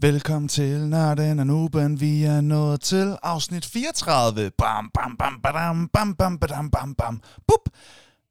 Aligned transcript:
Velkommen 0.00 0.48
til 0.48 0.88
Nørden 0.88 1.38
og 1.38 1.46
Nuben. 1.46 2.00
Vi 2.00 2.24
er 2.24 2.40
nået 2.40 2.80
til 2.80 3.16
afsnit 3.22 3.64
34. 3.64 4.50
Bam, 4.58 4.90
bam, 4.94 5.16
bam, 5.16 5.40
badam, 5.42 5.88
bam, 5.88 6.14
bam, 6.14 6.38
badam, 6.38 6.70
bam, 6.70 6.94
bam. 6.94 7.20
Bup. 7.48 7.74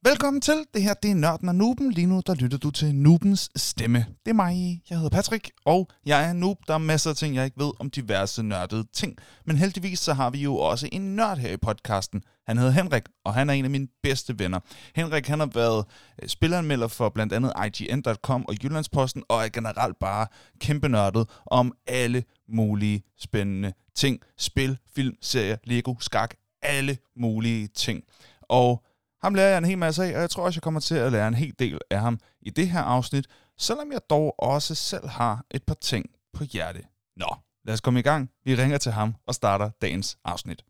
Velkommen 0.03 0.41
til. 0.41 0.63
Det 0.73 0.83
her 0.83 0.93
det 0.93 1.11
er 1.11 1.15
Nørden 1.15 1.49
og 1.49 1.55
Nuben. 1.55 1.91
Lige 1.91 2.07
nu 2.07 2.21
der 2.27 2.33
lytter 2.35 2.57
du 2.57 2.71
til 2.71 2.95
Nubens 2.95 3.49
stemme. 3.55 4.05
Det 4.25 4.31
er 4.31 4.35
mig. 4.35 4.81
Jeg 4.89 4.97
hedder 4.97 5.09
Patrick, 5.09 5.51
og 5.65 5.87
jeg 6.05 6.29
er 6.29 6.33
noob. 6.33 6.57
Der 6.67 6.73
er 6.73 6.77
masser 6.77 7.09
af 7.09 7.15
ting, 7.15 7.35
jeg 7.35 7.45
ikke 7.45 7.59
ved 7.63 7.71
om 7.79 7.89
diverse 7.89 8.43
nørdede 8.43 8.87
ting. 8.93 9.15
Men 9.45 9.57
heldigvis 9.57 9.99
så 9.99 10.13
har 10.13 10.29
vi 10.29 10.39
jo 10.43 10.55
også 10.55 10.89
en 10.91 11.15
nørd 11.15 11.37
her 11.37 11.51
i 11.53 11.57
podcasten. 11.57 12.21
Han 12.51 12.57
hedder 12.57 12.71
Henrik, 12.71 13.03
og 13.25 13.33
han 13.33 13.49
er 13.49 13.53
en 13.53 13.65
af 13.65 13.71
mine 13.71 13.87
bedste 14.03 14.39
venner. 14.39 14.59
Henrik 14.95 15.27
han 15.27 15.39
har 15.39 15.49
været 15.53 15.85
øh, 16.21 16.29
spilleranmelder 16.29 16.87
for 16.87 17.09
blandt 17.09 17.33
andet 17.33 17.53
IGN.com 17.65 18.45
og 18.47 18.55
Jyllandsposten, 18.63 19.23
og 19.29 19.45
er 19.45 19.49
generelt 19.49 19.99
bare 19.99 20.27
kæmpe 20.59 20.89
nørdet 20.89 21.29
om 21.45 21.73
alle 21.87 22.23
mulige 22.47 23.03
spændende 23.19 23.73
ting. 23.95 24.19
Spil, 24.37 24.77
film, 24.95 25.15
serier, 25.21 25.57
Lego, 25.63 25.95
skak, 25.99 26.35
alle 26.61 26.97
mulige 27.15 27.67
ting. 27.67 28.03
Og 28.41 28.83
ham 29.23 29.33
lærer 29.33 29.49
jeg 29.49 29.57
en 29.57 29.65
hel 29.65 29.77
masse 29.77 30.03
af, 30.03 30.15
og 30.15 30.21
jeg 30.21 30.29
tror 30.29 30.43
også, 30.43 30.57
jeg 30.57 30.63
kommer 30.63 30.79
til 30.79 30.95
at 30.95 31.11
lære 31.11 31.27
en 31.27 31.33
hel 31.33 31.53
del 31.59 31.79
af 31.91 31.99
ham 31.99 32.19
i 32.41 32.49
det 32.49 32.69
her 32.69 32.81
afsnit, 32.81 33.27
selvom 33.57 33.91
jeg 33.91 34.01
dog 34.09 34.35
også 34.39 34.75
selv 34.75 35.07
har 35.07 35.45
et 35.51 35.63
par 35.63 35.77
ting 35.81 36.05
på 36.33 36.43
hjerte. 36.43 36.83
Nå, 37.17 37.35
lad 37.65 37.73
os 37.73 37.81
komme 37.81 37.99
i 37.99 38.03
gang. 38.03 38.29
Vi 38.45 38.55
ringer 38.55 38.77
til 38.77 38.91
ham 38.91 39.15
og 39.27 39.35
starter 39.35 39.69
dagens 39.81 40.17
afsnit. 40.25 40.63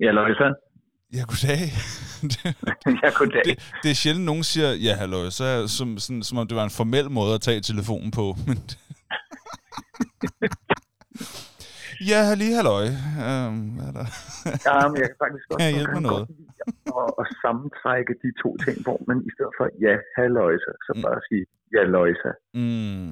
Ja, 0.00 0.10
Løjsa. 0.18 0.48
Ja, 1.16 1.22
goddag. 1.30 1.62
ja, 3.02 3.10
goddag. 3.18 3.42
Det, 3.44 3.54
det 3.82 3.90
er 3.90 3.94
sjældent, 3.94 4.24
nogen 4.30 4.42
siger, 4.42 4.68
ja, 4.86 4.92
halløj, 5.02 5.30
så 5.30 5.44
er 5.44 5.66
som, 5.66 5.98
sådan, 5.98 6.22
som 6.22 6.38
om 6.38 6.46
det 6.48 6.56
var 6.56 6.64
en 6.64 6.70
formel 6.80 7.10
måde 7.10 7.34
at 7.34 7.40
tage 7.40 7.60
telefonen 7.60 8.10
på. 8.10 8.24
Men 8.48 8.58
ja, 12.10 12.20
lige 12.40 12.54
halløj. 12.58 12.86
Um, 13.28 13.78
er 13.86 13.92
der? 13.98 14.06
ja, 14.66 14.76
men 14.90 14.96
jeg 15.02 15.08
kan 15.10 15.18
faktisk 15.24 15.44
godt 15.48 15.58
Kan 15.60 15.66
jeg 15.68 15.74
hjælpe 15.78 15.92
med 15.98 16.04
noget? 16.10 16.24
Og, 16.98 17.08
og 17.20 17.26
sammentrække 17.42 18.12
de 18.24 18.30
to 18.42 18.50
ting, 18.64 18.76
hvor 18.86 18.98
man 19.08 19.18
i 19.28 19.30
stedet 19.34 19.52
for 19.58 19.64
ja, 19.86 19.94
halløjsa, 20.18 20.72
så 20.86 20.92
Mm. 20.96 21.02
bare 21.06 21.20
sige 21.28 21.44
ja, 21.76 21.82
løjsa. 21.96 22.30
Mm, 22.60 23.06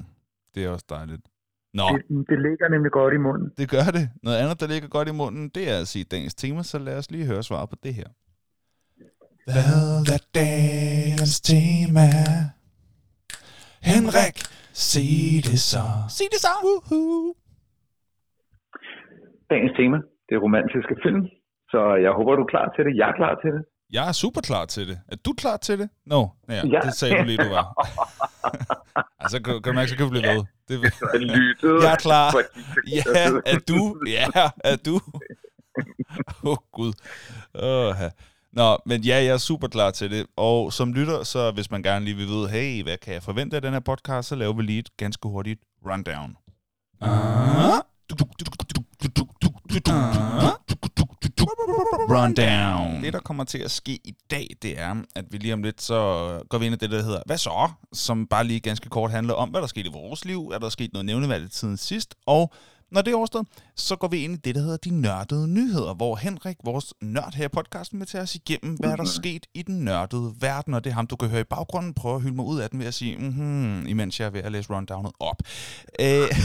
det 0.53 0.59
er 0.65 0.69
også 0.75 0.87
dejligt. 0.97 1.25
Nå, 1.73 1.83
Det, 1.97 2.29
det 2.29 2.39
ligger 2.47 2.67
nemlig 2.69 2.91
godt 2.91 3.13
i 3.13 3.17
munden. 3.17 3.49
det 3.57 3.69
gør 3.69 3.87
det. 3.97 4.09
Noget 4.23 4.37
andet, 4.37 4.59
der 4.61 4.67
ligger 4.67 4.87
godt 4.87 5.07
i 5.07 5.11
munden, 5.11 5.49
det 5.49 5.63
er 5.73 5.77
at 5.81 5.87
sige 5.87 6.05
dagens 6.11 6.35
tema, 6.35 6.63
så 6.63 6.79
lad 6.79 6.97
os 6.97 7.11
lige 7.11 7.25
høre 7.25 7.43
svaret 7.43 7.69
på 7.69 7.75
det 7.83 7.93
her. 7.93 8.07
Hvad 9.51 10.11
er 10.15 10.21
dagens 10.35 11.41
tema? 11.41 12.07
Henrik, 13.91 14.37
sig 14.73 15.11
det 15.49 15.59
så. 15.71 15.85
Sig 16.17 16.27
det 16.33 16.39
så. 16.45 16.53
Woohoo. 16.65 17.33
Dagens 19.53 19.73
tema, 19.79 19.97
det 20.27 20.33
er 20.35 20.41
romantiske 20.47 20.95
film. 21.05 21.21
Så 21.71 21.79
jeg 22.05 22.11
håber, 22.17 22.31
du 22.35 22.43
er 22.47 22.51
klar 22.53 22.67
til 22.75 22.81
det. 22.85 22.93
Jeg 23.01 23.07
er 23.11 23.17
klar 23.21 23.33
til 23.43 23.51
det. 23.55 23.63
Jeg 23.91 24.07
er 24.07 24.11
super 24.11 24.41
klar 24.41 24.65
til 24.65 24.87
det. 24.87 24.99
Er 25.07 25.15
du 25.15 25.33
klar 25.33 25.57
til 25.57 25.79
det? 25.79 25.89
Nå, 26.05 26.29
no. 26.47 26.53
ja, 26.53 26.61
Ja. 26.67 26.79
det 26.79 26.93
sagde 26.93 27.17
du 27.17 27.23
lige, 27.23 27.37
du 27.37 27.49
var. 27.49 27.73
altså, 29.19 29.39
kan, 29.41 29.53
kan 29.53 29.63
du 29.63 29.73
mærke, 29.73 29.89
så 29.89 29.95
kan 29.97 30.05
vi 30.05 30.09
blive 30.09 30.23
ved. 30.23 30.43
Det, 30.67 30.81
Jeg 31.13 31.21
lyttede. 31.21 31.83
Jeg 31.83 31.91
er 31.91 31.95
klar. 31.95 32.33
ja, 32.87 33.03
er 33.45 33.59
du? 33.67 33.97
Ja, 34.07 34.27
er 34.63 34.75
du? 34.75 34.99
Åh, 36.43 36.51
oh, 36.51 36.57
Gud. 36.73 36.93
Oh, 37.53 37.95
Nå, 38.53 38.77
men 38.85 39.01
ja, 39.01 39.15
jeg 39.15 39.27
er 39.33 39.37
super 39.37 39.67
klar 39.67 39.91
til 39.91 40.11
det. 40.11 40.25
Og 40.35 40.73
som 40.73 40.93
lytter, 40.93 41.23
så 41.23 41.51
hvis 41.51 41.71
man 41.71 41.83
gerne 41.83 42.05
lige 42.05 42.15
vil 42.15 42.27
vide, 42.27 42.49
hey, 42.49 42.83
hvad 42.83 42.97
kan 42.97 43.13
jeg 43.13 43.23
forvente 43.23 43.55
af 43.55 43.61
den 43.61 43.73
her 43.73 43.79
podcast, 43.79 44.27
så 44.27 44.35
laver 44.35 44.53
vi 44.53 44.63
lige 44.63 44.79
et 44.79 44.97
ganske 44.97 45.27
hurtigt 45.27 45.61
rundown. 45.85 46.35
Ah. 47.01 47.81
Rundown. 52.09 53.03
Det, 53.03 53.13
der 53.13 53.19
kommer 53.19 53.43
til 53.43 53.57
at 53.57 53.71
ske 53.71 53.91
i 53.91 54.13
dag, 54.31 54.47
det 54.61 54.79
er, 54.79 54.95
at 55.15 55.25
vi 55.29 55.37
lige 55.37 55.53
om 55.53 55.63
lidt, 55.63 55.81
så 55.81 55.95
går 56.49 56.57
vi 56.57 56.65
ind 56.65 56.75
i 56.75 56.77
det, 56.77 56.91
der 56.91 57.03
hedder 57.03 57.21
Hvad 57.25 57.37
så? 57.37 57.69
Som 57.93 58.27
bare 58.27 58.43
lige 58.43 58.59
ganske 58.59 58.89
kort 58.89 59.11
handler 59.11 59.33
om, 59.33 59.49
hvad 59.49 59.61
der 59.61 59.67
skete 59.67 59.89
i 59.89 59.91
vores 59.93 60.25
liv, 60.25 60.51
er 60.53 60.57
der 60.57 60.69
sket 60.69 60.93
noget 60.93 61.05
nævneværdigt 61.05 61.55
siden 61.55 61.77
sidst, 61.77 62.15
og 62.25 62.53
når 62.91 63.01
det 63.01 63.11
er 63.11 63.15
overstået, 63.15 63.47
så 63.75 63.95
går 63.95 64.07
vi 64.07 64.23
ind 64.23 64.33
i 64.33 64.37
det, 64.37 64.55
der 64.55 64.61
hedder 64.61 64.77
De 64.77 64.89
Nørdede 65.01 65.47
Nyheder, 65.47 65.93
hvor 65.93 66.15
Henrik, 66.15 66.57
vores 66.63 66.93
nørd 67.01 67.33
her 67.35 67.45
i 67.45 67.47
podcasten, 67.47 67.99
vil 67.99 68.07
tage 68.07 68.21
os 68.21 68.35
igennem, 68.35 68.75
hvad 68.75 68.91
er 68.91 68.95
der 68.95 69.05
sket 69.05 69.45
i 69.53 69.61
den 69.61 69.85
nørdede 69.85 70.33
verden, 70.39 70.73
og 70.73 70.83
det 70.83 70.89
er 70.89 70.93
ham, 70.93 71.07
du 71.07 71.15
kan 71.15 71.29
høre 71.29 71.41
i 71.41 71.43
baggrunden, 71.43 71.93
prøve 71.93 72.15
at 72.15 72.21
hylde 72.21 72.35
mig 72.35 72.45
ud 72.45 72.59
af 72.59 72.69
den 72.69 72.79
ved 72.79 72.87
at 72.87 72.93
sige, 72.93 73.17
mhm, 73.17 73.87
imens 73.87 74.19
jeg 74.19 74.25
er 74.25 74.29
ved 74.29 74.41
at 74.41 74.51
læse 74.51 74.73
rundownet 74.73 75.11
op. 75.19 75.41
Øh, 75.99 76.27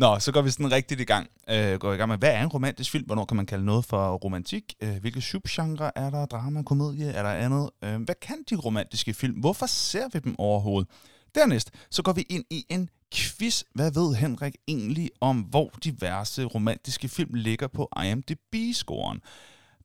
Nå, 0.00 0.18
så 0.18 0.32
går 0.32 0.42
vi 0.42 0.50
sådan 0.50 0.72
rigtigt 0.72 1.00
i 1.00 1.04
gang. 1.04 1.28
Øh, 1.50 1.78
går 1.78 1.92
i 1.92 1.96
gang 1.96 2.08
med, 2.08 2.18
hvad 2.18 2.30
er 2.30 2.42
en 2.42 2.48
romantisk 2.48 2.90
film? 2.90 3.04
Hvornår 3.04 3.24
kan 3.24 3.36
man 3.36 3.46
kalde 3.46 3.64
noget 3.64 3.84
for 3.84 4.14
romantik? 4.14 4.74
Øh, 4.82 4.96
hvilke 5.00 5.20
subgenre 5.20 5.98
er 5.98 6.10
der? 6.10 6.26
Drama, 6.26 6.62
komedie? 6.62 7.10
Er 7.10 7.22
der 7.22 7.30
andet? 7.30 7.70
Øh, 7.84 8.02
hvad 8.02 8.14
kan 8.22 8.36
de 8.50 8.56
romantiske 8.56 9.14
film? 9.14 9.34
Hvorfor 9.34 9.66
ser 9.66 10.08
vi 10.12 10.18
dem 10.18 10.34
overhovedet? 10.38 10.90
Dernæst, 11.34 11.70
så 11.90 12.02
går 12.02 12.12
vi 12.12 12.26
ind 12.30 12.44
i 12.50 12.66
en 12.68 12.88
quiz. 13.14 13.62
Hvad 13.74 13.92
ved 13.92 14.14
Henrik 14.14 14.54
egentlig 14.68 15.10
om, 15.20 15.40
hvor 15.40 15.70
diverse 15.84 16.44
romantiske 16.44 17.08
film 17.08 17.34
ligger 17.34 17.66
på 17.66 17.88
IMDb-scoren? 17.96 19.20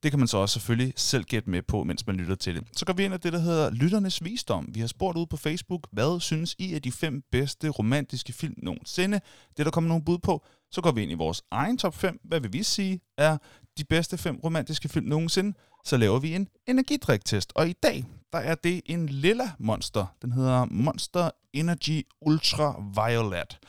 Det 0.05 0.11
kan 0.11 0.19
man 0.19 0.27
så 0.27 0.38
også 0.38 0.53
selvfølgelig 0.53 0.93
selv 0.95 1.23
gætte 1.23 1.49
med 1.49 1.61
på, 1.61 1.83
mens 1.83 2.07
man 2.07 2.16
lytter 2.16 2.35
til 2.35 2.55
det. 2.55 2.63
Så 2.77 2.85
går 2.85 2.93
vi 2.93 3.03
ind 3.03 3.13
i 3.13 3.17
det, 3.17 3.33
der 3.33 3.39
hedder 3.39 3.69
Lytternes 3.69 4.23
Visdom. 4.23 4.69
Vi 4.73 4.79
har 4.79 4.88
spurgt 4.88 5.17
ud 5.17 5.25
på 5.25 5.38
Facebook, 5.38 5.88
hvad 5.91 6.19
synes 6.19 6.55
I 6.59 6.73
er 6.73 6.79
de 6.79 6.91
fem 6.91 7.23
bedste 7.31 7.69
romantiske 7.69 8.33
film 8.33 8.53
nogensinde? 8.57 9.19
Det 9.49 9.59
er 9.59 9.63
der 9.63 9.71
kommer 9.71 9.88
nogle 9.88 10.03
bud 10.05 10.17
på. 10.17 10.45
Så 10.71 10.81
går 10.81 10.91
vi 10.91 11.03
ind 11.03 11.11
i 11.11 11.16
vores 11.16 11.41
egen 11.51 11.77
top 11.77 11.95
5. 11.95 12.19
Hvad 12.23 12.39
vil 12.39 12.53
vi 12.53 12.63
sige 12.63 12.99
er 13.17 13.38
de 13.77 13.83
bedste 13.83 14.17
fem 14.17 14.35
romantiske 14.43 14.89
film 14.89 15.05
nogensinde? 15.05 15.57
Så 15.85 15.97
laver 15.97 16.19
vi 16.19 16.35
en 16.35 16.47
energidriktest. 16.67 17.51
Og 17.55 17.69
i 17.69 17.73
dag, 17.83 18.05
der 18.33 18.39
er 18.39 18.55
det 18.55 18.81
en 18.85 19.09
lilla 19.09 19.51
monster. 19.59 20.05
Den 20.22 20.31
hedder 20.31 20.66
Monster 20.66 21.29
Energy 21.53 22.07
Ultra 22.22 22.83
Violet. 22.95 23.59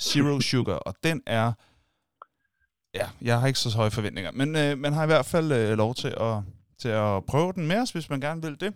Zero 0.00 0.40
Sugar. 0.50 0.76
Og 0.76 0.94
den 1.04 1.22
er 1.26 1.52
Ja, 2.98 3.08
jeg 3.22 3.40
har 3.40 3.46
ikke 3.46 3.58
så 3.58 3.76
høje 3.76 3.90
forventninger, 3.90 4.30
men 4.32 4.56
øh, 4.56 4.78
man 4.78 4.92
har 4.92 5.02
i 5.02 5.06
hvert 5.06 5.26
fald 5.26 5.52
øh, 5.52 5.76
lov 5.76 5.94
til 5.94 6.14
at, 6.20 6.42
til 6.78 6.88
at 6.88 7.24
prøve 7.24 7.52
den 7.52 7.66
med 7.66 7.78
os, 7.78 7.90
hvis 7.90 8.10
man 8.10 8.20
gerne 8.20 8.42
vil 8.42 8.60
det. 8.60 8.74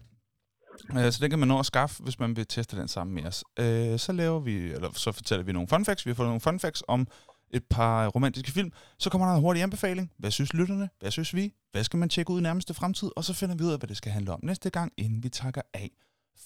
Øh, 0.96 1.12
så 1.12 1.18
den 1.20 1.30
kan 1.30 1.38
man 1.38 1.48
nå 1.48 1.58
at 1.58 1.66
skaffe, 1.66 2.02
hvis 2.02 2.18
man 2.18 2.36
vil 2.36 2.46
teste 2.46 2.76
den 2.76 2.88
sammen 2.88 3.14
med 3.14 3.26
os. 3.26 3.44
Øh, 3.58 3.98
så 3.98 4.12
laver 4.12 4.40
vi, 4.40 4.72
eller 4.72 4.90
så 4.92 5.12
fortæller 5.12 5.44
vi 5.44 5.52
nogle 5.52 5.68
fun 5.68 5.84
facts. 5.84 6.06
Vi 6.06 6.10
har 6.10 6.14
fået 6.14 6.28
nogle 6.28 6.40
fun 6.40 6.60
facts 6.60 6.82
om 6.88 7.06
et 7.50 7.64
par 7.70 8.08
romantiske 8.08 8.52
film. 8.52 8.72
Så 8.98 9.10
kommer 9.10 9.26
der 9.26 9.34
en 9.34 9.40
hurtig 9.40 9.62
anbefaling. 9.62 10.12
Hvad 10.18 10.30
synes 10.30 10.52
lytterne? 10.52 10.88
Hvad 11.00 11.10
synes 11.10 11.34
vi? 11.34 11.54
Hvad 11.72 11.84
skal 11.84 11.98
man 11.98 12.08
tjekke 12.08 12.30
ud 12.32 12.40
i 12.40 12.42
nærmeste 12.42 12.74
fremtid? 12.74 13.10
Og 13.16 13.24
så 13.24 13.34
finder 13.34 13.54
vi 13.54 13.64
ud 13.64 13.72
af, 13.72 13.78
hvad 13.78 13.88
det 13.88 13.96
skal 13.96 14.12
handle 14.12 14.32
om 14.32 14.40
næste 14.42 14.70
gang, 14.70 14.92
inden 14.96 15.22
vi 15.22 15.28
takker 15.28 15.62
af 15.74 15.90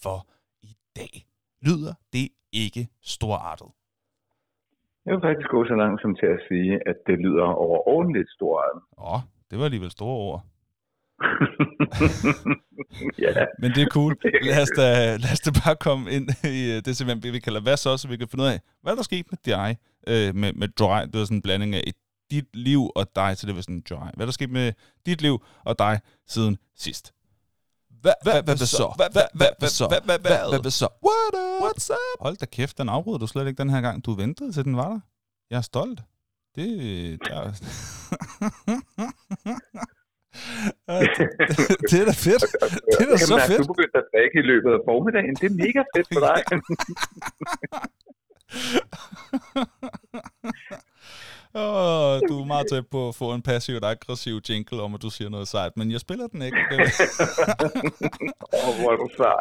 for 0.03 0.29
i 0.63 0.77
dag. 0.97 1.27
Lyder 1.63 1.95
det 2.13 2.29
ikke 2.53 2.89
storartet? 3.03 3.67
Jeg 5.07 5.13
vil 5.15 5.23
faktisk 5.29 5.49
gå 5.49 5.65
så 5.65 5.75
langt 5.83 6.03
som 6.03 6.15
til 6.21 6.29
at 6.37 6.41
sige, 6.49 6.73
at 6.91 6.97
det 7.07 7.19
lyder 7.19 7.47
overordentligt 7.67 8.31
stort. 8.37 8.65
Åh, 8.99 9.21
det 9.51 9.59
var 9.59 9.65
alligevel 9.65 9.91
store 9.91 10.17
ord. 10.29 10.41
ja, 13.25 13.33
Men 13.61 13.71
det 13.75 13.83
er 13.83 13.91
cool. 13.99 14.13
Lad 14.43 14.63
os 14.63 14.73
da, 14.81 14.87
lad 15.25 15.33
os 15.37 15.41
da 15.47 15.51
bare 15.65 15.77
komme 15.87 16.05
ind 16.17 16.27
i 16.61 16.63
øh, 16.73 16.77
det 16.85 16.97
segment, 16.97 17.33
vi 17.37 17.41
kalder 17.47 17.63
hvad 17.63 17.77
så, 17.77 17.97
så 17.97 18.09
vi 18.09 18.17
kan 18.17 18.29
finde 18.29 18.45
ud 18.45 18.49
af, 18.49 18.59
hvad 18.83 18.93
er 18.93 18.97
der 18.97 19.03
sket 19.03 19.27
med 19.33 19.39
dig, 19.53 19.69
øh, 20.11 20.35
med, 20.41 20.53
med 20.61 20.69
dry, 20.69 21.01
det 21.11 21.17
var 21.19 21.25
sådan 21.25 21.39
en 21.39 21.43
blanding 21.43 21.75
af 21.75 21.83
dit 22.31 22.49
liv 22.55 22.81
og 22.97 23.05
dig, 23.21 23.31
så 23.37 23.47
det 23.47 23.55
var 23.57 23.61
sådan 23.61 23.83
dry. 23.91 24.09
Hvad 24.15 24.23
er 24.25 24.31
der 24.31 24.39
sket 24.41 24.51
med 24.51 24.73
dit 25.07 25.23
liv 25.23 25.35
og 25.65 25.79
dig 25.79 26.01
siden 26.27 26.57
sidst? 26.77 27.16
Hvad, 28.07 28.15
hvad, 28.27 28.43
hvad, 28.43 28.57
så? 28.57 28.93
Hvad, 28.97 29.11
hvad, 29.17 29.27
hvad, 29.41 29.51
hvad, 29.59 29.69
så? 29.79 29.85
Hvad, 29.93 30.03
hvad, 30.09 30.19
hvad, 30.19 30.61
hvad, 30.65 30.75
så? 30.83 30.89
What 31.07 31.33
up? 31.45 31.61
What's 31.65 31.89
up? 32.03 32.19
Hold 32.27 32.37
da 32.37 32.47
kæft, 32.47 32.79
den 32.79 32.89
afbryder 32.89 33.19
du 33.19 33.27
slet 33.27 33.47
ikke 33.49 33.63
den 33.63 33.71
her 33.71 33.81
gang. 33.81 34.05
Du 34.07 34.13
ventede 34.23 34.53
til 34.53 34.65
den 34.65 34.77
var 34.77 34.89
der. 34.89 35.01
Jeg 35.51 35.57
er 35.57 35.67
stolt. 35.73 36.01
Det, 36.57 36.69
der... 37.27 37.41
det, 41.19 41.27
det 41.91 41.97
er 42.03 42.07
da 42.11 42.15
fedt. 42.27 42.43
Det 42.97 43.03
er 43.07 43.11
da 43.11 43.17
så 43.33 43.37
fedt. 43.49 43.61
Du 43.63 43.67
begyndte 43.73 43.99
at 44.03 44.07
drikke 44.15 44.37
i 44.43 44.45
løbet 44.51 44.71
af 44.77 44.81
formiddagen. 44.89 45.35
Det 45.41 45.47
er 45.53 45.57
mega 45.65 45.81
fedt 45.95 46.09
for 46.15 46.21
dig. 46.29 46.39
Oh, 51.55 52.21
du 52.29 52.41
er 52.41 52.45
meget 52.45 52.67
tæt 52.73 52.87
på 52.87 53.09
at 53.09 53.15
få 53.15 53.35
en 53.35 53.43
passivt 53.43 53.85
aggressiv 53.85 54.41
jingle 54.49 54.83
om, 54.83 54.95
at 54.95 55.03
du 55.03 55.11
siger 55.11 55.29
noget 55.29 55.49
sejt, 55.49 55.77
men 55.77 55.93
jeg 55.93 56.01
spiller 56.01 56.27
den 56.27 56.43
ikke. 56.43 56.57
Det... 56.71 56.79
Åh, 58.55 58.81
hvor 58.81 58.93
er 58.93 58.97
du 58.97 59.09
sej. 59.17 59.39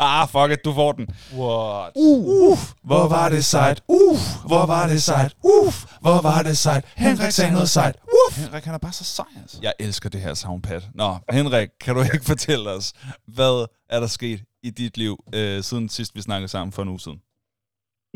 ah, 0.20 0.28
fuck 0.28 0.52
it, 0.52 0.64
du 0.64 0.72
får 0.74 0.92
den. 0.92 1.08
What? 1.34 1.92
Uh, 1.94 2.26
uh, 2.26 2.58
hvor 2.82 3.08
var 3.08 3.28
det 3.28 3.44
sejt. 3.44 3.82
Uh, 3.88 4.16
hvor 4.46 4.66
var 4.66 4.86
det 4.86 5.02
sejt. 5.02 5.36
Uh, 5.42 5.72
hvor 6.00 6.22
var 6.22 6.42
det 6.42 6.58
sejt. 6.58 6.84
Henrik 6.96 7.30
sagde 7.30 7.52
noget 7.52 7.68
sejt. 7.68 7.96
Uh. 8.02 8.36
Henrik, 8.36 8.64
han 8.64 8.74
er 8.74 8.78
bare 8.78 8.92
så 8.92 9.04
sej, 9.04 9.26
altså. 9.40 9.58
Jeg 9.62 9.72
elsker 9.80 10.08
det 10.08 10.20
her 10.20 10.34
soundpad. 10.34 10.80
Nå, 10.94 11.16
Henrik, 11.30 11.68
kan 11.80 11.94
du 11.94 12.02
ikke 12.02 12.24
fortælle 12.24 12.70
os, 12.70 12.92
hvad 13.26 13.66
er 13.88 14.00
der 14.00 14.06
sket 14.06 14.40
i 14.62 14.70
dit 14.70 14.96
liv, 14.96 15.24
øh, 15.34 15.62
siden 15.62 15.88
sidst 15.88 16.14
vi 16.14 16.20
snakkede 16.20 16.48
sammen 16.48 16.72
for 16.72 16.82
en 16.82 16.88
uge 16.88 17.00
siden? 17.00 17.20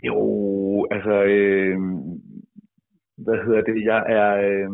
Jo, 0.05 0.36
altså, 0.96 1.14
øh, 1.37 1.76
hvad 3.25 3.38
hedder 3.44 3.62
det, 3.70 3.78
jeg 3.93 4.00
er, 4.20 4.31
øh, 4.48 4.70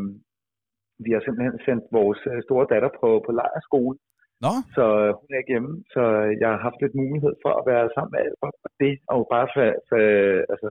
vi 1.05 1.11
har 1.15 1.21
simpelthen 1.23 1.59
sendt 1.67 1.85
vores 1.99 2.21
øh, 2.33 2.39
store 2.47 2.67
datter 2.73 2.91
på, 3.01 3.09
på 3.27 3.31
lejerskole, 3.41 3.97
Nå, 4.47 4.55
så 4.77 4.85
øh, 5.03 5.11
hun 5.19 5.29
er 5.33 5.39
ikke 5.41 5.55
hjemme, 5.55 5.73
så 5.95 6.03
jeg 6.43 6.49
har 6.55 6.61
haft 6.67 6.79
lidt 6.83 6.95
mulighed 7.03 7.35
for 7.45 7.53
at 7.61 7.65
være 7.73 7.87
sammen 7.95 8.13
med 8.15 8.21
Albert, 8.27 8.57
og 8.67 8.71
det 8.83 8.93
jo 9.21 9.25
bare 9.35 9.49
for, 9.55 9.63
for 9.89 10.01
altså, 10.53 10.69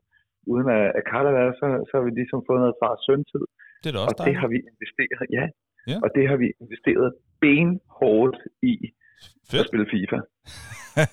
uden 0.51 0.67
at, 0.77 0.85
at 0.97 1.03
Carla 1.09 1.29
er 1.29 1.43
der, 1.47 1.53
så, 1.61 1.67
så 1.87 1.91
har 1.97 2.03
vi 2.07 2.11
ligesom 2.21 2.39
fået 2.49 2.61
noget 2.63 2.79
far 2.83 2.93
søn-tid, 3.05 3.45
det 3.81 3.87
er 3.89 3.93
da 3.95 3.99
og 4.01 4.05
også 4.07 4.15
det 4.17 4.23
dejligt. 4.25 4.41
har 4.43 4.49
vi 4.53 4.59
investeret, 4.71 5.25
ja, 5.39 5.45
Ja. 5.91 5.97
og 6.03 6.09
det 6.15 6.23
har 6.31 6.37
vi 6.43 6.47
investeret 6.63 7.07
benhårdt 7.43 8.37
i 8.71 8.73
at 8.85 9.51
Fedt. 9.51 9.67
spille 9.67 9.87
FIFA. 9.93 10.17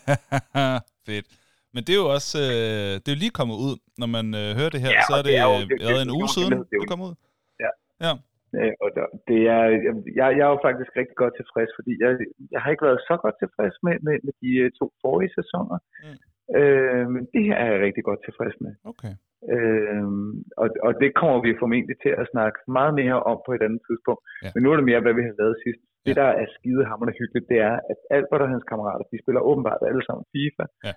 Fedt. 1.06 1.26
Men 1.74 1.80
det 1.86 1.92
er 1.96 2.00
jo 2.04 2.08
også, 2.18 2.38
øh, 2.54 2.92
det 3.02 3.08
er 3.10 3.14
jo 3.16 3.22
lige 3.24 3.36
kommet 3.40 3.56
ud, 3.66 3.74
når 4.00 4.08
man 4.16 4.26
øh, 4.40 4.48
hører 4.58 4.72
det 4.74 4.80
her, 4.84 4.92
Ja, 4.98 5.02
så 5.08 5.12
er 5.18 5.22
det, 5.26 5.32
det 5.32 5.40
er 5.42 5.46
jo- 5.50 5.58
øh, 5.60 5.64
det- 5.70 5.80
det- 5.88 6.02
en 6.04 6.10
det 6.10 6.16
uge 6.18 6.28
siden, 6.36 6.50
det 6.72 6.80
det 6.82 6.88
kom 6.92 7.00
ud. 7.08 7.14
Ja. 7.64 7.70
Ja. 8.06 8.12
Øh, 8.58 8.72
og 8.84 8.88
der, 8.96 9.04
det 9.30 9.40
er, 9.56 9.62
jeg, 10.20 10.26
jeg 10.38 10.44
er 10.48 10.52
jo 10.54 10.60
faktisk 10.68 10.90
rigtig 11.00 11.16
godt 11.22 11.34
tilfreds, 11.40 11.70
fordi 11.78 11.92
jeg, 12.02 12.10
jeg 12.54 12.60
har 12.62 12.70
ikke 12.72 12.86
været 12.88 13.00
så 13.10 13.14
godt 13.24 13.36
tilfreds 13.42 13.76
med, 13.86 13.94
med, 14.06 14.14
med 14.26 14.34
de 14.42 14.50
øh, 14.64 14.68
to 14.80 14.86
forrige 15.04 15.32
sæsoner. 15.38 15.78
Mm. 16.04 16.16
Øh, 16.58 17.04
men 17.14 17.22
det 17.32 17.42
her 17.48 17.56
er 17.62 17.68
jeg 17.72 17.80
rigtig 17.86 18.04
godt 18.08 18.20
tilfreds 18.28 18.56
med. 18.64 18.72
Okay. 18.92 19.12
Øh, 19.54 20.04
og, 20.62 20.68
og 20.86 20.92
det 21.02 21.10
kommer 21.20 21.38
vi 21.46 21.60
formentlig 21.62 21.96
til 22.04 22.12
at 22.22 22.26
snakke 22.34 22.58
meget 22.78 22.92
mere 23.00 23.16
om 23.30 23.36
på 23.46 23.50
et 23.56 23.62
andet 23.66 23.82
tidspunkt. 23.88 24.22
Ja. 24.44 24.50
Men 24.54 24.60
nu 24.62 24.68
er 24.72 24.76
det 24.78 24.86
mere, 24.90 25.00
hvad 25.04 25.14
vi 25.18 25.24
har 25.28 25.34
lavet 25.42 25.56
sidst. 25.66 25.80
Det, 26.06 26.12
Ja. 26.16 26.20
der 26.22 26.28
er 26.42 26.46
skidehammerende 26.56 27.18
hyggeligt, 27.20 27.46
det 27.52 27.58
er, 27.70 27.76
at 27.92 27.98
Albert 28.16 28.42
og 28.44 28.50
hans 28.54 28.64
kammerater, 28.70 29.04
de 29.12 29.22
spiller 29.24 29.40
åbenbart 29.50 29.80
alle 29.90 30.02
sammen 30.08 30.24
FIFA. 30.34 30.64
Ja. 30.86 30.92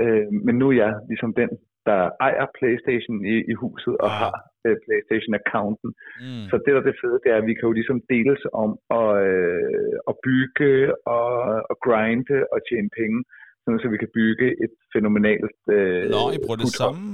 Øh, 0.00 0.26
men 0.46 0.54
nu 0.60 0.66
er 0.68 0.76
jeg 0.84 0.92
ligesom 1.10 1.32
den, 1.40 1.50
der 1.88 2.00
ejer 2.26 2.46
Playstation 2.58 3.18
i, 3.34 3.36
i 3.52 3.54
huset 3.62 3.94
og 4.04 4.10
har 4.20 4.34
øh, 4.66 4.76
Playstation-accounten. 4.84 5.90
Mm. 6.24 6.44
Så 6.50 6.54
det, 6.62 6.70
der 6.74 6.80
er 6.80 6.88
det 6.90 7.00
fede, 7.02 7.18
det 7.24 7.30
er, 7.32 7.38
at 7.42 7.48
vi 7.50 7.54
kan 7.54 7.68
jo 7.68 7.74
ligesom 7.80 7.98
deles 8.12 8.42
om 8.64 8.70
at, 9.00 9.10
øh, 9.28 9.94
at 10.10 10.14
bygge 10.26 10.72
og, 11.16 11.30
og 11.70 11.76
grinde 11.86 12.36
og 12.54 12.58
tjene 12.68 12.90
penge, 13.00 13.18
sådan 13.62 13.80
så 13.80 13.88
vi 13.94 14.02
kan 14.04 14.12
bygge 14.20 14.46
et 14.64 14.74
fænomenalt 14.94 15.58
øh, 15.76 16.02
Nå, 16.14 16.22
I 16.36 16.38
bruger 16.44 16.60
det 16.64 16.74
samme 16.82 17.04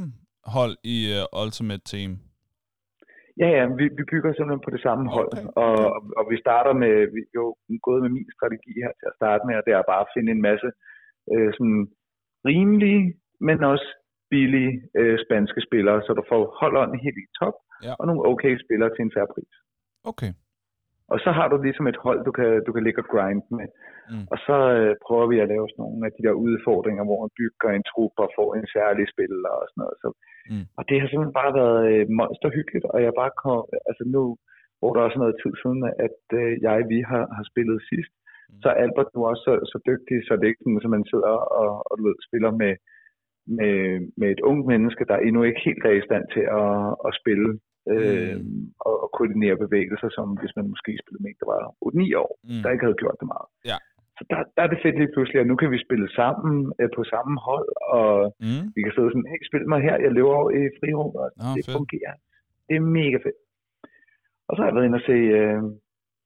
hold 0.57 0.75
i 0.95 0.97
uh, 1.17 1.43
Ultimate 1.43 1.85
Team. 1.93 2.11
Ja, 3.43 3.49
ja, 3.57 3.63
vi, 3.79 3.85
vi 3.99 4.05
bygger 4.13 4.31
simpelthen 4.33 4.67
på 4.67 4.73
det 4.75 4.83
samme 4.87 5.05
hold, 5.17 5.31
Okay, 5.33 5.47
og, 5.65 5.77
og 6.19 6.25
vi 6.33 6.37
starter 6.45 6.73
med, 6.83 6.95
vi 7.15 7.21
er 7.29 7.39
jo 7.43 7.47
gået 7.87 8.01
med 8.05 8.13
min 8.17 8.29
strategi 8.37 8.73
her 8.85 8.93
til 8.99 9.07
at 9.11 9.17
starte 9.21 9.43
med, 9.47 9.55
og 9.59 9.65
det 9.67 9.73
er 9.73 9.91
bare 9.93 10.05
at 10.07 10.13
finde 10.17 10.31
en 10.37 10.43
masse 10.51 10.69
øh, 11.33 11.51
sådan 11.57 11.81
rimelige, 12.47 13.15
men 13.41 13.65
også 13.65 13.89
billige 14.31 14.73
øh, 15.01 15.19
spanske 15.25 15.61
spillere, 15.69 16.03
så 16.03 16.11
du 16.19 16.23
får 16.29 16.43
holdånden 16.61 16.99
helt 17.05 17.19
i 17.25 17.27
top, 17.41 17.57
Ja. 17.87 17.93
og 17.99 18.05
nogle 18.07 18.27
okay 18.31 18.53
spillere 18.65 18.91
til 18.93 19.03
en 19.05 19.13
færre 19.17 19.33
pris. 19.35 19.53
Okay. 20.11 20.33
Og 21.13 21.19
så 21.25 21.31
har 21.39 21.47
du 21.49 21.57
ligesom 21.63 21.87
et 21.93 21.99
hold, 22.05 22.21
du 22.29 22.33
kan, 22.39 22.51
du 22.67 22.71
kan 22.73 22.85
ligge 22.85 23.03
og 23.05 23.09
grind 23.13 23.43
med. 23.59 23.69
Mm. 24.13 24.25
Og 24.33 24.39
så 24.47 24.57
øh, 24.79 24.93
prøver 25.07 25.27
vi 25.33 25.37
at 25.41 25.49
lave 25.55 25.67
sådan 25.69 25.83
nogle 25.85 26.07
af 26.07 26.13
de 26.17 26.23
der 26.27 26.35
udfordringer, 26.47 27.03
hvor 27.09 27.19
man 27.25 27.33
bygger 27.41 27.71
en 27.73 27.85
trup 27.91 28.15
og 28.25 28.29
får 28.39 28.49
en 28.59 28.67
særlig 28.77 29.05
spiller 29.15 29.53
og 29.61 29.65
sådan 29.69 29.83
noget. 29.85 29.99
Så, 30.05 30.09
Mm. 30.53 30.67
Og 30.79 30.83
det 30.89 30.97
har 31.01 31.07
simpelthen 31.09 31.41
bare 31.43 31.53
været 31.61 31.81
øh, 31.93 32.05
monsterhyggeligt, 32.21 32.85
og 32.93 32.99
jeg 33.07 33.13
bare 33.21 33.33
kom, 33.45 33.63
altså 33.89 34.05
nu, 34.17 34.23
hvor 34.79 34.91
der 34.93 35.01
også 35.07 35.19
noget 35.19 35.37
tid 35.43 35.53
siden, 35.63 35.81
at 36.07 36.21
øh, 36.41 36.51
jeg 36.67 36.79
vi 36.93 36.99
har, 37.11 37.25
har 37.37 37.45
spillet 37.51 37.79
sidst. 37.91 38.13
Så 38.63 38.69
er 38.71 38.77
Albert 38.85 39.11
nu 39.15 39.21
også 39.31 39.43
så, 39.49 39.53
så 39.73 39.77
dygtig, 39.91 40.17
så 40.27 40.31
det 40.37 40.45
er 40.45 40.53
ikke 40.53 40.65
sådan, 40.65 40.81
at 40.85 40.91
man 40.97 41.05
sidder 41.13 41.35
og, 41.61 41.69
og 41.89 41.93
du 41.99 42.03
ved, 42.09 42.17
spiller 42.29 42.51
med, 42.63 42.73
med, 43.59 43.75
med 44.21 44.29
et 44.35 44.41
ungt 44.51 44.65
menneske, 44.73 45.05
der 45.11 45.17
endnu 45.27 45.41
ikke 45.49 45.61
helt 45.69 45.85
er 45.91 45.95
i 46.01 46.07
stand 46.09 46.25
til 46.35 46.45
at, 46.61 46.73
at 47.09 47.13
spille 47.21 47.49
øh, 47.95 48.35
Mm. 48.37 48.65
og, 48.87 48.95
og 49.03 49.09
koordinere 49.17 49.57
bevægelser, 49.65 50.09
som 50.17 50.27
hvis 50.41 50.57
man 50.59 50.67
måske 50.73 50.91
spillede 51.03 51.23
med 51.23 51.31
en, 51.31 51.41
der 51.41 51.49
var 51.55 51.61
8-9 51.87 52.23
år, 52.25 52.31
Mm. 52.49 52.61
der 52.63 52.71
ikke 52.75 52.85
havde 52.87 53.01
gjort 53.03 53.19
det 53.21 53.29
meget. 53.35 53.49
Ja. 53.71 53.79
Så 54.19 54.23
der, 54.31 54.39
der 54.57 54.63
er 54.65 54.71
det 54.73 54.83
fedt 54.85 54.97
lige 55.01 55.13
pludselig, 55.15 55.39
at 55.41 55.47
nu 55.51 55.57
kan 55.61 55.71
vi 55.75 55.79
spille 55.87 56.09
sammen 56.21 56.55
øh, 56.81 56.89
på 56.97 57.03
samme 57.13 57.35
hold, 57.49 57.69
og 57.99 58.13
Mm. 58.47 58.65
vi 58.77 58.81
kan 58.85 58.93
sidde 58.95 59.11
sådan, 59.13 59.31
hey, 59.33 59.41
spil 59.51 59.65
mig 59.73 59.81
her, 59.87 59.97
jeg 60.05 60.13
lever 60.19 60.33
over 60.41 60.51
i 60.59 60.61
frirum, 60.79 61.11
og 61.23 61.27
Nå, 61.41 61.49
det 61.57 61.65
fedt. 61.67 61.77
fungerer. 61.79 62.15
Det 62.69 62.75
er 62.77 62.85
mega 63.01 63.19
fedt. 63.27 63.39
Og 64.49 64.53
så 64.55 64.59
har 64.61 64.69
jeg 64.69 64.77
været 64.77 64.89
inde 64.89 65.01
og 65.03 65.07
se 65.13 65.17
øh, 65.41 65.61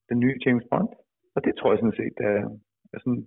den 0.09 0.17
nye 0.23 0.35
James 0.45 0.65
Bond, 0.71 0.89
og 1.35 1.39
det 1.45 1.53
tror 1.55 1.69
jeg 1.71 1.79
sådan 1.79 1.99
set 2.01 2.17
er, 2.31 2.39
er 2.93 2.99
sådan 3.03 3.21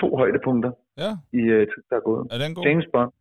to 0.00 0.06
højdepunkter 0.20 0.72
Ja, 1.04 1.10
i 1.40 1.42
øh, 1.56 1.66
der 1.90 1.96
er 2.00 2.04
gået. 2.10 2.22
er 2.34 2.38
den 2.44 2.54
god? 2.54 2.64
James 2.66 2.86
Bond. 2.94 3.12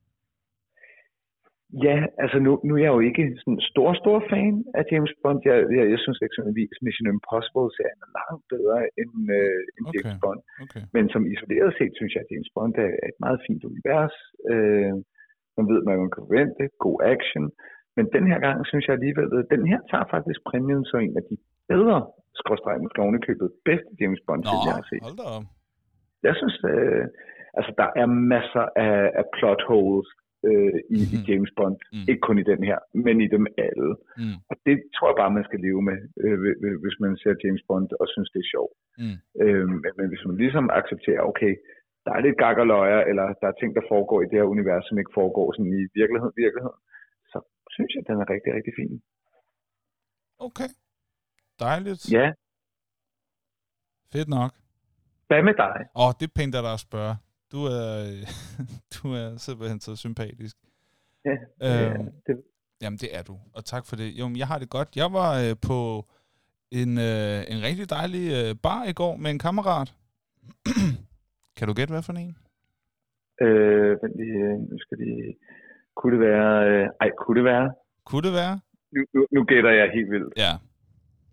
Ja, 1.87 1.97
altså 2.23 2.37
nu, 2.45 2.51
nu 2.67 2.71
er 2.77 2.83
jeg 2.85 2.93
jo 2.97 3.03
ikke 3.09 3.23
sådan 3.41 3.61
stor, 3.71 3.89
stor 4.01 4.17
fan 4.31 4.55
af 4.79 4.83
James 4.91 5.13
Bond. 5.23 5.39
Jeg, 5.49 5.57
jeg, 5.77 5.83
jeg 5.93 5.99
synes 6.03 6.19
eksempelvis 6.27 6.73
Mission 6.85 7.11
Impossible-serien 7.13 7.99
er 8.05 8.11
langt 8.19 8.43
bedre 8.53 8.77
end, 9.01 9.13
øh, 9.39 9.59
end 9.75 9.83
Okay. 9.87 9.93
James 9.95 10.17
Bond. 10.23 10.41
Okay. 10.63 10.83
Men 10.95 11.03
som 11.13 11.21
isoleret 11.33 11.71
set, 11.79 11.93
synes 11.99 12.11
jeg, 12.13 12.21
at 12.25 12.31
James 12.33 12.51
Bond 12.55 12.73
er 12.85 12.91
et 13.11 13.17
meget 13.25 13.39
fint 13.47 13.61
univers. 13.69 14.15
Øh, 14.51 14.93
man 15.57 15.65
ved, 15.71 15.79
hvad 15.85 15.95
man 16.03 16.11
kan 16.13 16.23
forvente. 16.25 16.63
God 16.85 16.99
action. 17.15 17.43
Men 17.97 18.05
den 18.15 18.25
her 18.31 18.39
gang, 18.45 18.57
synes 18.71 18.83
jeg 18.87 18.93
alligevel, 18.99 19.27
at 19.41 19.47
den 19.55 19.63
her 19.71 19.79
tager 19.91 20.05
faktisk 20.15 20.39
præmien 20.49 20.83
som 20.89 20.99
en 21.05 21.17
af 21.19 21.23
de 21.29 21.35
bedre, 21.71 21.97
skråstrej, 22.41 22.75
måske 22.83 22.99
ovenikøbet, 23.05 23.47
bedste 23.69 23.91
James 24.01 24.21
Bond, 24.27 24.43
Nå, 24.43 24.51
jeg 24.67 24.73
har 24.79 24.85
set. 24.91 25.01
hold 25.07 25.17
da. 25.23 25.29
Jeg 26.27 26.33
synes, 26.39 26.55
øh, 26.73 27.03
altså 27.57 27.71
der 27.81 27.89
er 28.01 28.07
masser 28.35 28.65
af, 28.87 28.97
af 29.19 29.25
plot 29.37 29.61
holes 29.71 30.07
øh, 30.49 30.79
i, 30.97 30.99
i 31.15 31.17
Mhm. 31.17 31.25
James 31.29 31.51
Bond. 31.57 31.77
Mm. 31.93 32.05
Ikke 32.11 32.23
kun 32.27 32.37
i 32.43 32.45
den 32.51 32.61
her, 32.69 32.77
men 33.05 33.15
i 33.25 33.27
dem 33.35 33.45
alle. 33.67 33.91
Mm. 34.21 34.35
Og 34.49 34.55
det 34.67 34.75
tror 34.95 35.07
jeg 35.09 35.17
bare, 35.21 35.35
man 35.37 35.47
skal 35.47 35.59
leve 35.67 35.81
med, 35.89 35.97
øh, 36.23 36.35
hvi- 36.41 36.57
hvi- 36.61 36.79
hvis 36.83 36.97
man 37.03 37.11
ser 37.21 37.33
James 37.43 37.63
Bond 37.69 37.89
og 38.01 38.05
synes, 38.13 38.29
det 38.33 38.39
er 38.43 38.51
sjovt. 38.55 38.73
Mm. 39.01 39.17
Øh, 39.43 39.65
men, 39.97 40.07
hvis 40.11 40.23
man 40.27 40.35
ligesom 40.43 40.65
accepterer, 40.79 41.21
okay, 41.31 41.53
der 42.05 42.11
er 42.17 42.21
lidt 42.25 42.37
gak 42.43 42.57
og 42.63 42.67
løjer, 42.75 42.99
eller 43.09 43.25
der 43.41 43.47
er 43.49 43.57
ting, 43.61 43.71
der 43.77 43.85
foregår 43.93 44.19
i 44.21 44.27
det 44.29 44.37
her 44.39 44.51
univers, 44.55 44.83
som 44.87 44.97
ikke 45.01 45.17
foregår 45.19 45.47
sådan 45.55 45.71
i 45.79 45.81
virkelighed, 46.01 46.31
virkelighed, 46.45 46.73
så 46.77 46.96
synes 47.77 47.91
jeg, 47.95 48.03
den 48.09 48.15
er 48.23 48.27
rigtig, 48.33 48.51
rigtig 48.57 48.73
fin. 48.79 49.01
Okay. 50.47 50.69
Dejligt. 51.59 52.11
Ja, 52.11 52.27
Fedt 54.11 54.29
nok. 54.29 54.51
hvad 55.27 55.43
med 55.43 55.53
dig? 55.53 55.75
Åh, 55.95 56.07
oh, 56.07 56.11
det 56.19 56.25
er 56.27 56.31
pænt 56.35 56.55
af 56.55 56.63
dig 56.63 56.73
at 56.73 56.79
spørge. 56.79 57.15
Du 57.51 57.57
er, 57.77 57.89
du 58.95 59.03
er 59.21 59.37
simpelthen 59.37 59.79
så 59.79 59.95
sympatisk. 59.95 60.55
Ja, 61.25 61.35
Øhm, 61.67 62.01
øh, 62.01 62.05
det, 62.27 62.43
Jamen, 62.81 62.97
det 62.97 63.09
er 63.17 63.23
du. 63.23 63.39
Og 63.53 63.65
tak 63.65 63.85
for 63.85 63.95
det. 63.95 64.07
Jo, 64.19 64.27
men 64.27 64.37
jeg 64.37 64.47
har 64.47 64.59
det 64.59 64.69
godt. 64.69 64.89
Jeg 64.95 65.13
var 65.13 65.29
øh, 65.43 65.55
på 65.67 65.77
en, 66.71 66.91
øh, 66.97 67.39
en 67.53 67.59
rigtig 67.67 67.89
dejlig 67.89 68.25
øh, 68.37 68.55
bar 68.63 68.83
i 68.83 68.93
går 68.93 69.15
med 69.17 69.31
en 69.31 69.39
kammerat. 69.39 69.95
kan 71.57 71.67
du 71.67 71.73
gætte, 71.73 71.91
hvad 71.93 72.03
for 72.03 72.13
en? 72.13 72.37
øh, 73.41 73.91
vent 74.03 74.15
lige, 74.21 74.39
øh, 74.47 74.59
nu 74.71 74.77
skal 74.79 74.97
de... 74.97 75.33
Kunne 75.97 76.11
det 76.15 76.21
være... 76.29 76.49
Øh, 76.69 76.85
ej, 77.01 77.09
kunne 77.21 77.35
det 77.39 77.45
være... 77.53 77.65
Kunne 78.09 78.23
det 78.27 78.33
være? 78.41 78.53
Nu, 78.93 79.01
nu, 79.15 79.21
nu 79.35 79.39
gætter 79.51 79.71
jeg 79.79 79.87
helt 79.97 80.09
vildt. 80.15 80.33
Ja. 80.45 80.51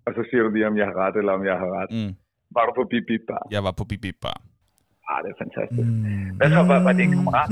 Og 0.07 0.13
så 0.17 0.23
siger 0.29 0.43
du 0.43 0.51
lige, 0.57 0.67
om 0.71 0.77
jeg 0.81 0.87
har 0.91 0.97
ret, 1.05 1.17
eller 1.21 1.33
om 1.39 1.45
jeg 1.51 1.57
har 1.63 1.71
ret. 1.79 1.91
Mm. 1.99 2.13
Var 2.57 2.63
du 2.69 2.73
på 2.79 2.85
Bip 2.91 3.05
Bip 3.11 3.23
Bar? 3.29 3.43
Jeg 3.57 3.63
var 3.67 3.73
på 3.79 3.85
Bip 3.91 4.01
Bip 4.07 4.19
Bar. 4.25 4.39
Ah, 5.11 5.19
det 5.25 5.31
er 5.35 5.39
fantastisk. 5.45 5.89
Mm. 5.89 6.37
Hvad 6.39 6.49
så, 6.51 6.63
var, 6.71 6.79
var 6.87 6.93
det 6.93 7.03
en 7.09 7.13
kammerat? 7.17 7.51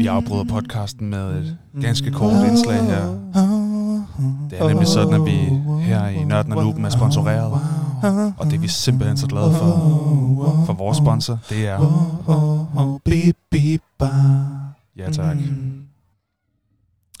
Vi 0.00 0.06
afbryder 0.16 0.46
podcasten 0.54 1.10
med 1.10 1.24
et 1.38 1.58
ganske 1.86 2.08
kort 2.18 2.40
indslag 2.50 2.80
her. 2.92 3.04
Det 4.50 4.54
er 4.60 4.68
nemlig 4.68 4.88
sådan, 4.96 5.14
at 5.20 5.24
vi 5.30 5.38
her 5.90 6.02
i 6.20 6.24
Nørden 6.30 6.52
og 6.52 6.64
Nuben 6.64 6.84
er 6.84 6.92
sponsoreret. 6.98 7.52
Og 8.38 8.44
det 8.48 8.54
er 8.58 8.60
vi 8.60 8.68
simpelthen 8.68 9.16
så 9.16 9.26
glade 9.32 9.52
for. 9.60 9.70
For 10.66 10.74
vores 10.84 10.98
sponsor, 11.04 11.36
det 11.50 11.60
er... 11.72 11.78
Beep, 13.04 13.36
beep, 13.50 13.82
bar. 13.98 14.65
Ja, 15.00 15.06
tak. 15.18 15.36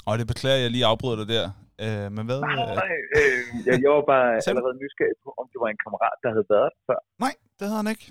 Og 0.08 0.12
det 0.18 0.26
beklager, 0.32 0.56
at 0.56 0.62
jeg 0.62 0.70
lige 0.76 0.86
afbryder 0.92 1.16
dig 1.22 1.28
der. 1.36 1.44
Øh, 1.84 2.06
men 2.16 2.22
hvad? 2.28 2.38
Nej, 2.40 2.52
Øh, 2.52 2.74
nej, 2.82 2.90
øh, 3.18 3.40
jeg, 3.66 3.74
jeg 3.84 3.90
var 3.96 4.04
bare 4.14 4.28
allerede 4.50 4.76
nysgerrig 4.82 5.16
på, 5.24 5.30
om 5.40 5.46
det 5.52 5.58
var 5.62 5.68
en 5.74 5.80
kammerat, 5.84 6.16
der 6.24 6.30
havde 6.34 6.46
været 6.54 6.68
der 6.74 6.82
før. 6.88 6.98
nej, 7.24 7.34
det 7.58 7.64
havde 7.68 7.80
han 7.82 7.90
ikke. 7.94 8.06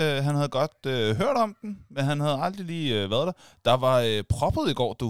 Øh, 0.00 0.16
han 0.26 0.34
havde 0.38 0.52
godt 0.60 0.78
øh, 0.94 1.08
hørt 1.22 1.36
om 1.44 1.50
den, 1.62 1.70
men 1.94 2.02
han 2.10 2.16
havde 2.24 2.38
aldrig 2.46 2.64
lige 2.74 2.88
øh, 2.98 3.04
været 3.14 3.26
der. 3.28 3.36
Der 3.68 3.76
var 3.86 3.96
øh, 4.08 4.20
proppet 4.34 4.64
i 4.72 4.74
går, 4.80 4.92
du. 5.02 5.08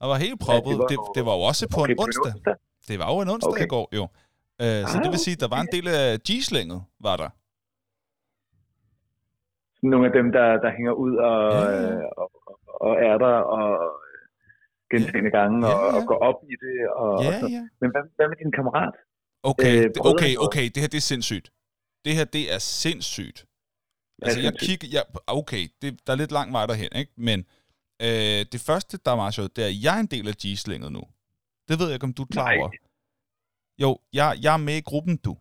Der 0.00 0.06
var 0.12 0.16
helt 0.26 0.38
proppet. 0.46 0.70
det 0.72 0.78
var 0.78 0.86
det, 0.92 0.98
det 1.16 1.22
var 1.28 1.34
jo 1.38 1.42
også 1.50 1.64
på 1.74 1.80
Okay, 1.82 1.92
en 1.92 1.98
onsdag. 2.04 2.32
Det 2.88 2.96
var 3.00 3.08
jo 3.14 3.18
en 3.24 3.30
onsdag 3.34 3.52
Okay. 3.56 3.64
i 3.68 3.72
går, 3.76 3.86
jo. 3.98 4.04
Øh, 4.64 4.80
så 4.90 4.94
Ah, 4.96 5.02
det 5.04 5.10
vil 5.14 5.20
sige, 5.26 5.36
der 5.44 5.48
var 5.54 5.60
en 5.66 5.70
del 5.76 5.86
af 5.88 6.04
G-slænget, 6.28 6.80
var 7.08 7.16
der. 7.22 7.30
Nogle 9.92 10.04
af 10.08 10.12
dem, 10.18 10.26
der, 10.36 10.46
der 10.64 10.70
hænger 10.76 10.92
ud 11.04 11.14
og, 11.30 11.36
Ja, 11.52 11.60
ja, 11.60 11.80
ja. 11.82 11.94
ja. 12.02 12.08
og, 12.22 12.26
og, 12.80 12.90
og 12.90 12.94
er 13.08 13.16
der 13.24 13.34
og 13.56 13.68
gentagende 14.92 15.30
gange 15.38 15.66
Ja, 15.66 15.72
og, 15.74 15.92
ja. 15.92 15.96
og 15.96 16.06
går 16.10 16.18
op 16.28 16.38
i 16.52 16.54
det. 16.64 16.76
Og, 17.02 17.10
og 17.10 17.24
Ja, 17.24 17.40
så. 17.40 17.46
ja. 17.56 17.62
Men 17.80 17.88
hvad, 17.92 18.02
hvad 18.16 18.26
med 18.28 18.36
din 18.42 18.52
kammerat? 18.58 18.94
Okay, 19.42 19.74
Øh, 19.84 19.90
okay, 20.12 20.36
og- 20.36 20.44
okay, 20.46 20.64
det 20.74 20.76
her 20.82 20.88
det 20.94 21.00
er 21.04 21.08
sindssygt. 21.12 21.46
Det 22.04 22.14
her, 22.14 22.24
det 22.24 22.54
er 22.54 22.58
sindssygt. 22.58 23.46
Altså, 24.22 24.40
jeg 24.40 24.52
kigger... 24.60 24.88
Jeg, 24.92 25.02
okay, 25.26 25.62
det, 25.82 26.06
der 26.06 26.12
er 26.12 26.16
lidt 26.16 26.32
lang 26.32 26.52
vej 26.52 26.66
derhen, 26.66 26.88
ikke? 26.96 27.12
Men 27.16 27.38
øh, 28.02 28.40
det 28.52 28.60
første, 28.66 28.98
der 29.04 29.10
er 29.12 29.16
meget 29.16 29.34
sjovt, 29.34 29.56
det 29.56 29.64
er, 29.64 29.68
at 29.68 29.82
jeg 29.84 29.96
er 29.96 30.00
en 30.00 30.06
del 30.06 30.28
af 30.28 30.34
G-slænget 30.34 30.92
nu. 30.92 31.02
Det 31.68 31.78
ved 31.78 31.86
jeg 31.86 31.94
ikke, 31.94 32.04
om 32.04 32.12
du 32.14 32.22
er 32.22 32.26
klar 32.32 32.56
over. 32.58 32.70
Jo, 33.82 33.98
jeg, 34.12 34.36
jeg 34.42 34.52
er 34.54 34.62
med 34.68 34.74
i 34.76 34.80
gruppen, 34.80 35.16
du. 35.16 35.36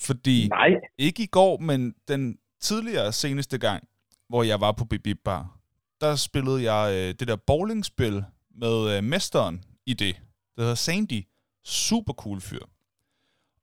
Fordi... 0.00 0.48
Nej. 0.48 0.68
Ikke 0.98 1.22
i 1.22 1.26
går, 1.26 1.58
men 1.58 1.94
den 2.08 2.38
tidligere 2.60 3.12
seneste 3.12 3.58
gang, 3.58 3.88
hvor 4.28 4.42
jeg 4.42 4.60
var 4.60 4.72
på 4.72 4.84
Bibi 4.84 5.14
Bar, 5.14 5.59
der 6.00 6.16
spillede 6.16 6.72
jeg 6.72 6.94
øh, 6.94 7.14
det 7.20 7.28
der 7.28 7.36
bowlingspil 7.36 8.24
med 8.54 8.96
øh, 8.96 9.04
mesteren 9.04 9.64
i 9.86 9.94
det. 9.94 10.14
Det 10.56 10.64
hedder 10.64 10.74
Sandy. 10.74 11.26
Super 11.64 12.12
cool 12.12 12.40
fyr. 12.40 12.64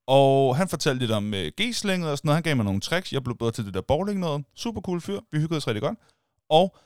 Og 0.07 0.57
han 0.57 0.67
fortalte 0.67 0.99
lidt 0.99 1.11
om 1.11 1.33
øh, 1.33 1.51
G-slænget 1.61 2.11
og 2.11 2.17
sådan 2.17 2.27
noget. 2.27 2.35
Han 2.35 2.43
gav 2.43 2.55
mig 2.55 2.65
nogle 2.65 2.81
tricks. 2.81 3.13
Jeg 3.13 3.23
blev 3.23 3.37
bedre 3.37 3.51
til 3.51 3.65
det 3.65 3.73
der 3.73 3.81
bowling 3.81 4.19
noget. 4.19 4.45
Super 4.55 4.81
cool 4.81 5.01
fyr. 5.01 5.19
Vi 5.31 5.39
hyggede 5.39 5.57
os 5.57 5.67
rigtig 5.67 5.81
godt. 5.81 5.99
Og 6.49 6.77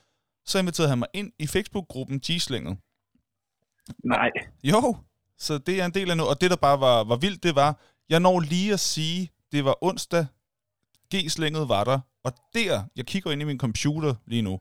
så 0.46 0.60
inviterede 0.60 0.90
han 0.90 1.00
mig 1.00 1.08
ind 1.14 1.32
i 1.40 1.48
Facebook-gruppen 1.48 2.20
G-slænget. 2.20 2.78
Nej. 4.04 4.30
Jo, 4.64 4.98
så 5.38 5.58
det 5.58 5.82
er 5.82 5.86
en 5.86 5.94
del 5.94 6.12
af 6.12 6.18
nu. 6.18 6.24
Og 6.24 6.42
det, 6.42 6.52
der 6.52 6.58
bare 6.58 6.80
var, 6.80 7.04
var 7.04 7.16
vildt, 7.16 7.44
det 7.44 7.56
var, 7.56 7.80
jeg 8.10 8.20
når 8.20 8.40
lige 8.40 8.74
at 8.74 8.80
sige, 8.80 9.32
det 9.52 9.66
var 9.66 9.78
onsdag, 9.82 10.26
G-slænget 11.16 11.70
var 11.70 11.84
der, 11.84 12.00
og 12.24 12.34
der, 12.54 12.84
jeg 12.96 13.06
kigger 13.06 13.32
ind 13.32 13.42
i 13.42 13.46
min 13.46 13.60
computer 13.60 14.16
lige 14.26 14.42
nu, 14.42 14.60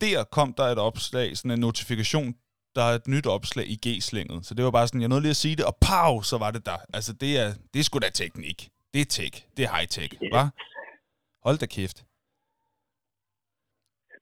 der 0.00 0.24
kom 0.24 0.52
der 0.54 0.64
et 0.64 0.78
opslag, 0.78 1.36
sådan 1.36 1.50
en 1.50 1.58
notifikation, 1.60 2.34
der 2.76 2.82
er 2.82 2.94
et 2.94 3.08
nyt 3.08 3.26
opslag 3.26 3.66
i 3.68 3.76
G-slænget. 3.88 4.46
Så 4.46 4.54
det 4.54 4.64
var 4.64 4.70
bare 4.70 4.86
sådan, 4.88 5.00
jeg 5.00 5.08
nåede 5.08 5.22
lige 5.22 5.30
at 5.30 5.36
sige 5.36 5.56
det, 5.56 5.64
og 5.64 5.76
pow, 5.88 6.20
så 6.22 6.38
var 6.38 6.50
det 6.50 6.66
der. 6.66 6.76
Altså, 6.94 7.12
det 7.12 7.38
er, 7.38 7.54
det 7.74 7.80
er 7.80 7.84
sgu 7.84 7.98
da 7.98 8.10
teknik. 8.10 8.68
Det 8.94 9.00
er 9.00 9.04
tech. 9.04 9.44
Det 9.56 9.64
er 9.64 9.68
high-tech, 9.68 10.12
Yes. 10.22 10.34
hva'? 10.34 10.48
Hold 11.44 11.58
da 11.58 11.66
kæft. 11.66 12.04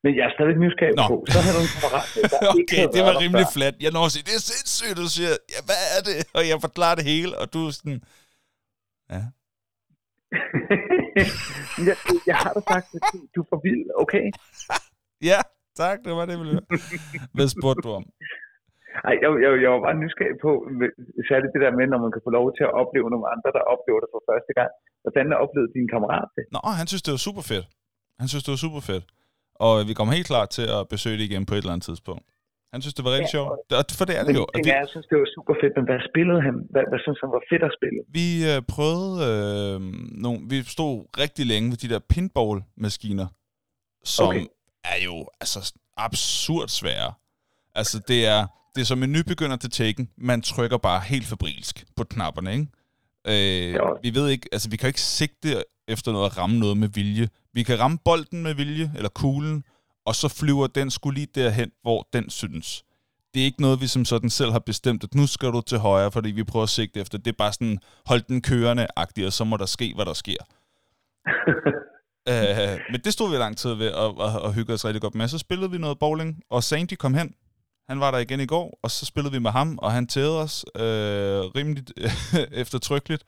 Men 0.04 0.16
jeg 0.16 0.24
er 0.28 0.32
stadig 0.38 0.56
nysgerrig 0.64 0.96
Nå. 0.96 1.06
på. 1.12 1.16
Så 1.32 1.38
har 1.44 1.52
du 1.56 1.60
en 1.64 1.70
ikke 2.60 2.74
Okay, 2.74 2.84
det 2.94 3.02
var 3.08 3.14
rimelig 3.22 3.46
før. 3.46 3.52
flat. 3.56 3.74
Jeg 3.80 3.90
når 3.92 4.04
at 4.04 4.12
sige, 4.12 4.22
det 4.28 4.34
er 4.40 4.44
sindssygt, 4.52 4.96
du 4.96 5.08
siger, 5.16 5.32
ja, 5.54 5.60
hvad 5.68 5.80
er 5.96 6.00
det? 6.08 6.16
Og 6.36 6.42
jeg 6.48 6.56
forklarer 6.60 6.94
det 6.94 7.04
hele, 7.04 7.38
og 7.38 7.52
du 7.52 7.66
er 7.66 7.70
sådan, 7.70 8.00
ja. 9.14 9.22
jeg, 11.88 11.96
jeg 12.26 12.36
har 12.36 12.52
da 12.56 12.60
sagt, 12.72 12.86
du 13.34 13.40
er 13.42 13.46
for 13.52 13.60
vild, 13.66 13.86
okay? 14.02 14.26
Ja, 15.30 15.38
tak, 15.82 15.96
det 16.04 16.12
var 16.18 16.24
det, 16.26 16.32
jeg 16.34 16.40
ville 16.42 16.54
høre. 16.56 16.66
Hvad 17.36 17.48
spurgte 17.54 17.82
du 17.86 17.90
om? 17.98 18.04
Ej, 19.08 19.14
jeg, 19.22 19.30
jeg, 19.44 19.50
jeg 19.64 19.70
var 19.74 19.82
bare 19.86 19.96
nysgerrig 20.02 20.38
på, 20.46 20.50
særligt 21.30 21.52
det 21.54 21.60
der 21.64 21.72
med, 21.78 21.86
når 21.92 22.00
man 22.04 22.12
kan 22.14 22.22
få 22.26 22.30
lov 22.38 22.46
til 22.56 22.64
at 22.68 22.72
opleve 22.82 23.08
nogle 23.14 23.26
andre, 23.34 23.48
der 23.56 23.62
oplever 23.74 24.00
det 24.04 24.10
for 24.14 24.22
første 24.30 24.52
gang. 24.58 24.70
Hvordan 25.04 25.26
oplevede 25.44 25.70
din 25.76 25.88
kammerat 25.94 26.28
det? 26.36 26.44
Nå, 26.54 26.60
han 26.80 26.86
synes, 26.90 27.02
det 27.06 27.12
var 27.16 27.22
super 27.28 27.44
fedt. 27.52 27.66
Han 28.20 28.26
synes, 28.30 28.44
det 28.46 28.52
var 28.54 28.62
super 28.66 28.82
fedt. 28.90 29.04
Og 29.66 29.72
vi 29.88 29.92
kommer 29.98 30.12
helt 30.18 30.30
klart 30.32 30.50
til 30.58 30.66
at 30.76 30.82
besøge 30.94 31.16
det 31.18 31.24
igen 31.30 31.44
på 31.46 31.52
et 31.54 31.62
eller 31.62 31.74
andet 31.74 31.88
tidspunkt. 31.90 32.24
Han 32.72 32.80
synes, 32.82 32.94
det 32.98 33.04
var 33.06 33.12
rigtig 33.16 33.32
Ja, 33.34 33.36
sjovt. 33.36 33.50
For 33.98 34.04
det 34.08 34.14
er 34.20 34.24
det 34.28 34.34
jo. 34.40 34.44
Og 34.54 34.58
vi, 34.64 34.70
jeg 34.82 34.88
synes, 34.94 35.06
det 35.10 35.16
var 35.22 35.28
super 35.36 35.54
fedt, 35.60 35.72
men 35.78 35.84
hvad 35.88 36.00
spillede 36.10 36.40
han? 36.46 36.54
Hvad, 36.72 36.84
hvad 36.90 37.00
synes 37.04 37.18
han 37.24 37.30
var 37.36 37.42
fedt 37.50 37.62
at 37.68 37.72
spille? 37.78 38.00
vi 38.18 38.28
øh, 38.50 38.58
prøvede 38.74 39.14
øh, 39.28 39.76
nogle... 40.24 40.38
Vi 40.52 40.58
stod 40.76 40.92
rigtig 41.24 41.44
længe 41.52 41.66
ved 41.72 41.78
de 41.84 41.88
der 41.92 42.00
pinball-maskiner, 42.12 43.28
som 44.16 44.28
Okay. 44.28 44.44
Er 44.84 45.04
jo 45.04 45.28
altså 45.40 45.72
absurd 45.96 46.68
svære. 46.68 47.12
Altså, 47.74 48.00
det 48.08 48.26
er, 48.26 48.46
det 48.74 48.80
er 48.80 48.84
som 48.84 49.02
en 49.02 49.12
nybegynder 49.12 49.56
til 49.56 49.70
Taken. 49.70 50.08
Man 50.16 50.42
trykker 50.42 50.76
bare 50.78 51.00
helt 51.00 51.26
fabrilsk 51.26 51.84
på 51.96 52.04
knapperne, 52.04 52.52
ikke? 52.52 52.66
Øh, 53.68 53.74
Jo. 53.74 53.98
vi 54.02 54.14
ved 54.14 54.28
ikke, 54.28 54.48
altså 54.52 54.70
vi 54.70 54.76
kan 54.76 54.86
ikke 54.86 55.00
sigte 55.00 55.64
efter 55.88 56.12
noget 56.12 56.30
at 56.30 56.38
ramme 56.38 56.58
noget 56.58 56.76
med 56.76 56.88
vilje. 56.88 57.28
Vi 57.52 57.62
kan 57.62 57.78
ramme 57.80 57.98
bolden 58.04 58.42
med 58.42 58.54
vilje, 58.54 58.92
eller 58.96 59.08
kuglen, 59.08 59.64
og 60.04 60.14
så 60.14 60.28
flyver 60.28 60.66
den 60.66 60.90
skulle 60.90 61.14
lige 61.20 61.28
derhen, 61.34 61.70
hvor 61.82 62.08
den 62.12 62.30
synes. 62.30 62.84
Det 63.34 63.40
er 63.40 63.44
ikke 63.44 63.60
noget, 63.62 63.80
vi 63.80 63.86
som 63.86 64.04
sådan 64.04 64.30
selv 64.30 64.52
har 64.52 64.58
bestemt, 64.58 65.04
at 65.04 65.14
nu 65.14 65.26
skal 65.26 65.48
du 65.48 65.60
til 65.60 65.78
højre, 65.78 66.12
fordi 66.12 66.30
vi 66.30 66.44
prøver 66.44 66.62
at 66.62 66.68
sigte 66.68 67.00
efter. 67.00 67.18
Det 67.18 67.26
er 67.26 67.36
bare 67.38 67.52
sådan, 67.52 67.78
hold 68.06 68.20
den 68.22 68.42
kørende-agtigt, 68.42 69.26
og 69.26 69.32
så 69.32 69.44
må 69.44 69.56
der 69.56 69.66
ske, 69.66 69.92
hvad 69.94 70.04
der 70.06 70.12
sker. 70.12 70.36
øh, 72.30 72.80
men 72.92 73.00
det 73.04 73.12
stod 73.12 73.30
vi 73.30 73.36
lang 73.36 73.56
tid 73.56 73.74
ved 73.74 73.90
og, 73.90 74.18
og, 74.18 74.42
og 74.42 74.54
hyggede 74.54 74.74
os 74.74 74.84
rigtig 74.84 75.02
godt 75.02 75.14
med. 75.14 75.28
Så 75.28 75.38
spillede 75.38 75.70
vi 75.70 75.78
noget 75.78 75.98
bowling, 75.98 76.42
og 76.50 76.62
Sandy 76.62 76.94
kom 76.94 77.14
hen. 77.14 77.34
Han 77.88 78.00
var 78.00 78.10
der 78.10 78.18
igen 78.18 78.40
i 78.40 78.46
går, 78.46 78.78
og 78.82 78.90
så 78.90 79.06
spillede 79.06 79.32
vi 79.32 79.38
med 79.38 79.50
ham, 79.50 79.78
og 79.78 79.92
han 79.92 80.06
tævede 80.06 80.42
os 80.42 80.64
øh, 80.76 81.40
rimeligt 81.56 81.92
eftertrykkeligt. 82.62 83.24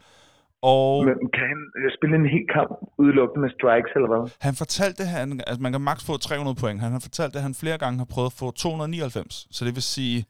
Og 0.63 1.05
Men 1.05 1.31
kan 1.37 1.47
han 1.53 1.61
øh, 1.79 1.91
spille 1.97 2.17
en 2.17 2.29
hel 2.35 2.47
kamp 2.57 2.71
udelukkende 2.99 3.41
med 3.45 3.51
strikes, 3.57 3.93
eller 3.97 4.09
hvad? 4.13 4.31
han 4.41 4.55
fortalte, 4.55 5.03
at 5.03 5.09
han, 5.09 5.41
at 5.47 5.61
man 5.61 5.73
kan 5.73 5.81
maks 5.81 6.07
få 6.07 6.17
300 6.17 6.57
point. 6.63 6.81
Han 6.81 6.93
har 6.93 7.01
fortalt, 7.01 7.37
at 7.37 7.43
han 7.43 7.55
flere 7.55 7.79
gange 7.79 7.99
har 7.99 8.09
prøvet 8.15 8.31
at 8.33 8.39
få 8.43 8.51
299. 8.51 9.47
Så 9.51 9.65
det 9.65 9.75
vil 9.75 9.83
sige, 9.83 10.25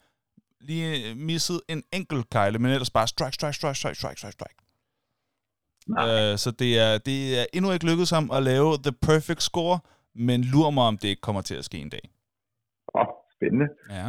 lige 0.60 1.14
misset 1.14 1.60
en 1.68 1.82
enkelt 1.92 2.30
kejle, 2.30 2.58
men 2.58 2.70
ellers 2.70 2.90
bare 2.90 3.06
strike, 3.06 3.34
strike, 3.34 3.54
strike, 3.54 3.74
strike, 3.74 3.98
strike, 4.00 4.18
strike, 4.20 4.32
strike. 4.32 4.59
Uh, 5.92 6.36
så 6.42 6.54
det 6.58 6.78
er, 6.78 6.98
det 6.98 7.40
er 7.40 7.44
endnu 7.52 7.72
ikke 7.72 7.86
lykkedes 7.86 8.10
ham 8.10 8.30
at 8.30 8.42
lave 8.42 8.76
the 8.86 8.92
perfect 8.92 9.42
score, 9.42 9.78
men 10.14 10.44
lurer 10.44 10.70
mig, 10.70 10.84
om 10.84 10.98
det 10.98 11.08
ikke 11.08 11.20
kommer 11.20 11.42
til 11.42 11.54
at 11.54 11.64
ske 11.64 11.78
en 11.78 11.88
dag. 11.90 12.10
Åh, 12.94 13.00
oh, 13.00 13.06
spændende. 13.36 13.68
Ja. 13.90 14.06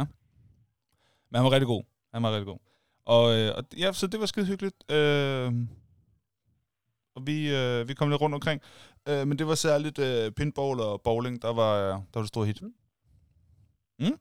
Men 1.30 1.34
han 1.36 1.44
var 1.44 1.50
rigtig 1.52 1.66
god. 1.66 1.82
Han 2.14 2.22
var 2.22 2.30
rigtig 2.30 2.46
god. 2.46 2.58
Og, 3.06 3.24
øh, 3.38 3.48
og 3.56 3.64
ja, 3.78 3.92
så 3.92 4.06
det 4.06 4.20
var 4.20 4.26
skide 4.26 4.46
hyggeligt. 4.46 4.92
Øh, 4.92 5.52
og 7.16 7.22
vi, 7.26 7.36
øh, 7.56 7.88
vi 7.88 7.94
kom 7.94 8.08
lidt 8.10 8.20
rundt 8.22 8.34
omkring. 8.34 8.60
Øh, 9.08 9.26
men 9.28 9.38
det 9.38 9.46
var 9.46 9.54
særligt 9.54 9.98
øh, 9.98 10.32
pinball 10.32 10.80
og 10.80 11.00
bowling, 11.04 11.42
der 11.42 11.52
var, 11.54 11.72
der 11.88 12.14
var 12.14 12.20
det 12.22 12.28
store 12.28 12.46
hit. 12.46 12.62
Mm. 12.62 14.18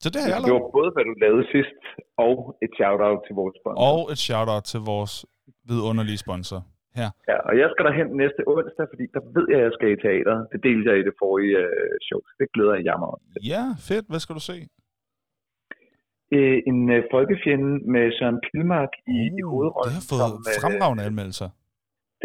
Så 0.00 0.10
det 0.10 0.20
har 0.22 0.28
jeg 0.28 0.36
Det 0.40 0.48
lavet. 0.48 0.62
var 0.62 0.70
både, 0.78 0.90
hvad 0.94 1.04
du 1.04 1.14
lavede 1.24 1.44
sidst, 1.54 1.80
og 2.18 2.34
et 2.64 2.70
shout-out 2.78 3.18
til 3.26 3.34
vores 3.40 3.54
sponsor. 3.60 3.80
Og 3.90 4.12
et 4.12 4.18
shout-out 4.18 4.64
til 4.64 4.80
vores 4.80 5.26
vidunderlige 5.64 6.18
sponsor. 6.18 6.60
Her. 7.00 7.10
Ja, 7.30 7.36
og 7.48 7.52
jeg 7.60 7.68
skal 7.72 7.82
derhen 7.88 8.08
næste 8.22 8.40
onsdag, 8.52 8.86
fordi 8.92 9.04
der 9.14 9.22
ved 9.36 9.46
jeg, 9.50 9.58
at 9.60 9.64
jeg 9.66 9.72
skal 9.76 9.88
i 9.94 9.96
teater. 10.06 10.36
Det 10.52 10.58
delte 10.66 10.86
jeg 10.90 10.96
i 11.02 11.04
det 11.08 11.14
forrige 11.22 11.56
øh, 11.64 11.94
show, 12.06 12.20
så 12.28 12.32
det 12.40 12.48
glæder 12.54 12.76
jeg 12.88 12.96
mig 13.00 13.08
over. 13.10 13.20
Ja, 13.52 13.62
fedt. 13.88 14.06
Hvad 14.10 14.20
skal 14.24 14.34
du 14.38 14.44
se? 14.50 14.56
Øh, 16.36 16.58
en 16.70 16.78
øh, 16.96 17.00
folkefjende 17.14 17.70
med 17.94 18.04
Søren 18.18 18.38
Pilmark 18.46 18.92
i, 19.16 19.18
i 19.38 19.40
hovedrollen. 19.50 19.90
Uh, 19.90 19.94
det 19.94 20.00
har 20.00 20.08
fået 20.12 20.22
som, 20.24 20.32
øh, 20.50 20.56
fremragende 20.62 21.04
anmeldelser. 21.08 21.48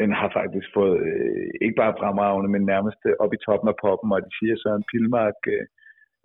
Den 0.01 0.09
har 0.19 0.29
faktisk 0.39 0.67
fået 0.77 0.95
øh, 1.09 1.47
ikke 1.65 1.77
bare 1.83 1.93
fremragende, 2.01 2.49
men 2.55 2.61
nærmest 2.73 3.01
øh, 3.09 3.13
op 3.23 3.31
i 3.37 3.39
toppen 3.47 3.67
af 3.73 3.77
poppen, 3.85 4.09
og 4.15 4.19
de 4.25 4.31
siger, 4.39 4.53
at 4.57 4.61
Søren 4.63 4.83
Pilmark 4.91 5.39
øh, 5.55 5.63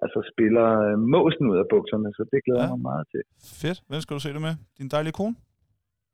altså 0.05 0.19
spiller 0.33 0.69
øh, 0.87 0.97
måsen 1.15 1.45
ud 1.53 1.57
af 1.63 1.67
bukserne, 1.75 2.09
så 2.17 2.23
det 2.33 2.41
glæder 2.47 2.67
Ja. 2.67 2.73
mig 2.75 2.83
meget 2.91 3.05
til. 3.13 3.23
Fedt. 3.63 3.79
Hvem 3.89 4.01
skal 4.05 4.15
du 4.17 4.23
se 4.27 4.31
det 4.37 4.43
med? 4.49 4.55
Din 4.79 4.89
dejlige 4.97 5.17
kone? 5.21 5.35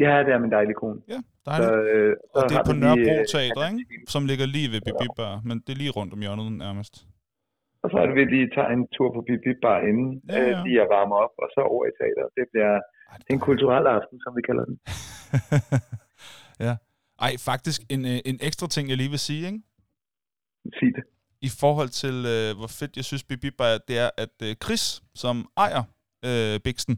Ja, 0.05 0.13
det 0.25 0.33
er 0.35 0.39
min 0.45 0.53
dejlige 0.59 0.77
kone. 0.83 0.99
Ja, 1.09 1.19
Så, 1.19 1.23
dejligt. 1.51 1.71
øh, 1.95 2.17
så 2.35 2.39
Og 2.39 2.43
det 2.51 2.57
er 2.57 2.65
på 2.69 2.73
vi 2.73 2.79
lige, 2.79 2.85
Nørrebro 2.85 3.15
øh, 3.21 3.27
Teater, 3.33 3.63
ikke? 3.71 3.81
Som 4.15 4.23
ligger 4.31 4.47
lige 4.57 4.69
ved 4.73 4.81
Bibi 4.87 5.07
Bar, 5.19 5.35
men 5.49 5.57
det 5.65 5.71
er 5.75 5.79
lige 5.83 5.93
rundt 5.99 6.13
om 6.17 6.21
hjørnet 6.25 6.47
nærmest. 6.67 6.95
Og 7.83 7.89
så 7.91 7.97
er 8.03 8.07
det, 8.09 8.15
vi 8.21 8.25
lige 8.37 8.49
tager 8.57 8.71
en 8.77 8.83
tur 8.97 9.09
på 9.17 9.21
Bar 9.63 9.79
inden, 9.91 10.09
Ja, 10.29 10.39
ja, 10.39 10.43
ja. 10.43 10.51
ja. 10.57 10.63
lige 10.67 10.81
at 10.85 10.89
varme 10.97 11.15
op, 11.25 11.35
og 11.43 11.49
så 11.55 11.61
over 11.73 11.85
i 11.91 11.93
teater. 12.01 12.25
Det 12.39 12.45
bliver 12.53 12.73
Ej, 12.75 13.19
en 13.33 13.41
kulturel 13.49 13.85
aften, 13.97 14.17
som 14.25 14.31
vi 14.39 14.43
kalder 14.49 14.65
den. 14.71 14.77
ja. 16.67 16.75
Ej, 17.27 17.33
faktisk 17.51 17.81
en, 17.95 18.03
øh, 18.13 18.19
en 18.31 18.39
ekstra 18.49 18.67
ting, 18.75 18.85
jeg 18.89 18.97
lige 19.03 19.13
vil 19.15 19.19
sige, 19.29 19.43
ikke? 19.51 19.61
Sig 20.79 20.91
det. 20.97 21.05
I 21.49 21.51
forhold 21.61 21.91
til, 22.03 22.17
øh, 22.35 22.51
hvor 22.59 22.71
fedt 22.81 22.97
jeg 22.97 23.05
synes, 23.11 23.25
Bibi 23.25 23.51
Bar 23.59 23.71
er, 23.75 23.79
det 23.89 23.97
er, 24.05 24.11
at 24.25 24.35
øh, 24.47 24.53
Chris, 24.65 24.85
som 25.23 25.37
ejer 25.65 25.83
øh, 26.29 26.61
Bixen, 26.65 26.95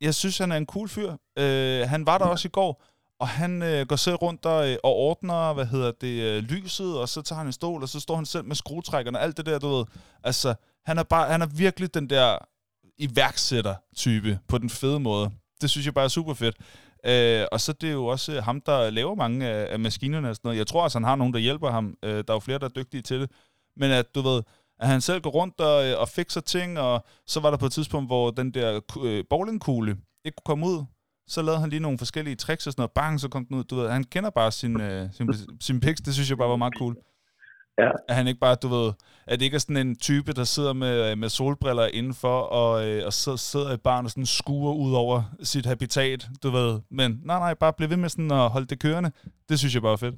jeg 0.00 0.14
synes, 0.14 0.38
han 0.38 0.52
er 0.52 0.56
en 0.56 0.66
cool 0.66 0.88
fyr. 0.88 1.16
Øh, 1.38 1.88
han 1.88 2.06
var 2.06 2.18
der 2.18 2.24
også 2.24 2.48
i 2.48 2.50
går, 2.50 2.82
og 3.20 3.28
han 3.28 3.62
øh, 3.62 3.86
går 3.86 3.96
selv 3.96 4.16
rundt 4.16 4.44
der 4.44 4.56
øh, 4.56 4.76
og 4.82 4.94
ordner, 4.94 5.52
hvad 5.52 5.66
hedder 5.66 5.92
det, 6.00 6.22
øh, 6.22 6.42
lyset, 6.42 6.98
og 6.98 7.08
så 7.08 7.22
tager 7.22 7.38
han 7.38 7.46
en 7.46 7.52
stol, 7.52 7.82
og 7.82 7.88
så 7.88 8.00
står 8.00 8.16
han 8.16 8.26
selv 8.26 8.44
med 8.44 8.56
skruetrækkerne 8.56 9.18
og 9.18 9.24
alt 9.24 9.36
det 9.36 9.46
der, 9.46 9.58
du 9.58 9.68
ved. 9.68 9.84
Altså, 10.24 10.54
han 10.86 10.98
er, 10.98 11.02
bare, 11.02 11.28
han 11.28 11.42
er 11.42 11.46
virkelig 11.46 11.94
den 11.94 12.10
der 12.10 12.38
iværksætter-type 12.98 14.38
på 14.48 14.58
den 14.58 14.70
fede 14.70 15.00
måde. 15.00 15.30
Det 15.60 15.70
synes 15.70 15.86
jeg 15.86 15.94
bare 15.94 16.04
er 16.04 16.08
super 16.08 16.34
fedt. 16.34 16.56
Øh, 17.06 17.46
og 17.52 17.60
så 17.60 17.72
det 17.72 17.88
er 17.88 17.92
jo 17.92 18.06
også 18.06 18.32
øh, 18.32 18.42
ham, 18.42 18.60
der 18.60 18.90
laver 18.90 19.14
mange 19.14 19.46
af, 19.46 19.72
af 19.72 19.80
maskinerne 19.80 20.30
og 20.30 20.36
sådan 20.36 20.48
noget. 20.48 20.58
Jeg 20.58 20.66
tror 20.66 20.82
også, 20.82 20.98
han 20.98 21.04
har 21.04 21.16
nogen, 21.16 21.32
der 21.34 21.38
hjælper 21.40 21.70
ham. 21.70 21.94
Øh, 22.02 22.10
der 22.10 22.24
er 22.28 22.34
jo 22.34 22.38
flere, 22.38 22.58
der 22.58 22.64
er 22.64 22.68
dygtige 22.76 23.02
til 23.02 23.20
det. 23.20 23.30
Men 23.76 23.90
at, 23.90 24.14
du 24.14 24.20
ved, 24.20 24.42
At 24.80 24.88
han 24.88 25.00
selv 25.00 25.20
går 25.20 25.30
rundt 25.30 25.60
og, 25.60 25.86
øh, 25.86 26.00
og 26.00 26.08
fikser 26.08 26.40
ting, 26.40 26.78
og 26.78 27.04
så 27.26 27.40
var 27.40 27.50
der 27.50 27.56
på 27.56 27.66
et 27.66 27.72
tidspunkt, 27.72 28.08
hvor 28.08 28.30
den 28.30 28.50
der 28.50 28.80
øh, 29.02 29.24
bowlingkugle 29.30 29.96
ikke 30.24 30.36
kunne 30.36 30.54
komme 30.54 30.66
ud. 30.66 30.84
Så 31.28 31.42
lavede 31.42 31.60
han 31.60 31.70
lige 31.70 31.80
nogle 31.80 31.98
forskellige 31.98 32.36
tricks 32.36 32.66
og 32.66 32.72
sådan 32.72 32.80
noget. 32.80 32.90
Bang, 32.90 33.20
så 33.20 33.28
kom 33.28 33.46
den 33.46 33.56
ud. 33.56 33.64
Du 33.64 33.76
ved, 33.76 33.90
han 33.90 34.04
kender 34.04 34.30
bare 34.30 34.52
sin, 34.52 34.80
øh, 34.80 35.08
sin, 35.12 35.28
sin 35.60 35.80
pics. 35.80 36.00
Det 36.00 36.14
synes 36.14 36.30
jeg 36.30 36.38
bare 36.38 36.48
var 36.48 36.56
meget 36.56 36.74
cool. 36.78 36.96
Ja. 37.78 37.90
At 38.08 38.16
han 38.16 38.26
ikke 38.26 38.40
bare, 38.40 38.54
du 38.54 38.68
ved, 38.68 38.92
at 39.26 39.38
det 39.38 39.44
ikke 39.44 39.54
er 39.54 39.58
sådan 39.58 39.76
en 39.76 39.96
type, 39.96 40.32
der 40.32 40.44
sidder 40.44 40.72
med, 40.72 41.16
med 41.16 41.28
solbriller 41.28 41.86
indenfor, 41.86 42.40
og, 42.40 42.88
øh, 42.88 43.06
og 43.06 43.12
sidder, 43.12 43.38
sidder 43.38 43.72
i 43.72 43.76
barn 43.76 44.04
og 44.04 44.10
sådan 44.10 44.26
skuer 44.26 44.74
ud 44.74 44.94
over 44.94 45.22
sit 45.42 45.66
habitat, 45.66 46.28
du 46.42 46.50
ved. 46.50 46.80
Men 46.90 47.20
nej, 47.24 47.38
nej, 47.38 47.54
bare 47.54 47.72
blive 47.72 47.90
ved 47.90 47.96
med 47.96 48.08
sådan 48.08 48.30
at 48.30 48.50
holde 48.50 48.66
det 48.66 48.80
kørende. 48.80 49.10
Det 49.48 49.58
synes 49.58 49.74
jeg 49.74 49.82
bare 49.82 49.92
er 49.92 49.96
fedt. 49.96 50.14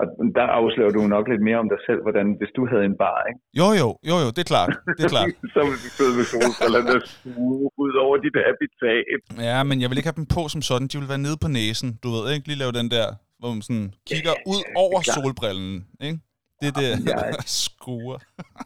Og 0.00 0.06
der 0.38 0.46
afslører 0.60 0.92
du 0.96 1.00
nok 1.16 1.24
lidt 1.32 1.42
mere 1.48 1.58
om 1.64 1.68
dig 1.72 1.80
selv, 1.88 2.00
hvordan 2.06 2.26
hvis 2.40 2.52
du 2.58 2.62
havde 2.72 2.84
en 2.90 2.96
bar, 3.04 3.18
ikke? 3.30 3.40
Jo, 3.60 3.66
jo, 3.82 3.88
jo, 4.10 4.16
jo, 4.24 4.28
det 4.36 4.42
er 4.46 4.50
klart. 4.54 4.70
Det 4.98 5.02
er 5.08 5.12
klart. 5.16 5.30
så 5.54 5.60
ville 5.68 5.80
du 5.86 5.90
sidde 5.98 6.12
med 6.18 6.26
solbrillerne 6.32 6.90
og 6.98 7.02
suge 7.20 7.70
ud 7.84 7.92
over 8.04 8.16
dit 8.24 8.36
habitat. 8.48 9.20
Ja, 9.50 9.58
men 9.68 9.76
jeg 9.82 9.88
vil 9.90 9.98
ikke 9.98 10.10
have 10.12 10.20
dem 10.22 10.28
på 10.36 10.42
som 10.54 10.60
sådan. 10.70 10.86
De 10.92 10.96
vil 11.00 11.08
være 11.14 11.24
nede 11.26 11.36
på 11.44 11.48
næsen, 11.58 11.88
du 12.02 12.08
ved, 12.16 12.24
ikke? 12.34 12.44
Lige 12.48 12.60
lave 12.64 12.72
den 12.80 12.88
der, 12.96 13.06
hvor 13.40 13.50
man 13.54 13.62
sådan 13.68 13.88
kigger 14.10 14.34
ud 14.52 14.60
over 14.84 14.98
solbrillen, 15.14 15.74
ikke? 16.08 16.18
Det 16.60 16.66
er 16.72 16.76
det, 16.82 16.90
Ja. 17.12 17.20
skruer. 17.64 18.18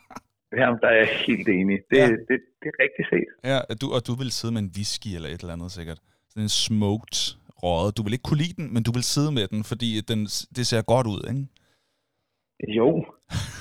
Jamen, 0.61 0.79
der 0.83 0.89
er 0.95 0.99
jeg 1.05 1.11
helt 1.29 1.49
enig. 1.59 1.77
Det, 1.91 1.97
Ja. 1.99 2.05
ja. 2.05 2.11
det, 2.31 2.39
det 2.61 2.67
er 2.73 2.77
rigtigt 2.85 3.07
set. 3.13 3.29
Ja, 3.51 3.59
du, 3.81 3.87
og 3.97 4.01
du 4.09 4.13
vil 4.21 4.31
sidde 4.39 4.53
med 4.55 4.63
en 4.67 4.71
whisky 4.77 5.11
eller 5.17 5.29
et 5.35 5.41
eller 5.41 5.53
andet 5.57 5.73
sikkert. 5.79 5.99
Sådan 6.31 6.43
en 6.43 6.49
smoked 6.67 7.17
røget. 7.63 7.97
Du 7.97 8.03
vil 8.03 8.13
ikke 8.13 8.23
kunne 8.23 8.39
lide 8.39 8.63
den, 8.63 8.75
men 8.75 8.83
du 8.83 8.93
vil 8.93 9.03
sidde 9.03 9.33
med 9.33 9.49
den, 9.49 9.65
fordi 9.65 10.01
den, 10.01 10.27
det 10.57 10.67
ser 10.67 10.83
godt 10.83 11.07
ud, 11.07 11.21
ikke? 11.31 11.47
Jo. 12.79 12.89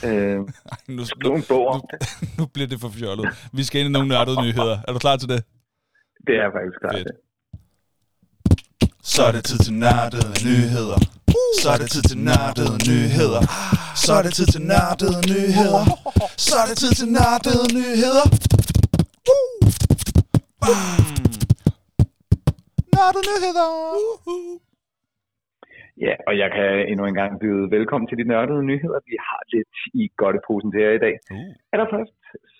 Øh, 0.05 0.11
Ej, 0.11 0.77
nu, 0.87 1.03
nu, 1.23 1.29
nu, 1.49 1.81
nu 2.37 2.45
bliver 2.53 2.67
det 2.67 2.79
for 2.81 2.89
fjollet. 2.89 3.29
Vi 3.53 3.63
skal 3.63 3.81
ind 3.81 3.89
i 3.89 3.91
nogle 3.91 4.07
nørdede 4.07 4.41
nyheder. 4.45 4.77
Er 4.87 4.93
du 4.93 4.99
klar 4.99 5.17
til 5.17 5.29
det? 5.29 5.43
Det 6.27 6.35
er 6.35 6.49
faktisk 6.55 6.79
klart. 6.81 6.95
Fedt. 6.95 7.07
det. 7.07 7.15
Så 9.03 9.23
er 9.23 9.31
det 9.31 9.43
tid 9.43 9.59
til 9.59 9.73
nørdede 9.73 10.31
nyheder. 10.45 10.99
Så 11.61 11.69
er 11.69 11.77
det 11.77 11.91
tid 11.91 12.01
til 12.01 12.17
nørdede 12.17 12.77
nyheder. 12.89 13.41
Så 13.95 14.13
er 14.13 14.21
det 14.21 14.33
tid 14.33 14.45
til 14.45 14.61
nørdede 14.61 15.21
nyheder. 15.31 15.83
Så 16.37 16.55
er 16.61 16.65
det 16.69 16.77
tid 16.77 16.91
til 16.99 17.07
nørdede 17.07 17.65
nyheder. 17.73 18.25
Nørdede 23.01 23.25
nyheder! 23.31 23.69
Ja, 26.05 26.13
og 26.27 26.33
jeg 26.41 26.49
kan 26.57 26.69
endnu 26.91 27.03
en 27.07 27.17
gang 27.21 27.31
byde 27.43 27.65
velkommen 27.77 28.07
til 28.07 28.17
de 28.21 28.25
nørdede 28.31 28.63
nyheder. 28.71 28.99
Vi 29.11 29.15
har 29.27 29.41
lidt 29.55 29.75
i 30.01 30.03
godteposen 30.21 30.69
til 30.71 30.81
jer 30.85 30.93
i 30.99 31.03
dag. 31.05 31.15
Uh. 31.35 31.51
Allerførst, 31.73 32.15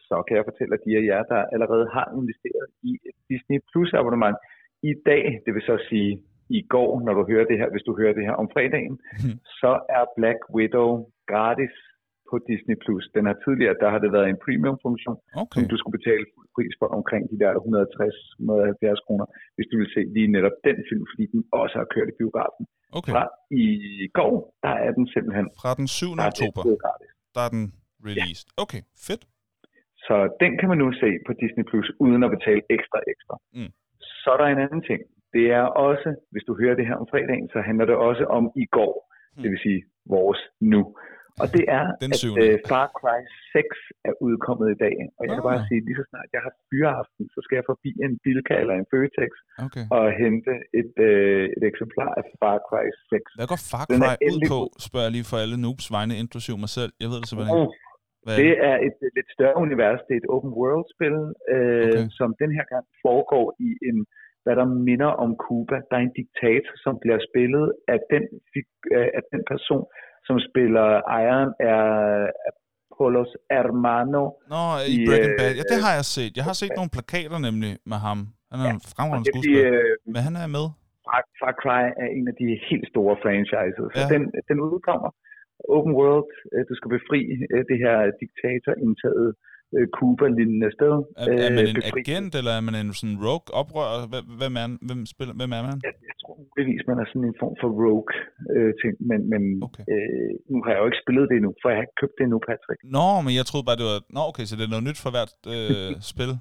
så 0.09 0.15
kan 0.27 0.37
jeg 0.37 0.45
fortælle 0.49 0.73
at 0.77 0.83
de 0.85 0.97
af 0.99 1.03
jer, 1.11 1.23
der 1.33 1.41
allerede 1.55 1.85
har 1.95 2.07
investeret 2.19 2.67
i 2.89 2.91
et 3.07 3.17
Disney 3.31 3.59
Plus 3.71 3.91
abonnement. 3.99 4.37
I 4.91 4.93
dag, 5.09 5.23
det 5.45 5.51
vil 5.55 5.63
så 5.71 5.75
sige 5.89 6.11
i 6.59 6.61
går, 6.73 6.91
når 7.05 7.13
du 7.17 7.23
hører 7.31 7.45
det 7.49 7.57
her, 7.61 7.69
hvis 7.73 7.85
du 7.87 7.93
hører 7.99 8.13
det 8.17 8.25
her 8.27 8.35
om 8.43 8.47
fredagen, 8.53 8.95
Mhm. 9.23 9.35
så 9.61 9.71
er 9.97 10.03
Black 10.17 10.39
Widow 10.55 10.89
gratis 11.31 11.75
på 12.31 12.35
Disney 12.51 12.77
Plus. 12.83 13.03
Den 13.17 13.23
har 13.29 13.35
tidligere, 13.45 13.75
der 13.81 13.89
har 13.93 13.99
det 14.03 14.11
været 14.17 14.27
en 14.33 14.39
premium-funktion, 14.45 15.17
Okay. 15.43 15.55
som 15.55 15.63
du 15.71 15.75
skulle 15.77 15.97
betale 15.99 16.25
fuld 16.33 16.47
pris 16.55 16.73
for 16.79 16.87
omkring 16.97 17.23
de 17.31 17.37
der 17.43 17.51
160-170 17.53 19.05
kroner, 19.05 19.25
hvis 19.55 19.67
du 19.71 19.75
vil 19.81 19.89
se 19.95 20.01
lige 20.15 20.29
netop 20.35 20.57
den 20.67 20.77
film, 20.89 21.03
fordi 21.11 21.23
den 21.33 21.41
også 21.61 21.75
har 21.81 21.87
kørt 21.95 22.07
i 22.13 22.15
biografen. 22.21 22.63
Okay. 22.97 23.11
Fra 23.13 23.23
i 23.63 23.65
går, 24.19 24.33
der 24.65 24.73
er 24.85 24.91
den 24.97 25.05
simpelthen 25.13 25.45
Fra 25.61 25.71
den 25.79 25.87
7. 25.87 26.05
der 26.17 26.23
er 26.27 26.31
oktober, 26.33 26.61
der 27.35 27.41
er 27.47 27.51
den 27.55 27.65
released. 28.07 28.47
Okay, 28.63 28.81
fedt. 29.07 29.23
Så 30.07 30.15
den 30.43 30.51
kan 30.59 30.67
man 30.71 30.79
nu 30.83 30.87
se 31.03 31.09
på 31.27 31.31
Disney 31.41 31.65
Plus 31.69 31.87
uden 32.05 32.21
at 32.27 32.31
betale 32.37 32.61
ekstra 32.77 32.99
ekstra. 33.13 33.35
Mm. 33.57 33.71
Så 34.21 34.27
er 34.33 34.37
der 34.41 34.47
en 34.47 34.63
anden 34.65 34.83
ting. 34.89 35.01
Det 35.35 35.45
er 35.59 35.65
også, 35.87 36.09
hvis 36.31 36.45
du 36.47 36.53
hører 36.61 36.75
det 36.79 36.87
her 36.89 36.97
om 37.01 37.07
fredagen, 37.11 37.47
så 37.53 37.59
handler 37.67 37.85
det 37.91 37.95
også 38.09 38.23
om 38.37 38.43
i 38.63 38.65
går. 38.77 38.93
Mm. 39.35 39.41
Det 39.41 39.49
vil 39.51 39.59
sige 39.65 39.81
vores 40.15 40.41
nu. 40.73 40.81
Og 41.43 41.47
det 41.55 41.63
er, 41.77 41.83
Den 42.03 42.11
at 42.17 42.23
uh, 42.43 42.55
Far 42.71 42.87
Cry 42.99 43.19
6 43.53 43.67
er 44.09 44.13
udkommet 44.27 44.67
i 44.75 44.77
dag. 44.85 44.95
Og 45.17 45.21
jeg 45.27 45.33
kan 45.37 45.45
bare 45.51 45.61
Ah. 45.63 45.67
sige, 45.69 45.81
lige 45.87 45.97
så 46.01 46.05
snart 46.11 46.27
jeg 46.35 46.41
har 46.47 46.53
fyreaften, 46.69 47.23
så 47.33 47.39
skal 47.45 47.55
jeg 47.59 47.65
forbi 47.71 47.89
en 48.05 48.13
Bilka 48.23 48.53
eller 48.63 48.75
en 48.81 48.87
Føtex 48.91 49.31
Okay. 49.67 49.85
og 49.97 50.05
hente 50.23 50.53
et, 50.81 50.93
uh, 51.09 51.43
et 51.57 51.63
eksemplar 51.71 52.11
af 52.19 52.23
Far 52.39 52.57
Cry 52.69 52.85
6. 53.09 53.39
Hvad 53.39 53.47
går 53.53 53.59
Far 53.71 53.85
Cry 53.97 54.15
ud 54.33 54.39
på, 54.53 54.59
spørger 54.87 55.05
jeg 55.07 55.13
lige 55.17 55.27
for 55.31 55.37
alle 55.43 55.57
noobs 55.65 55.87
vegne, 55.97 56.13
inklusive 56.23 56.57
mig 56.63 56.71
selv. 56.79 56.91
Jeg 57.01 57.07
ved 57.11 57.17
det 57.21 57.27
simpelthen 57.29 57.55
ikke. 57.61 57.77
Hvad 58.25 58.35
Det 58.43 58.51
er 58.69 58.75
et 58.87 58.97
øh, 59.05 59.09
lidt 59.17 59.29
større 59.37 59.57
univers. 59.65 59.99
Det 60.07 60.13
er 60.15 60.21
et 60.23 60.29
open 60.35 60.51
world 60.61 60.85
spil, 60.95 61.17
øh, 61.55 61.87
Okay. 61.87 62.05
som 62.19 62.29
den 62.43 62.51
her 62.57 62.65
gang 62.73 62.85
foregår 63.05 63.45
i 63.67 63.69
en, 63.89 63.97
hvad 64.43 64.55
der 64.59 64.67
minder 64.89 65.11
om 65.25 65.29
Cuba. 65.45 65.77
Der 65.89 65.95
er 65.99 66.03
en 66.09 66.15
diktator, 66.21 66.73
som 66.85 66.93
bliver 67.03 67.19
spillet 67.29 67.65
af 67.93 67.99
den, 68.13 68.23
øh, 68.95 69.09
af 69.17 69.23
den 69.33 69.41
person, 69.53 69.83
som 70.31 70.39
spiller 70.49 70.87
ejeren 71.17 71.51
af 71.73 71.81
Apollos 72.49 73.31
Hermano. 73.51 74.23
Nå, 74.53 74.63
i 74.91 74.93
i, 74.93 75.05
Breaking 75.07 75.33
Bad. 75.39 75.51
Ja, 75.59 75.63
det 75.71 75.79
øh, 75.79 75.85
har 75.87 75.93
jeg 75.99 76.05
set. 76.15 76.31
Jeg 76.39 76.45
har 76.49 76.55
set 76.61 76.73
nogle 76.79 76.91
plakater 76.95 77.37
nemlig 77.47 77.71
med 77.91 77.99
ham. 78.07 78.19
Han 78.51 78.57
er 78.63 78.69
en 78.77 78.81
fremragende 78.93 79.27
skuespiller. 79.29 79.73
øh, 79.81 80.13
Men 80.13 80.21
han 80.27 80.35
er 80.43 80.47
med. 80.57 80.65
Far, 81.05 81.21
Far 81.39 81.53
Cry 81.61 81.83
er 82.03 82.09
en 82.17 82.25
af 82.31 82.35
de 82.41 82.47
helt 82.69 82.87
store 82.93 83.15
franchises. 83.23 83.87
Så 83.95 84.01
Ja. 84.03 84.07
den, 84.15 84.23
den 84.49 84.57
udkommer. 84.73 85.09
Open 85.75 85.93
World, 85.99 86.31
øh, 86.53 86.61
du 86.69 86.73
skal 86.79 86.89
befri 86.97 87.19
øh, 87.53 87.61
det 87.69 87.77
her 87.85 87.95
diktatorindtaget 88.23 89.29
øh, 89.75 89.85
Cuba-lignende 89.97 90.69
sted. 90.77 90.93
Er, 91.21 91.25
er 91.45 91.49
man 91.57 91.63
Øh, 91.65 91.71
en 91.71 91.77
befri- 91.79 92.01
agent, 92.03 92.31
eller 92.39 92.53
er 92.59 92.63
man 92.67 92.75
en 92.81 92.89
sådan 92.99 93.17
rogue 93.27 93.47
oprører? 93.61 93.97
Hvem, 94.41 94.53
er, 94.61 94.65
hvem, 94.87 95.01
spiller, 95.13 95.33
hvem 95.39 95.51
er 95.57 95.61
man? 95.67 95.77
Jeg, 95.87 95.93
jeg 96.09 96.15
tror 96.21 96.33
muligvis, 96.49 96.81
man 96.91 96.97
er 97.03 97.05
sådan 97.11 97.27
en 97.31 97.37
form 97.43 97.55
for 97.61 97.69
rogue 97.83 98.11
øh, 98.55 98.71
ting, 98.81 98.93
men, 99.09 99.19
men 99.33 99.41
Okay. 99.67 99.83
øh, 99.93 100.31
nu 100.51 100.57
har 100.63 100.69
jeg 100.73 100.79
jo 100.83 100.87
ikke 100.89 101.01
spillet 101.05 101.23
det 101.29 101.35
endnu, 101.39 101.51
for 101.61 101.67
jeg 101.69 101.77
har 101.79 101.85
ikke 101.87 101.99
købt 102.03 102.15
det 102.17 102.23
endnu, 102.27 102.39
Patrick. 102.49 102.79
Nå, 102.97 103.07
men 103.25 103.31
jeg 103.39 103.45
troede 103.49 103.65
bare, 103.69 103.79
det 103.81 103.87
var... 103.91 103.97
Nå, 104.17 104.21
okay, 104.31 104.45
så 104.49 104.53
det 104.57 104.63
er 104.65 104.73
noget 104.75 104.87
nyt 104.89 104.99
for 105.05 105.11
hvert 105.15 105.33
øh, 105.55 105.91
spil. 106.13 106.31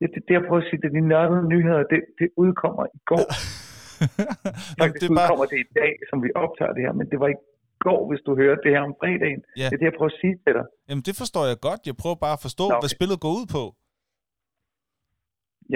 Det, 0.00 0.06
det, 0.14 0.20
det 0.26 0.32
jeg 0.38 0.44
prøver 0.48 0.62
at 0.64 0.68
sige, 0.68 0.80
det 0.82 0.88
er 0.90 0.96
de 1.00 1.04
nørdede 1.12 1.44
nyheder, 1.54 1.82
det, 1.92 2.00
det 2.20 2.28
udkommer 2.44 2.84
i 2.98 3.00
går. 3.10 3.26
Faktisk 4.80 5.02
det 5.02 5.08
er 5.10 5.14
bare... 5.20 5.26
udkommer 5.26 5.46
det 5.52 5.58
i 5.66 5.70
dag, 5.82 5.92
som 6.10 6.16
vi 6.24 6.28
optager 6.44 6.72
det 6.76 6.82
her, 6.86 6.92
men 7.00 7.06
det 7.12 7.18
var 7.22 7.28
i 7.34 7.38
går, 7.88 8.00
hvis 8.10 8.22
du 8.26 8.30
hører 8.40 8.56
det 8.64 8.70
her 8.74 8.82
om 8.88 8.94
fredagen. 9.00 9.40
Ja. 9.60 9.66
Det 9.68 9.74
er 9.76 9.80
det, 9.82 9.88
jeg 9.90 9.96
prøver 9.98 10.12
at 10.14 10.20
sige 10.22 10.34
til 10.44 10.52
dig. 10.58 10.66
Jamen, 10.88 11.04
det 11.08 11.14
forstår 11.22 11.44
jeg 11.50 11.58
godt. 11.68 11.80
Jeg 11.90 11.96
prøver 12.02 12.18
bare 12.26 12.36
at 12.38 12.42
forstå, 12.46 12.64
Nå, 12.64 12.74
hvad 12.74 12.90
okay. 12.90 12.96
spillet 12.98 13.16
går 13.24 13.32
ud 13.40 13.46
på. 13.56 13.62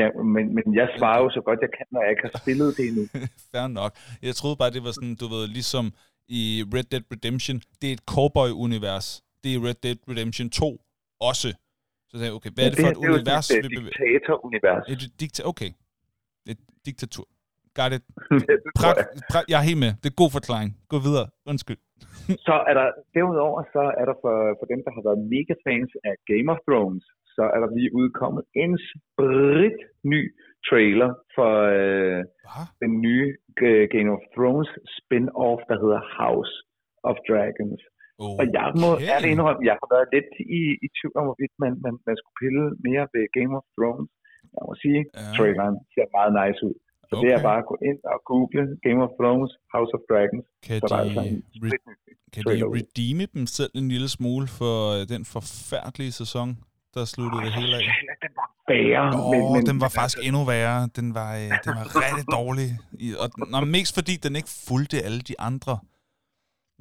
Ja, 0.00 0.08
men, 0.34 0.44
men 0.56 0.64
jeg 0.80 0.88
svarer 0.98 1.20
jo 1.24 1.28
så 1.36 1.40
godt, 1.48 1.58
jeg 1.66 1.70
kan, 1.76 1.86
når 1.94 2.00
jeg 2.04 2.10
ikke 2.14 2.24
har 2.28 2.34
spillet 2.42 2.68
det 2.76 2.84
endnu. 2.90 3.04
Fair 3.52 3.66
nok. 3.80 3.92
Jeg 4.22 4.34
troede 4.40 4.56
bare, 4.60 4.70
det 4.76 4.82
var 4.86 4.92
sådan, 4.98 5.16
du 5.22 5.26
ved, 5.34 5.44
ligesom 5.58 5.84
i 6.38 6.42
Red 6.74 6.86
Dead 6.92 7.04
Redemption. 7.14 7.56
Det 7.80 7.86
er 7.90 7.94
et 7.98 8.04
cowboy-univers. 8.14 9.08
Det 9.42 9.50
er 9.54 9.58
Red 9.66 9.78
Dead 9.84 9.98
Redemption 10.10 10.50
2 10.50 10.80
også. 11.30 11.48
Så 12.08 12.12
tænkte 12.12 12.26
jeg, 12.26 12.34
okay, 12.38 12.50
hvad 12.54 12.64
er 12.64 12.70
det 12.70 12.78
for 12.84 12.88
et 12.88 12.96
er 12.96 13.10
univers, 13.10 13.44
sådan 13.44 13.70
vi 13.70 13.76
et 13.76 13.84
diktator-univers. 13.84 14.84
Et 14.92 15.20
dikta 15.20 15.42
okay. 15.52 15.70
Et 16.50 16.58
diktatur. 16.86 17.26
Got 17.80 17.90
it. 17.96 18.02
tror 18.80 18.94
Prat, 19.32 19.44
jeg. 19.52 19.58
er 19.60 19.64
helt 19.70 19.80
med. 19.84 19.92
Det 20.02 20.08
er 20.12 20.16
god 20.22 20.30
forklaring. 20.38 20.70
Gå 20.92 20.98
videre. 21.06 21.26
Undskyld. 21.52 21.80
Så 22.48 22.54
er 22.70 22.74
der, 22.80 22.86
derudover 23.16 23.60
så 23.76 23.82
er 24.00 24.04
der 24.10 24.16
for, 24.24 24.34
for 24.58 24.66
dem, 24.72 24.80
der 24.86 24.92
har 24.96 25.02
været 25.08 25.20
mega 25.34 25.54
fans 25.66 25.90
af 26.08 26.14
Game 26.30 26.48
of 26.54 26.60
Thrones, 26.68 27.04
så 27.36 27.42
er 27.54 27.58
der 27.62 27.70
lige 27.78 27.90
udkommet 28.00 28.42
en 28.64 28.72
sprit 28.90 29.78
ny 30.12 30.20
trailer 30.68 31.10
for 31.36 31.52
øh, 31.78 32.20
den 32.82 32.92
nye 33.06 33.28
øh, 33.66 33.84
Game 33.94 34.10
of 34.16 34.22
Thrones 34.34 34.70
spin-off, 34.98 35.60
der 35.70 35.76
hedder 35.82 36.00
House 36.20 36.54
of 37.10 37.16
Dragons. 37.28 37.82
Okay. 38.24 38.38
Og 38.40 38.44
jeg 38.58 38.68
må 38.82 38.90
ærligt 39.12 39.32
indrømme, 39.34 39.60
jeg 39.70 39.76
har 39.82 39.88
været 39.94 40.08
lidt 40.16 40.30
i, 40.60 40.62
i 40.84 40.86
tvivl 40.96 41.14
om, 41.20 41.24
hvorvidt 41.28 41.54
man, 41.64 41.72
man, 41.84 41.94
man 42.08 42.16
skulle 42.18 42.38
pille 42.44 42.62
mere 42.86 43.04
ved 43.14 43.24
Game 43.38 43.52
of 43.58 43.66
Thrones. 43.76 44.10
Jeg 44.54 44.62
må 44.68 44.74
sige, 44.84 45.00
Ja. 45.08 45.24
traileren 45.36 45.76
ser 45.94 46.06
meget 46.18 46.32
nice 46.40 46.60
ud. 46.68 46.76
Så 47.10 47.16
okay. 47.16 47.28
det 47.28 47.34
er 47.38 47.42
bare 47.42 47.58
at 47.58 47.66
gå 47.72 47.76
ind 47.90 47.98
og 48.12 48.18
google 48.30 48.64
Game 48.86 49.00
of 49.06 49.10
Thrones, 49.20 49.50
House 49.74 49.90
of 49.96 50.00
Dragons, 50.10 50.44
Kan 50.66 50.80
så 50.88 50.94
altså 50.94 51.20
de, 51.20 51.58
re- 51.68 52.30
kan 52.32 52.42
de 52.44 52.64
redeeme 52.78 53.26
dem 53.34 53.46
selv 53.46 53.70
en 53.74 53.88
lille 53.88 54.08
smule 54.08 54.46
for 54.58 54.74
øh, 55.00 55.08
den 55.14 55.24
forfærdelige 55.24 56.12
sæson, 56.12 56.48
der 56.94 57.04
sluttede 57.04 57.42
det 57.44 57.52
hele 57.60 57.76
af? 57.76 57.82
Den 58.24 58.32
var 58.40 58.48
værre, 58.68 59.06
Åh, 59.20 59.30
men, 59.32 59.52
men, 59.54 59.66
den 59.66 59.80
var 59.80 59.88
faktisk 59.98 60.18
endnu 60.28 60.44
værre. 60.44 60.88
Den 60.98 61.14
var, 61.14 61.30
øh, 61.36 61.50
den 61.64 61.72
var 61.78 61.86
rigtig 62.04 62.26
dårlig. 62.38 62.68
I- 63.06 63.14
Og, 63.22 63.28
nå, 63.52 63.60
mest 63.76 63.94
fordi 63.98 64.14
den 64.24 64.36
ikke 64.36 64.48
fulgte 64.68 64.96
alle 65.06 65.20
de 65.20 65.34
andre. 65.48 65.78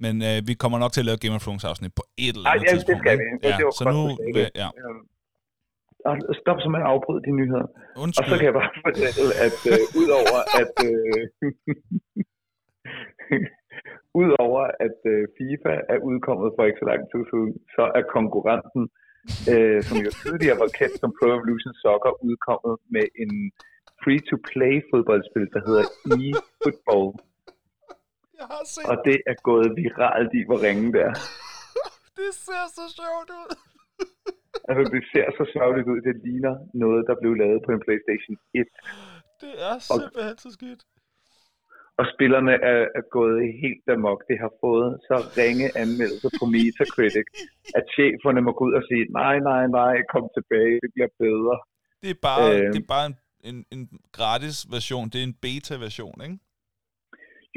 Men 0.04 0.16
øh, 0.30 0.38
vi 0.48 0.54
kommer 0.54 0.78
nok 0.84 0.92
til 0.94 1.02
at 1.02 1.06
lave 1.10 1.18
Game 1.18 1.36
of 1.36 1.42
Thrones 1.46 1.64
afsnit 1.64 1.94
på 2.00 2.04
et 2.18 2.36
eller 2.36 2.50
Ej, 2.50 2.54
andet 2.54 2.64
ja, 2.68 2.72
det 2.72 2.78
tidspunkt. 2.80 3.02
skal 3.04 3.18
vi. 3.20 3.24
Det- 3.24 3.44
Ja, 3.50 3.58
det 3.58 3.66
var 3.66 3.76
så 3.82 3.84
nu, 3.96 4.02
det. 4.38 4.50
ja, 4.62 4.70
Øhm, 4.84 5.02
og 6.10 6.36
stop 6.42 6.60
som 6.64 6.72
man 6.76 6.84
afbryder 6.92 7.22
de 7.28 7.32
nyheder. 7.40 7.68
Og 7.96 8.02
undskyld. 8.04 8.30
så 8.30 8.36
kan 8.38 8.46
jeg 8.50 8.58
bare 8.62 8.74
fortælle, 8.88 9.32
at 9.46 9.60
øh, 9.74 9.82
udover 10.02 10.40
at... 10.62 10.74
Øh, 10.90 11.22
udover 14.22 14.64
at 14.86 14.98
uh, 15.14 15.22
FIFA 15.38 15.74
er 15.94 16.00
udkommet 16.10 16.50
for 16.56 16.64
ikke 16.68 16.82
så 16.82 16.88
lang 16.92 17.02
tid 17.12 17.22
siden, 17.32 17.52
så 17.76 17.84
er 17.98 18.04
konkurrenten, 18.18 18.84
uh, 19.52 19.80
som 19.88 19.98
jo 20.06 20.12
tidligere 20.24 20.58
var 20.64 20.70
kendt 20.80 20.96
som 21.02 21.12
Pro 21.18 21.26
Evolution 21.38 21.74
Soccer, 21.84 22.14
udkommet 22.28 22.76
med 22.96 23.06
en 23.24 23.34
free-to-play 24.04 24.76
fodboldspil, 24.90 25.48
der 25.56 25.62
hedder 25.68 25.86
eFootball. 26.26 27.08
Jeg 28.40 28.48
har 28.54 28.64
set 28.74 28.86
Og 28.92 28.96
det 29.08 29.18
er 29.32 29.38
gået 29.50 29.70
viralt 29.84 30.32
i, 30.40 30.42
hvor 30.48 30.60
ringe 30.66 30.88
det 30.96 31.02
er. 31.10 31.16
det. 32.18 32.30
ser 32.46 32.66
så 32.78 32.86
sjovt 33.00 33.30
ud. 33.42 33.50
Altså, 34.70 34.84
det 34.94 35.02
ser 35.14 35.28
så 35.40 35.44
sørgeligt 35.56 35.88
ud. 35.94 36.00
Det 36.08 36.16
ligner 36.26 36.56
noget, 36.84 37.02
der 37.10 37.16
blev 37.22 37.34
lavet 37.44 37.60
på 37.66 37.72
en 37.76 37.82
PlayStation 37.86 38.36
1. 38.54 38.68
Det 39.44 39.54
er 39.70 39.76
simpelthen 39.90 40.38
så 40.46 40.50
skidt. 40.58 40.82
Og 42.00 42.06
spillerne 42.14 42.54
er, 42.74 42.82
er 43.00 43.06
gået 43.18 43.40
helt 43.64 43.86
amok. 43.96 44.20
Det 44.30 44.38
har 44.44 44.52
fået 44.66 44.90
så 45.10 45.16
ringe 45.40 45.68
anmeldelser 45.84 46.30
på 46.40 46.46
Metacritic, 46.56 47.28
at 47.78 47.84
cheferne 47.96 48.42
må 48.48 48.52
gå 48.58 48.64
ud 48.68 48.74
og 48.80 48.84
sige, 48.90 49.04
nej, 49.22 49.36
nej, 49.50 49.64
nej, 49.80 49.96
kom 50.14 50.26
tilbage, 50.38 50.76
det 50.84 50.90
bliver 50.96 51.12
bedre. 51.26 51.56
Det 52.04 52.10
er 52.16 52.20
bare, 52.30 52.46
Øh. 52.54 52.68
det 52.74 52.82
er 52.86 52.92
bare 52.96 53.06
en, 53.12 53.16
en, 53.50 53.58
en 53.76 53.82
gratis 54.18 54.58
version. 54.76 55.06
Det 55.12 55.20
er 55.20 55.28
en 55.32 55.38
beta-version, 55.46 56.18
ikke? 56.28 56.38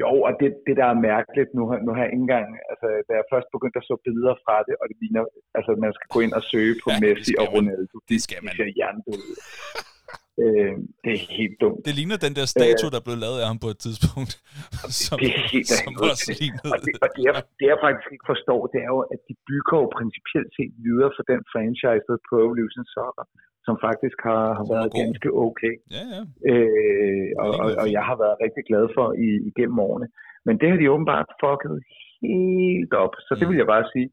Jo, 0.01 0.11
og 0.27 0.33
det, 0.41 0.49
det 0.67 0.75
der 0.81 0.87
er 0.93 0.97
mærkeligt, 1.11 1.49
nu, 1.57 1.63
nu 1.85 1.89
har 1.95 2.01
jeg 2.03 2.11
ikke 2.13 2.25
engang, 2.27 2.47
altså 2.71 2.87
da 3.07 3.11
jeg 3.19 3.25
først 3.33 3.47
begyndte 3.55 3.79
at 3.81 3.87
så 3.89 3.95
billeder 4.07 4.35
fra 4.45 4.55
det, 4.67 4.75
og 4.81 4.85
det 4.89 4.97
ligner, 5.03 5.23
altså 5.57 5.71
man 5.85 5.91
skal 5.97 6.07
gå 6.15 6.19
ind 6.25 6.33
og 6.39 6.43
søge 6.51 6.73
på 6.83 6.87
Ja, 6.89 6.95
det 6.95 7.01
Messi 7.03 7.33
og 7.41 7.45
man. 7.47 7.53
Ronaldo. 7.55 7.95
Det 8.11 8.19
skal 8.25 8.39
man. 8.45 8.53
ser 8.59 8.69
hjernedøde 8.77 9.23
ud. 9.29 9.35
øh, 10.43 10.73
det 11.03 11.11
er 11.17 11.21
helt 11.39 11.55
dumt. 11.63 11.79
Det 11.87 11.93
ligner 11.99 12.17
den 12.27 12.33
der 12.39 12.45
statue, 12.55 12.91
der 12.95 13.01
blev 13.07 13.17
lavet 13.25 13.37
af 13.43 13.47
ham 13.51 13.59
på 13.65 13.69
et 13.73 13.79
tidspunkt. 13.85 14.33
som, 15.03 15.15
det 15.21 15.29
er 15.37 15.43
helt 15.55 15.69
som 15.79 15.93
også 16.09 16.27
lignede. 16.41 16.69
Og 16.73 16.77
det, 16.85 16.91
og 17.03 17.07
det, 17.15 17.21
jeg, 17.27 17.33
det, 17.59 17.65
jeg 17.71 17.79
faktisk 17.85 18.09
ikke 18.15 18.27
forstår, 18.33 18.61
det 18.73 18.79
er 18.87 18.91
jo, 18.95 19.01
at 19.13 19.19
de 19.27 19.33
bygger 19.49 19.75
jo 19.81 19.87
principielt 19.99 20.51
set 20.57 20.73
videre 20.87 21.11
for 21.17 21.23
den 21.31 21.41
franchise, 21.53 22.03
der 22.09 22.17
Pro 22.27 22.37
Evolution 22.47 22.85
Soccer, 22.95 23.25
som 23.65 23.75
faktisk 23.87 24.17
har, 24.29 24.45
har 24.59 24.65
været 24.73 24.89
ganske 25.01 25.29
okay. 25.47 25.73
Ja, 25.97 26.03
ja. 26.13 26.21
Øh, 26.51 27.27
og, 27.43 27.49
og, 27.63 27.69
og 27.81 27.87
jeg 27.97 28.03
har 28.09 28.17
været 28.23 28.37
rigtig 28.45 28.63
glad 28.69 28.85
for 28.97 29.07
i, 29.27 29.29
igennem 29.51 29.79
årene. 29.87 30.07
Men 30.45 30.53
det 30.59 30.67
har 30.69 30.77
de 30.77 30.91
åbenbart 30.93 31.29
fucket 31.43 31.75
helt 32.21 32.93
op. 33.03 33.13
Så 33.27 33.31
det 33.39 33.45
Mm. 33.45 33.49
vil 33.51 33.57
jeg 33.61 33.71
bare 33.75 33.87
sige. 33.93 34.09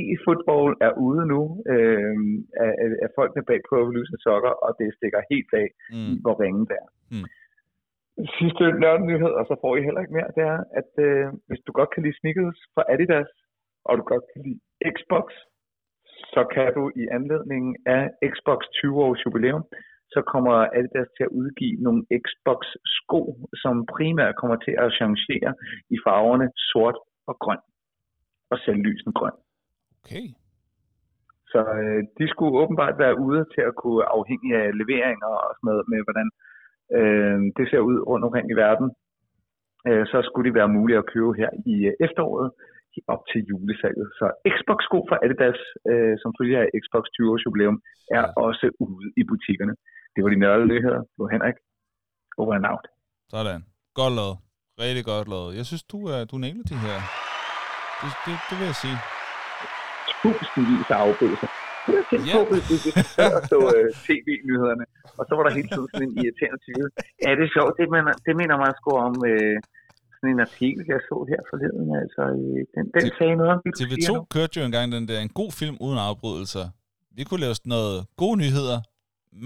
E-football 0.00 0.70
er 0.86 0.92
ude 1.06 1.22
nu 1.34 1.40
øh, 1.72 2.16
af, 2.64 2.72
af, 3.04 3.08
folkene 3.18 3.44
bag 3.48 3.60
Pro 3.68 3.76
Evolution 3.84 4.18
Soccer, 4.26 4.54
og 4.64 4.70
det 4.78 4.96
stikker 4.98 5.20
helt 5.32 5.52
af, 5.62 5.68
i 5.92 6.00
Mm. 6.12 6.16
hvor 6.22 6.34
ringe 6.44 6.62
det 6.70 6.76
er. 6.84 6.88
Mm. 7.14 7.26
Sidste 8.38 8.64
nørdenyhed, 8.84 9.32
og 9.40 9.44
så 9.50 9.54
får 9.62 9.72
I 9.76 9.82
heller 9.86 10.00
ikke 10.02 10.16
mere, 10.18 10.30
det 10.36 10.44
er, 10.54 10.58
at 10.80 10.90
øh, 11.06 11.26
hvis 11.48 11.60
du 11.66 11.70
godt 11.78 11.90
kan 11.94 12.02
lide 12.02 12.18
sneakers 12.20 12.58
fra 12.74 12.82
Adidas, 12.92 13.30
og 13.88 13.92
du 13.98 14.02
godt 14.12 14.24
kan 14.32 14.40
lide 14.46 14.60
Xbox, 14.94 15.26
så 16.34 16.42
kan 16.54 16.68
du 16.76 16.82
i 17.02 17.04
anledningen 17.18 17.76
af 17.86 18.02
Xbox 18.32 18.58
20 18.72 19.04
års 19.04 19.20
jubilæum, 19.26 19.64
så 20.14 20.22
kommer 20.32 20.54
Adidas 20.78 21.10
til 21.16 21.24
at 21.28 21.34
udgive 21.40 21.82
nogle 21.86 22.02
Xbox 22.22 22.60
sko, 22.96 23.20
som 23.62 23.86
primært 23.94 24.36
kommer 24.36 24.56
til 24.56 24.74
at 24.84 24.92
changere 24.98 25.52
i 25.94 25.96
farverne 26.06 26.48
sort 26.70 26.96
og 27.26 27.34
grøn, 27.44 27.62
og 28.50 28.58
selvlysende 28.58 29.12
grøn. 29.18 29.36
Okay. 30.04 30.26
Så 31.52 31.60
øh, 31.80 32.02
de 32.18 32.28
skulle 32.28 32.58
åbenbart 32.62 32.98
være 32.98 33.18
ude 33.26 33.42
til 33.54 33.62
at 33.70 33.74
kunne 33.82 34.04
afhængig 34.16 34.50
af 34.62 34.66
leveringer 34.80 35.32
og 35.44 35.50
sådan 35.54 35.68
noget 35.70 35.84
med, 35.92 36.00
hvordan 36.06 36.28
øh, 36.98 37.38
det 37.56 37.64
ser 37.70 37.82
ud 37.90 37.98
rundt 38.10 38.24
omkring 38.24 38.46
i 38.50 38.60
verden. 38.64 38.88
Øh, 39.88 40.06
så 40.06 40.16
skulle 40.24 40.46
de 40.48 40.58
være 40.58 40.74
mulige 40.76 40.98
at 40.98 41.10
købe 41.12 41.32
her 41.40 41.50
i 41.72 41.74
øh, 41.90 41.94
efteråret 42.06 42.50
op 43.14 43.22
til 43.30 43.40
julesalget. 43.50 44.06
Så 44.18 44.26
Xbox-sko 44.56 44.98
fra 45.08 45.16
Adidas, 45.24 45.60
øh, 45.90 46.14
som 46.22 46.30
følger 46.38 46.58
af 46.64 46.68
Xbox 46.82 47.02
20 47.16 47.30
års 47.32 47.44
jubilæum, 47.46 47.78
er 48.18 48.22
Ja. 48.26 48.32
også 48.48 48.66
ude 48.86 49.06
i 49.20 49.22
butikkerne. 49.30 49.74
Det 50.14 50.20
var 50.24 50.30
de 50.34 50.38
nørdede 50.44 50.68
nyheder. 50.74 51.00
Det 51.12 51.20
var 51.24 51.30
Henrik. 51.36 51.56
Over 52.42 52.52
and 52.58 52.66
out. 52.72 52.84
Sådan. 53.34 53.60
Godt 54.00 54.14
lavet. 54.20 54.36
Rigtig 54.84 55.04
godt 55.12 55.26
lavet. 55.34 55.50
Jeg 55.58 55.64
synes, 55.70 55.84
du, 55.92 55.98
er, 56.14 56.20
du 56.30 56.36
nailer 56.44 56.64
de 56.72 56.76
her. 56.86 56.98
Det, 58.00 58.10
det, 58.26 58.34
det 58.48 58.54
vil 58.58 58.66
jeg 58.72 58.78
sige. 58.84 58.98
tusindvis 60.22 60.88
af 60.94 60.98
afbrydelser. 61.06 61.48
Det 61.86 61.94
er 62.00 62.04
tænkt 62.10 62.26
Ja. 62.28 62.34
på, 62.38 62.42
hvis 62.50 62.66
så 63.52 63.58
øh, 63.76 63.88
tv-nyhederne, 64.06 64.84
og 65.18 65.24
så 65.28 65.32
var 65.36 65.42
der 65.46 65.52
hele 65.58 65.68
tiden 65.74 65.88
sådan 65.92 66.06
en 66.08 66.14
irriterende 66.22 66.60
type. 66.66 66.86
Ja, 67.24 67.30
det 67.38 67.44
er 67.48 67.52
sjovt. 67.56 67.72
Det, 67.80 67.86
mener, 67.94 68.12
det 68.26 68.34
mener 68.40 68.56
man 68.64 68.72
sgu 68.80 68.90
om 69.08 69.14
øh, 69.30 69.56
sådan 70.26 70.36
en 70.38 70.46
artikel, 70.48 70.82
jeg 70.92 71.00
så 71.10 71.16
her 71.30 71.40
forleden. 71.50 71.86
Altså, 72.02 72.22
øh, 72.38 72.60
den, 72.74 72.84
den 72.94 73.02
T- 73.12 73.16
sagde 73.18 73.34
noget 73.40 73.50
om 73.54 73.60
TV2 73.80 74.10
kørte 74.34 74.54
jo 74.60 74.64
engang 74.70 74.86
den 74.96 75.04
der, 75.08 75.18
en 75.28 75.32
god 75.40 75.50
film 75.60 75.76
uden 75.86 75.98
afbrydelser. 76.08 76.66
Vi 77.16 77.22
kunne 77.28 77.40
lave 77.44 77.54
sådan 77.54 77.70
noget 77.76 77.96
gode 78.22 78.36
nyheder, 78.44 78.78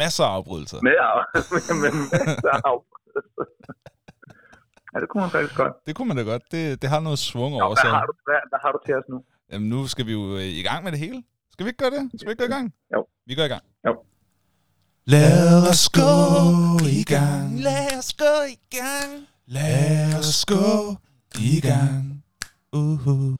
masser 0.02 0.24
af 0.28 0.32
afbrydelser. 0.38 0.78
Med, 0.88 0.96
af- 1.08 1.24
med, 1.54 1.62
med 1.82 1.90
masser 2.28 2.50
af 2.56 2.60
afbrydelser. 2.72 3.44
Ja, 4.92 4.96
det 5.02 5.08
kunne 5.10 5.20
man 5.26 5.30
faktisk 5.36 5.56
godt. 5.62 5.72
Det 5.86 5.92
kunne 5.96 6.08
man 6.10 6.16
da 6.20 6.22
godt. 6.32 6.42
Det, 6.54 6.62
det 6.82 6.88
har 6.94 7.00
noget 7.08 7.18
svung 7.18 7.52
Nå, 7.54 7.60
over 7.64 7.74
hvad, 7.74 7.84
sig. 7.84 7.90
har 7.98 8.06
du, 8.10 8.14
hvad, 8.28 8.40
hvad 8.50 8.60
har 8.64 8.70
du 8.74 8.78
til 8.86 8.94
os 9.00 9.06
nu? 9.12 9.18
Jamen, 9.52 9.68
nu 9.74 9.78
skal 9.92 10.04
vi 10.08 10.12
jo 10.18 10.22
øh, 10.40 10.48
i 10.60 10.62
gang 10.68 10.80
med 10.84 10.92
det 10.94 11.00
hele. 11.04 11.18
Skal 11.52 11.64
vi 11.64 11.68
ikke 11.70 11.82
gøre 11.84 11.90
det? 11.96 12.02
Skal 12.16 12.26
vi 12.28 12.32
ikke 12.32 12.42
gå 12.44 12.48
i 12.52 12.54
gang? 12.56 12.66
Jo. 12.94 13.00
Vi 13.26 13.34
går 13.34 13.42
i 13.50 13.52
gang. 13.54 13.64
Jo. 13.86 13.92
Lad 15.14 15.68
os 15.70 15.84
gå 16.00 16.12
i 17.00 17.04
gang. 17.14 17.46
Lad 17.68 17.86
os 17.98 18.10
gå 18.24 18.34
i 18.54 18.58
gang. 18.78 19.12
Lad 19.56 20.18
os 20.20 20.44
gå 20.54 20.66
i 21.50 21.54
gang. 21.68 22.04
Uh-huh. 22.76 23.34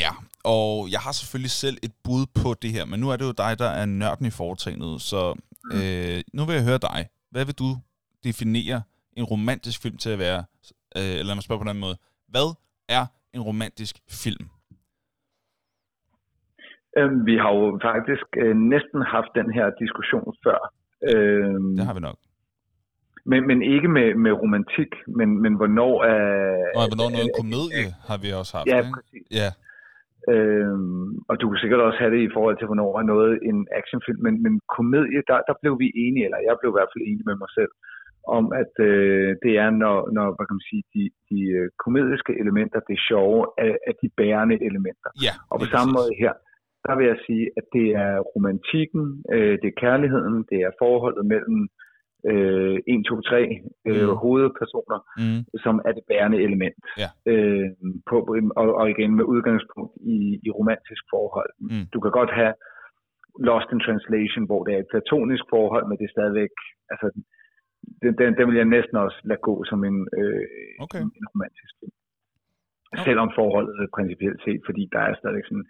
Ja, 0.00 0.10
og 0.44 0.70
jeg 0.94 1.00
har 1.06 1.12
selvfølgelig 1.20 1.54
selv 1.64 1.76
et 1.86 1.94
bud 2.04 2.24
på 2.42 2.48
det 2.62 2.70
her, 2.76 2.84
men 2.90 3.00
nu 3.00 3.06
er 3.10 3.16
det 3.16 3.24
jo 3.30 3.34
dig, 3.44 3.52
der 3.58 3.70
er 3.80 3.86
nørden 3.86 4.26
i 4.26 4.30
foretagendet, 4.40 5.00
så 5.10 5.20
øh, 5.76 6.18
nu 6.36 6.40
vil 6.46 6.54
jeg 6.58 6.64
høre 6.70 6.82
dig. 6.90 7.00
Hvad 7.30 7.44
vil 7.48 7.54
du 7.64 7.70
definere 8.24 8.82
en 9.20 9.24
romantisk 9.24 9.82
film 9.82 9.96
til 9.96 10.10
at 10.10 10.18
være? 10.18 10.40
Øh, 10.98 11.14
eller 11.18 11.24
lad 11.24 11.34
mig 11.34 11.44
spørge 11.44 11.60
på 11.60 11.64
den 11.64 11.72
anden 11.74 11.86
måde. 11.88 11.96
Hvad 12.32 12.48
er 12.88 13.04
en 13.36 13.42
romantisk 13.50 13.94
film? 14.22 14.46
Øhm, 16.98 17.26
vi 17.26 17.34
har 17.42 17.52
jo 17.60 17.78
faktisk 17.88 18.26
øh, 18.44 18.56
næsten 18.74 19.00
haft 19.14 19.30
den 19.40 19.48
her 19.56 19.66
diskussion 19.82 20.28
før. 20.44 20.58
Øhm, 21.10 21.76
Det 21.76 21.86
har 21.86 21.94
vi 21.94 22.00
nok. 22.00 22.18
Men, 23.30 23.40
men 23.50 23.58
ikke 23.74 23.88
med, 23.96 24.08
med 24.24 24.32
romantik, 24.42 24.90
men, 25.18 25.28
men 25.44 25.52
hvornår 25.60 25.94
er... 26.14 26.22
Og 26.78 26.84
hvornår 26.90 27.08
noget 27.14 27.28
en 27.30 27.38
komedie 27.40 27.88
har 28.08 28.18
vi 28.22 28.28
også 28.40 28.52
haft, 28.56 28.66
Ja, 28.72 28.78
ikke? 28.78 28.94
præcis. 28.96 29.26
Ja, 29.40 29.48
Øhm, 30.34 31.06
og 31.30 31.34
du 31.40 31.44
kan 31.48 31.58
sikkert 31.60 31.80
også 31.86 31.98
have 32.02 32.14
det 32.16 32.22
i 32.24 32.34
forhold 32.36 32.56
til, 32.58 32.68
hvornår 32.68 32.90
er 33.00 33.06
noget 33.14 33.32
en 33.50 33.58
actionfilm, 33.80 34.20
men, 34.26 34.34
men 34.44 34.54
komedie, 34.76 35.20
der, 35.30 35.38
der 35.48 35.54
blev 35.62 35.74
vi 35.82 35.88
enige, 36.04 36.24
eller 36.26 36.46
jeg 36.48 36.54
blev 36.60 36.70
i 36.70 36.78
hvert 36.78 36.92
fald 36.92 37.04
enig 37.10 37.24
med 37.30 37.36
mig 37.42 37.50
selv, 37.58 37.72
om 38.38 38.44
at 38.62 38.72
øh, 38.90 39.30
det 39.44 39.52
er, 39.64 39.70
når, 39.82 39.96
når 40.16 40.26
hvad 40.34 40.46
kan 40.46 40.58
man 40.58 40.68
sige, 40.70 40.84
de, 40.94 41.02
de 41.30 41.40
øh, 41.58 41.66
komediske 41.84 42.32
elementer, 42.42 42.80
det 42.90 42.98
sjove, 43.08 43.40
er, 43.64 43.74
er 43.88 43.94
de 44.02 44.08
bærende 44.20 44.56
elementer. 44.68 45.10
ja. 45.26 45.34
Og 45.50 45.56
på 45.62 45.66
samme 45.74 45.90
måde 45.98 46.12
her, 46.22 46.32
der 46.86 46.94
vil 46.98 47.06
jeg 47.12 47.18
sige, 47.26 47.44
at 47.58 47.66
det 47.76 47.86
er 48.06 48.12
romantikken, 48.34 49.04
øh, 49.34 49.54
det 49.60 49.68
er 49.70 49.80
kærligheden, 49.84 50.38
det 50.50 50.58
er 50.68 50.72
forholdet 50.82 51.24
mellem 51.32 51.60
øh, 51.64 51.83
1, 52.24 53.04
2, 53.08 53.20
3 53.20 53.60
øh, 53.88 54.08
Mm. 54.08 54.16
hovedpersoner, 54.24 54.98
Mm, 55.22 55.40
som 55.64 55.74
er 55.88 55.92
det 55.96 56.04
bærende 56.10 56.38
element. 56.46 56.76
Ja. 57.02 57.08
Øh, 57.32 57.68
på, 58.10 58.16
og, 58.60 58.66
og 58.80 58.86
igen 58.94 59.10
med 59.18 59.24
udgangspunkt 59.34 59.92
i, 60.14 60.16
i 60.46 60.48
romantisk 60.58 61.02
forhold. 61.14 61.50
Mm. 61.60 61.84
Du 61.94 61.98
kan 62.00 62.12
godt 62.20 62.32
have 62.40 62.54
Lost 63.48 63.68
in 63.74 63.80
Translation, 63.86 64.44
hvor 64.48 64.60
det 64.64 64.72
er 64.74 64.80
et 64.84 64.92
platonisk 64.94 65.44
forhold, 65.54 65.84
men 65.88 65.96
det 65.98 66.04
er 66.06 66.14
stadigvæk, 66.16 66.52
altså, 66.92 67.06
den, 68.02 68.12
den, 68.20 68.28
den 68.38 68.44
vil 68.48 68.56
jeg 68.62 68.68
næsten 68.76 68.96
også 69.06 69.18
lade 69.30 69.42
gå 69.48 69.54
som 69.70 69.80
en, 69.90 69.98
øh, 70.20 70.44
Okay. 70.84 71.00
en, 71.02 71.08
en 71.20 71.26
romantisk 71.32 71.72
film. 71.80 71.94
Okay. 72.92 73.04
Selvom 73.06 73.28
forholdet 73.40 73.74
er 73.84 73.88
principielt 73.98 74.40
set, 74.46 74.60
fordi 74.68 74.82
der 74.94 75.00
er 75.08 75.14
stadigvæk 75.20 75.46
sådan, 75.50 75.66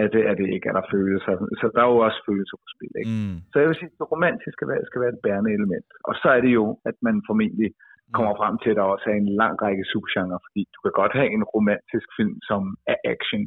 er 0.00 0.06
det, 0.14 0.22
er 0.30 0.34
det 0.40 0.46
ikke, 0.54 0.66
er 0.70 0.76
der 0.78 0.90
følelser. 0.94 1.32
Så 1.60 1.66
der 1.74 1.82
er 1.84 1.90
jo 1.94 1.98
også 2.06 2.20
følelser 2.28 2.56
på 2.62 2.66
spil, 2.74 2.92
ikke? 3.00 3.10
mm, 3.14 3.36
Så 3.50 3.56
jeg 3.58 3.68
vil 3.68 3.78
sige, 3.78 3.90
at 3.92 3.98
det 4.00 4.12
romantiske 4.14 4.56
skal 4.56 4.68
være, 4.72 4.82
skal 4.90 5.00
være 5.02 5.14
et 5.16 5.24
bærende 5.26 5.50
element. 5.58 5.88
Og 6.08 6.14
så 6.20 6.28
er 6.36 6.40
det 6.46 6.52
jo, 6.58 6.64
at 6.90 6.96
man 7.06 7.16
formentlig 7.28 7.70
kommer 8.16 8.34
frem 8.40 8.54
til, 8.62 8.70
at 8.70 8.78
der 8.80 8.92
også 8.94 9.06
er 9.12 9.16
en 9.24 9.30
lang 9.42 9.54
række 9.64 9.84
subgenre, 9.92 10.38
fordi 10.46 10.62
du 10.74 10.78
kan 10.84 10.94
godt 11.00 11.14
have 11.18 11.30
en 11.36 11.44
romantisk 11.54 12.08
film, 12.18 12.36
som 12.50 12.60
er 12.92 12.98
action. 13.14 13.42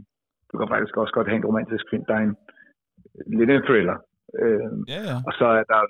Du 0.49 0.55
kan 0.57 0.67
faktisk 0.73 0.95
også 0.97 1.13
godt 1.17 1.27
have 1.29 1.39
en 1.41 1.49
romantisk 1.49 1.85
film, 1.91 2.05
der 2.09 2.15
er 2.19 2.23
en 2.29 2.35
lidt 3.39 3.51
en 3.51 3.67
thriller. 3.69 3.97
Øh, 4.43 4.69
ja, 4.93 5.01
ja. 5.09 5.17
og 5.27 5.33
så 5.39 5.45
er 5.59 5.65
der 5.73 5.81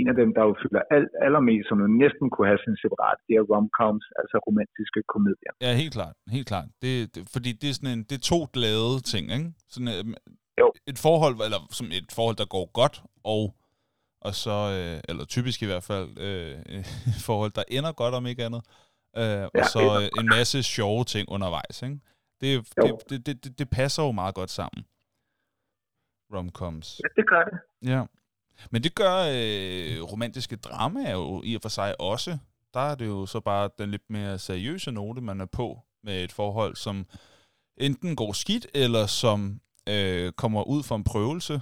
en 0.00 0.08
af 0.12 0.16
dem, 0.22 0.30
der 0.36 0.42
jo 0.48 0.52
fylder 0.62 0.82
alt, 0.96 1.10
allermest, 1.26 1.64
som 1.68 1.78
jo 1.84 1.88
næsten 2.02 2.26
kunne 2.32 2.48
have 2.52 2.62
sin 2.66 2.76
separat, 2.84 3.18
det 3.26 3.34
er 3.40 3.44
romcoms, 3.52 4.06
altså 4.20 4.36
romantiske 4.46 5.00
komedier. 5.14 5.52
Ja, 5.64 5.70
helt 5.82 5.94
klart. 5.98 6.14
Helt 6.36 6.48
klart. 6.52 6.68
Det, 6.82 6.92
det, 7.14 7.20
fordi 7.34 7.50
det 7.60 7.68
er 7.70 7.76
sådan 7.78 7.94
en, 7.96 8.02
det 8.08 8.14
er 8.20 8.24
to 8.32 8.40
glade 8.56 8.94
ting, 9.12 9.24
ikke? 9.36 9.48
Sådan, 9.72 9.90
øh, 9.96 10.04
Jo. 10.60 10.72
Et 10.86 10.98
forhold, 10.98 11.34
eller 11.46 11.60
som 11.70 11.86
et 11.86 12.12
forhold, 12.16 12.36
der 12.36 12.44
går 12.56 12.66
godt, 12.80 13.02
og, 13.24 13.42
og 14.20 14.34
så, 14.34 14.56
øh, 14.76 15.00
eller 15.08 15.24
typisk 15.24 15.62
i 15.62 15.66
hvert 15.66 15.82
fald, 15.90 16.08
øh, 16.26 16.54
et 17.14 17.22
forhold, 17.28 17.52
der 17.58 17.64
ender 17.68 17.92
godt, 17.92 18.14
om 18.14 18.26
ikke 18.26 18.44
andet. 18.44 18.62
Øh, 19.20 19.44
og 19.44 19.50
Ja, 19.54 19.64
så 19.74 19.78
ender 19.78 19.96
øh, 19.96 20.20
en 20.20 20.26
masse 20.36 20.62
sjove 20.62 21.04
ting 21.04 21.24
undervejs, 21.28 21.82
ikke? 21.82 21.98
Det, 22.40 22.50
det, 22.82 23.26
det, 23.26 23.44
det, 23.44 23.58
det 23.58 23.70
passer 23.70 24.02
jo 24.02 24.12
meget 24.12 24.34
godt 24.34 24.50
sammen. 24.50 24.84
Romcoms. 26.34 27.00
Ja, 27.04 27.20
det 27.20 27.28
gør 27.28 27.44
det. 27.44 27.58
Ja. 27.90 28.04
Men 28.70 28.82
det 28.82 28.94
gør 28.94 29.16
øh, 29.16 30.02
romantiske 30.12 30.56
drama 30.56 31.12
jo 31.12 31.42
i 31.44 31.54
og 31.54 31.62
for 31.62 31.68
sig 31.68 32.00
også. 32.00 32.38
Der 32.74 32.80
er 32.80 32.94
det 32.94 33.06
jo 33.06 33.26
så 33.26 33.40
bare 33.40 33.70
den 33.78 33.90
lidt 33.90 34.10
mere 34.10 34.38
seriøse 34.38 34.92
note, 34.92 35.20
man 35.20 35.40
er 35.40 35.46
på 35.46 35.80
med 36.02 36.24
et 36.24 36.32
forhold, 36.32 36.76
som 36.76 37.06
enten 37.76 38.16
går 38.16 38.32
skidt, 38.32 38.66
eller 38.74 39.06
som 39.06 39.60
øh, 39.88 40.32
kommer 40.32 40.62
ud 40.62 40.82
for 40.82 40.96
en 40.96 41.04
prøvelse, 41.04 41.60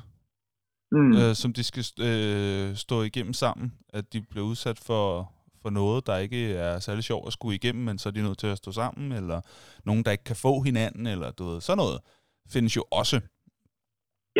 mm. 0.92 1.16
øh, 1.16 1.34
som 1.34 1.52
de 1.52 1.62
skal 1.62 1.84
øh, 2.00 2.76
stå 2.76 3.02
igennem 3.02 3.32
sammen. 3.32 3.72
At 3.88 4.12
de 4.12 4.22
bliver 4.22 4.46
udsat 4.46 4.78
for, 4.78 5.32
for 5.62 5.70
noget, 5.70 6.06
der 6.06 6.16
ikke 6.16 6.54
er 6.54 6.78
særlig 6.78 7.04
sjovt 7.04 7.26
at 7.26 7.32
skulle 7.32 7.54
igennem, 7.54 7.84
men 7.84 7.98
så 7.98 8.08
er 8.08 8.12
de 8.12 8.22
nødt 8.22 8.38
til 8.38 8.46
at 8.46 8.58
stå 8.58 8.72
sammen, 8.72 9.12
eller 9.12 9.40
nogen, 9.84 10.04
der 10.04 10.10
ikke 10.10 10.24
kan 10.24 10.36
få 10.36 10.60
hinanden, 10.60 11.06
eller 11.06 11.30
du 11.30 11.44
ved, 11.44 11.60
sådan 11.60 11.76
noget 11.76 12.00
findes 12.48 12.76
jo 12.76 12.84
også. 12.90 13.20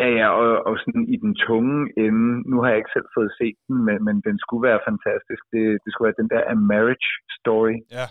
Ja, 0.01 0.07
ja, 0.19 0.27
og, 0.41 0.49
og 0.67 0.73
sådan 0.83 1.05
i 1.15 1.17
den 1.23 1.33
tunge 1.47 1.77
ende, 2.05 2.27
nu 2.49 2.55
har 2.61 2.69
jeg 2.69 2.79
ikke 2.81 2.95
selv 2.95 3.09
fået 3.17 3.31
set 3.39 3.57
den, 3.67 3.77
men, 3.87 3.97
men 4.07 4.15
den 4.27 4.37
skulle 4.43 4.67
være 4.69 4.85
fantastisk. 4.89 5.43
Det, 5.53 5.65
det 5.83 5.89
skulle 5.89 6.07
være 6.07 6.21
den 6.21 6.31
der 6.33 6.41
A 6.53 6.55
Marriage 6.71 7.09
Story. 7.37 7.77
Ja. 7.97 8.07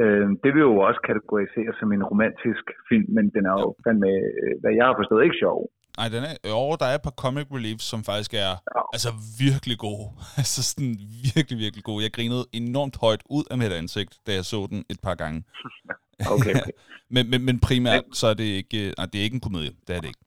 Øh, 0.00 0.28
det 0.42 0.50
vil 0.54 0.66
jo 0.70 0.74
også 0.88 1.00
kategorisere 1.10 1.72
som 1.80 1.88
en 1.96 2.04
romantisk 2.10 2.64
film, 2.88 3.08
men 3.16 3.24
den 3.34 3.44
er 3.50 3.54
jo 3.62 3.68
ja. 3.74 3.80
fandme, 3.84 4.10
øh, 4.42 4.54
hvad 4.60 4.72
jeg 4.78 4.86
har 4.88 4.96
forstået, 5.00 5.24
ikke 5.24 5.42
sjov. 5.44 5.58
Nej, 5.98 6.08
den 6.14 6.22
er, 6.30 6.34
jo, 6.54 6.62
der 6.80 6.86
er 6.90 6.96
et 6.96 7.06
par 7.08 7.16
comic 7.24 7.46
reliefs, 7.56 7.86
som 7.92 8.00
faktisk 8.10 8.32
er 8.44 8.52
ja. 8.76 8.82
altså 8.96 9.10
virkelig 9.44 9.76
gode. 9.86 10.06
altså 10.40 10.60
sådan 10.70 10.92
virkelig, 11.28 11.56
virkelig 11.64 11.84
gode. 11.90 12.04
Jeg 12.06 12.12
grinede 12.16 12.44
enormt 12.60 12.96
højt 13.04 13.22
ud 13.36 13.44
af 13.52 13.56
mit 13.62 13.72
ansigt, 13.80 14.12
da 14.26 14.30
jeg 14.38 14.44
så 14.52 14.60
den 14.72 14.80
et 14.92 15.00
par 15.06 15.16
gange. 15.22 15.38
okay, 16.34 16.54
okay. 16.60 16.72
men, 17.14 17.30
men, 17.30 17.44
men 17.44 17.60
primært, 17.60 18.04
så 18.12 18.26
er 18.26 18.34
det 18.34 18.44
ikke, 18.60 18.94
nej, 18.98 19.06
det 19.06 19.18
er 19.20 19.22
ikke 19.22 19.34
en 19.34 19.46
komedie. 19.48 19.72
Det 19.86 19.96
er 19.96 20.00
det 20.00 20.08
ikke. 20.08 20.24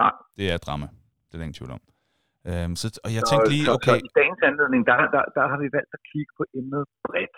Nej. 0.00 0.12
Det 0.36 0.50
er 0.50 0.56
drama. 0.56 0.86
Det 1.26 1.34
er 1.34 1.38
der 1.38 1.44
ingen 1.44 1.58
tvivl 1.60 1.70
om. 1.70 1.80
Um, 2.50 2.76
så, 2.76 3.00
og 3.04 3.10
jeg 3.14 3.20
så, 3.20 3.30
tænkte 3.30 3.50
lige, 3.50 3.70
okay... 3.76 3.94
Så, 3.94 3.98
så 3.98 4.08
i 4.10 4.12
dagens 4.20 4.42
anledning, 4.50 4.86
der, 4.86 4.96
der, 5.14 5.22
der 5.36 5.44
har 5.50 5.58
vi 5.64 5.68
valgt 5.76 5.92
at 5.98 6.02
kigge 6.12 6.32
på 6.38 6.44
emnet 6.58 6.84
bredt. 7.06 7.36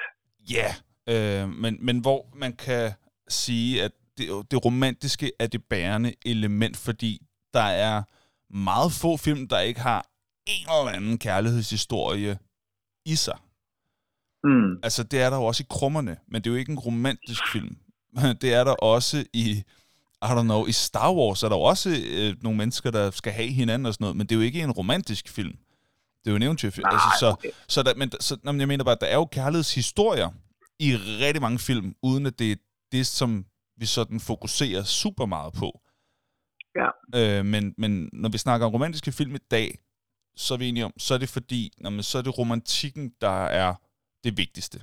Ja, 0.56 0.70
yeah, 1.10 1.42
øh, 1.42 1.48
men, 1.62 1.72
men 1.86 1.96
hvor 2.00 2.20
man 2.34 2.52
kan 2.66 2.92
sige, 3.28 3.82
at 3.84 3.92
det, 4.18 4.26
det 4.50 4.64
romantiske 4.64 5.32
er 5.40 5.46
det 5.46 5.64
bærende 5.70 6.12
element, 6.26 6.76
fordi 6.86 7.12
der 7.54 7.68
er 7.88 8.02
meget 8.50 8.90
få 9.02 9.16
film, 9.16 9.48
der 9.48 9.60
ikke 9.60 9.80
har 9.80 10.02
en 10.46 10.66
eller 10.78 10.92
anden 10.96 11.18
kærlighedshistorie 11.18 12.38
i 13.06 13.14
sig. 13.14 13.38
Mm. 14.44 14.78
Altså, 14.82 15.02
det 15.02 15.20
er 15.20 15.30
der 15.30 15.36
jo 15.36 15.44
også 15.44 15.62
i 15.62 15.66
krummerne, 15.70 16.16
men 16.28 16.42
det 16.42 16.50
er 16.50 16.54
jo 16.54 16.58
ikke 16.58 16.72
en 16.72 16.78
romantisk 16.78 17.42
film. 17.52 17.76
Det 18.42 18.54
er 18.54 18.64
der 18.64 18.72
også 18.72 19.24
i, 19.32 19.50
I 20.22 20.26
don't 20.26 20.42
know, 20.42 20.66
i 20.66 20.72
Star 20.72 21.14
Wars 21.14 21.42
er 21.42 21.48
der 21.48 21.56
jo 21.56 21.62
også 21.62 21.90
øh, 21.90 22.36
nogle 22.42 22.58
mennesker, 22.58 22.90
der 22.90 23.10
skal 23.10 23.32
have 23.32 23.48
hinanden 23.48 23.86
og 23.86 23.94
sådan 23.94 24.04
noget, 24.04 24.16
men 24.16 24.26
det 24.26 24.34
er 24.34 24.36
jo 24.36 24.42
ikke 24.42 24.60
en 24.60 24.70
romantisk 24.70 25.28
film. 25.28 25.56
Det 26.24 26.26
er 26.26 26.30
jo 26.30 26.36
en 26.36 26.42
eventyrfilm. 26.42 26.88
Altså, 26.90 27.08
så, 27.20 27.26
okay. 27.26 27.50
så, 27.68 27.82
der, 27.82 27.94
men, 27.94 28.12
så 28.20 28.36
jeg 28.44 28.68
mener 28.68 28.84
bare, 28.84 28.94
at 28.94 29.00
der 29.00 29.06
er 29.06 29.14
jo 29.14 29.24
kærlighedshistorier 29.24 30.30
i 30.78 30.96
rigtig 30.96 31.42
mange 31.42 31.58
film, 31.58 31.94
uden 32.02 32.26
at 32.26 32.38
det 32.38 32.52
er 32.52 32.56
det, 32.92 33.06
som 33.06 33.44
vi 33.76 33.86
sådan 33.86 34.20
fokuserer 34.20 34.82
super 34.82 35.26
meget 35.26 35.52
på. 35.52 35.80
Ja. 36.76 37.38
Øh, 37.38 37.44
men, 37.44 37.74
men 37.78 38.10
når 38.12 38.28
vi 38.28 38.38
snakker 38.38 38.66
om 38.66 38.72
romantiske 38.72 39.12
film 39.12 39.34
i 39.34 39.38
dag, 39.50 39.78
så 40.36 40.54
er 40.54 40.58
vi 40.58 40.68
enige 40.68 40.84
om, 40.84 40.92
så 40.98 41.14
er 41.14 41.18
det 41.18 41.28
fordi, 41.28 41.72
når 41.78 41.90
man, 41.90 42.02
så 42.02 42.18
er 42.18 42.22
det 42.22 42.38
romantikken, 42.38 43.12
der 43.20 43.46
er 43.46 43.74
det 44.24 44.32
vigtigste. 44.42 44.78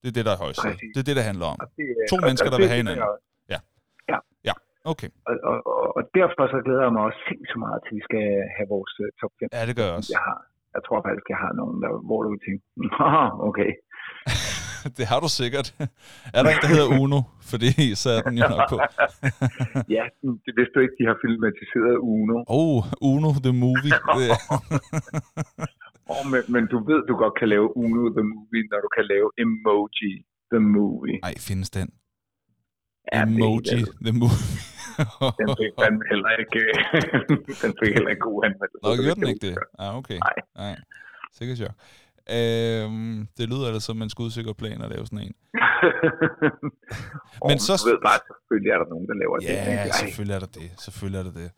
Det 0.00 0.08
er 0.12 0.14
det, 0.18 0.24
der 0.28 0.34
er 0.36 0.40
højst. 0.44 0.60
Det 0.94 1.00
er 1.02 1.06
det, 1.10 1.16
der 1.20 1.24
handler 1.30 1.46
om. 1.52 1.58
Det, 1.78 1.86
to 2.12 2.16
og, 2.16 2.22
mennesker, 2.26 2.46
og 2.48 2.52
der 2.54 2.60
vil 2.62 2.70
have 2.72 2.82
hinanden. 2.82 3.06
Ja. 3.52 3.58
Ja. 4.12 4.18
Ja, 4.48 4.54
okay. 4.92 5.10
Og, 5.28 5.34
og, 5.50 5.56
og 5.96 6.02
derfor 6.18 6.42
så 6.54 6.58
glæder 6.66 6.84
jeg 6.86 6.92
mig 6.96 7.02
også 7.08 7.22
så 7.52 7.56
meget 7.64 7.78
til, 7.84 7.92
at 7.94 7.98
vi 7.98 8.02
skal 8.08 8.24
have 8.56 8.68
vores 8.74 8.92
uh, 9.02 9.06
top 9.20 9.32
5. 9.40 9.48
Ja, 9.56 9.62
det 9.68 9.74
gør 9.78 9.86
jeg 9.88 9.94
også. 9.98 10.10
Jeg, 10.16 10.22
har, 10.28 10.38
jeg 10.76 10.82
tror 10.86 10.98
faktisk, 11.06 11.26
jeg 11.34 11.40
har 11.44 11.52
nogen, 11.60 11.76
der, 11.82 11.90
hvor 12.08 12.20
du 12.24 12.28
vil 12.34 12.42
tænke, 12.46 12.62
okay. 13.48 13.70
det 14.98 15.04
har 15.10 15.20
du 15.24 15.28
sikkert. 15.40 15.68
Er 16.36 16.40
der 16.42 16.50
en, 16.54 16.60
der 16.64 16.70
hedder 16.74 16.88
Uno? 17.02 17.20
Fordi 17.50 17.70
så 18.02 18.08
er 18.16 18.22
den 18.28 18.34
jo 18.42 18.46
nok 18.54 18.62
på. 18.72 18.76
ja, 19.96 20.04
det 20.46 20.52
vidste 20.58 20.72
du 20.76 20.80
ikke, 20.84 20.96
de 21.00 21.06
har 21.10 21.16
filmatiseret 21.24 21.96
Uno. 22.14 22.36
Oh, 22.58 22.82
Uno 23.12 23.30
the 23.46 23.54
Movie. 23.64 23.92
oh, 26.12 26.24
men, 26.32 26.42
men 26.54 26.62
du 26.72 26.76
ved, 26.88 27.00
du 27.08 27.14
godt 27.24 27.34
kan 27.40 27.48
lave 27.54 27.66
Uno 27.82 28.02
the 28.18 28.24
Movie, 28.32 28.64
når 28.72 28.80
du 28.84 28.88
kan 28.96 29.04
lave 29.12 29.28
Emoji 29.42 30.12
the 30.52 30.60
Movie. 30.76 31.18
Nej, 31.26 31.34
findes 31.48 31.70
den? 31.70 31.88
Ja, 33.12 33.22
Emoji 33.22 33.80
the 34.06 34.14
Movie. 34.22 34.58
den 35.40 35.48
fik 35.60 35.72
fandme 35.80 36.04
heller 36.12 36.30
ikke, 36.42 36.60
den 37.62 37.72
fik 37.80 37.92
heller 37.96 38.10
ikke 38.14 38.24
god 38.30 38.38
anmeldelse. 38.46 38.84
Nå, 38.84 38.88
gjorde 39.04 39.20
den 39.20 39.28
ikke 39.34 39.46
det? 39.48 39.56
Ah, 39.78 39.96
okay. 40.00 40.18
Nej. 40.26 40.36
Nej. 40.62 40.76
Sikkert 41.38 41.58
sjovt. 41.58 41.76
Øhm, 42.36 43.28
det 43.38 43.48
lyder 43.48 43.66
altså 43.66 43.86
som 43.86 44.02
en 44.02 44.10
skudsikker 44.10 44.52
plan 44.52 44.82
at 44.82 44.90
lave 44.90 45.06
sådan 45.06 45.24
en. 45.26 45.34
Men 47.48 47.58
så... 47.66 47.72
Du 47.84 47.90
ved 47.90 48.00
bare, 48.08 48.18
selvfølgelig 48.28 48.70
er 48.74 48.78
der 48.82 48.88
nogen, 48.94 49.06
der 49.10 49.16
laver 49.22 49.36
ja, 49.42 49.48
det. 49.48 49.76
Ja, 49.76 49.92
selvfølgelig 50.02 50.34
er 50.34 50.42
der 50.44 50.52
det. 50.60 50.70
Selvfølgelig 50.84 51.18
er 51.22 51.26
der 51.28 51.34
det. 51.42 51.50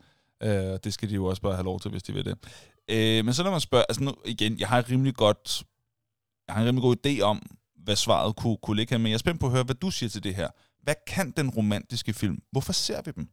Øh, 0.47 0.79
det 0.83 0.93
skal 0.93 1.09
de 1.09 1.15
jo 1.15 1.25
også 1.25 1.41
bare 1.41 1.55
have 1.59 1.69
lov 1.71 1.79
til, 1.79 1.91
hvis 1.91 2.03
de 2.03 2.13
vil 2.13 2.25
det. 2.25 2.35
Øh, 2.93 3.25
men 3.25 3.33
så 3.33 3.43
når 3.43 3.51
man 3.51 3.59
spørger, 3.69 3.85
altså 3.89 4.03
nu 4.03 4.11
igen, 4.25 4.59
jeg 4.59 4.67
har 4.67 4.77
en 4.77 4.89
rimelig 4.91 5.15
godt, 5.15 5.63
jeg 6.47 6.55
har 6.55 6.61
en 6.61 6.67
rimelig 6.67 6.83
god 6.89 6.95
idé 7.05 7.21
om, 7.31 7.37
hvad 7.85 7.95
svaret 7.95 8.35
kunne, 8.35 8.57
kunne 8.63 8.77
ligge 8.77 8.91
her, 8.93 8.99
men 8.99 9.07
jeg 9.07 9.13
er 9.13 9.25
spændt 9.25 9.39
på 9.39 9.45
at 9.45 9.51
høre, 9.51 9.63
hvad 9.63 9.75
du 9.75 9.89
siger 9.91 10.09
til 10.09 10.23
det 10.23 10.35
her. 10.35 10.49
Hvad 10.83 10.95
kan 11.13 11.27
den 11.39 11.49
romantiske 11.49 12.13
film? 12.13 12.37
Hvorfor 12.51 12.73
ser 12.73 13.01
vi 13.05 13.11
dem? 13.17 13.25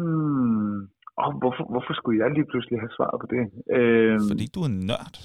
Hmm. 0.00 0.78
Og 1.22 1.28
hvorfor, 1.40 1.64
hvorfor 1.72 1.94
skulle 1.98 2.18
jeg 2.22 2.28
lige 2.36 2.46
pludselig 2.50 2.78
have 2.84 2.92
svaret 2.96 3.18
på 3.22 3.26
det? 3.34 3.42
Øhm, 3.76 4.28
Fordi 4.30 4.46
du 4.54 4.60
er 4.68 4.72
nørd, 4.90 5.16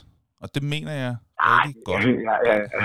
og 0.41 0.47
det 0.55 0.63
mener 0.73 0.93
jeg 1.03 1.13
rigtig 1.55 1.83
ej, 1.85 1.89
godt. 1.89 2.03
Ja, 2.29 2.35
ja, 2.49 2.55
ja. 2.73 2.81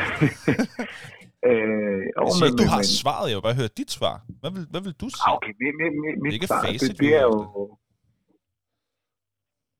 øh, 1.48 2.00
jeg 2.14 2.22
siger 2.36 2.48
ikke, 2.50 2.62
du 2.64 2.68
har 2.74 2.82
men, 2.82 2.98
svaret, 3.00 3.26
jeg 3.30 3.36
vil 3.38 3.46
bare 3.48 3.58
høre 3.62 3.72
dit 3.80 3.90
svar. 3.98 4.16
Hvad 4.40 4.50
vil, 4.54 4.64
hvad 4.72 4.82
vil 4.86 4.94
du 5.02 5.06
sige? 5.14 5.24
Ah, 5.26 5.36
okay, 5.36 5.52
mit, 5.62 5.74
mit, 5.80 5.92
mit, 6.04 6.12
det 6.22 6.28
er 6.28 6.38
ikke 6.40 6.50
svar, 6.52 6.62
facit, 6.64 6.90
det, 6.90 7.00
det 7.02 7.10
er 7.20 7.26
jo... 7.30 7.38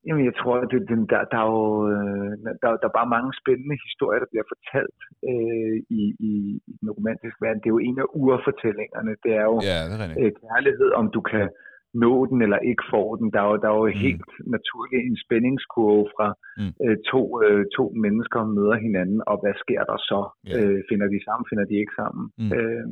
Jamen, 0.07 0.25
jeg 0.29 0.37
tror, 0.41 0.55
at 0.62 0.69
det, 0.73 0.81
det, 0.88 0.97
der, 1.12 1.21
der, 1.33 1.41
er 1.45 1.51
jo, 1.57 1.65
øh, 1.95 2.31
der, 2.62 2.69
der 2.83 2.88
er 2.91 2.99
bare 3.01 3.15
mange 3.17 3.33
spændende 3.41 3.77
historier, 3.87 4.21
der 4.23 4.33
bliver 4.33 4.47
fortalt 4.53 5.01
øh, 5.31 5.77
i, 6.01 6.03
i, 6.31 6.33
i 6.69 6.73
den 6.81 6.91
romantiske 6.97 7.43
verden. 7.45 7.61
Det 7.62 7.69
er 7.69 7.77
jo 7.77 7.87
en 7.88 7.99
af 8.05 8.09
urfortællingerne. 8.23 9.12
Det 9.25 9.33
er 9.41 9.47
jo 9.51 9.57
ja, 9.71 9.79
det 9.91 9.97
er 10.05 10.21
øh, 10.23 10.33
kærlighed, 10.45 10.88
om 11.01 11.07
du 11.17 11.21
kan 11.33 11.47
nå 12.05 12.12
den 12.31 12.38
eller 12.47 12.61
ikke 12.71 12.85
får 12.93 13.09
den. 13.17 13.27
Der 13.35 13.41
er 13.43 13.49
jo, 13.51 13.57
der 13.62 13.69
er 13.71 13.79
jo 13.83 13.88
mm. 13.91 14.03
helt 14.07 14.31
naturligt 14.55 15.05
en 15.11 15.19
spændingskurve 15.25 16.05
fra 16.17 16.29
mm. 16.61 16.73
øh, 16.85 16.97
to, 17.11 17.23
øh, 17.45 17.65
to 17.77 17.85
mennesker 18.05 18.41
møder 18.57 18.77
hinanden, 18.87 19.21
og 19.31 19.37
hvad 19.43 19.55
sker 19.62 19.83
der 19.91 19.99
så? 20.11 20.21
Yeah. 20.49 20.59
Øh, 20.59 20.79
finder 20.91 21.07
de 21.15 21.19
sammen, 21.27 21.45
finder 21.51 21.67
de 21.71 21.77
ikke 21.83 21.99
sammen? 22.01 22.25
Mm. 22.41 22.53
Øh, 22.57 22.87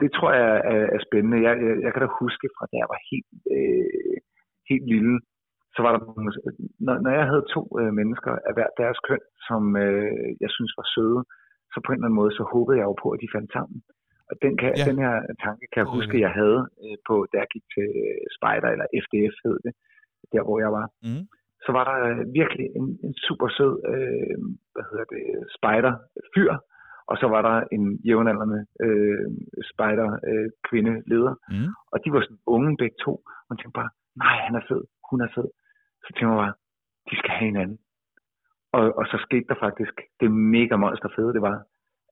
det 0.00 0.10
tror 0.16 0.30
jeg 0.40 0.52
er, 0.74 0.84
er 0.96 1.00
spændende. 1.06 1.38
Jeg, 1.46 1.54
jeg, 1.66 1.74
jeg 1.84 1.90
kan 1.92 2.02
da 2.02 2.08
huske 2.22 2.46
fra 2.56 2.64
da 2.70 2.76
jeg 2.82 2.88
var 2.94 3.00
helt, 3.10 3.30
øh, 3.56 4.16
helt 4.70 4.86
lille, 4.94 5.14
så 5.74 5.78
var 5.84 5.90
der 5.92 6.00
når, 6.86 6.96
når 7.04 7.12
jeg 7.18 7.26
havde 7.30 7.50
to 7.54 7.62
øh, 7.80 7.92
mennesker 8.00 8.32
af 8.48 8.52
hver 8.56 8.70
deres 8.80 8.98
køn, 9.08 9.24
som 9.48 9.62
øh, 9.84 10.28
jeg 10.44 10.50
synes 10.56 10.72
var 10.80 10.86
søde, 10.94 11.20
så 11.72 11.78
på 11.80 11.88
en 11.90 11.98
eller 11.98 12.08
anden 12.08 12.20
måde, 12.22 12.32
så 12.38 12.44
håbede 12.54 12.78
jeg 12.78 12.86
jo 12.90 12.96
på, 13.02 13.08
at 13.14 13.20
de 13.22 13.34
fandt 13.36 13.50
sammen. 13.56 13.78
Og 14.30 14.34
den, 14.44 14.52
kan, 14.60 14.70
ja. 14.78 14.84
den 14.90 14.98
her 15.04 15.14
tanke 15.44 15.64
kan 15.72 15.80
jeg 15.82 15.94
huske, 15.96 16.24
jeg 16.26 16.32
havde 16.40 16.60
øh, 16.84 16.96
på, 17.08 17.14
da 17.30 17.36
jeg 17.42 17.48
gik 17.54 17.66
til 17.74 17.88
Spider, 18.36 18.68
eller 18.74 18.86
FDF 19.04 19.34
hed 19.44 19.56
det, 19.66 19.72
der 20.32 20.42
hvor 20.46 20.58
jeg 20.64 20.70
var. 20.78 20.86
Mm. 21.06 21.24
Så 21.64 21.70
var 21.76 21.84
der 21.90 21.98
virkelig 22.40 22.66
en, 22.78 22.86
en 23.06 23.14
super 23.26 23.48
sød 23.56 23.74
øh, 23.92 24.36
hvad 24.74 24.84
hedder 24.90 25.06
det, 25.14 25.24
spider-fyr, 25.56 26.52
og 27.10 27.16
så 27.20 27.26
var 27.34 27.42
der 27.48 27.56
en 27.76 27.84
jævnaldrende 28.08 28.60
øh, 28.86 29.26
spider-kvinde-leder. 29.70 31.34
Øh, 31.52 31.56
mm. 31.56 31.70
Og 31.92 31.96
de 32.04 32.08
var 32.12 32.20
sådan 32.20 32.44
unge 32.54 32.76
begge 32.82 32.96
to, 33.04 33.12
og 33.42 33.46
man 33.50 33.58
tænkte 33.58 33.78
bare, 33.80 33.90
nej, 34.24 34.36
han 34.46 34.54
er 34.60 34.64
fed, 34.68 34.82
hun 35.10 35.20
er 35.26 35.30
fed. 35.36 35.48
Så 36.04 36.08
tænkte 36.12 36.32
jeg 36.32 36.42
bare, 36.44 36.54
de 37.08 37.14
skal 37.20 37.32
have 37.38 37.48
hinanden. 37.52 37.78
Og, 38.78 38.84
og 38.98 39.04
så 39.10 39.16
skete 39.26 39.46
der 39.50 39.58
faktisk 39.66 39.94
det 40.20 40.28
mega 40.56 40.74
monster 40.84 41.10
fede, 41.16 41.32
det 41.36 41.42
var, 41.48 41.56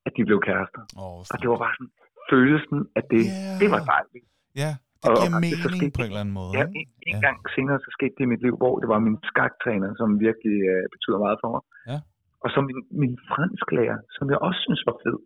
at 0.07 0.11
de 0.17 0.21
blev 0.29 0.39
kærester. 0.47 0.81
Oh, 1.03 1.19
og 1.31 1.37
det 1.41 1.47
var 1.51 1.59
bare 1.65 1.75
sådan, 1.77 1.93
følelsen 2.31 2.79
af 2.99 3.03
det, 3.13 3.23
yeah. 3.27 3.59
det 3.61 3.67
var 3.73 3.81
dejligt. 3.93 4.27
Ja, 4.61 4.71
det 5.03 5.09
giver 5.19 5.33
og, 5.33 5.37
og 5.37 5.43
mening 5.45 5.69
det 5.83 5.93
på 5.97 6.03
en 6.03 6.11
eller 6.11 6.23
anden 6.23 6.37
måde. 6.41 6.51
Ja, 6.59 6.63
en, 6.81 6.89
en 7.09 7.17
ja. 7.17 7.25
gang 7.27 7.37
senere 7.55 7.77
så 7.85 7.89
skete 7.97 8.13
det 8.17 8.23
i 8.27 8.31
mit 8.33 8.43
liv, 8.45 8.55
hvor 8.63 8.75
det 8.81 8.87
var 8.93 8.99
min 9.07 9.17
skaktræner, 9.31 9.89
som 9.99 10.09
virkelig 10.27 10.57
uh, 10.73 10.83
betyder 10.93 11.19
meget 11.25 11.37
for 11.43 11.49
mig. 11.55 11.63
Ja. 11.91 11.97
Og 12.43 12.49
så 12.53 12.59
min, 12.69 12.79
min 13.03 13.13
fransklærer, 13.31 13.99
som 14.17 14.25
jeg 14.31 14.39
også 14.47 14.59
synes 14.67 14.81
var 14.89 14.95
fed. 15.03 15.19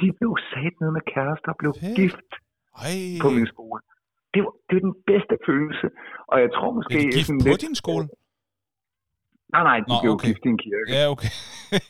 De 0.00 0.06
blev 0.18 0.32
sat 0.52 0.74
ned 0.82 0.90
med 0.96 1.04
kærester 1.14 1.50
og 1.54 1.58
blev 1.62 1.72
Fedt. 1.82 1.96
gift 1.98 2.30
Ej. 2.86 2.96
på 3.22 3.28
min 3.36 3.46
skole. 3.54 3.80
Det 4.34 4.40
var, 4.44 4.52
det 4.68 4.74
var 4.76 4.84
den 4.90 4.96
bedste 5.12 5.34
følelse. 5.48 5.86
Og 6.32 6.36
jeg 6.44 6.50
tror 6.56 6.68
måske... 6.78 6.92
Blev 6.94 7.02
de 7.12 7.16
gift 7.18 7.30
på 7.44 7.48
lidt, 7.48 7.60
din 7.66 7.76
skole? 7.84 8.04
Nej, 9.54 9.62
nej, 9.70 9.78
de 9.86 9.90
Nå, 9.92 9.96
blev 10.02 10.12
okay. 10.16 10.28
gift 10.28 10.42
i 10.48 10.50
en 10.56 10.60
kirke. 10.66 10.86
Ja, 10.96 11.02
okay. 11.14 11.32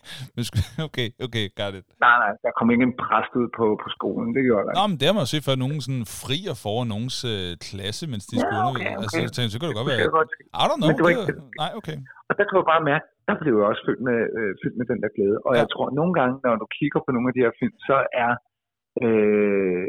okay, 0.88 1.08
okay, 1.26 1.44
got 1.60 1.72
it. 1.80 1.86
Nej, 2.06 2.16
nej, 2.22 2.32
der 2.44 2.50
kom 2.58 2.66
ikke 2.74 2.84
en 2.90 2.96
præst 3.04 3.32
ud 3.40 3.48
på, 3.58 3.64
på 3.82 3.88
skolen, 3.96 4.28
det 4.36 4.42
gjorde 4.48 4.64
der. 4.66 4.74
Nå, 4.78 4.82
men 4.90 4.96
det 4.98 5.06
har 5.08 5.14
man 5.18 5.24
jo 5.26 5.30
set 5.34 5.44
før, 5.48 5.54
nogen 5.64 5.78
sådan 5.86 6.06
frier 6.22 6.54
foran 6.64 6.86
nogens 6.94 7.18
øh, 7.34 7.48
klasse, 7.68 8.02
mens 8.12 8.24
de 8.30 8.34
Ja, 8.36 8.40
skulle 8.42 8.60
okay, 8.70 8.90
okay. 8.92 9.02
Altså, 9.02 9.18
så, 9.36 9.40
så 9.52 9.56
kan 9.58 9.66
det 9.70 9.76
godt 9.78 9.86
Det 9.88 9.92
være. 9.92 10.04
jeg 10.08 10.14
godt 10.20 10.30
se. 10.36 10.42
I 10.62 10.64
don't 10.70 10.78
know. 10.80 10.88
Men 10.90 10.96
det 10.98 11.04
var 11.06 11.10
det, 11.12 11.20
ikke- 11.22 11.60
nej, 11.62 11.70
okay. 11.80 11.96
Og 12.28 12.32
der 12.38 12.42
kan 12.46 12.54
du 12.58 12.62
bare 12.72 12.82
mærke, 12.92 13.04
der 13.28 13.34
blev 13.42 13.52
jeg 13.60 13.66
også 13.72 13.82
fyldt 13.88 14.02
med, 14.08 14.18
øh, 14.38 14.50
fyldt 14.62 14.76
med 14.80 14.86
den 14.92 14.98
der 15.02 15.10
glæde. 15.16 15.36
Og 15.46 15.50
Ja. 15.54 15.58
jeg 15.62 15.68
tror, 15.72 15.84
at 15.90 15.94
nogle 16.00 16.12
gange, 16.18 16.34
når 16.46 16.54
du 16.62 16.66
kigger 16.78 17.00
på 17.06 17.10
nogle 17.14 17.28
af 17.30 17.34
de 17.36 17.44
her 17.46 17.52
film, 17.60 17.76
så 17.88 17.96
er 18.24 18.32
øh, 19.04 19.86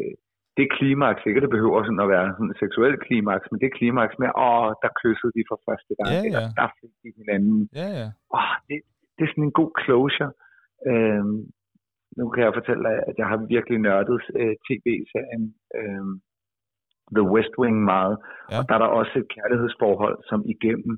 det 0.58 0.68
klimaks, 0.78 1.22
ikke 1.28 1.42
det 1.46 1.56
behøver 1.56 1.80
sådan 1.84 2.06
at 2.06 2.14
være 2.16 2.28
sådan 2.36 2.52
et 2.54 2.62
seksuelt 2.64 3.00
klimaks, 3.08 3.46
men 3.52 3.60
det 3.64 3.78
klimaks 3.80 4.16
med, 4.22 4.30
åh, 4.48 4.70
der 4.84 4.98
kyssede 5.02 5.36
de 5.38 5.44
for 5.50 5.60
første 5.68 5.94
gang, 6.00 6.12
Ja, 6.14 6.22
eller 6.28 6.44
ja. 6.46 6.50
der 6.60 6.68
fik 6.80 6.94
de 7.04 7.10
hinanden. 7.20 7.60
Ja, 7.82 7.88
ja. 8.00 8.08
Åh, 8.38 8.54
det, 8.68 8.78
det 9.16 9.22
er 9.24 9.32
sådan 9.32 9.48
en 9.50 9.60
god 9.62 9.72
closure. 9.84 10.32
Øhm, 10.90 11.38
nu 12.18 12.24
kan 12.34 12.44
jeg 12.44 12.58
fortælle 12.60 12.84
dig, 12.90 12.96
at 13.10 13.16
jeg 13.22 13.28
har 13.32 13.40
virkelig 13.56 13.80
nørdet 13.88 14.22
øh, 14.40 14.56
tv-serien 14.68 15.46
øh, 15.80 16.06
The 17.18 17.26
West 17.34 17.54
Wing 17.62 17.78
meget. 17.94 18.16
Ja. 18.52 18.58
Og 18.58 18.64
der 18.68 18.74
er 18.76 18.82
der 18.84 18.92
også 19.00 19.14
et 19.22 19.28
kærlighedsforhold, 19.36 20.18
som 20.30 20.40
igennem 20.56 20.94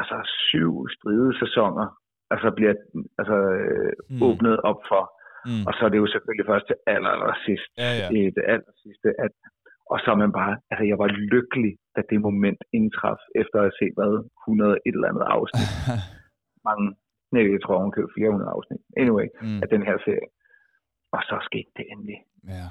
altså 0.00 0.16
syv 0.48 0.72
stride 0.96 1.38
sæsoner 1.42 1.86
altså 2.30 2.48
bliver 2.56 2.74
altså, 3.18 3.36
øh, 3.60 3.92
mm. 4.10 4.22
åbnet 4.22 4.56
op 4.70 4.80
for. 4.90 5.02
Mm. 5.46 5.64
Og 5.68 5.72
så 5.76 5.80
er 5.86 5.90
det 5.92 5.98
jo 6.02 6.08
selvfølgelig 6.14 6.46
først 6.52 6.66
til 6.70 6.76
aller, 6.94 7.10
aller 7.14 7.36
sidst. 7.46 7.70
Ja, 7.82 7.90
ja. 8.00 8.06
i 8.16 8.20
det 8.36 8.44
aller 8.52 8.72
sidste, 8.84 9.08
at, 9.24 9.32
og 9.92 9.96
så 10.02 10.08
er 10.14 10.18
man 10.24 10.32
bare, 10.40 10.52
altså 10.70 10.84
jeg 10.90 10.98
var 11.02 11.08
lykkelig, 11.34 11.72
da 11.96 12.00
det 12.10 12.18
moment 12.28 12.60
indtraf, 12.78 13.20
efter 13.42 13.56
at 13.58 13.64
have 13.68 13.78
set, 13.80 13.94
hvad, 13.98 14.12
100 14.48 14.78
et 14.86 14.94
eller 14.96 15.08
andet 15.10 15.24
afsnit. 15.36 15.70
Mange, 16.68 16.86
nej, 17.32 17.44
jeg 17.54 17.62
tror, 17.64 17.76
købte 17.96 18.12
400 18.18 18.50
afsnit. 18.56 18.82
Anyway, 19.02 19.26
mm. 19.42 19.60
af 19.62 19.68
den 19.74 19.82
her 19.88 19.96
serie. 20.06 20.28
Og 21.16 21.20
så 21.28 21.36
skete 21.48 21.70
det 21.78 21.84
endelig. 21.92 22.18
Ja. 22.56 22.66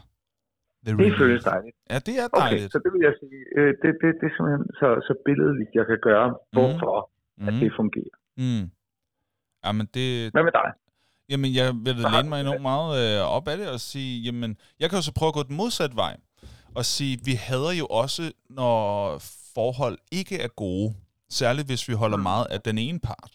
The 0.85 0.91
Det 0.93 0.99
relief. 0.99 1.17
føles 1.23 1.43
dejligt. 1.53 1.75
Ja, 1.91 1.97
det 2.07 2.13
er 2.21 2.25
Okay, 2.27 2.41
dejligt. 2.43 2.71
så 2.73 2.77
det 2.83 2.89
vil 2.93 3.01
jeg 3.07 3.15
sige, 3.21 3.39
øh, 3.57 3.71
det, 3.81 3.89
det, 4.01 4.09
det 4.19 4.25
er 4.29 4.33
simpelthen 4.35 4.65
så, 4.81 4.87
så 5.07 5.13
billedligt, 5.27 5.71
jeg 5.79 5.85
kan 5.91 5.99
gøre, 6.09 6.27
hvorfor 6.55 6.95
mm. 7.37 7.47
at 7.47 7.53
det 7.61 7.69
fungerer. 7.79 8.15
Mm. 8.41 8.65
Jamen, 9.65 9.85
det, 9.95 10.07
Hvad 10.35 10.43
med 10.47 10.55
dig? 10.61 10.69
Jamen, 11.29 11.53
jeg 11.53 11.73
vil 11.75 11.95
har 12.01 12.17
læne 12.17 12.29
mig 12.29 12.41
enormt 12.41 12.61
meget 12.61 13.17
øh, 13.19 13.21
op 13.21 13.47
af 13.47 13.57
det 13.57 13.69
og 13.69 13.79
sige, 13.81 14.21
jamen, 14.21 14.57
jeg 14.79 14.89
kan 14.89 14.97
jo 14.97 15.01
så 15.03 15.11
prøve 15.11 15.27
at 15.27 15.33
gå 15.33 15.43
den 15.43 15.55
modsatte 15.55 15.95
vej. 15.95 16.17
Og 16.75 16.85
sige, 16.85 17.19
vi 17.23 17.33
hader 17.33 17.71
jo 17.71 17.85
også, 17.85 18.31
når 18.49 19.17
forhold 19.55 19.97
ikke 20.11 20.39
er 20.41 20.47
gode. 20.47 20.95
Særligt 21.29 21.67
hvis 21.67 21.87
vi 21.87 21.93
holder 21.93 22.17
Mm. 22.17 22.23
meget 22.23 22.45
af 22.45 22.61
den 22.61 22.77
ene 22.77 22.99
part. 22.99 23.31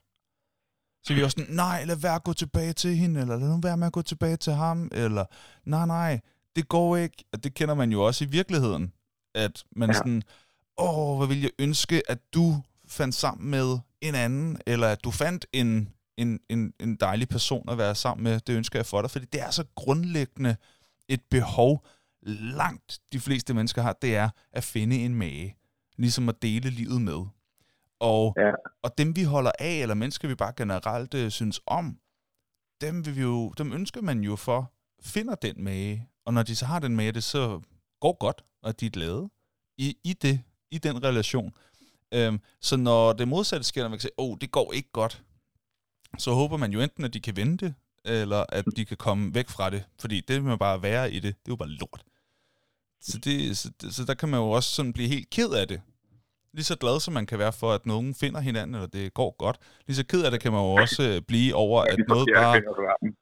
Så 1.05 1.15
vi 1.15 1.21
er 1.21 1.25
også 1.25 1.37
sådan, 1.39 1.55
nej, 1.55 1.85
lad 1.85 1.97
være 1.97 2.15
at 2.15 2.25
gå 2.25 2.33
tilbage 2.33 2.73
til 2.73 2.97
hende, 2.97 3.21
eller 3.21 3.37
lad 3.37 3.49
nu 3.49 3.61
være 3.63 3.77
med 3.77 3.87
at 3.87 3.93
gå 3.93 4.03
tilbage 4.03 4.37
til 4.37 4.53
ham, 4.53 4.89
eller 4.93 5.25
nej, 5.65 5.87
nej, 5.87 6.21
det 6.57 6.69
går 6.69 6.97
ikke. 6.97 7.25
Og 7.33 7.45
det 7.45 7.55
kender 7.55 7.75
man 7.75 7.93
jo 7.93 8.03
også 8.07 8.25
i 8.25 8.29
virkeligheden. 8.29 8.93
At 9.35 9.65
man 9.77 9.89
ja. 9.89 9.93
Ja. 9.95 9.99
sådan, 9.99 10.23
åh, 10.79 11.19
hvad 11.19 11.27
vil 11.29 11.41
jeg 11.41 11.51
ønske, 11.59 12.03
at 12.09 12.19
du 12.35 12.63
fandt 12.89 13.15
sammen 13.15 13.51
med 13.51 13.79
en 14.01 14.15
anden, 14.15 14.59
eller 14.67 14.89
at 14.89 15.05
du 15.05 15.11
fandt 15.11 15.47
en, 15.53 15.89
en, 16.16 16.40
en, 16.48 16.72
en 16.81 16.96
dejlig 16.96 17.29
person 17.29 17.68
at 17.68 17.79
være 17.79 17.94
sammen 17.94 18.25
med. 18.25 18.40
Det 18.40 18.57
ønsker 18.57 18.79
jeg 18.79 18.87
for 18.87 19.01
dig, 19.03 19.11
fordi 19.11 19.25
det 19.25 19.40
er 19.40 19.51
så 19.51 19.64
grundlæggende 19.75 20.57
et 21.09 21.20
behov, 21.31 21.87
langt 22.27 23.01
de 23.12 23.20
fleste 23.20 23.55
mennesker 23.55 23.83
har, 23.83 23.92
det 24.03 24.16
er 24.16 24.31
at 24.53 24.64
finde 24.64 24.96
en 24.96 25.14
mage. 25.14 25.57
Ligesom 25.96 26.29
at 26.29 26.42
dele 26.42 26.70
livet 26.70 27.03
med. 27.03 27.25
Og, 28.01 28.35
Ja. 28.37 28.53
og 28.83 28.98
dem 28.98 29.16
vi 29.16 29.22
holder 29.22 29.51
af, 29.59 29.75
eller 29.75 29.94
mennesker 29.94 30.29
vi 30.29 30.35
bare 30.35 30.53
generelt 30.57 31.14
øh, 31.14 31.31
synes 31.31 31.61
om, 31.66 31.98
dem, 32.81 33.07
vil 33.07 33.16
vi 33.16 33.20
jo, 33.20 33.53
dem 33.59 33.72
ønsker 33.72 34.03
man 34.03 34.20
jo 34.20 34.37
for, 34.37 34.72
finder 35.03 35.35
den 35.35 35.64
mage. 35.64 36.09
Og 36.27 36.35
når 36.35 36.42
de 36.42 36.57
så 36.57 36.66
har 36.66 36.79
den 36.79 36.96
mage, 36.96 37.12
det 37.12 37.25
så 37.25 37.61
går 38.01 38.16
godt, 38.20 38.44
og 38.62 38.81
de 38.81 38.87
er 38.87 38.90
glade 38.90 39.31
i, 39.79 39.96
i 40.05 40.12
det, 40.12 40.40
i 40.70 40.79
den 40.79 41.05
relation. 41.05 41.55
Øhm, 42.14 42.40
så 42.61 42.77
når 42.77 43.12
det 43.12 43.29
modsatte 43.29 43.64
sker, 43.66 43.83
når 43.83 43.88
man 43.88 43.98
kan 43.98 44.03
sige, 44.03 44.18
åh, 44.18 44.31
oh, 44.31 44.37
det 44.40 44.51
går 44.51 44.72
ikke 44.72 44.88
godt, 44.92 45.22
så 46.18 46.33
håber 46.33 46.57
man 46.57 46.72
jo 46.72 46.81
enten, 46.81 47.05
at 47.05 47.14
de 47.14 47.20
kan 47.20 47.37
vende 47.37 47.57
det, 47.57 47.75
eller 48.05 48.44
at 48.48 48.64
de 48.77 48.85
kan 48.85 48.96
komme 48.96 49.35
væk 49.35 49.48
fra 49.48 49.70
det. 49.70 49.85
Fordi 50.01 50.20
det 50.20 50.44
med 50.44 50.59
bare 50.59 50.83
være 50.83 51.12
i 51.12 51.14
det, 51.14 51.22
det 51.22 51.31
er 51.31 51.53
jo 51.53 51.57
bare 51.57 51.68
lort. 51.68 52.05
Så, 53.01 53.18
det, 53.18 53.59
så, 53.59 53.70
så 53.90 54.05
der 54.05 54.14
kan 54.14 54.29
man 54.29 54.40
jo 54.40 54.51
også 54.51 54.70
sådan 54.70 54.92
blive 54.92 55.09
helt 55.09 55.31
ked 55.31 55.51
af 55.51 55.68
det. 55.68 55.81
Lige 56.55 56.64
så 56.64 56.77
glad 56.77 57.01
som 57.01 57.14
man 57.14 57.27
kan 57.27 57.38
være 57.38 57.53
for, 57.53 57.72
at 57.72 57.87
nogen 57.87 58.14
finder 58.14 58.40
hinanden, 58.40 58.75
eller 58.75 58.87
det 58.88 59.14
går 59.14 59.37
godt. 59.38 59.57
Lige 59.87 59.96
så 59.96 60.07
ked 60.07 60.25
af 60.25 60.31
det 60.31 60.40
kan 60.40 60.53
man 60.53 60.61
jo 60.61 60.72
også 60.72 61.03
øh, 61.03 61.22
blive 61.22 61.55
over, 61.55 61.83
at 61.83 61.96
de 61.98 62.03
noget 62.09 62.29
bare... 62.37 62.55
sammen. 62.55 63.16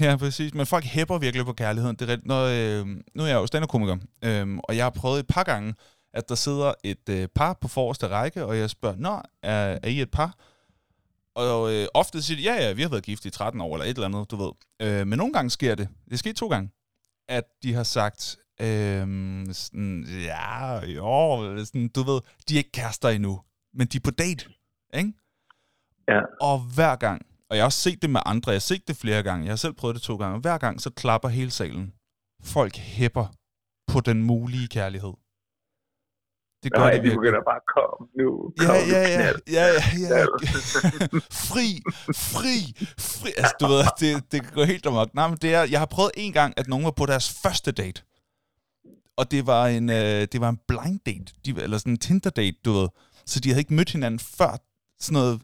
Ja, 0.00 0.16
præcis. 0.16 0.54
Men 0.54 0.66
folk 0.66 0.84
hæpper 0.84 1.18
virkelig 1.18 1.46
på 1.46 1.52
kærligheden. 1.52 1.96
Det 1.96 2.08
er 2.08 2.12
rigtigt. 2.12 2.26
Når, 2.26 2.44
øh, 2.44 2.86
nu 3.14 3.22
er 3.22 3.26
jeg 3.26 3.34
jo 3.34 3.46
stand-up-komiker, 3.46 3.96
øh, 4.24 4.58
og 4.64 4.76
jeg 4.76 4.84
har 4.84 4.90
prøvet 4.90 5.20
et 5.20 5.26
par 5.26 5.42
gange, 5.42 5.74
at 6.14 6.28
der 6.28 6.34
sidder 6.34 6.72
et 6.84 7.08
øh, 7.10 7.28
par 7.34 7.58
på 7.60 7.68
forreste 7.68 8.08
række, 8.08 8.44
og 8.44 8.58
jeg 8.58 8.70
spørger, 8.70 8.96
Nå, 8.98 9.20
er, 9.42 9.78
er 9.82 9.88
I 9.88 10.00
et 10.00 10.10
par? 10.10 10.36
Og 11.34 11.72
øh, 11.74 11.86
ofte 11.94 12.22
siger 12.22 12.36
de, 12.36 12.42
ja, 12.42 12.66
ja, 12.66 12.72
vi 12.72 12.82
har 12.82 12.88
været 12.88 13.04
gift 13.04 13.24
i 13.24 13.30
13 13.30 13.60
år, 13.60 13.74
eller 13.74 13.84
et 13.84 13.90
eller 13.90 14.06
andet, 14.06 14.30
du 14.30 14.36
ved. 14.36 14.52
Øh, 14.82 15.06
men 15.06 15.18
nogle 15.18 15.32
gange 15.32 15.50
sker 15.50 15.74
det, 15.74 15.88
det 16.10 16.18
sker 16.18 16.32
to 16.32 16.48
gange, 16.48 16.70
at 17.28 17.44
de 17.62 17.74
har 17.74 17.82
sagt, 17.82 18.36
øh, 18.60 19.06
sådan, 19.54 20.06
ja, 20.24 20.86
jo, 20.86 21.64
sådan, 21.64 21.88
du 21.88 22.02
ved, 22.02 22.20
de 22.48 22.54
er 22.54 22.58
ikke 22.58 22.72
kærester 22.72 23.08
endnu, 23.08 23.40
men 23.74 23.86
de 23.86 23.96
er 23.96 24.00
på 24.04 24.10
date, 24.10 24.48
ikke? 24.94 25.12
Ja. 26.08 26.20
Og 26.40 26.58
hver 26.74 26.96
gang, 26.96 27.26
og 27.50 27.56
jeg 27.56 27.62
har 27.62 27.66
også 27.66 27.78
set 27.78 28.02
det 28.02 28.10
med 28.10 28.20
andre, 28.26 28.50
jeg 28.50 28.54
har 28.54 28.60
set 28.60 28.88
det 28.88 28.96
flere 28.96 29.22
gange, 29.22 29.44
jeg 29.44 29.52
har 29.52 29.56
selv 29.56 29.72
prøvet 29.72 29.94
det 29.94 30.02
to 30.02 30.16
gange, 30.16 30.34
og 30.34 30.40
hver 30.40 30.58
gang 30.58 30.80
så 30.80 30.90
klapper 30.90 31.28
hele 31.28 31.50
salen. 31.50 31.92
Folk 32.42 32.76
hæpper 32.76 33.26
på 33.86 34.00
den 34.00 34.22
mulige 34.22 34.68
kærlighed. 34.68 35.12
Det 36.62 36.72
gør 36.72 36.80
Nej, 36.80 36.90
de 36.90 36.96
de 36.96 37.02
virkelig. 37.02 37.18
begynder 37.20 37.40
bare 37.50 37.56
at 37.56 37.68
komme 37.76 38.08
nu. 38.20 38.52
Ja, 38.60 38.66
Kom, 38.66 38.76
ja, 38.92 39.00
ja, 39.08 39.16
knald. 39.16 39.40
ja, 39.56 39.66
ja, 39.66 40.18
ja. 40.18 40.24
fri, 41.50 41.82
fri, 42.14 42.56
fri. 42.98 43.30
Altså, 43.36 43.54
du 43.60 43.66
ved, 43.66 43.84
det, 44.00 44.32
det 44.32 44.42
kan 44.42 44.50
gå 44.54 44.64
helt 44.64 44.86
amok. 44.86 45.14
Nej, 45.14 45.28
men 45.28 45.38
det 45.42 45.54
er, 45.54 45.62
jeg 45.64 45.78
har 45.78 45.86
prøvet 45.86 46.10
en 46.16 46.32
gang, 46.32 46.54
at 46.56 46.68
nogen 46.68 46.84
var 46.84 46.90
på 46.90 47.06
deres 47.06 47.40
første 47.42 47.72
date. 47.72 48.02
Og 49.16 49.30
det 49.30 49.46
var 49.46 49.66
en, 49.66 49.90
øh, 49.90 50.26
det 50.32 50.40
var 50.40 50.48
en 50.48 50.58
blind 50.68 51.00
date, 51.06 51.32
de, 51.44 51.62
eller 51.62 51.78
sådan 51.78 51.92
en 51.92 51.98
Tinder 51.98 52.30
date, 52.30 52.56
du 52.64 52.72
ved. 52.72 52.88
Så 53.26 53.40
de 53.40 53.48
havde 53.48 53.60
ikke 53.60 53.74
mødt 53.74 53.90
hinanden 53.92 54.18
før 54.18 54.56
sådan 55.00 55.12
noget, 55.22 55.40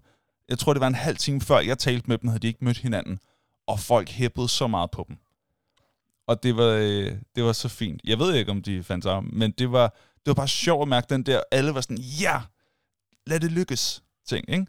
jeg 0.49 0.59
tror 0.59 0.73
det 0.73 0.81
var 0.81 0.87
en 0.87 0.95
halv 0.95 1.17
time 1.17 1.41
før 1.41 1.61
jeg 1.61 1.79
talte 1.79 2.05
med 2.09 2.19
dem, 2.19 2.29
havde 2.29 2.41
de 2.41 2.47
ikke 2.47 2.65
mødt 2.65 2.79
hinanden. 2.79 3.19
Og 3.67 3.81
folk 3.81 4.09
hæppede 4.09 4.49
så 4.49 4.67
meget 4.67 4.91
på 4.91 5.05
dem. 5.09 5.17
Og 6.27 6.43
det 6.43 6.57
var, 6.57 6.73
øh, 6.73 7.13
det 7.35 7.45
var 7.45 7.53
så 7.53 7.69
fint. 7.69 8.01
Jeg 8.05 8.19
ved 8.19 8.35
ikke, 8.35 8.51
om 8.51 8.63
de 8.63 8.83
fandt 8.83 9.05
sammen, 9.05 9.39
men 9.39 9.51
det 9.59 9.73
var, 9.73 9.87
det 9.89 9.97
var 10.29 10.35
bare 10.45 10.49
sjovt 10.64 10.83
at 10.83 10.88
mærke 10.88 11.07
den 11.14 11.23
der, 11.23 11.41
alle 11.53 11.71
var 11.75 11.81
sådan, 11.81 12.05
ja, 12.25 12.37
lad 13.31 13.41
det 13.41 13.53
lykkes, 13.53 13.85
ting, 14.29 14.43
ikke? 14.57 14.67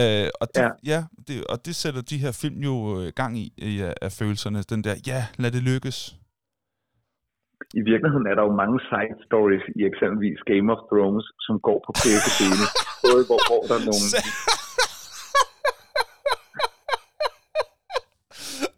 øh, 0.00 0.28
og, 0.40 0.46
det, 0.54 0.60
ja. 0.60 0.62
Ja. 0.62 0.70
Ja, 0.92 1.00
det, 1.26 1.36
og 1.52 1.66
det 1.66 1.74
sætter 1.82 2.02
de 2.10 2.18
her 2.24 2.32
film 2.42 2.58
jo 2.68 2.74
øh, 3.00 3.12
gang 3.20 3.38
i, 3.38 3.46
i 3.56 3.80
af- 3.80 3.94
af 4.02 4.12
følelserne, 4.12 4.62
den 4.62 4.84
der, 4.84 4.94
ja, 5.06 5.20
lad 5.42 5.50
det 5.50 5.62
lykkes. 5.62 5.98
I 7.80 7.82
virkeligheden 7.90 8.26
er 8.30 8.34
der 8.38 8.44
jo 8.48 8.52
mange 8.62 8.78
side 8.90 9.14
stories 9.28 9.64
i 9.78 9.80
eksempelvis 9.90 10.40
Game 10.52 10.68
of 10.74 10.80
Thrones, 10.90 11.26
som 11.46 11.54
går 11.68 11.78
på 11.86 11.92
begge 12.06 12.30
dele. 12.40 12.64
Både 13.06 13.22
hvor, 13.28 13.40
hvor 13.48 13.62
der 13.68 13.76
er 13.80 13.84
nogle... 13.90 14.06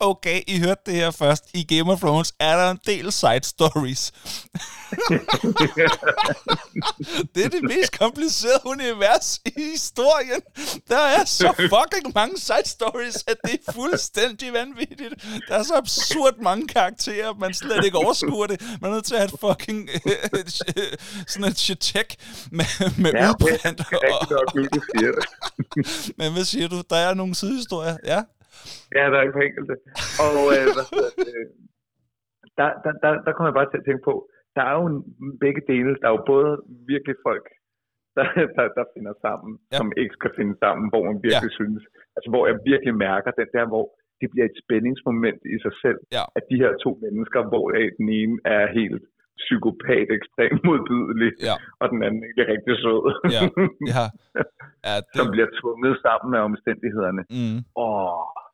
Okay, 0.04 0.42
I 0.46 0.58
hørte 0.58 0.80
det 0.86 0.94
her 0.94 1.10
først. 1.10 1.44
I 1.54 1.62
Game 1.76 1.92
of 1.92 2.00
Thrones 2.00 2.34
er 2.40 2.56
der 2.56 2.70
en 2.70 2.78
del 2.86 3.12
side 3.12 3.42
stories. 3.42 4.12
det 7.34 7.44
er 7.44 7.48
det 7.48 7.62
mest 7.62 7.98
komplicerede 7.98 8.60
univers 8.64 9.40
i 9.46 9.52
historien. 9.72 10.40
Der 10.88 10.98
er 10.98 11.24
så 11.24 11.54
fucking 11.58 12.14
mange 12.14 12.38
side 12.38 12.62
stories, 12.68 13.24
at 13.26 13.36
det 13.44 13.60
er 13.66 13.72
fuldstændig 13.72 14.52
vanvittigt. 14.52 15.14
Der 15.48 15.54
er 15.54 15.62
så 15.62 15.74
absurd 15.74 16.34
mange 16.42 16.68
karakterer, 16.68 17.30
at 17.30 17.38
man 17.38 17.54
slet 17.54 17.84
ikke 17.84 17.98
overskuer 17.98 18.46
det. 18.46 18.62
Man 18.80 18.90
er 18.90 18.94
nødt 18.94 19.04
til 19.04 19.14
at 19.14 19.20
have 19.20 19.34
et 19.34 19.40
fucking 19.40 19.88
øh, 20.06 20.44
sådan 21.28 21.48
et 21.48 21.58
chetek 21.58 22.16
med, 22.50 22.64
med 22.98 23.12
Ja, 23.12 23.30
udprint. 23.30 23.82
Men 26.18 26.32
hvad 26.32 26.44
siger 26.44 26.68
du? 26.68 26.82
Der 26.90 26.96
er 26.96 27.14
nogle 27.14 27.34
sidehistorier, 27.34 27.96
ja? 28.04 28.22
Ja, 28.96 29.02
der 29.10 29.16
er 29.18 29.24
ikke 29.26 29.38
på 29.38 29.44
enkelte. 29.48 29.74
Og 30.24 30.34
øh, 30.54 30.66
hvad 30.76 30.86
det? 31.26 31.44
Der, 32.58 32.68
der, 32.84 32.92
der, 33.02 33.10
der 33.26 33.32
kommer 33.32 33.48
jeg 33.50 33.58
bare 33.60 33.70
til 33.70 33.80
at 33.82 33.86
tænke 33.88 34.04
på, 34.10 34.14
der 34.56 34.62
er 34.70 34.74
jo 34.80 34.84
en, 34.92 34.98
begge 35.44 35.62
dele. 35.72 35.90
Der 36.00 36.06
er 36.08 36.14
jo 36.18 36.22
både 36.34 36.50
virkelig 36.92 37.16
folk, 37.28 37.46
der, 38.16 38.26
der, 38.56 38.66
der 38.78 38.84
finder 38.94 39.14
sammen, 39.26 39.52
Ja. 39.72 39.76
som 39.78 39.86
ikke 40.02 40.14
skal 40.18 40.32
finde 40.38 40.54
sammen, 40.64 40.84
hvor 40.92 41.02
man 41.08 41.16
virkelig 41.28 41.52
ja. 41.54 41.58
synes, 41.60 41.82
altså 42.16 42.28
hvor 42.32 42.44
jeg 42.48 42.56
virkelig 42.70 42.94
mærker 43.08 43.30
den 43.40 43.48
der, 43.56 43.64
hvor 43.72 43.84
det 44.20 44.28
bliver 44.32 44.46
et 44.50 44.60
spændingsmoment 44.64 45.40
i 45.54 45.56
sig 45.64 45.74
selv, 45.84 46.00
Ja. 46.16 46.24
at 46.38 46.44
de 46.50 46.56
her 46.62 46.72
to 46.84 46.90
mennesker, 47.04 47.40
hvor 47.50 47.64
øh, 47.78 47.88
den 47.98 48.08
ene 48.20 48.36
er 48.56 48.64
helt 48.80 49.02
psykopat, 49.44 50.06
ekstremt 50.18 50.60
modbydelig, 50.68 51.30
Ja. 51.48 51.56
og 51.80 51.86
den 51.92 52.00
anden 52.06 52.22
ikke 52.28 52.40
er 52.44 52.50
rigtig 52.54 52.74
sød, 52.84 53.02
Ja, 53.36 53.42
ja. 53.94 54.04
ja 54.86 54.94
det, 55.06 55.14
som 55.18 55.26
bliver 55.34 55.50
tvunget 55.60 55.94
sammen 56.06 56.30
af 56.38 56.42
omstændighederne. 56.50 57.22
mm, 57.36 57.58
Åh, 57.84 58.24
øh, 58.36 58.51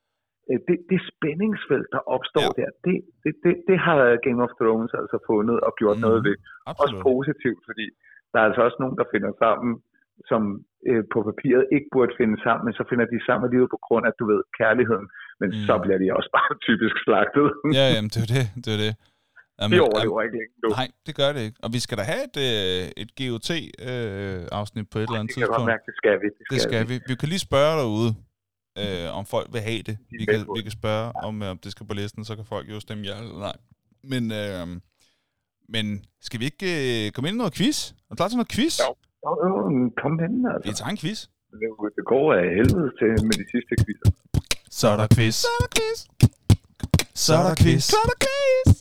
det, 0.68 0.76
det 0.90 0.98
spændingsfelt, 1.12 1.88
der 1.94 2.02
opstår 2.14 2.46
Ja. 2.48 2.52
der, 2.60 2.68
det, 2.86 2.96
det, 3.24 3.32
det, 3.44 3.54
det 3.68 3.76
har 3.86 3.98
Game 4.26 4.40
of 4.46 4.52
Thrones 4.60 4.92
altså 5.00 5.16
fundet 5.30 5.56
og 5.66 5.72
gjort 5.80 5.96
mm. 5.98 6.04
noget 6.06 6.20
ved. 6.28 6.36
Også 6.70 6.82
Absolut. 6.84 7.02
positivt, 7.10 7.60
fordi 7.68 7.86
der 8.32 8.38
er 8.40 8.46
altså 8.48 8.62
også 8.66 8.78
nogen, 8.82 8.96
der 9.00 9.06
finder 9.14 9.30
sammen, 9.44 9.70
som 10.30 10.42
øh, 10.90 11.02
på 11.12 11.18
papiret 11.30 11.64
ikke 11.76 11.88
burde 11.94 12.12
finde 12.20 12.36
sammen, 12.46 12.62
men 12.66 12.74
så 12.78 12.84
finder 12.90 13.06
de 13.12 13.18
sammen 13.26 13.44
alligevel 13.46 13.70
på 13.76 13.80
grund 13.86 14.04
af, 14.08 14.12
du 14.20 14.24
ved, 14.32 14.40
kærligheden. 14.60 15.06
Men 15.40 15.48
Mm. 15.54 15.64
så 15.68 15.74
bliver 15.84 15.98
de 16.02 16.06
også 16.18 16.30
bare 16.38 16.50
typisk 16.68 16.96
slagtet. 17.04 17.46
Ja, 17.78 17.86
jamen, 17.94 18.10
det 18.14 18.20
er 18.26 18.30
det. 18.36 18.44
Det 18.64 18.70
er 18.76 18.80
det. 18.86 18.92
Jamen, 19.58 19.72
det 19.74 19.80
overlever 19.88 20.20
ikke 20.26 20.36
længe 20.38 20.54
nu. 20.64 20.68
Nej, 20.80 20.88
det 21.06 21.14
gør 21.20 21.30
det 21.36 21.42
ikke. 21.46 21.58
Og 21.64 21.68
vi 21.76 21.80
skal 21.84 21.94
da 22.00 22.04
have 22.12 22.22
et, 22.30 22.36
øh, 22.48 22.82
et 23.02 23.10
GOT-afsnit 23.18 24.86
på 24.92 24.96
et 24.98 25.06
eller 25.08 25.18
andet 25.20 25.30
Det 25.30 25.34
kan 25.34 25.40
jeg 25.44 25.48
godt 25.48 25.58
tidspunkt. 25.58 25.72
mærke, 25.72 25.84
det 25.90 25.96
skal 26.00 26.14
vi. 26.22 26.28
Det 26.36 26.42
skal, 26.44 26.52
Det 26.54 26.60
skal 26.66 26.82
vi. 26.90 26.94
Vi 27.10 27.14
kan 27.20 27.28
lige 27.34 27.44
spørge 27.50 27.74
derude, 27.82 28.10
øh, 28.82 29.16
om 29.18 29.26
folk 29.26 29.48
vil 29.52 29.60
have 29.60 29.82
det. 29.82 29.98
De 30.10 30.16
Vi 30.18 30.24
kan, 30.24 30.46
vi 30.56 30.62
kan 30.62 30.70
spørge, 30.70 31.12
om, 31.24 31.42
øh, 31.42 31.50
om 31.50 31.58
det 31.58 31.72
skal 31.72 31.86
på 31.86 31.94
listen, 31.94 32.24
så 32.24 32.36
kan 32.36 32.44
folk 32.44 32.70
jo 32.70 32.80
stemme 32.80 33.04
ja 33.04 33.18
eller 33.18 33.38
nej. 33.38 33.56
Men, 34.12 34.32
øh, 34.32 34.80
men 35.68 36.04
skal 36.20 36.40
vi 36.40 36.44
ikke 36.44 36.68
øh, 37.06 37.12
komme 37.12 37.28
ind 37.28 37.34
i 37.36 37.38
noget 37.38 37.54
quiz? 37.54 37.90
Er 37.90 37.94
du 38.10 38.14
klar 38.16 38.28
til 38.28 38.36
noget 38.36 38.52
quiz? 38.52 38.80
Jo. 38.80 38.94
Jo, 39.26 39.90
Kom 40.02 40.12
hen, 40.22 40.32
Vi 40.44 40.48
altså. 40.54 40.74
tager 40.82 40.90
en 40.90 40.96
quiz. 40.96 41.20
Det- 41.50 42.04
går 42.06 42.34
af 42.34 42.44
helvede 42.58 42.90
til 43.00 43.10
med 43.28 43.34
de 43.42 43.46
sidste 43.54 43.72
quizzer. 43.84 44.10
Så 44.70 44.88
er 44.88 44.96
der 44.96 45.08
quiz. 45.16 45.34
Så 45.34 45.48
er 45.56 45.60
der 45.64 45.70
quiz. 45.78 45.98
Så 47.24 47.34
er 47.34 47.42
der 47.48 47.54
quiz. 47.62 47.82
Så 47.84 47.96
er 48.02 48.06
der 48.10 48.18
quiz. 48.26 48.76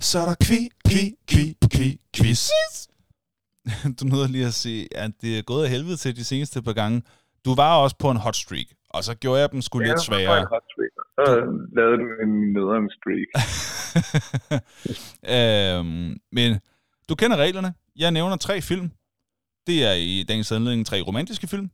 Så 0.00 0.18
er 0.18 0.26
der 0.30 0.34
kvi, 0.46 0.60
kvi, 0.88 1.04
kvi, 1.30 1.56
kvi, 1.74 2.00
quiz. 2.16 2.42
Du 4.00 4.04
nåede 4.04 4.28
lige 4.32 4.46
at 4.46 4.54
sige, 4.54 4.96
at 4.96 5.10
det 5.20 5.38
er 5.38 5.42
gået 5.42 5.64
af 5.64 5.70
helvede 5.70 5.96
til 5.96 6.16
de 6.16 6.24
seneste 6.24 6.62
par 6.62 6.72
gange. 6.72 7.02
Du 7.44 7.54
var 7.54 7.76
også 7.76 7.96
på 7.98 8.10
en 8.10 8.16
hot 8.16 8.36
streak, 8.36 8.66
og 8.90 9.04
så 9.04 9.14
gjorde 9.14 9.40
jeg 9.40 9.52
dem 9.52 9.62
sgu 9.62 9.78
lidt 9.78 9.90
Ja, 9.90 9.96
så 9.96 10.10
var 10.12 10.18
sværere. 10.18 10.46
og 10.46 10.62
Så 11.16 11.24
lavede 11.76 11.96
du 12.02 12.06
en 12.24 12.52
nederen 12.52 12.90
streak. 12.98 13.28
øhm, 15.36 16.20
men 16.32 16.60
du 17.08 17.14
kender 17.14 17.36
reglerne. 17.36 17.74
Jeg 17.96 18.10
nævner 18.10 18.36
tre 18.36 18.60
film. 18.60 18.90
Det 19.66 19.84
er 19.84 19.92
i 19.92 20.22
dagens 20.28 20.52
anledning 20.52 20.86
tre 20.86 21.00
romantiske 21.00 21.46
film. 21.46 21.70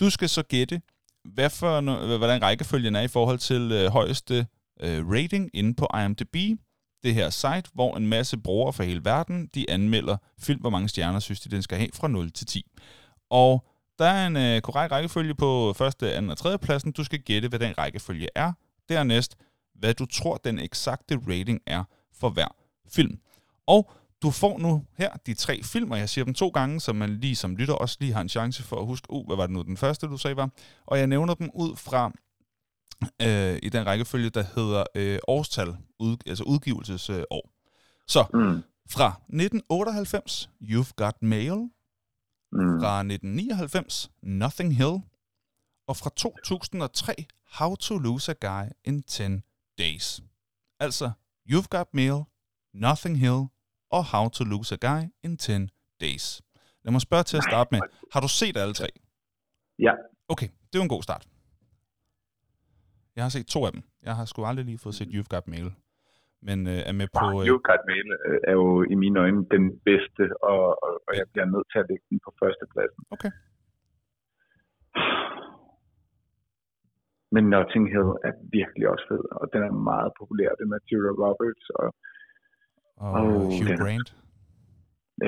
Du 0.00 0.10
skal 0.10 0.28
så 0.28 0.42
gætte, 0.42 0.80
hvad 1.24 1.50
for, 1.50 1.80
hvordan 2.18 2.42
rækkefølgen 2.42 2.96
er 2.96 3.00
i 3.00 3.08
forhold 3.08 3.38
til 3.38 3.72
øh, 3.72 3.90
højeste 3.90 4.46
øh, 4.82 5.08
rating 5.10 5.50
inde 5.54 5.74
på 5.74 5.86
IMDb. 6.04 6.36
Det 7.02 7.14
her 7.14 7.30
site, 7.30 7.70
hvor 7.74 7.96
en 7.96 8.06
masse 8.06 8.38
brugere 8.38 8.72
fra 8.72 8.84
hele 8.84 9.04
verden, 9.04 9.46
de 9.54 9.70
anmelder 9.70 10.16
film, 10.38 10.60
hvor 10.60 10.70
mange 10.70 10.88
stjerner 10.88 11.18
synes 11.18 11.40
de, 11.40 11.50
den 11.50 11.62
skal 11.62 11.78
have 11.78 11.88
fra 11.94 12.08
0 12.08 12.30
til 12.30 12.46
10. 12.46 12.70
Og 13.30 13.66
der 14.00 14.06
er 14.06 14.26
en 14.26 14.36
øh, 14.36 14.60
korrekt 14.60 14.92
rækkefølge 14.92 15.34
på 15.34 15.72
første, 15.76 16.12
anden 16.14 16.30
og 16.30 16.38
tredje 16.38 16.58
pladsen. 16.58 16.92
Du 16.92 17.04
skal 17.04 17.18
gætte, 17.18 17.48
hvad 17.48 17.58
den 17.58 17.78
rækkefølge 17.78 18.28
er. 18.34 18.52
Dernæst, 18.88 19.36
hvad 19.74 19.94
du 19.94 20.06
tror, 20.06 20.36
den 20.36 20.58
eksakte 20.58 21.18
rating 21.28 21.60
er 21.66 21.84
for 22.14 22.30
hver 22.30 22.48
film. 22.88 23.18
Og 23.66 23.90
du 24.22 24.30
får 24.30 24.58
nu 24.58 24.84
her 24.98 25.10
de 25.26 25.34
tre 25.34 25.62
film, 25.62 25.90
og 25.90 25.98
jeg 25.98 26.08
siger 26.08 26.24
dem 26.24 26.34
to 26.34 26.48
gange, 26.48 26.80
så 26.80 26.92
man 26.92 27.16
lige 27.16 27.36
som 27.36 27.56
lytter 27.56 27.74
også 27.74 27.96
lige 28.00 28.12
har 28.12 28.20
en 28.20 28.28
chance 28.28 28.62
for 28.62 28.76
at 28.76 28.86
huske, 28.86 29.06
uh, 29.10 29.26
hvad 29.26 29.36
var 29.36 29.46
det 29.46 29.52
nu 29.52 29.62
den 29.62 29.76
første, 29.76 30.06
du 30.06 30.16
sagde 30.16 30.36
var. 30.36 30.50
Og 30.86 30.98
jeg 30.98 31.06
nævner 31.06 31.34
dem 31.34 31.50
ud 31.54 31.76
fra 31.76 32.12
øh, 33.22 33.58
i 33.62 33.68
den 33.68 33.86
rækkefølge, 33.86 34.30
der 34.30 34.44
hedder 34.54 34.84
øh, 34.94 35.18
årstal, 35.28 35.76
ud, 35.98 36.16
altså 36.26 36.44
udgivelsesår. 36.44 37.14
Øh, 37.14 37.22
år. 37.30 37.50
så 38.08 38.24
Mm. 38.34 38.62
fra 38.90 39.08
1998, 39.08 40.50
You've 40.62 40.92
Got 40.96 41.22
Mail, 41.22 41.68
Mm. 42.52 42.80
fra 42.80 42.98
1999, 43.02 44.10
Nothing 44.22 44.76
Hill, 44.76 44.96
og 45.86 45.96
fra 45.96 46.10
2003, 46.16 47.26
How 47.58 47.74
to 47.74 47.98
Lose 47.98 48.30
a 48.30 48.34
Guy 48.40 48.70
in 48.84 49.02
10 49.02 49.22
Days. 49.78 50.22
Altså, 50.78 51.10
You've 51.50 51.68
Got 51.70 51.94
Mail, 51.94 52.22
Nothing 52.74 53.18
Hill 53.18 53.40
og 53.90 54.04
How 54.04 54.28
to 54.28 54.44
Lose 54.44 54.74
a 54.74 54.78
Guy 54.88 55.02
in 55.22 55.36
10 55.36 55.52
Days. 56.00 56.42
Lad 56.84 56.92
mig 56.92 57.00
spørge 57.00 57.22
til 57.24 57.36
at 57.36 57.42
starte 57.42 57.68
med. 57.74 57.80
Har 58.12 58.20
du 58.20 58.28
set 58.28 58.56
alle 58.56 58.74
tre? 58.74 58.86
Ja. 59.78 59.92
Okay, 60.28 60.48
det 60.72 60.78
er 60.78 60.82
en 60.82 60.88
god 60.88 61.02
start. 61.02 61.28
Jeg 63.16 63.24
har 63.24 63.28
set 63.28 63.46
to 63.46 63.66
af 63.66 63.72
dem. 63.72 63.82
Jeg 64.02 64.16
har 64.16 64.24
sgu 64.24 64.44
aldrig 64.44 64.64
lige 64.64 64.78
fået 64.78 64.94
set 64.94 65.08
You've 65.08 65.28
Got 65.28 65.48
Mail. 65.48 65.72
Men 66.48 66.58
øh, 66.72 66.80
er 66.90 66.94
med 67.00 67.08
på... 67.16 67.24
Wow, 67.24 67.40
Øh, 67.54 67.60
Got 67.68 67.82
Mail 67.90 68.06
øh, 68.28 68.40
er 68.50 68.54
jo 68.62 68.66
i 68.92 68.94
mine 69.02 69.16
øjne 69.24 69.40
den 69.54 69.64
bedste, 69.88 70.22
og, 70.52 70.62
og, 70.86 70.92
og 71.08 71.12
jeg 71.20 71.26
bliver 71.32 71.48
nødt 71.54 71.66
til 71.72 71.78
at 71.82 71.86
lægge 71.90 72.04
den 72.10 72.18
på 72.26 72.30
førstepladsen. 72.40 73.02
Okay. 73.14 73.32
Men 77.34 77.44
Notting 77.54 77.84
Hill 77.94 78.10
er 78.28 78.32
virkelig 78.58 78.84
også 78.92 79.04
fed, 79.10 79.24
og 79.40 79.44
den 79.52 79.62
er 79.68 79.72
meget 79.90 80.10
populær. 80.20 80.50
Det 80.58 80.68
med 80.68 80.78
Julia 80.92 81.12
Roberts 81.24 81.66
og 81.80 81.88
og 83.06 83.12
Åh, 83.14 83.42
Hugh 83.54 83.66
den 83.68 83.78
Grant. 83.82 84.08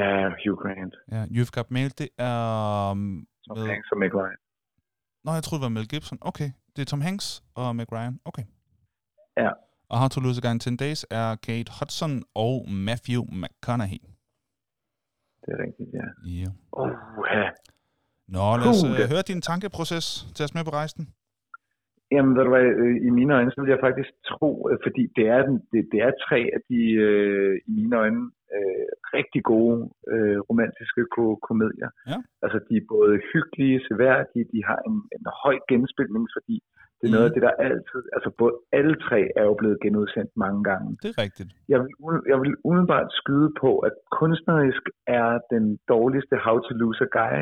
ja, 0.00 0.12
Hugh 0.42 0.58
Grant, 0.62 0.94
Ja, 1.14 1.20
You've 1.36 1.52
Got 1.56 1.70
Mail, 1.70 1.90
det 2.00 2.08
er... 2.18 2.36
Um, 2.90 3.26
Tom 3.48 3.58
med- 3.58 3.66
Hanks 3.66 3.92
og 3.92 3.98
Meg 3.98 4.14
Ryan. 4.14 4.36
Nå, 5.24 5.30
jeg 5.32 5.42
troede, 5.42 5.60
det 5.62 5.68
var 5.68 5.76
Mel 5.78 5.88
Gibson. 5.88 6.18
Okay, 6.20 6.48
det 6.76 6.82
er 6.82 6.86
Tom 6.86 7.00
Hanks 7.00 7.42
og 7.54 7.76
Meg 7.76 7.92
Ryan. 7.92 8.20
Okay. 8.24 8.42
Ja. 9.36 9.50
Og 9.92 9.96
How 10.00 10.08
to 10.14 10.20
Lose 10.24 10.38
a 10.40 10.42
Guy 10.44 10.52
in 10.56 10.60
10 10.60 10.76
Days 10.84 11.00
er 11.20 11.28
Kate 11.46 11.70
Hudson 11.78 12.12
og 12.44 12.54
Matthew 12.88 13.20
McConaughey. 13.42 14.00
Det 15.42 15.50
er 15.54 15.60
rigtigt, 15.66 15.90
ja. 15.98 16.06
Ja. 16.40 16.48
Oh, 16.80 16.90
ja. 17.38 17.48
Nå, 18.34 18.44
lad 18.60 18.68
os 18.72 18.82
uh, 18.88 18.94
høre 19.12 19.24
din 19.30 19.40
tankeproces. 19.50 20.06
Tag 20.34 20.44
os 20.48 20.54
med 20.56 20.64
på 20.68 20.74
rejsen. 20.80 21.02
Jamen, 22.14 22.32
ved 22.36 22.42
du 22.46 22.50
hvad, 22.54 22.68
øh, 22.82 22.96
i 23.08 23.10
mine 23.18 23.32
øjne, 23.36 23.50
så 23.52 23.58
vil 23.62 23.74
jeg 23.74 23.84
faktisk 23.88 24.10
tro, 24.30 24.50
øh, 24.68 24.76
fordi 24.86 25.02
det 25.16 25.26
er, 25.34 25.40
den, 25.48 25.56
det, 25.72 25.80
det 25.92 25.98
er 26.06 26.12
tre 26.26 26.40
af 26.56 26.60
de, 26.70 26.80
øh, 27.06 27.54
i 27.68 27.70
mine 27.78 27.94
øjne, 28.02 28.22
øh, 28.56 28.86
rigtig 29.18 29.42
gode 29.52 29.76
øh, 30.12 30.38
romantiske 30.50 31.02
ko- 31.14 31.40
komedier. 31.48 31.90
Ja. 32.10 32.18
Altså, 32.44 32.58
de 32.68 32.74
er 32.80 32.86
både 32.94 33.12
hyggelige, 33.32 33.78
seværdige, 33.88 34.44
de 34.52 34.60
har 34.68 34.78
en, 34.88 34.96
en 35.16 35.24
høj 35.42 35.56
genspilningsværdi. 35.70 36.58
Det 37.02 37.08
er 37.08 37.14
noget 37.16 37.28
af 37.30 37.30
Mhm. 37.30 37.36
det, 37.36 37.42
der 37.48 37.62
altid, 37.68 38.02
altså 38.16 38.30
både 38.40 38.54
alle 38.78 38.94
tre 39.06 39.20
er 39.36 39.44
jo 39.50 39.54
blevet 39.60 39.78
genudsendt 39.84 40.32
mange 40.44 40.64
gange. 40.70 40.88
Det 41.02 41.08
er 41.14 41.22
rigtigt. 41.26 41.50
Jeg 41.72 41.78
vil, 41.80 41.90
jeg 42.32 42.38
vil 42.40 42.54
umiddelbart 42.64 43.08
skyde 43.20 43.50
på, 43.62 43.70
at 43.78 43.94
kunstnerisk 44.20 44.82
er 45.06 45.28
den 45.54 45.64
dårligste 45.88 46.36
How 46.44 46.56
to 46.58 46.74
Lose 46.82 47.00
a 47.06 47.08
Guy 47.20 47.40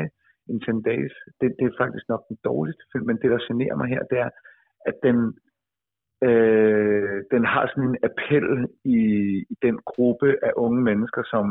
in 0.51 0.59
10 0.59 0.65
Days. 0.91 1.13
Det, 1.39 1.47
det 1.59 1.65
er 1.67 1.79
faktisk 1.83 2.05
nok 2.09 2.23
den 2.29 2.37
dårligste 2.49 2.83
film, 2.91 3.05
men 3.07 3.17
det, 3.21 3.29
der 3.31 3.47
generer 3.49 3.75
mig 3.81 3.87
her, 3.93 4.03
det 4.11 4.17
er, 4.25 4.29
at 4.89 4.95
den, 5.07 5.17
øh, 6.27 7.17
den 7.33 7.43
har 7.53 7.63
sådan 7.67 7.89
en 7.89 7.97
appel 8.09 8.47
i, 8.97 8.99
i 9.53 9.55
den 9.65 9.75
gruppe 9.91 10.29
af 10.47 10.51
unge 10.55 10.81
mennesker, 10.89 11.23
som 11.33 11.45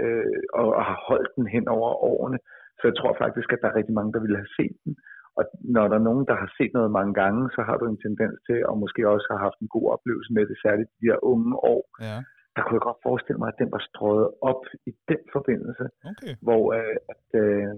øh, 0.00 0.40
og, 0.52 0.66
og 0.78 0.84
har 0.90 0.98
holdt 1.08 1.30
den 1.36 1.46
hen 1.46 1.68
over 1.68 1.90
årene. 2.12 2.38
Så 2.78 2.82
jeg 2.88 2.96
tror 2.96 3.16
faktisk, 3.24 3.52
at 3.52 3.58
der 3.62 3.68
er 3.68 3.78
rigtig 3.80 3.94
mange, 3.94 4.12
der 4.12 4.20
ville 4.20 4.36
have 4.42 4.54
set 4.58 4.76
den. 4.84 4.96
Og 5.38 5.44
når 5.76 5.84
der 5.88 5.96
er 5.98 6.08
nogen, 6.08 6.24
der 6.30 6.36
har 6.42 6.50
set 6.58 6.72
noget 6.78 6.90
mange 6.98 7.14
gange, 7.22 7.42
så 7.56 7.60
har 7.68 7.76
du 7.78 7.84
en 7.88 8.02
tendens 8.06 8.36
til, 8.48 8.58
og 8.68 8.74
måske 8.84 9.00
også 9.14 9.26
har 9.32 9.40
haft 9.46 9.58
en 9.60 9.70
god 9.76 9.86
oplevelse 9.94 10.30
med 10.36 10.44
det, 10.48 10.56
særligt 10.64 10.90
de 11.00 11.08
her 11.10 11.18
unge 11.32 11.52
år. 11.74 11.82
Ja, 12.08 12.18
Der 12.54 12.62
kunne 12.62 12.78
jeg 12.78 12.88
godt 12.88 13.04
forestille 13.08 13.38
mig, 13.40 13.48
at 13.52 13.60
den 13.62 13.70
var 13.76 13.82
strøget 13.90 14.28
op 14.50 14.62
i 14.90 14.92
den 15.10 15.22
forbindelse, 15.36 15.84
okay. 16.10 16.32
hvor 16.46 16.62
øh, 16.78 16.96
at, 17.12 17.26
øh, 17.42 17.74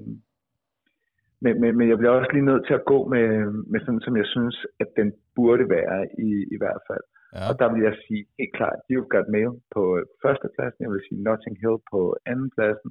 men, 1.44 1.52
men, 1.60 1.70
men 1.78 1.86
jeg 1.90 1.98
bliver 1.98 2.14
også 2.18 2.32
lige 2.32 2.50
nødt 2.50 2.64
til 2.66 2.74
at 2.78 2.86
gå 2.92 2.98
med, 3.14 3.26
med 3.72 3.80
sådan, 3.80 4.04
som 4.06 4.14
jeg 4.20 4.28
synes, 4.34 4.56
at 4.82 4.90
den 4.98 5.08
burde 5.36 5.66
være 5.76 6.00
i, 6.28 6.30
i 6.54 6.56
hvert 6.62 6.82
fald. 6.88 7.04
Ja, 7.36 7.42
Og 7.48 7.54
der 7.60 7.68
vil 7.72 7.82
jeg 7.88 7.94
sige 8.06 8.22
helt 8.38 8.54
klart, 8.58 8.78
You've 8.90 9.10
Got 9.14 9.28
Mail 9.34 9.52
på 9.74 9.82
førstepladsen, 10.22 10.84
jeg 10.84 10.90
vil 10.92 11.06
sige 11.08 11.22
Notting 11.26 11.56
Hill 11.62 11.78
på 11.92 12.00
andenpladsen, 12.32 12.90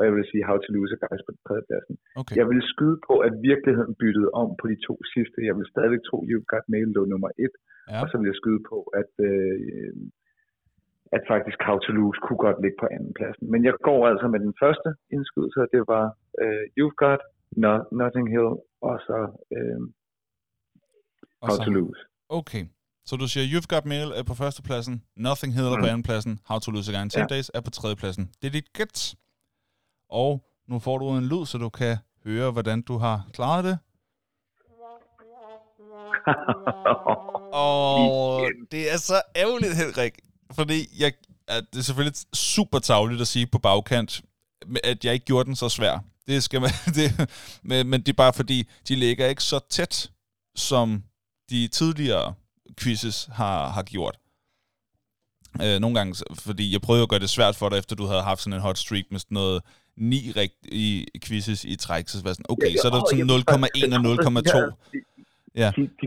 og 0.00 0.04
jeg 0.08 0.12
vil 0.16 0.24
sige 0.30 0.42
How 0.48 0.56
to 0.64 0.68
Lose 0.76 0.92
a 0.96 0.98
Guy 1.02 1.18
på 1.28 1.32
tredjepladsen. 1.46 1.94
okay. 2.20 2.34
Jeg 2.40 2.46
vil 2.50 2.60
skyde 2.72 2.98
på, 3.08 3.14
at 3.28 3.32
virkeligheden 3.50 3.92
byttede 4.02 4.28
om 4.42 4.48
på 4.60 4.64
de 4.72 4.78
to 4.88 4.94
sidste. 5.14 5.38
Jeg 5.48 5.54
vil 5.58 5.66
stadigvæk 5.72 6.02
tro, 6.08 6.16
You've 6.30 6.46
Got 6.52 6.64
Mail 6.72 6.88
lå 6.96 7.02
nummer 7.12 7.30
et, 7.46 7.54
Ja, 7.92 7.98
og 8.02 8.06
så 8.10 8.14
vil 8.18 8.26
jeg 8.32 8.38
skyde 8.42 8.62
på, 8.72 8.78
at, 9.00 9.12
øh, 9.30 9.92
at 11.16 11.22
faktisk 11.32 11.58
How 11.68 11.76
to 11.84 11.90
Lose 11.98 12.18
kunne 12.26 12.42
godt 12.46 12.58
ligge 12.64 12.78
på 12.82 12.86
andenpladsen. 12.96 13.44
Men 13.52 13.60
jeg 13.68 13.74
går 13.88 14.00
altså 14.10 14.26
med 14.34 14.40
den 14.46 14.54
første 14.62 14.88
indskydelse, 15.16 15.58
og 15.64 15.68
det 15.74 15.82
var 15.94 16.04
øh, 16.42 16.64
You've 16.78 16.96
Got, 17.04 17.20
Not, 17.64 17.82
Notting 18.00 18.26
Hill, 18.34 18.52
og 18.88 18.94
så 19.08 19.18
øh, 19.56 19.80
og 21.42 21.46
How 21.48 21.56
så- 21.56 21.64
to 21.64 21.70
Lose. 21.78 22.00
Okay. 22.40 22.64
Så 23.08 23.14
du 23.22 23.26
siger, 23.32 23.44
You've 23.52 23.68
Got 23.74 23.84
Mail 23.92 24.08
er 24.18 24.24
på 24.30 24.34
førstepladsen, 24.42 24.94
Nothing 25.26 25.52
Hill 25.56 25.68
er 25.74 25.78
på 25.84 25.86
Mm. 25.86 25.92
andenpladsen, 25.92 26.32
How 26.50 26.58
to 26.64 26.70
Lose 26.74 26.86
a 26.90 26.92
Guy 26.96 27.02
in 27.06 27.10
10 27.10 27.18
Ja. 27.18 27.26
Days 27.34 27.48
er 27.56 27.60
på 27.66 27.70
tredjepladsen. 27.78 28.24
Det 28.40 28.46
er 28.50 28.54
dit 28.58 28.68
gæt. 28.78 28.96
Og 30.10 30.44
nu 30.68 30.78
får 30.78 30.98
du 30.98 31.10
en 31.10 31.24
lyd, 31.24 31.46
så 31.46 31.58
du 31.58 31.68
kan 31.68 31.96
høre, 32.24 32.50
hvordan 32.50 32.82
du 32.82 32.98
har 32.98 33.28
klaret 33.32 33.64
det. 33.64 33.78
Og 37.52 38.50
det 38.72 38.92
er 38.92 38.96
så 38.96 39.22
ærgerligt, 39.36 39.76
Henrik. 39.76 40.18
Fordi 40.52 40.88
jeg, 40.98 41.12
at 41.48 41.64
det 41.72 41.78
er 41.78 41.82
selvfølgelig 41.82 42.16
super 42.34 42.78
tavligt 42.78 43.20
at 43.20 43.28
sige 43.28 43.46
på 43.46 43.58
bagkant, 43.58 44.22
at 44.84 45.04
jeg 45.04 45.14
ikke 45.14 45.26
gjorde 45.26 45.46
den 45.46 45.56
så 45.56 45.68
svær. 45.68 45.98
Det 46.26 46.42
skal 46.42 46.60
man, 46.60 46.70
det, 46.96 47.30
men, 47.62 47.86
men 47.86 48.00
det 48.00 48.08
er 48.08 48.16
bare 48.16 48.32
fordi, 48.32 48.68
de 48.88 48.96
ligger 48.96 49.26
ikke 49.26 49.42
så 49.42 49.60
tæt 49.70 50.10
som 50.56 51.04
de 51.50 51.68
tidligere 51.68 52.34
quizzes 52.80 53.28
har, 53.32 53.68
har 53.68 53.82
gjort. 53.82 54.18
Øh, 55.62 55.78
nogle 55.80 55.98
gange, 55.98 56.24
fordi 56.34 56.72
jeg 56.72 56.80
prøvede 56.80 57.02
at 57.02 57.08
gøre 57.08 57.20
det 57.20 57.30
svært 57.30 57.56
for 57.56 57.68
dig, 57.68 57.78
efter 57.78 57.96
du 57.96 58.06
havde 58.06 58.22
haft 58.22 58.40
sådan 58.40 58.52
en 58.52 58.60
hot 58.60 58.78
streak 58.78 59.04
med 59.10 59.18
sådan 59.20 59.34
noget 59.34 59.62
ni 60.12 60.20
rigtige 60.40 61.06
quizzes 61.24 61.60
i 61.72 61.74
træk, 61.84 62.04
så 62.08 62.16
var 62.24 62.32
sådan, 62.36 62.50
okay, 62.54 62.72
så 62.80 62.84
er 62.88 62.92
der 62.94 63.00
sådan 63.10 63.30
0,1 63.30 63.96
og 63.96 64.00
0,2. 64.06 64.80
Ja. 65.62 65.68
De, 65.76 65.82
de, 66.00 66.06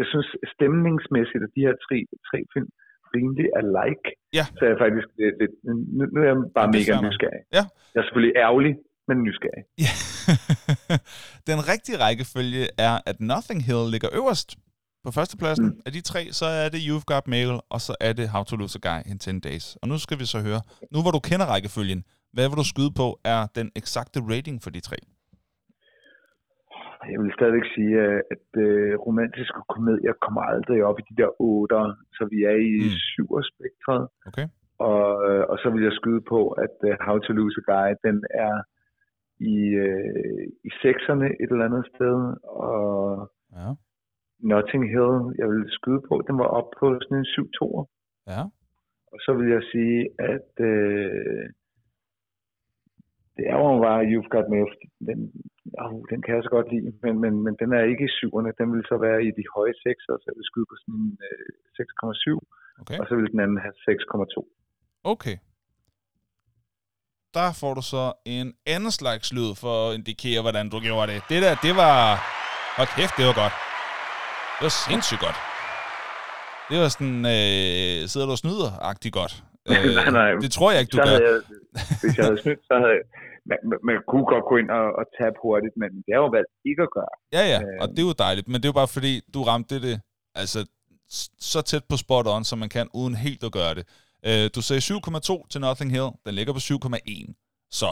jeg 0.00 0.06
synes 0.12 0.28
stemningsmæssigt, 0.54 1.42
at 1.46 1.50
de 1.56 1.60
her 1.66 1.74
tre, 1.86 1.98
tre 2.28 2.38
film 2.54 2.68
rimelig 3.14 3.46
alike. 3.60 4.08
Ja. 4.38 4.44
Så 4.56 4.62
jeg 4.66 4.72
er 4.76 4.80
faktisk 4.84 5.08
lidt, 5.20 5.36
lidt 5.42 5.54
nu, 5.96 6.02
nu 6.12 6.18
er 6.24 6.28
jeg 6.32 6.36
bare 6.58 6.68
ja, 6.68 6.76
mega 6.76 6.92
nysgerrig. 7.06 7.42
Ja. 7.56 7.64
Jeg 7.92 7.98
er 8.00 8.06
selvfølgelig 8.06 8.36
ærgerlig, 8.46 8.72
men 9.08 9.16
nysgerrig. 9.26 9.64
Ja. 9.84 9.92
Den 11.50 11.58
rigtige 11.72 11.96
rækkefølge 12.04 12.64
er, 12.88 12.94
at 13.10 13.16
Nothing 13.30 13.60
Hill 13.68 13.84
ligger 13.94 14.08
øverst 14.20 14.50
på 15.04 15.10
førstepladsen. 15.18 15.66
Mm. 15.66 15.80
Af 15.86 15.92
de 15.92 16.00
tre, 16.00 16.22
så 16.40 16.46
er 16.62 16.68
det 16.74 16.80
You've 16.88 17.06
Got 17.12 17.26
Mail, 17.34 17.52
og 17.74 17.80
så 17.86 17.92
er 18.00 18.12
det 18.12 18.26
How 18.34 18.42
to 18.44 18.56
Lose 18.56 18.78
a 18.80 18.82
Guy 18.88 19.00
in 19.10 19.18
10 19.18 19.38
Days. 19.48 19.76
Og 19.82 19.88
nu 19.88 19.98
skal 19.98 20.18
vi 20.18 20.26
så 20.34 20.38
høre, 20.48 20.60
nu 20.92 20.98
hvor 21.02 21.12
du 21.16 21.20
kender 21.30 21.46
rækkefølgen, 21.46 22.04
hvad 22.34 22.46
vil 22.48 22.60
du 22.62 22.66
skyde 22.72 22.92
på 23.02 23.06
er 23.34 23.40
den 23.58 23.68
eksakte 23.80 24.18
rating 24.32 24.56
for 24.64 24.70
de 24.70 24.80
tre? 24.88 24.98
Jeg 27.12 27.18
vil 27.22 27.32
stadigvæk 27.38 27.66
sige, 27.76 27.92
at 28.34 28.48
øh, 28.66 28.98
romantiske 29.06 29.60
komedier 29.74 30.14
kommer 30.24 30.42
aldrig 30.52 30.78
op 30.88 30.98
i 30.98 31.04
de 31.10 31.16
der 31.22 31.30
otter, 31.50 31.84
så 32.16 32.22
vi 32.32 32.38
er 32.52 32.58
i 32.72 32.76
mm. 32.84 32.98
syver 33.08 33.42
spektret. 33.52 34.02
Okay. 34.28 34.46
Og, 34.90 35.06
og 35.50 35.56
så 35.62 35.70
vil 35.70 35.82
jeg 35.82 35.92
skyde 36.00 36.22
på, 36.32 36.40
at 36.64 36.76
uh, 36.88 36.94
How 37.06 37.18
to 37.18 37.32
Lose 37.32 37.60
a 37.60 37.64
Guy, 37.72 37.90
den 38.06 38.16
er 38.46 38.56
i, 39.54 39.56
øh, 39.86 40.46
i 40.68 40.70
sekserne 40.82 41.26
et 41.42 41.50
eller 41.52 41.68
andet 41.68 41.84
sted, 41.94 42.16
og 42.66 43.30
ja. 43.56 43.68
Notting 44.50 44.84
Hill, 44.94 45.16
jeg 45.40 45.48
vil 45.52 45.64
skyde 45.78 46.02
på, 46.08 46.14
den 46.28 46.38
var 46.38 46.48
op 46.58 46.68
på 46.78 46.86
sådan 47.02 47.18
en 47.18 47.26
7-2'er. 47.34 47.84
Ja. 48.32 48.42
Og 49.12 49.18
så 49.24 49.30
vil 49.38 49.48
jeg 49.56 49.62
sige, 49.72 49.98
at 50.18 50.52
øh, 50.70 51.44
det 53.40 53.48
er 53.52 53.58
jo 53.62 53.68
bare 53.88 54.08
You've 54.12 54.30
Got 54.34 54.46
Mail. 54.54 54.70
Den, 55.08 55.18
oh, 55.84 55.96
den 56.10 56.18
kan 56.24 56.32
jeg 56.36 56.42
så 56.46 56.52
godt 56.56 56.68
lide, 56.72 56.88
men, 57.04 57.14
men, 57.22 57.32
men 57.44 57.54
den 57.60 57.70
er 57.78 57.82
ikke 57.92 58.04
i 58.08 58.14
syverne. 58.18 58.50
Den 58.60 58.68
vil 58.74 58.84
så 58.90 58.96
være 59.06 59.20
i 59.28 59.30
de 59.38 59.44
høje 59.56 59.74
sekser, 59.86 60.12
så 60.18 60.26
jeg 60.30 60.36
vil 60.38 60.48
skyde 60.50 60.68
på 60.70 60.76
sådan 60.80 60.98
en 61.04 61.10
øh, 61.28 61.46
6,7. 61.78 62.82
Okay. 62.82 62.98
Og 63.00 63.04
så 63.08 63.12
vil 63.18 63.32
den 63.34 63.40
anden 63.44 63.60
have 63.64 63.76
6,2. 63.88 64.40
Okay. 65.12 65.36
Der 67.38 67.48
får 67.60 67.72
du 67.78 67.82
så 67.94 68.04
en 68.38 68.48
anden 68.74 68.94
slags 69.00 69.26
lyd 69.36 69.50
for 69.62 69.74
at 69.82 69.94
indikere, 69.96 70.40
hvordan 70.44 70.66
du 70.72 70.78
gjorde 70.86 71.06
det. 71.12 71.20
Det 71.30 71.38
der, 71.44 71.54
det 71.66 71.74
var... 71.82 71.96
Hold 72.78 72.90
kæft, 72.98 73.14
det 73.18 73.24
var 73.30 73.36
godt. 73.42 73.54
Det 74.56 74.64
var 74.68 74.76
sindssygt 74.88 75.22
godt. 75.26 75.38
Det 76.70 76.76
var 76.82 76.88
sådan, 76.96 77.20
øh, 77.36 77.98
sidder 78.10 78.26
du 78.28 78.34
og 78.36 78.42
snyder-agtigt 78.44 79.14
godt. 79.20 79.34
Øh, 79.68 79.84
nej, 79.98 80.10
nej. 80.20 80.30
Det 80.44 80.52
tror 80.56 80.68
jeg 80.72 80.80
ikke, 80.82 80.92
du 80.96 80.98
gør. 81.08 81.16
Jeg, 81.28 81.40
hvis 82.00 82.12
jeg 82.18 82.24
havde 82.28 82.40
snydt, 82.44 82.62
så 82.68 82.74
havde 82.82 82.94
jeg, 82.98 83.04
man, 83.50 83.78
man 83.88 83.96
kunne 84.10 84.26
godt 84.32 84.44
gå 84.50 84.54
ind 84.62 84.70
og, 84.78 84.86
og 84.98 85.04
tabe 85.18 85.36
hurtigt, 85.44 85.74
men 85.82 85.90
det 86.04 86.12
er 86.16 86.20
jo 86.24 86.30
valgt 86.36 86.52
ikke 86.70 86.82
at 86.88 86.92
gøre. 86.98 87.14
Ja, 87.36 87.44
ja, 87.52 87.58
og 87.82 87.86
det 87.88 87.98
er 88.02 88.08
jo 88.10 88.16
dejligt, 88.26 88.46
men 88.48 88.56
det 88.60 88.64
er 88.66 88.72
jo 88.74 88.80
bare 88.82 88.92
fordi, 88.96 89.12
du 89.34 89.40
ramte 89.42 89.76
det 89.86 89.96
altså, 90.34 90.58
så 91.50 91.62
tæt 91.62 91.84
på 91.90 91.96
spot 91.96 92.26
on, 92.26 92.44
som 92.44 92.58
man 92.58 92.68
kan, 92.68 92.88
uden 92.94 93.14
helt 93.14 93.44
at 93.44 93.52
gøre 93.52 93.74
det. 93.74 93.84
Øh, 94.26 94.50
du 94.54 94.60
sagde 94.62 94.80
7,2 94.80 95.48
til 95.50 95.60
Nothing 95.60 95.90
Hill, 95.90 96.10
den 96.26 96.34
ligger 96.34 96.52
på 96.52 96.58
7,1, 96.58 97.68
så 97.70 97.86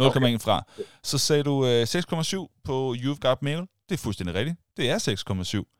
0,1 0.00 0.06
okay. 0.06 0.38
fra. 0.38 0.56
Så 1.02 1.18
sagde 1.18 1.42
du 1.42 1.66
øh, 1.66 1.82
6,7 1.82 2.62
på 2.64 2.94
You've 3.02 3.18
Got 3.20 3.42
Mail, 3.42 3.60
det 3.88 3.94
er 3.94 4.02
fuldstændig 4.04 4.34
rigtigt, 4.34 4.56
det 4.76 4.90
er 4.90 4.98
6,7. 5.58 5.75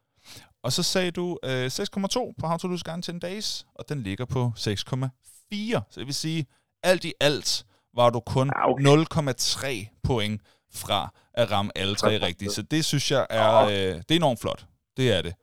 Og 0.67 0.73
så 0.73 0.83
sagde 0.83 1.11
du 1.11 1.39
øh, 1.45 1.67
6,2 1.67 2.35
på 2.39 2.47
How 2.47 2.57
to 2.57 2.69
Lose 2.69 2.85
Gun 2.85 3.03
10 3.03 3.19
Days, 3.19 3.67
og 3.75 3.89
den 3.89 4.03
ligger 4.03 4.25
på 4.25 4.53
6,4. 4.57 4.63
Så 5.91 5.95
det 5.97 6.07
vil 6.07 6.15
sige, 6.15 6.47
alt 6.83 7.05
i 7.05 7.13
alt 7.21 7.67
var 7.95 8.11
du 8.11 8.21
kun 8.21 8.51
ah, 8.57 8.71
okay. 8.71 9.85
0,3 9.87 10.01
point 10.03 10.43
fra 10.75 11.15
at 11.35 11.51
ramme 11.51 11.73
alle 11.79 11.95
tre 11.95 12.19
rigtigt. 12.27 12.53
Så 12.53 12.63
det 12.63 12.85
synes 12.85 13.11
jeg 13.11 13.27
er, 13.31 13.55
øh, 13.65 13.71
det 13.73 14.11
er 14.11 14.17
enormt 14.17 14.41
flot. 14.41 14.67
Det 14.97 15.13
er 15.13 15.23
det. 15.23 15.35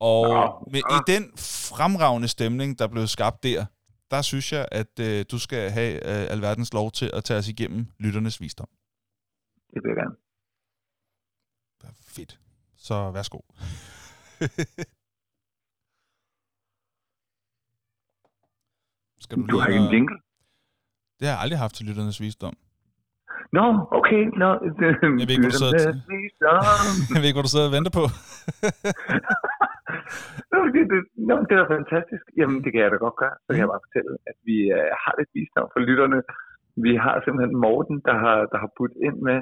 Og 0.00 0.26
med, 0.72 0.80
i 0.80 1.12
den 1.12 1.32
fremragende 1.76 2.28
stemning, 2.28 2.78
der 2.78 2.86
blev 2.86 3.06
skabt 3.06 3.42
der, 3.42 3.66
der 4.10 4.22
synes 4.22 4.52
jeg, 4.52 4.68
at 4.72 5.00
øh, 5.00 5.24
du 5.30 5.38
skal 5.38 5.70
have 5.70 5.94
øh, 5.94 6.32
alverdens 6.32 6.72
lov 6.72 6.90
til 6.90 7.10
at 7.14 7.24
tage 7.24 7.38
os 7.38 7.48
igennem 7.48 7.86
lytternes 7.98 8.40
visdom. 8.40 8.68
Det 9.74 9.82
vil 9.82 9.88
jeg 9.88 9.96
gerne. 9.96 10.16
Fedt. 12.02 12.40
Så 12.76 13.10
værsgo. 13.10 13.38
Skal 19.24 19.34
du, 19.38 19.42
du 19.50 19.56
har 19.58 19.66
ikke 19.68 19.80
en 19.84 19.92
jingle? 19.94 20.16
Det 21.18 21.24
har 21.26 21.34
jeg 21.34 21.42
aldrig 21.44 21.58
haft 21.64 21.74
til 21.76 21.84
lytternes 21.88 22.20
visdom. 22.20 22.54
Nå, 23.56 23.64
no, 23.72 23.78
okay. 23.98 24.22
No, 24.42 24.48
jeg 25.20 25.26
ved 25.28 25.34
ikke, 25.34 25.46
hvor 25.46 25.54
du 25.56 25.60
sidder, 25.62 25.78
jeg 27.14 27.20
ved 27.20 27.28
ikke, 27.28 27.38
hvor 27.38 27.48
du 27.48 27.54
sidder 27.54 27.68
og 27.70 27.76
venter 27.78 27.92
på. 28.00 28.04
Nå, 30.52 30.58
det, 30.74 30.82
det, 30.92 31.00
no, 31.28 31.34
det 31.48 31.54
er 31.62 31.66
fantastisk. 31.76 32.24
Jamen, 32.40 32.58
det 32.62 32.70
kan 32.72 32.80
jeg 32.82 32.90
da 32.92 32.98
godt 33.06 33.20
gøre. 33.22 33.36
Så 33.44 33.48
kan 33.50 33.62
jeg 33.62 33.72
bare 33.72 33.86
fortælle, 33.86 34.12
at 34.30 34.36
vi 34.48 34.56
uh, 34.78 34.90
har 35.02 35.12
lidt 35.18 35.30
visdom 35.36 35.68
for 35.74 35.80
lytterne. 35.88 36.18
Vi 36.86 36.92
har 37.04 37.14
simpelthen 37.24 37.54
Morten, 37.64 37.96
der 38.08 38.16
har, 38.24 38.36
der 38.52 38.58
har 38.62 38.70
budt 38.76 38.94
ind 39.06 39.18
med, 39.28 39.38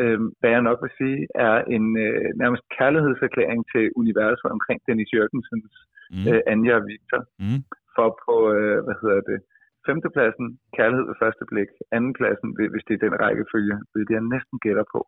øh, 0.00 0.20
hvad 0.38 0.50
jeg 0.54 0.62
nok 0.68 0.78
vil 0.82 0.96
sige, 1.00 1.20
er 1.48 1.56
en 1.76 1.86
øh, 2.06 2.28
nærmest 2.42 2.64
kærlighedserklæring 2.76 3.62
til 3.72 3.84
universet 4.02 4.48
omkring 4.56 4.78
Dennis 4.86 5.12
Jørgensens 5.14 5.74
mm. 6.14 6.26
øh, 6.30 6.40
Anja 6.52 6.74
og 6.80 6.84
Victor. 6.90 7.20
Mm. 7.44 7.60
For 7.94 8.08
på, 8.24 8.34
øh, 8.56 8.78
hvad 8.84 8.96
hedder 9.02 9.20
det, 9.30 9.38
femtepladsen, 9.86 10.46
kærlighed 10.76 11.04
ved 11.10 11.20
første 11.22 11.44
blik, 11.50 11.70
andenpladsen, 11.96 12.48
hvis 12.72 12.84
det 12.86 12.94
er 12.94 13.04
den 13.06 13.20
rækkefølge, 13.24 13.76
det 13.94 14.16
jeg 14.16 14.32
næsten 14.34 14.56
gætter 14.64 14.86
på, 14.94 15.00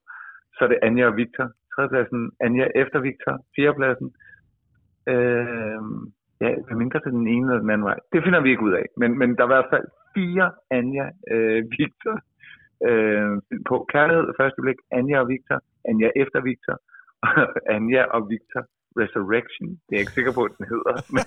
så 0.54 0.60
er 0.64 0.68
det 0.68 0.78
Anja 0.86 1.04
og 1.10 1.16
Victor. 1.20 1.46
Tredjepladsen, 1.72 2.22
Anja 2.46 2.66
efter 2.82 2.98
Victor. 3.08 3.34
Fjerdepladsen, 3.56 4.08
øh, 5.12 5.80
ja, 6.42 6.50
hvad 6.64 6.76
mindre 6.82 7.00
til 7.00 7.12
den 7.18 7.26
ene 7.34 7.46
eller 7.46 7.64
den 7.64 7.70
anden 7.74 7.88
vej. 7.90 7.98
Det 8.12 8.24
finder 8.24 8.40
vi 8.40 8.50
ikke 8.50 8.66
ud 8.68 8.74
af. 8.80 8.86
Men, 9.00 9.18
men 9.18 9.28
der 9.36 9.42
er 9.42 9.50
i 9.50 9.54
hvert 9.54 9.72
fald 9.74 9.86
fire 10.16 10.46
Anja 10.78 11.06
øh, 11.34 11.60
Victor 11.78 12.16
øh, 12.88 13.32
på 13.68 13.76
Kærlighed 13.92 14.24
ved 14.28 14.38
første 14.40 14.60
blik, 14.64 14.80
Anja 14.98 15.16
og 15.22 15.28
Victor, 15.32 15.58
Anja 15.88 16.08
efter 16.22 16.40
Victor, 16.48 16.76
Anja 17.76 18.02
og 18.16 18.20
Victor 18.32 18.62
Resurrection. 19.00 19.68
Det 19.84 19.92
er 19.92 19.98
jeg 19.98 20.04
ikke 20.04 20.18
sikker 20.18 20.32
på, 20.38 20.42
at 20.48 20.54
den 20.58 20.66
hedder. 20.72 20.92
Men, 21.16 21.26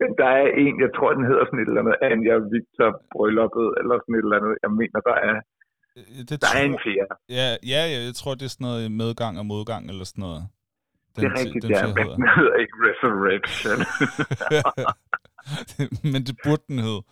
men 0.00 0.10
der 0.20 0.30
er 0.40 0.46
en, 0.64 0.74
jeg 0.84 0.90
tror, 0.96 1.10
den 1.18 1.24
hedder 1.30 1.44
sådan 1.46 1.60
et 1.62 1.68
eller 1.70 1.82
andet, 1.82 1.96
Anja 2.10 2.32
og 2.40 2.44
Victor 2.54 2.88
Brylluppet, 3.12 3.68
eller 3.80 3.94
sådan 4.00 4.16
et 4.18 4.24
eller 4.26 4.38
andet. 4.38 4.54
Jeg 4.64 4.72
mener, 4.80 4.98
der 5.10 5.16
er, 5.30 5.36
øh, 5.96 6.20
det 6.28 6.36
der 6.42 6.48
tror, 6.50 6.60
er 6.60 6.64
en 6.72 6.78
fjerde. 6.84 7.14
Ja, 7.38 7.48
ja, 7.72 7.82
ja, 7.92 7.98
jeg 8.08 8.14
tror, 8.20 8.32
det 8.38 8.44
er 8.48 8.54
sådan 8.54 8.66
noget 8.70 8.84
medgang 9.02 9.32
og 9.40 9.46
modgang, 9.54 9.82
eller 9.92 10.04
sådan 10.10 10.22
noget. 10.28 10.42
Den, 11.14 11.20
det 11.20 11.26
er 11.30 11.34
rigtigt, 11.40 11.62
den, 11.62 11.70
ja, 11.76 11.82
men 11.96 12.06
den 12.18 12.28
hedder 12.36 12.56
ikke 12.62 12.76
Resurrection. 12.86 13.78
men 16.12 16.20
det 16.28 16.34
burde 16.44 16.64
den 16.70 16.78
hedde. 16.86 17.02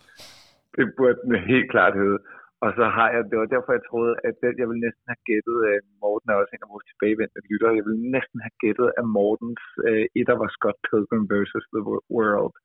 Det 0.75 0.85
burde 0.97 1.19
den 1.23 1.35
helt 1.51 1.69
klart 1.73 1.95
hedde. 2.01 2.19
Og 2.63 2.69
så 2.77 2.85
har 2.95 3.07
jeg, 3.13 3.21
det 3.31 3.37
var 3.41 3.49
derfor, 3.55 3.71
jeg 3.77 3.85
troede, 3.89 4.13
at 4.27 4.35
jeg 4.59 4.67
ville 4.69 4.85
næsten 4.87 5.05
have 5.11 5.23
gættet, 5.29 5.57
at 5.75 5.83
Morten 6.01 6.29
er 6.29 6.37
også 6.41 6.53
en 6.53 6.65
af 6.65 6.73
vores 6.73 6.87
tilbagevendte 6.89 7.47
lyttere, 7.49 7.77
jeg 7.77 7.85
ville 7.87 8.05
næsten 8.15 8.39
have 8.45 8.55
gættet, 8.63 8.87
at 8.99 9.05
Mortens 9.17 9.63
uh, 9.89 10.05
etter 10.19 10.35
var 10.41 10.49
Scott 10.57 10.79
Pilgrim 10.87 11.25
vs. 11.31 11.65
The 11.73 11.81
World. 12.17 12.55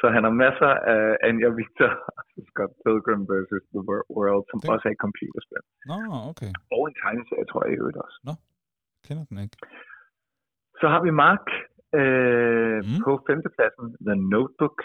Så 0.00 0.06
han 0.14 0.22
har 0.26 0.34
masser 0.44 0.72
af 0.94 1.04
Anja 1.28 1.50
Victor 1.60 1.90
Scott 2.50 2.72
Pilgrim 2.84 3.22
vs. 3.30 3.64
The 3.74 3.82
World, 4.18 4.44
som 4.50 4.58
det... 4.60 4.68
også 4.72 4.84
er 4.88 4.92
et 4.96 5.04
computerspil. 5.06 5.64
Nå, 5.90 5.96
no, 6.06 6.16
okay. 6.32 6.50
Og 6.74 6.82
en 6.88 6.96
tegneserie, 7.02 7.46
tror 7.50 7.60
jeg 7.64 7.72
i 7.72 7.80
øvrigt 7.80 8.00
også. 8.04 8.18
Nå, 8.28 8.34
kender 9.06 9.24
den 9.30 9.36
ikke. 9.44 9.56
Så 10.80 10.86
har 10.92 11.00
vi 11.06 11.10
Mark 11.24 11.46
øh, 12.00 12.78
mm. 12.88 12.98
på 13.04 13.10
femtepladsen, 13.26 13.86
The 14.06 14.16
Notebook. 14.34 14.78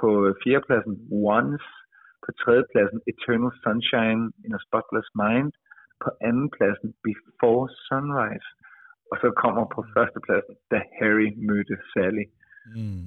På 0.00 0.10
fjerdepladsen, 0.42 0.94
Once 1.34 1.68
på 2.24 2.28
tredjepladsen 2.42 2.98
Eternal 3.12 3.52
Sunshine 3.62 4.22
in 4.44 4.52
a 4.58 4.60
Spotless 4.66 5.08
Mind. 5.24 5.52
På 6.02 6.08
andenpladsen 6.28 6.88
Before 7.06 7.66
Sunrise. 7.86 8.48
Og 9.10 9.16
så 9.22 9.28
kommer 9.42 9.64
på 9.74 9.80
førstepladsen 9.94 10.54
Da 10.70 10.78
Harry 10.98 11.28
mødte 11.48 11.76
Sally. 11.90 12.26
Mm. 12.76 13.04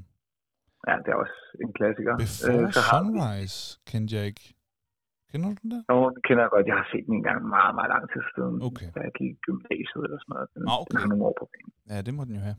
Ja, 0.87 0.95
det 1.03 1.09
er 1.15 1.19
også 1.25 1.39
en 1.63 1.71
klassiker. 1.77 2.13
Before 2.23 2.65
øh, 2.67 2.73
så 2.75 2.81
Sunrise 2.91 3.59
vi... 3.73 3.91
kendte 3.91 4.09
jeg 4.17 4.25
ikke. 4.31 4.45
Kender 5.31 5.47
du 5.53 5.55
den 5.61 5.69
der? 5.73 5.81
Nå, 5.91 5.97
den 6.15 6.21
kender 6.27 6.41
jeg 6.45 6.51
godt. 6.55 6.65
Jeg 6.71 6.77
har 6.81 6.87
set 6.91 7.05
den 7.07 7.15
en 7.19 7.25
gang 7.29 7.39
meget, 7.55 7.73
meget 7.79 7.89
lang 7.95 8.03
tid 8.13 8.23
siden. 8.35 8.55
Okay. 8.69 8.87
Da 8.95 8.99
jeg 9.07 9.13
gik 9.19 9.31
i 9.35 9.39
gymnasiet 9.45 10.01
eller 10.07 10.19
sådan 10.21 10.33
noget. 10.35 10.47
Den, 10.53 10.61
ah, 10.71 10.77
okay. 10.81 10.89
den 10.91 10.97
har 11.01 11.07
nogle 11.11 11.25
år 11.29 11.35
på 11.41 11.45
banen. 11.51 11.71
Ja, 11.91 11.97
det 12.07 12.13
må 12.17 12.21
den 12.27 12.33
jo 12.39 12.43
have. 12.49 12.57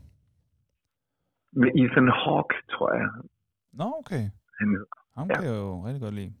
Med 1.61 1.69
Ethan 1.81 2.09
Hawke, 2.21 2.55
tror 2.73 2.89
jeg. 2.99 3.07
Nå, 3.79 3.87
okay. 4.01 4.23
Han, 4.59 4.67
Ham 5.17 5.27
ja. 5.29 5.35
kan 5.35 5.43
jeg 5.49 5.55
jo 5.65 5.71
rigtig 5.85 6.01
godt 6.05 6.15
lide. 6.21 6.33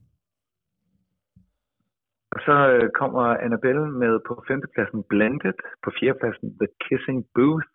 Og 2.35 2.39
så 2.47 2.55
øh, 2.75 2.87
kommer 2.99 3.23
Annabelle 3.45 3.85
med 4.03 4.13
på 4.27 4.33
femtepladsen 4.47 5.01
Blended, 5.11 5.57
på 5.83 5.89
fjerdepladsen 5.99 6.47
The 6.61 6.69
Kissing 6.83 7.19
Booth, 7.35 7.69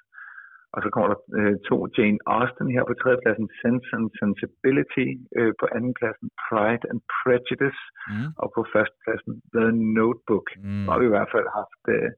Og 0.76 0.80
så 0.84 0.88
kommer 0.94 1.08
der 1.12 1.18
øh, 1.38 1.54
to 1.68 1.76
Jane 1.96 2.18
Austen 2.36 2.68
her 2.74 2.82
på 2.88 2.94
tredjepladsen, 3.00 3.46
Sense 3.60 3.88
and 3.96 4.06
Sensibility, 4.20 5.06
øh, 5.38 5.52
på 5.60 5.64
andenpladsen 5.76 6.28
Pride 6.44 6.84
and 6.90 7.00
Prejudice, 7.16 7.80
Mm. 8.10 8.28
og 8.42 8.46
på 8.56 8.60
førstepladsen 8.72 9.32
The 9.56 9.66
Notebook. 9.98 10.46
Mm. 10.68 10.88
Og 10.90 10.94
vi 11.00 11.04
i 11.06 11.14
hvert 11.14 11.32
fald 11.34 11.48
haft 11.60 11.82
øh, 11.96 12.10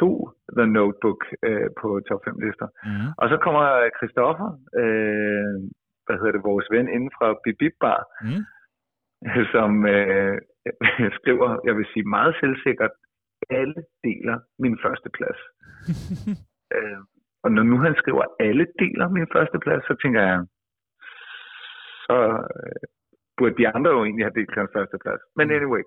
to 0.00 0.10
The 0.58 0.66
Notebook 0.78 1.20
øh, 1.48 1.68
på 1.80 1.88
top 2.08 2.20
5 2.24 2.38
lister. 2.44 2.68
Mm. 2.88 3.08
Og 3.20 3.26
så 3.32 3.36
kommer 3.44 3.62
Christoffer, 3.98 4.48
øh, 4.82 5.54
hvad 6.04 6.16
hedder 6.18 6.34
det, 6.36 6.48
vores 6.50 6.66
ven 6.74 6.86
inden 6.94 7.10
fra 7.16 7.26
Bip 7.44 7.56
Bip 7.62 7.76
Bar, 7.84 8.00
Mm. 8.26 8.42
som 9.54 9.70
øh, 9.96 10.36
skriver, 11.18 11.48
jeg 11.66 11.74
vil 11.76 11.86
sige 11.92 12.04
meget 12.16 12.34
selvsikkert, 12.40 12.90
alle 13.50 13.80
deler 14.04 14.36
min 14.58 14.78
første 14.84 15.08
plads. 15.16 15.40
øh, 16.76 16.98
og 17.44 17.48
når 17.52 17.62
nu 17.62 17.76
han 17.86 17.94
skriver, 18.00 18.24
alle 18.40 18.66
deler 18.78 19.08
min 19.08 19.26
første 19.34 19.58
plads, 19.64 19.82
så 19.88 19.94
tænker 20.02 20.22
jeg, 20.30 20.38
så 22.06 22.16
øh, 22.56 22.82
burde 23.36 23.56
de 23.60 23.68
andre 23.68 23.90
jo 23.96 24.00
egentlig 24.04 24.24
have 24.26 24.36
delt 24.40 24.54
hans 24.60 24.70
første 24.76 24.96
plads. 25.04 25.22
Men 25.36 25.46
Mm. 25.48 25.54
anyway, 25.58 25.82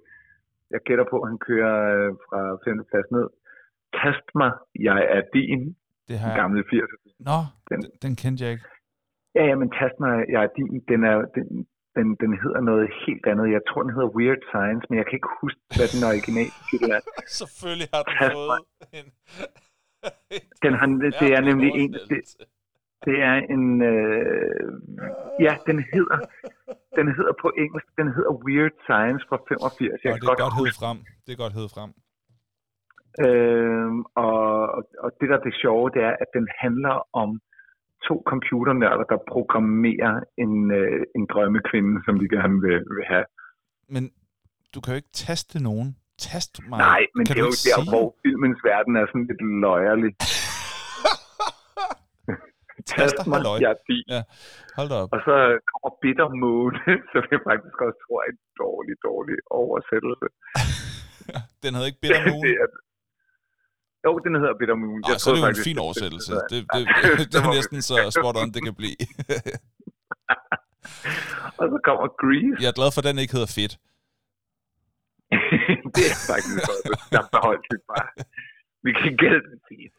jeg 0.73 0.79
gætter 0.87 1.05
på, 1.11 1.17
at 1.21 1.29
han 1.31 1.39
kører 1.49 1.75
øh, 1.95 2.11
fra 2.27 2.39
5. 2.65 2.85
plads 2.91 3.09
ned. 3.11 3.27
Kast 3.99 4.27
mig, 4.41 4.51
jeg 4.87 4.99
er 5.15 5.21
din. 5.33 5.61
Det 6.07 6.15
har 6.19 6.29
jeg... 6.31 6.37
gamle 6.41 6.61
80'er. 6.71 6.97
Nå, 7.29 7.37
Den- 7.69 7.91
den, 8.03 8.13
kendte 8.21 8.43
jeg 8.43 8.51
ikke. 8.55 8.65
Ja, 9.35 9.43
ja, 9.49 9.55
men 9.61 9.69
tast 9.79 9.97
mig, 9.99 10.13
jeg 10.33 10.43
er 10.43 10.51
din. 10.57 10.69
Den, 10.91 11.03
er, 11.03 11.15
den, 11.35 11.67
den, 11.97 12.07
den 12.23 12.31
hedder 12.43 12.61
noget 12.69 12.85
helt 13.05 13.25
andet. 13.31 13.45
Jeg 13.57 13.61
tror, 13.67 13.81
den 13.85 13.93
hedder 13.95 14.11
Weird 14.17 14.41
Science, 14.51 14.83
men 14.89 14.95
jeg 14.99 15.05
kan 15.07 15.15
ikke 15.19 15.31
huske, 15.41 15.59
hvad 15.77 15.87
den 15.93 16.01
originale 16.11 16.53
titel 16.69 16.89
er. 16.97 17.01
Selvfølgelig 17.39 17.89
har 17.95 18.03
den 18.09 18.15
fået 18.37 18.61
en... 18.99 19.07
Den 20.63 20.73
har, 20.79 20.87
det 21.21 21.29
er 21.37 21.41
nemlig 21.49 21.69
en, 21.81 21.93
det, 22.11 22.21
det 23.05 23.15
er 23.29 23.35
en, 23.55 23.65
øh, 23.93 24.67
ja, 25.45 25.53
den 25.69 25.77
hedder, 25.93 26.17
den 26.99 27.07
hedder 27.17 27.33
på 27.43 27.47
engelsk, 27.63 27.87
den 28.01 28.07
hedder 28.15 28.33
Weird 28.45 28.75
Science 28.87 29.23
fra 29.29 29.37
85. 29.49 30.03
Jeg 30.03 30.11
Og 30.13 30.17
det 30.19 30.23
er 30.23 30.29
godt 30.31 30.39
godt 30.45 30.53
hed 30.57 30.65
huske, 30.67 30.79
frem. 30.83 30.97
Det 31.25 31.31
er 31.35 31.39
godt 31.45 31.55
hed 31.59 31.67
frem. 31.75 31.91
øh, 33.25 33.91
og, 34.25 34.41
og- 34.77 34.89
og 35.03 35.09
det 35.19 35.25
der 35.29 35.37
er 35.39 35.43
det 35.49 35.55
sjove, 35.63 35.85
det 35.95 36.01
er, 36.09 36.13
at 36.23 36.29
den 36.37 36.45
handler 36.63 36.95
om 37.23 37.29
to 38.07 38.15
computernørder, 38.31 39.05
der 39.13 39.19
programmerer 39.33 40.15
en, 40.43 40.53
øh, 40.79 41.01
en 41.17 41.23
drømmekvinde, 41.31 41.93
som 42.05 42.13
de 42.21 42.27
gerne 42.37 42.57
vil, 42.65 42.79
vil 42.95 43.05
have. 43.13 43.25
Men 43.93 44.03
du 44.73 44.77
kan 44.81 44.89
jo 44.93 44.97
ikke 45.01 45.15
taste 45.27 45.63
nogen. 45.69 45.89
Tast 46.29 46.53
mig. 46.69 46.79
Nej, 46.89 47.01
men 47.15 47.23
kan 47.25 47.33
det 47.35 47.41
er 47.41 47.49
jo 47.51 47.57
der, 47.67 47.77
sige? 47.77 47.89
hvor 47.93 48.07
filmens 48.23 48.59
verden 48.69 48.93
er 49.01 49.05
sådan 49.11 49.27
lidt 49.31 49.43
løjerlig. 49.63 50.11
Taster, 52.93 53.23
mig, 53.27 53.37
halløj. 53.37 53.57
jeg 53.63 53.71
er 53.75 53.81
din. 53.89 54.05
Hold 54.79 54.91
op. 54.99 55.07
Og 55.15 55.19
så 55.27 55.35
kommer 55.69 55.89
Bitter 56.03 56.29
Moon, 56.41 56.73
som 57.11 57.23
jeg 57.33 57.41
faktisk 57.49 57.77
også 57.85 57.99
tror 58.03 58.19
er 58.25 58.29
en 58.33 58.39
dårlig, 58.63 58.95
dårlig 59.09 59.37
oversættelse. 59.63 60.27
Den 61.63 61.71
havde 61.75 61.87
ikke 61.89 62.01
Bitter 62.03 62.23
Moon. 62.31 62.43
det 64.01 64.07
jo, 64.09 64.13
den 64.25 64.33
hedder 64.41 64.55
Bitter 64.59 64.77
Moon. 64.83 64.99
Ej, 65.03 65.17
så 65.23 65.27
er 65.29 65.33
det 65.35 65.41
jo 65.45 65.49
en 65.57 65.65
fin 65.69 65.79
oversættelse. 65.85 66.31
Det, 66.51 66.59
det, 66.73 66.81
det, 67.03 67.11
det 67.31 67.37
er 67.43 67.47
næsten 67.57 67.79
så 67.89 67.95
spot 68.17 68.35
on, 68.41 68.49
det 68.55 68.61
kan 68.67 68.75
blive. 68.81 68.99
Og 71.59 71.65
så 71.73 71.77
kommer 71.87 72.05
Grease. 72.21 72.57
Jeg 72.63 72.69
er 72.71 72.77
glad 72.79 72.89
for, 72.91 72.99
at 73.01 73.07
den 73.09 73.23
ikke 73.23 73.35
hedder 73.37 73.51
fedt. 73.59 73.73
det 75.95 76.05
er 76.13 76.17
faktisk 76.31 76.57
også. 76.71 76.87
Der 77.15 77.23
beholdt 77.35 77.65
vi 77.71 77.77
bare. 77.91 78.07
Vi 78.85 78.91
kan 79.01 79.11
gælde 79.23 79.41
den 79.49 79.59
fint. 79.69 79.95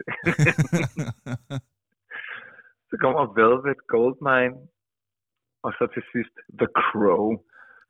så 2.90 2.94
kommer 3.03 3.20
Velvet 3.40 3.78
Goldmine. 3.94 4.57
Og 5.64 5.70
så 5.78 5.84
til 5.94 6.03
sidst 6.12 6.34
The 6.61 6.68
Crow. 6.84 7.26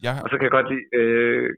Jeg, 0.04 0.12
Og 0.22 0.26
så 0.28 0.34
kan 0.36 0.44
jeg 0.48 0.54
godt 0.59 0.68
lide 0.72 0.86
øh, 1.00 1.48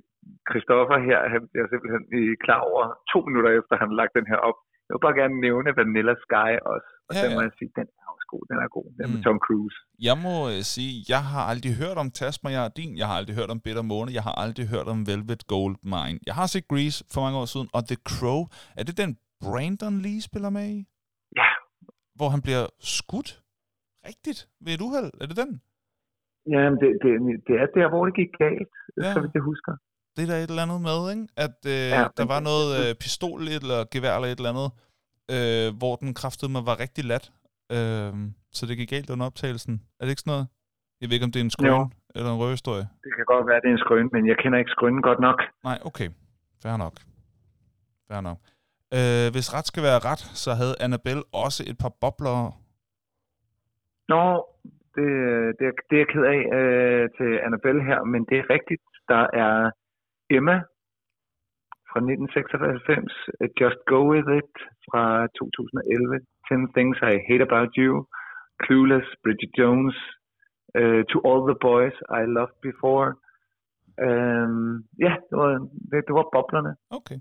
Christoffer 0.48 0.98
her. 1.08 1.18
Han 1.34 1.42
er 1.60 1.66
simpelthen 1.72 2.02
klar 2.44 2.60
over 2.70 2.82
to 3.12 3.18
minutter 3.28 3.50
efter, 3.58 3.72
han 3.82 3.88
har 3.90 3.98
lagt 4.02 4.14
den 4.18 4.26
her 4.32 4.40
op. 4.48 4.58
Jeg 4.86 4.92
vil 4.94 5.04
bare 5.06 5.18
gerne 5.22 5.36
nævne 5.46 5.70
Vanilla 5.80 6.14
Sky 6.26 6.52
også. 6.74 6.88
Og 7.08 7.12
Ja, 7.14 7.18
ja, 7.18 7.22
den 7.24 7.30
må 7.36 7.40
ja. 7.42 7.46
jeg 7.48 7.54
sige, 7.58 7.70
den 7.80 7.86
er 8.00 8.06
også 8.14 8.26
god. 8.34 8.42
Den 8.50 8.58
er 8.64 8.68
god. 8.76 8.86
Den 8.96 9.02
er 9.06 9.10
med 9.14 9.20
Mm. 9.20 9.26
Tom 9.26 9.38
Cruise. 9.46 9.76
jeg 10.08 10.16
må 10.26 10.34
øh, 10.54 10.60
sige, 10.74 10.92
jeg 11.14 11.22
har 11.32 11.42
aldrig 11.52 11.72
hørt 11.82 11.98
om 12.02 12.08
Tasma, 12.20 12.50
din. 12.80 12.92
Jeg 13.00 13.06
har 13.10 13.16
aldrig 13.20 13.34
hørt 13.40 13.50
om 13.54 13.60
Bitter 13.64 13.84
Måne. 13.92 14.10
Jeg 14.18 14.24
har 14.28 14.34
aldrig 14.44 14.66
hørt 14.74 14.88
om 14.94 15.00
Velvet 15.10 15.42
Gold 15.54 15.76
Mine. 15.94 16.18
Jeg 16.28 16.34
har 16.40 16.46
set 16.52 16.66
Grease 16.72 16.98
for 17.12 17.20
mange 17.24 17.36
år 17.42 17.48
siden. 17.54 17.68
Og 17.76 17.82
The 17.90 17.98
Crow, 18.12 18.40
er 18.80 18.84
det 18.88 18.94
den 19.02 19.10
Brandon 19.44 19.96
Lee 20.04 20.20
spiller 20.28 20.50
med 20.58 20.66
i? 20.78 20.80
Ja. 21.40 21.48
Hvor 22.18 22.28
han 22.34 22.42
bliver 22.46 22.64
skudt? 22.96 23.30
Rigtigt? 24.10 24.40
Ved 24.64 24.72
et 24.76 24.82
uheld? 24.86 25.10
Er 25.22 25.26
det 25.30 25.36
den? 25.42 25.52
Jamen, 26.52 26.76
det, 26.82 26.90
det, 27.04 27.10
det 27.48 27.54
er 27.62 27.66
der, 27.78 27.86
hvor 27.92 28.02
det 28.06 28.14
gik 28.20 28.32
galt, 28.44 28.72
Ja. 28.96 29.02
ja. 29.06 29.12
så 29.14 29.18
vidt 29.22 29.34
jeg 29.38 29.44
husker. 29.52 29.72
Det 30.20 30.28
er 30.28 30.32
der 30.34 30.40
et 30.44 30.50
eller 30.50 30.62
andet 30.66 30.80
med, 30.88 31.00
ikke? 31.14 31.26
At 31.46 31.58
øh, 31.74 31.88
Ja, 31.96 32.04
der 32.18 32.26
var 32.34 32.40
noget 32.50 32.68
øh, 32.80 32.90
pistol 33.02 33.40
eller 33.58 33.78
gevær 33.94 34.12
eller 34.16 34.28
et 34.32 34.38
eller 34.40 34.52
andet, 34.54 34.68
øh, 35.34 35.68
hvor 35.80 35.94
den 36.02 36.10
kraftede 36.20 36.50
mig 36.54 36.62
var 36.70 36.76
rigtig 36.84 37.04
lat. 37.12 37.24
Øh, 37.76 38.12
så 38.56 38.62
det 38.68 38.74
gik 38.80 38.90
galt 38.94 39.10
under 39.14 39.26
optagelsen. 39.30 39.74
Er 39.98 40.02
det 40.04 40.10
ikke 40.14 40.24
sådan 40.24 40.32
noget? 40.36 40.46
Jeg 41.00 41.06
ved 41.08 41.14
ikke, 41.16 41.28
om 41.28 41.32
det 41.34 41.40
er 41.40 41.46
en 41.50 41.54
skrøn 41.56 41.70
Jo. 41.74 41.88
eller 42.14 42.30
en 42.34 42.38
røverhistorie. 42.42 42.86
Det 43.04 43.10
kan 43.16 43.24
godt 43.32 43.44
være, 43.50 43.60
det 43.62 43.68
er 43.70 43.76
en 43.78 43.84
skrøn, 43.86 44.08
men 44.14 44.22
jeg 44.30 44.36
kender 44.42 44.58
ikke 44.62 44.74
skrønnen 44.76 45.02
godt 45.08 45.20
nok. 45.28 45.38
Nej, 45.68 45.78
okay. 45.88 46.08
Fair 46.62 46.76
nok. 46.84 46.94
Fair 48.08 48.20
nok. 48.28 48.38
Øh, 48.98 49.26
hvis 49.34 49.48
ret 49.56 49.66
skal 49.70 49.82
være 49.88 49.98
ret, 50.10 50.22
så 50.44 50.50
havde 50.60 50.74
Annabelle 50.84 51.22
også 51.44 51.60
et 51.70 51.78
par 51.82 51.92
bobler. 52.02 52.36
Nå, 54.12 54.24
det, 54.96 55.06
det, 55.58 55.64
er, 55.70 55.74
det 55.88 55.94
er 55.96 56.02
jeg 56.04 56.10
ked 56.14 56.24
af 56.34 56.40
øh, 56.58 57.04
til 57.18 57.30
Annabelle 57.46 57.82
her, 57.90 58.00
men 58.12 58.20
det 58.28 58.36
er 58.42 58.46
rigtigt. 58.56 58.82
Der 59.12 59.22
er 59.44 59.54
Emma 60.36 60.56
fra 61.90 62.00
1996, 62.00 63.12
Just 63.60 63.80
Go 63.92 64.00
With 64.12 64.28
It 64.40 64.54
fra 64.86 65.02
2011, 65.26 66.20
10 66.48 66.72
Things 66.76 66.96
I 67.12 67.14
Hate 67.28 67.44
About 67.48 67.70
You, 67.80 67.92
Clueless, 68.64 69.08
Bridget 69.24 69.52
Jones, 69.60 69.96
uh, 70.80 71.02
To 71.10 71.16
All 71.28 71.42
the 71.50 71.58
Boys 71.68 71.96
I 72.20 72.22
Loved 72.38 72.58
Before. 72.68 73.08
Um, 74.08 74.84
ja, 75.06 75.12
det 75.28 75.36
var, 75.42 75.50
det, 75.90 75.98
det 76.08 76.14
var 76.18 76.26
boblerne, 76.34 76.72
Okay. 76.98 77.18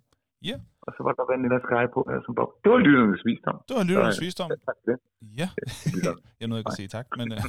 ja 0.49 0.55
og 0.89 0.93
så 0.97 1.01
var 1.07 1.13
der 1.19 1.25
Vanilla 1.31 1.59
Sky 1.65 1.83
på 1.95 1.99
her 2.09 2.19
som 2.25 2.33
bob. 2.39 2.49
Det 2.63 2.69
var 2.73 2.79
lytternes 2.87 3.21
visdom. 3.29 3.57
Det 3.67 3.73
var 3.79 3.83
lytternes 3.89 4.15
Så, 4.15 4.21
visdom. 4.25 4.49
Ja, 4.51 4.57
tak 4.67 4.77
for 4.81 4.85
det. 4.91 4.97
Ja. 5.41 5.47
jeg 6.39 6.47
nåede 6.47 6.59
ikke 6.61 6.71
at 6.73 6.79
sige 6.81 6.91
tak, 6.97 7.05
men... 7.17 7.27
Øh, 7.35 7.39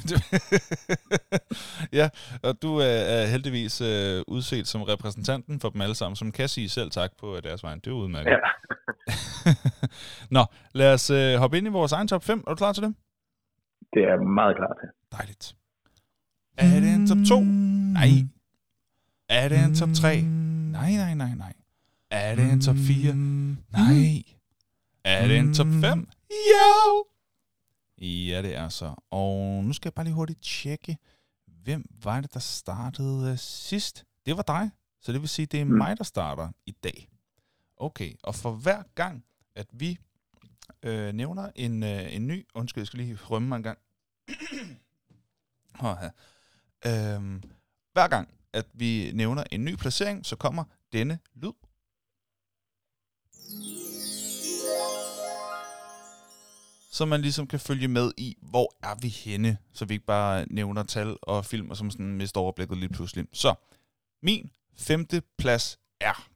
ja, 2.01 2.07
og 2.47 2.53
du 2.64 2.70
er, 2.91 2.99
er 3.16 3.24
heldigvis 3.34 3.74
øh, 3.91 4.16
udset 4.34 4.66
som 4.72 4.80
repræsentanten 4.82 5.61
for 5.61 5.68
dem 5.74 5.80
alle 5.86 5.97
sammen, 6.01 6.16
som 6.16 6.28
kan 6.32 6.49
sige 6.49 6.68
selv 6.68 6.91
tak 6.91 7.11
på 7.20 7.26
øh, 7.36 7.43
deres 7.43 7.62
vej. 7.64 7.74
Det 7.74 7.86
er 7.86 7.97
udmærket. 8.03 8.30
Ja. 8.30 8.41
Nå, 10.36 10.43
lad 10.80 10.95
os 10.95 11.11
øh, 11.11 11.34
hoppe 11.43 11.59
ind 11.59 11.66
i 11.66 11.70
vores 11.70 11.93
egen 11.93 12.09
top 12.09 12.24
5. 12.24 12.45
Er 12.47 12.51
du 12.51 12.57
klar 12.57 12.72
til 12.72 12.82
det? 12.82 12.95
Det 13.95 14.03
er 14.11 14.16
meget 14.38 14.57
klar 14.57 14.72
til. 14.80 14.88
Dejligt. 15.18 15.45
Er 16.59 16.80
det 16.84 16.95
en 16.95 17.07
top 17.07 17.18
2? 17.28 17.41
Nej. 17.99 18.11
Er 19.28 19.49
det 19.49 19.59
en 19.64 19.74
top 19.74 19.88
3? 19.95 20.22
Nej, 20.76 20.91
nej, 21.03 21.14
nej, 21.14 21.34
nej. 21.45 21.53
Er 22.11 22.35
det 22.35 22.53
en 22.53 22.61
top 22.61 22.77
4? 22.77 23.15
Nej. 23.15 24.23
Er 25.05 25.29
det 25.29 25.39
en 25.39 25.55
top 25.55 25.67
5? 25.81 26.09
Jo! 26.31 27.05
Ja, 28.07 28.43
det 28.43 28.55
er 28.55 28.69
så. 28.69 28.95
Og 29.11 29.65
nu 29.65 29.73
skal 29.73 29.89
jeg 29.89 29.95
bare 29.95 30.05
lige 30.05 30.15
hurtigt 30.15 30.43
tjekke, 30.43 30.99
hvem 31.47 31.85
var 32.03 32.21
det, 32.21 32.35
der 32.35 32.41
startede 32.41 33.31
øh, 33.33 33.39
sidst? 33.39 34.05
Det 34.27 34.37
var 34.37 34.43
dig. 34.43 34.71
Så 35.01 35.13
det 35.13 35.21
vil 35.21 35.29
sige, 35.29 35.47
det 35.47 35.61
er 35.61 35.65
Mm. 35.65 35.71
mig, 35.71 35.97
der 35.99 36.05
starter 36.05 36.49
i 36.67 36.71
dag. 36.85 37.09
Okay, 37.77 38.15
og 38.23 38.35
for 38.35 38.53
hver 38.53 38.83
gang, 38.95 39.25
at 39.55 39.67
vi 39.73 39.99
øh, 40.83 41.13
nævner 41.13 41.51
en, 41.57 41.83
øh, 41.83 42.15
en 42.15 42.27
ny... 42.27 42.47
Undskyld, 42.55 42.81
jeg 42.83 42.87
skal 42.87 42.99
lige 42.99 43.17
rømme 43.17 43.49
mig 43.49 43.57
en 43.57 43.63
gang. 43.63 43.79
oh, 45.81 45.97
ja. 46.85 47.15
øhm, 47.15 47.43
hver 47.93 48.09
gang, 48.09 48.29
at 48.53 48.67
vi 48.75 49.11
nævner 49.15 49.45
en 49.51 49.65
ny 49.65 49.75
placering, 49.77 50.27
så 50.27 50.37
kommer 50.37 50.65
denne 50.93 51.19
lyd. 51.35 51.53
Så 56.93 57.05
man 57.05 57.21
ligesom 57.21 57.47
kan 57.47 57.61
følge 57.61 57.89
med 57.89 58.13
i, 58.17 58.37
hvor 58.43 58.75
er 58.83 58.95
vi 59.01 59.09
henne, 59.09 59.59
så 59.73 59.85
vi 59.85 59.95
ikke 59.95 60.07
bare 60.07 60.47
nævner 60.51 60.83
tal 60.83 61.17
og 61.23 61.45
filmer 61.45 61.75
som 61.75 61.91
sådan 61.91 62.17
mister 62.17 62.41
overblikket 62.41 62.79
lige 62.79 62.89
pludselig. 62.89 63.27
Så, 63.33 63.55
min 64.23 64.51
femte 64.77 65.23
plads 65.39 65.79
er... 66.01 66.29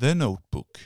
The 0.00 0.14
Notebook. 0.14 0.78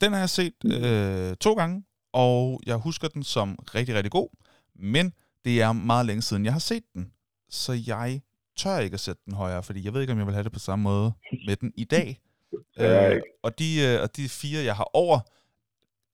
Den 0.00 0.12
har 0.12 0.18
jeg 0.18 0.30
set 0.30 0.54
øh, 0.64 1.36
to 1.36 1.54
gange, 1.54 1.84
og 2.12 2.60
jeg 2.66 2.76
husker 2.76 3.08
den 3.08 3.22
som 3.22 3.54
rigtig, 3.74 3.94
rigtig 3.94 4.12
god, 4.12 4.28
men 4.74 5.12
det 5.44 5.62
er 5.62 5.72
meget 5.72 6.06
længe 6.06 6.22
siden, 6.22 6.44
jeg 6.44 6.52
har 6.52 6.60
set 6.60 6.84
den, 6.94 7.12
så 7.48 7.72
jeg 7.72 8.22
tør 8.56 8.78
ikke 8.78 8.94
at 8.94 9.00
sætte 9.00 9.22
den 9.24 9.34
højere, 9.34 9.62
fordi 9.62 9.84
jeg 9.84 9.94
ved 9.94 10.00
ikke, 10.00 10.12
om 10.12 10.18
jeg 10.18 10.26
vil 10.26 10.34
have 10.34 10.44
det 10.44 10.52
på 10.52 10.58
samme 10.58 10.82
måde 10.82 11.12
med 11.46 11.56
den 11.56 11.72
i 11.76 11.84
dag. 11.84 12.18
Øh, 12.78 13.20
og, 13.42 13.58
de, 13.58 13.80
øh, 13.80 14.02
og 14.02 14.16
de 14.16 14.28
fire, 14.28 14.64
jeg 14.64 14.76
har 14.76 14.90
over, 14.94 15.20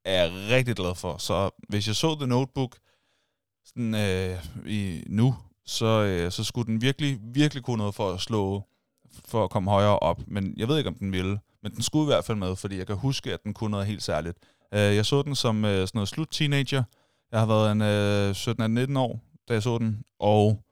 er 0.04 0.22
jeg 0.22 0.32
rigtig 0.50 0.76
glad 0.76 0.94
for. 0.94 1.16
Så 1.18 1.50
hvis 1.68 1.86
jeg 1.86 1.96
så 1.96 2.14
The 2.14 2.26
Notebook 2.26 2.76
sådan, 3.64 3.94
øh, 3.94 4.44
i, 4.66 5.04
nu, 5.06 5.34
så, 5.66 5.86
øh, 5.86 6.32
så 6.32 6.44
skulle 6.44 6.66
den 6.66 6.82
virkelig, 6.82 7.18
virkelig 7.22 7.64
kunne 7.64 7.76
noget 7.76 7.94
for 7.94 8.12
at 8.12 8.20
slå, 8.20 8.62
for 9.24 9.44
at 9.44 9.50
komme 9.50 9.70
højere 9.70 9.98
op. 9.98 10.20
Men 10.26 10.54
jeg 10.56 10.68
ved 10.68 10.78
ikke, 10.78 10.88
om 10.88 10.94
den 10.94 11.12
ville. 11.12 11.38
Men 11.62 11.72
den 11.72 11.82
skulle 11.82 12.04
i 12.04 12.12
hvert 12.14 12.24
fald 12.24 12.38
med, 12.38 12.56
fordi 12.56 12.78
jeg 12.78 12.86
kan 12.86 12.96
huske, 12.96 13.32
at 13.32 13.44
den 13.44 13.54
kunne 13.54 13.70
noget 13.70 13.86
helt 13.86 14.02
særligt. 14.02 14.38
Øh, 14.74 14.80
jeg 14.80 15.06
så 15.06 15.22
den 15.22 15.34
som 15.34 15.64
øh, 15.64 15.70
sådan 15.70 15.90
noget 15.94 16.08
slut-teenager. 16.08 16.82
Jeg 17.32 17.40
har 17.40 17.46
været 17.46 17.72
en 17.72 17.82
øh, 17.82 18.94
17-19 18.94 18.98
år, 18.98 19.20
da 19.48 19.52
jeg 19.54 19.62
så 19.62 19.78
den. 19.78 20.04
Og, 20.18 20.62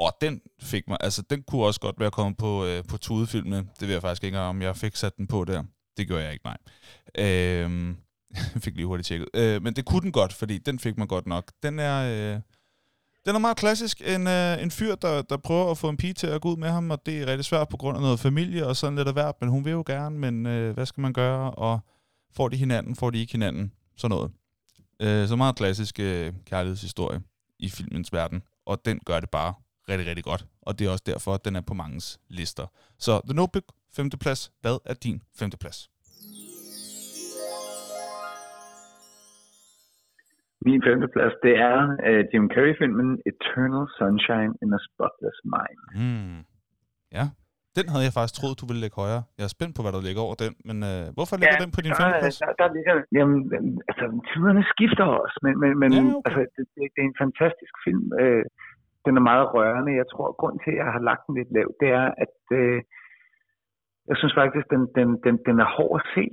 og 0.00 0.16
den 0.20 0.40
fik 0.60 0.88
mig, 0.88 0.96
altså 1.00 1.22
den 1.30 1.42
kunne 1.42 1.64
også 1.64 1.80
godt 1.80 2.00
være 2.00 2.10
kommet 2.10 2.36
på, 2.36 2.64
øh, 2.64 2.84
på 2.88 2.98
tudefilmene. 2.98 3.56
Det 3.56 3.88
ved 3.88 3.94
jeg 3.94 4.02
faktisk 4.02 4.24
ikke, 4.24 4.38
om 4.38 4.62
jeg 4.62 4.76
fik 4.76 4.96
sat 4.96 5.16
den 5.16 5.26
på 5.26 5.44
der. 5.44 5.62
Det 5.96 6.06
gjorde 6.06 6.24
jeg 6.24 6.32
ikke, 6.32 6.44
nej. 6.44 6.56
Øh, 7.18 7.94
jeg 8.54 8.62
fik 8.62 8.76
lige 8.76 8.86
hurtigt 8.86 9.06
tjekket. 9.06 9.28
Øh, 9.34 9.62
men 9.62 9.76
det 9.76 9.84
kunne 9.84 10.00
den 10.00 10.12
godt, 10.12 10.32
fordi 10.32 10.58
den 10.58 10.78
fik 10.78 10.98
mig 10.98 11.08
godt 11.08 11.26
nok. 11.26 11.52
Den 11.62 11.78
er... 11.78 12.34
Øh, 12.34 12.40
den 13.26 13.34
er 13.34 13.38
meget 13.38 13.56
klassisk. 13.56 14.02
En, 14.06 14.26
øh, 14.26 14.62
en 14.62 14.70
fyr, 14.70 14.94
der, 14.94 15.22
der 15.22 15.36
prøver 15.36 15.70
at 15.70 15.78
få 15.78 15.88
en 15.88 15.96
pige 15.96 16.14
til 16.14 16.26
at 16.26 16.40
gå 16.40 16.48
ud 16.48 16.56
med 16.56 16.68
ham, 16.68 16.90
og 16.90 17.06
det 17.06 17.22
er 17.22 17.26
rigtig 17.26 17.44
svært 17.44 17.68
på 17.68 17.76
grund 17.76 17.96
af 17.96 18.02
noget 18.02 18.20
familie 18.20 18.66
og 18.66 18.76
sådan 18.76 18.96
lidt 18.96 19.08
af 19.08 19.14
hvert, 19.14 19.34
men 19.40 19.50
hun 19.50 19.64
vil 19.64 19.70
jo 19.70 19.82
gerne, 19.86 20.18
men 20.18 20.46
øh, 20.46 20.74
hvad 20.74 20.86
skal 20.86 21.00
man 21.00 21.12
gøre? 21.12 21.50
Og 21.50 21.80
får 22.32 22.48
de 22.48 22.56
hinanden, 22.56 22.96
får 22.96 23.10
de 23.10 23.18
ikke 23.18 23.32
hinanden? 23.32 23.72
Sådan 23.96 24.16
noget. 24.16 24.30
Øh, 25.00 25.28
så 25.28 25.36
meget 25.36 25.56
klassisk 25.56 26.00
øh, 26.00 26.32
kærlighedshistorie 26.46 27.20
i 27.58 27.68
filmens 27.68 28.12
verden, 28.12 28.42
og 28.66 28.84
den 28.84 29.00
gør 29.06 29.20
det 29.20 29.30
bare 29.30 29.54
rigtig, 29.90 30.06
rigtig 30.10 30.24
godt. 30.30 30.42
Og 30.66 30.72
det 30.78 30.82
er 30.86 30.90
også 30.90 31.06
derfor, 31.12 31.30
at 31.34 31.44
den 31.46 31.54
er 31.56 31.64
på 31.70 31.74
mangens 31.74 32.08
lister. 32.38 32.66
Så 32.98 33.12
The 33.28 33.34
Notebook, 33.40 33.66
femteplads. 33.96 34.40
Hvad 34.62 34.76
er 34.90 34.94
din 35.06 35.18
femteplads? 35.40 35.78
Min 40.68 40.80
femteplads, 40.88 41.34
det 41.46 41.54
er 41.70 41.78
uh, 42.08 42.22
Jim 42.30 42.46
Carrey-filmen 42.54 43.08
Eternal 43.30 43.84
Sunshine 43.98 44.52
in 44.62 44.68
a 44.78 44.80
Spotless 44.88 45.38
Mind. 45.54 45.80
Mm. 46.00 46.40
Ja, 47.18 47.24
den 47.76 47.86
havde 47.92 48.04
jeg 48.06 48.14
faktisk 48.16 48.36
troet, 48.38 48.60
du 48.60 48.66
ville 48.70 48.82
lægge 48.84 48.98
højere. 49.02 49.22
Jeg 49.38 49.44
er 49.48 49.52
spændt 49.56 49.72
på, 49.76 49.82
hvad 49.82 49.92
der 49.96 50.02
ligger 50.08 50.22
over 50.26 50.36
den, 50.44 50.52
men 50.68 50.76
uh, 50.90 51.04
hvorfor 51.16 51.34
ligger 51.40 51.56
ja, 51.58 51.64
den 51.64 51.70
på 51.76 51.80
din 51.86 51.94
femteplads? 52.00 52.36
Der, 52.44 52.52
der 52.62 52.68
ligger, 52.76 52.94
jamen, 53.18 53.38
altså, 53.90 54.04
tiderne 54.30 54.62
skifter 54.72 55.06
også, 55.22 55.36
men, 55.44 55.54
men, 55.62 55.70
men 55.82 55.90
ja, 55.92 56.00
okay. 56.00 56.26
altså, 56.26 56.40
det, 56.56 56.64
det, 56.74 56.82
det 56.94 57.00
er 57.04 57.08
en 57.12 57.20
fantastisk 57.24 57.74
film. 57.86 58.06
Uh, 58.22 58.44
den 59.06 59.14
er 59.16 59.24
meget 59.30 59.46
rørende. 59.54 60.00
Jeg 60.00 60.06
tror, 60.12 60.26
at 60.28 60.36
grund 60.40 60.56
til, 60.64 60.70
at 60.72 60.76
jeg 60.76 60.88
har 60.96 61.02
lagt 61.08 61.22
den 61.26 61.34
lidt 61.38 61.52
lavt, 61.56 61.76
det 61.82 61.90
er, 62.00 62.06
at 62.24 62.36
uh, 62.60 62.78
jeg 64.08 64.16
synes 64.16 64.34
faktisk, 64.40 64.66
den, 64.74 64.82
den, 64.98 65.08
den, 65.24 65.34
den 65.48 65.56
er 65.64 65.68
hård 65.76 65.94
at 66.00 66.06
se. 66.14 66.26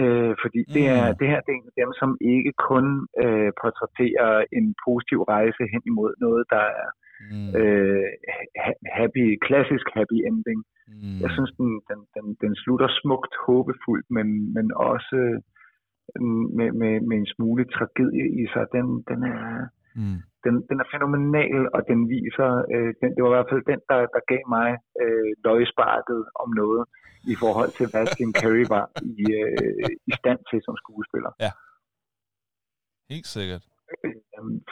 Øh, 0.00 0.34
fordi 0.42 0.60
mm. 0.66 0.72
det, 0.74 0.84
er, 0.96 1.04
det 1.20 1.26
her 1.32 1.40
det 1.44 1.52
er 1.52 1.58
en 1.60 1.72
af 1.72 1.78
dem, 1.82 1.90
som 2.00 2.10
ikke 2.34 2.52
kun 2.70 2.86
øh, 3.24 3.50
portrætterer 3.60 4.30
en 4.58 4.66
positiv 4.86 5.18
rejse 5.34 5.62
hen 5.72 5.82
imod 5.92 6.12
noget, 6.26 6.44
der 6.54 6.64
er 6.82 6.88
mm. 7.32 7.50
øh, 7.60 8.08
happy, 8.98 9.24
klassisk 9.46 9.86
happy 9.96 10.18
ending. 10.28 10.60
Mm. 10.88 11.18
Jeg 11.24 11.30
synes, 11.36 11.50
den, 11.58 11.70
den, 11.88 12.00
den, 12.14 12.26
den 12.42 12.52
slutter 12.62 12.88
smukt, 13.00 13.34
håbefuldt, 13.46 14.06
men, 14.16 14.26
men 14.56 14.66
også 14.90 15.18
med, 16.58 16.68
med, 16.80 16.94
med 17.08 17.16
en 17.22 17.30
smule 17.34 17.64
tragedie 17.64 18.26
i 18.42 18.44
sig. 18.52 18.64
Den, 18.76 18.86
den 19.10 19.20
er... 19.34 19.42
Mm 20.00 20.20
den, 20.44 20.54
den 20.68 20.76
er 20.82 20.88
fænomenal, 20.94 21.60
og 21.76 21.80
den 21.90 22.00
viser, 22.14 22.50
øh, 22.74 22.90
den, 23.00 23.08
det 23.14 23.20
var 23.22 23.30
i 23.30 23.36
hvert 23.36 23.50
fald 23.52 23.64
den, 23.72 23.80
der, 23.90 23.98
der 24.14 24.22
gav 24.32 24.42
mig 24.56 24.68
øh, 25.02 25.30
løgsparket 25.46 26.20
om 26.42 26.48
noget 26.62 26.82
i 27.32 27.34
forhold 27.42 27.70
til, 27.78 27.86
hvad 27.92 28.04
Jim 28.16 28.32
Carrey 28.40 28.66
var 28.76 28.84
i, 29.22 29.24
øh, 29.42 29.90
i 30.10 30.12
stand 30.20 30.40
til 30.50 30.58
som 30.66 30.76
skuespiller. 30.82 31.32
Ja, 31.44 31.52
helt 33.14 33.28
sikkert. 33.36 33.64
Øh, 34.04 34.14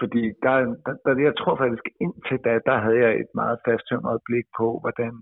fordi 0.00 0.22
der, 0.44 0.54
der, 0.84 0.94
der, 1.04 1.12
jeg 1.28 1.34
tror 1.40 1.54
faktisk 1.62 1.86
indtil 2.04 2.38
da, 2.46 2.52
der 2.68 2.76
havde 2.84 3.00
jeg 3.04 3.12
et 3.22 3.30
meget 3.40 3.58
fasttømret 3.66 4.18
blik 4.28 4.46
på, 4.58 4.66
hvordan 4.82 5.12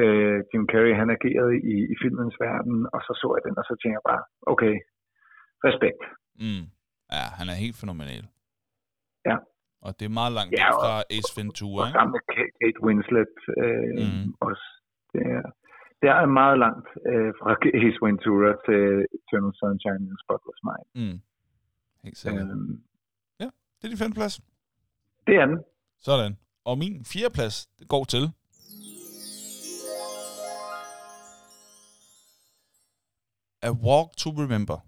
øh, 0.00 0.36
Jim 0.50 0.64
Carrey 0.70 0.94
han 1.00 1.10
agerede 1.16 1.54
i, 1.72 1.76
i 1.92 1.94
filmens 2.02 2.36
verden, 2.46 2.76
og 2.94 3.00
så 3.06 3.12
så 3.20 3.28
jeg 3.36 3.42
den, 3.46 3.58
og 3.60 3.64
så 3.68 3.74
tænkte 3.76 3.98
jeg 3.98 4.08
bare, 4.12 4.22
okay, 4.52 4.74
respekt. 5.68 6.02
Mm. 6.44 6.64
Ja, 7.16 7.24
han 7.38 7.46
er 7.52 7.56
helt 7.64 7.78
fænomenal. 7.82 8.24
Ja. 9.30 9.36
Og 9.86 9.90
det 9.98 10.04
er 10.10 10.14
meget 10.20 10.32
langt 10.38 10.52
ja, 10.60 10.68
fra 10.78 10.92
Ace 11.16 11.32
Ventura, 11.38 11.82
og, 11.82 11.86
og 11.86 11.92
sammen 11.96 12.12
med 12.16 12.22
Kate 12.60 12.80
Winslet 12.86 13.36
øh, 13.64 13.92
mm. 14.02 14.26
også. 14.48 14.66
Det 15.12 15.22
er, 15.36 15.44
det 16.00 16.08
er 16.10 16.26
meget 16.42 16.58
langt 16.64 16.88
øh, 17.10 17.30
fra 17.40 17.50
Ace 17.80 17.98
Ventura 18.06 18.50
til 18.66 18.82
Eternal 19.16 19.54
Sunshine 19.60 20.02
and 20.10 20.20
Spotless 20.24 20.60
Mind. 20.68 20.88
Mm. 21.00 21.18
Helt 22.04 22.18
sikkert. 22.18 22.46
Øhm, 22.50 22.74
ja, 23.42 23.48
det 23.76 23.84
er 23.84 23.92
din 23.92 24.02
femte 24.02 24.16
plads. 24.20 24.34
Det 25.26 25.34
er 25.42 25.46
den. 25.46 25.58
Sådan. 26.08 26.32
Og 26.64 26.74
min 26.82 26.94
fjerde 27.12 27.34
plads 27.38 27.56
går 27.88 28.04
til... 28.14 28.24
A 33.68 33.70
Walk 33.70 34.08
to 34.22 34.30
Remember. 34.42 34.78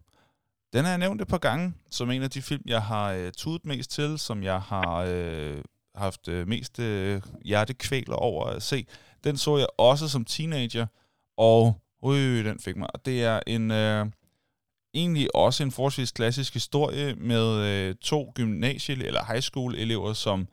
Den 0.75 0.85
har 0.85 0.91
jeg 0.91 0.99
nævnt 0.99 1.21
et 1.21 1.29
par 1.29 1.39
gange, 1.39 1.75
som 1.91 2.11
en 2.11 2.23
af 2.23 2.31
de 2.31 2.43
film, 2.43 2.63
jeg 2.67 2.83
har 2.83 3.13
øh, 3.13 3.33
tudet 3.37 3.67
mest 3.67 3.91
til, 3.91 4.19
som 4.19 4.43
jeg 4.43 4.61
har 4.61 5.07
øh, 5.09 5.63
haft 5.95 6.29
øh, 6.29 6.49
mest 6.49 6.79
øh, 6.79 7.23
hjertekvæler 7.45 8.15
over 8.15 8.45
at 8.47 8.63
se. 8.63 8.87
Den 9.25 9.37
så 9.37 9.59
jeg 9.59 9.67
også 9.79 10.09
som 10.09 10.25
teenager, 10.25 10.87
og 11.37 11.81
øh, 12.05 12.45
den 12.45 12.59
fik 12.59 12.77
mig. 12.77 12.89
Det 13.05 13.25
er 13.25 13.41
en... 13.47 13.71
Øh, 13.71 14.07
egentlig 14.95 15.35
også 15.35 15.63
en 15.63 15.71
forholdsvis 15.71 16.13
klassisk 16.13 16.55
historie 16.55 17.15
med 17.15 17.57
øh, 17.57 17.95
to 17.95 18.33
gymnasie- 18.39 19.05
eller 19.05 19.25
high 19.25 19.43
school 19.43 19.75
elever, 19.75 20.13
som 20.13 20.49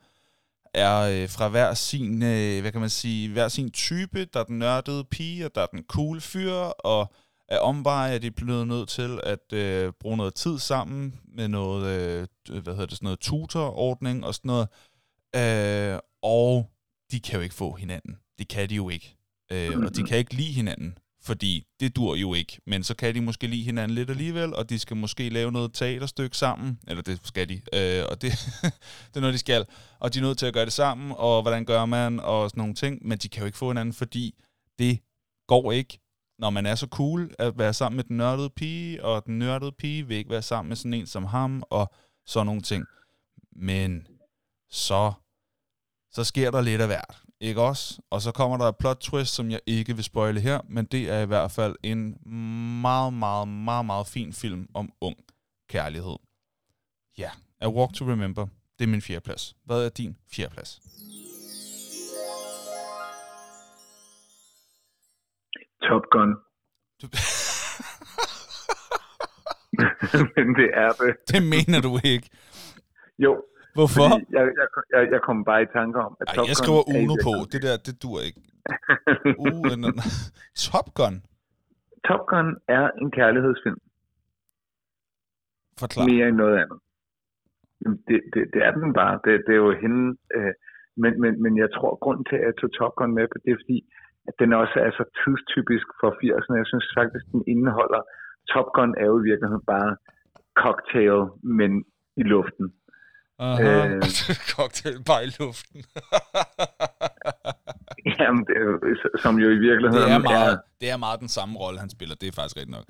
er 0.74 0.98
øh, 1.00 1.28
fra 1.28 1.48
hver 1.48 1.74
sin, 1.74 2.22
øh, 2.22 2.60
hvad 2.60 2.72
kan 2.72 2.80
man 2.80 2.90
sige, 2.90 3.32
hver 3.32 3.48
sin 3.48 3.70
type. 3.70 4.24
Der 4.24 4.40
er 4.40 4.44
den 4.44 4.58
nørdede 4.58 5.04
pige, 5.04 5.46
og 5.46 5.54
der 5.54 5.62
er 5.62 5.66
den 5.66 5.84
cool 5.88 6.20
fyr, 6.20 6.52
og 6.62 7.12
af 7.52 7.58
omveje 7.60 8.14
at 8.14 8.22
de 8.22 8.30
bliver 8.30 8.64
nødt 8.64 8.88
til 8.88 9.20
at 9.22 9.52
øh, 9.52 9.92
bruge 10.00 10.16
noget 10.16 10.34
tid 10.34 10.58
sammen 10.58 11.20
med 11.24 11.48
noget, 11.48 11.86
øh, 11.86 12.62
hvad 12.62 12.72
hedder 12.72 12.86
det, 12.86 12.96
sådan 12.96 13.06
noget 13.06 13.20
tutorordning 13.20 14.26
og 14.26 14.34
sådan 14.34 14.48
noget. 14.48 14.68
Øh, 15.36 15.98
og 16.22 16.70
de 17.10 17.20
kan 17.20 17.34
jo 17.34 17.40
ikke 17.40 17.54
få 17.54 17.72
hinanden. 17.72 18.16
Det 18.38 18.48
kan 18.48 18.68
de 18.68 18.74
jo 18.74 18.88
ikke. 18.88 19.16
Øh, 19.52 19.78
og 19.78 19.96
de 19.96 20.02
kan 20.02 20.18
ikke 20.18 20.34
lide 20.34 20.52
hinanden, 20.52 20.98
fordi 21.22 21.66
det 21.80 21.96
dur 21.96 22.14
jo 22.14 22.34
ikke. 22.34 22.60
Men 22.66 22.84
så 22.84 22.94
kan 22.94 23.14
de 23.14 23.20
måske 23.20 23.46
lide 23.46 23.64
hinanden 23.64 23.94
lidt 23.94 24.10
alligevel, 24.10 24.54
og 24.54 24.70
de 24.70 24.78
skal 24.78 24.96
måske 24.96 25.28
lave 25.28 25.52
noget 25.52 25.72
teaterstykke 25.74 26.36
sammen. 26.36 26.78
Eller 26.88 27.02
det 27.02 27.20
skal 27.24 27.48
de. 27.48 27.54
Øh, 27.54 28.04
og 28.08 28.22
det, 28.22 28.32
det 29.08 29.16
er 29.16 29.20
noget, 29.20 29.34
de 29.34 29.38
skal. 29.38 29.66
Og 29.98 30.14
de 30.14 30.18
er 30.18 30.22
nødt 30.22 30.38
til 30.38 30.46
at 30.46 30.54
gøre 30.54 30.64
det 30.64 30.72
sammen, 30.72 31.12
og 31.16 31.42
hvordan 31.42 31.64
gør 31.64 31.84
man, 31.84 32.20
og 32.20 32.50
sådan 32.50 32.60
nogle 32.60 32.74
ting. 32.74 33.06
Men 33.06 33.18
de 33.18 33.28
kan 33.28 33.40
jo 33.40 33.46
ikke 33.46 33.58
få 33.58 33.68
hinanden, 33.68 33.94
fordi 33.94 34.34
det 34.78 34.98
går 35.48 35.72
ikke 35.72 35.98
når 36.42 36.50
man 36.50 36.66
er 36.66 36.74
så 36.74 36.86
cool 36.86 37.34
at 37.38 37.58
være 37.58 37.74
sammen 37.74 37.96
med 37.96 38.04
den 38.04 38.16
nørdede 38.16 38.50
pige, 38.50 39.04
og 39.04 39.26
den 39.26 39.38
nørdede 39.38 39.72
pige 39.72 40.06
vil 40.06 40.16
ikke 40.16 40.30
være 40.30 40.42
sammen 40.42 40.68
med 40.68 40.76
sådan 40.76 40.94
en 40.94 41.06
som 41.06 41.24
ham, 41.24 41.62
og 41.70 41.92
sådan 42.26 42.46
nogle 42.46 42.60
ting. 42.60 42.84
Men 43.56 44.06
så, 44.70 45.12
så 46.10 46.24
sker 46.24 46.50
der 46.50 46.60
lidt 46.60 46.80
af 46.80 46.86
hvert, 46.86 47.22
ikke 47.40 47.62
også? 47.62 48.02
Og 48.10 48.22
så 48.22 48.32
kommer 48.32 48.56
der 48.56 48.64
et 48.64 48.76
plot 48.76 48.96
twist, 49.00 49.34
som 49.34 49.50
jeg 49.50 49.60
ikke 49.66 49.94
vil 49.94 50.04
spoile 50.04 50.40
her, 50.40 50.60
men 50.68 50.84
det 50.84 51.10
er 51.10 51.20
i 51.20 51.26
hvert 51.26 51.50
fald 51.50 51.76
en 51.82 52.16
meget, 52.80 53.14
meget, 53.14 53.48
meget, 53.48 53.86
meget 53.86 54.06
fin 54.06 54.32
film 54.32 54.68
om 54.74 54.92
ung 55.00 55.16
kærlighed. 55.68 56.16
Ja, 57.18 57.30
A 57.60 57.68
Walk 57.68 57.94
to 57.94 58.04
Remember, 58.04 58.46
det 58.78 58.84
er 58.84 58.88
min 58.88 59.02
fjerde 59.02 59.20
plads. 59.20 59.56
Hvad 59.64 59.84
er 59.84 59.88
din 59.88 60.16
fjerde 60.32 60.54
plads? 60.54 60.80
Top 65.88 66.04
Gun. 66.14 66.30
Men 70.36 70.46
det 70.60 70.68
er 70.84 70.92
det. 71.02 71.12
Det 71.32 71.42
mener 71.54 71.80
du 71.86 71.92
ikke. 72.04 72.28
Jo. 73.18 73.32
Hvorfor? 73.74 74.06
Jeg, 74.36 74.44
jeg, 74.58 74.66
jeg, 74.94 75.02
jeg 75.12 75.20
kom 75.26 75.44
bare 75.44 75.62
i 75.62 75.66
tanke 75.78 75.98
om, 76.06 76.12
at 76.20 76.26
Ej, 76.28 76.34
Top 76.34 76.46
jeg 76.48 76.56
skriver 76.56 76.82
Gun 76.82 76.96
Uno 77.02 77.14
på. 77.26 77.32
Det 77.52 77.60
der, 77.66 77.76
det 77.86 77.94
dur 78.02 78.18
ikke. 78.28 78.40
uh, 79.42 79.52
Top 80.66 80.88
Gun? 80.98 81.16
Top 82.08 82.22
Gun 82.30 82.48
er 82.78 82.84
en 83.00 83.10
kærlighedsfilm. 83.18 83.80
Forklar. 85.80 86.04
Mere 86.10 86.28
end 86.28 86.36
noget 86.36 86.56
andet. 86.62 86.78
Det, 88.08 88.18
det, 88.32 88.42
det 88.54 88.60
er 88.66 88.72
den 88.80 88.92
bare. 89.00 89.14
Det, 89.24 89.32
det 89.46 89.52
er 89.54 89.62
jo 89.66 89.72
hende. 89.82 90.02
Øh, 90.36 90.52
men, 91.02 91.12
men, 91.22 91.32
men 91.42 91.52
jeg 91.62 91.68
tror, 91.76 91.92
grund 92.04 92.20
til, 92.28 92.36
at 92.36 92.44
jeg 92.48 92.54
tog 92.60 92.70
Top 92.78 92.94
Gun 92.98 93.14
med, 93.14 93.24
det 93.44 93.50
er 93.52 93.62
fordi, 93.64 93.78
at 94.28 94.34
den 94.42 94.50
også 94.62 94.76
er 94.86 94.90
så 94.98 95.04
tidstypisk 95.20 95.86
for 96.00 96.10
80'erne. 96.20 96.54
Jeg 96.62 96.68
synes 96.72 96.86
faktisk, 97.00 97.24
den 97.34 97.42
indeholder... 97.54 98.02
Top 98.52 98.68
Gun 98.76 98.94
er 99.02 99.06
jo 99.10 99.16
i 99.22 99.24
virkeligheden 99.30 99.64
bare 99.74 99.90
cocktail, 100.62 101.18
men 101.58 101.70
i 102.20 102.22
luften. 102.32 102.66
Aha, 103.38 103.88
øh, 103.88 104.02
cocktail 104.54 104.98
bare 105.10 105.22
i 105.28 105.30
luften. 105.40 105.80
Jamen, 108.18 108.42
det 108.48 108.56
er, 108.62 109.18
som 109.24 109.34
jo 109.38 109.48
i 109.58 109.60
virkeligheden 109.68 110.06
Det 110.06 110.14
er, 110.14 110.18
meget, 110.18 110.60
det 110.80 110.90
er 110.90 110.96
meget 110.96 111.20
den 111.20 111.28
samme 111.28 111.54
rolle, 111.58 111.78
han 111.80 111.90
spiller. 111.90 112.14
Det 112.20 112.28
er 112.28 112.32
faktisk 112.40 112.56
rigtigt 112.56 112.76
nok. 112.78 112.86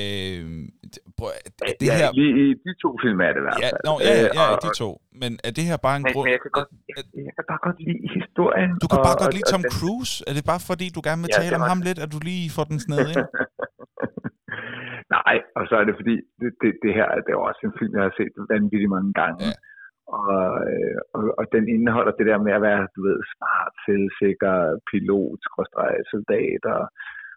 Øh, 0.00 0.42
prøv, 1.18 1.30
er 1.70 1.74
det 1.80 1.86
ja, 1.90 1.96
her... 2.00 2.08
lige 2.20 2.32
i 2.42 2.46
de 2.64 2.72
to 2.82 2.90
film 3.04 3.18
er 3.26 3.30
det 3.34 3.40
i 3.42 3.44
hvert 3.46 3.60
Ja, 3.64 3.70
fald. 3.72 3.82
ja, 3.88 3.92
ja, 4.08 4.14
Øh, 4.16 4.26
ja, 4.38 4.44
og- 4.52 4.60
de 4.64 4.70
to. 4.82 4.90
Men 5.22 5.30
er 5.48 5.52
det 5.58 5.64
her 5.70 5.78
bare 5.86 5.96
en 6.00 6.04
grund... 6.12 6.26
jeg, 6.34 6.40
kan 6.44 6.52
godt, 6.58 6.70
jeg, 6.94 7.02
jeg 7.28 7.32
kan 7.36 7.44
bare 7.52 7.62
godt 7.66 7.78
lide 7.86 8.00
historien. 8.18 8.70
Du 8.82 8.86
kan 8.90 8.98
og, 9.00 9.06
bare 9.08 9.18
godt 9.22 9.32
og- 9.32 9.36
lide 9.36 9.46
og 9.48 9.52
Tom 9.52 9.62
den- 9.64 9.72
Cruise? 9.78 10.12
Er 10.28 10.32
det 10.38 10.44
bare 10.52 10.62
fordi, 10.70 10.86
du 10.96 11.00
gerne 11.08 11.20
vil 11.24 11.32
Ja, 11.34 11.38
tale 11.40 11.54
om 11.60 11.64
ham 11.72 11.80
lidt, 11.88 11.98
at 12.04 12.08
du 12.14 12.18
lige 12.30 12.46
får 12.56 12.64
den 12.70 12.78
sned 12.86 13.00
ind? 13.12 13.24
Nej, 15.16 15.34
og 15.58 15.62
så 15.68 15.74
er 15.80 15.84
det 15.88 15.94
fordi, 16.00 16.16
det, 16.40 16.50
det, 16.62 16.70
det 16.84 16.92
her 16.98 17.08
det 17.26 17.32
er 17.34 17.40
også 17.48 17.62
en 17.68 17.76
film, 17.80 17.92
jeg 17.98 18.04
har 18.08 18.14
set 18.20 18.32
vanvittigt 18.54 18.94
mange 18.96 19.12
gange. 19.22 19.38
Ja. 19.50 19.54
Og, 20.20 20.44
øh, 20.70 20.98
og, 21.16 21.22
og 21.38 21.44
den 21.54 21.64
indeholder 21.74 22.12
det 22.18 22.26
der 22.30 22.38
med 22.46 22.52
at 22.58 22.62
være, 22.68 22.82
du 22.96 23.00
ved, 23.08 23.18
smart, 23.34 23.72
selvsikker 23.88 24.56
pilot, 24.90 25.40
soldat, 26.12 26.62
og, 26.76 26.84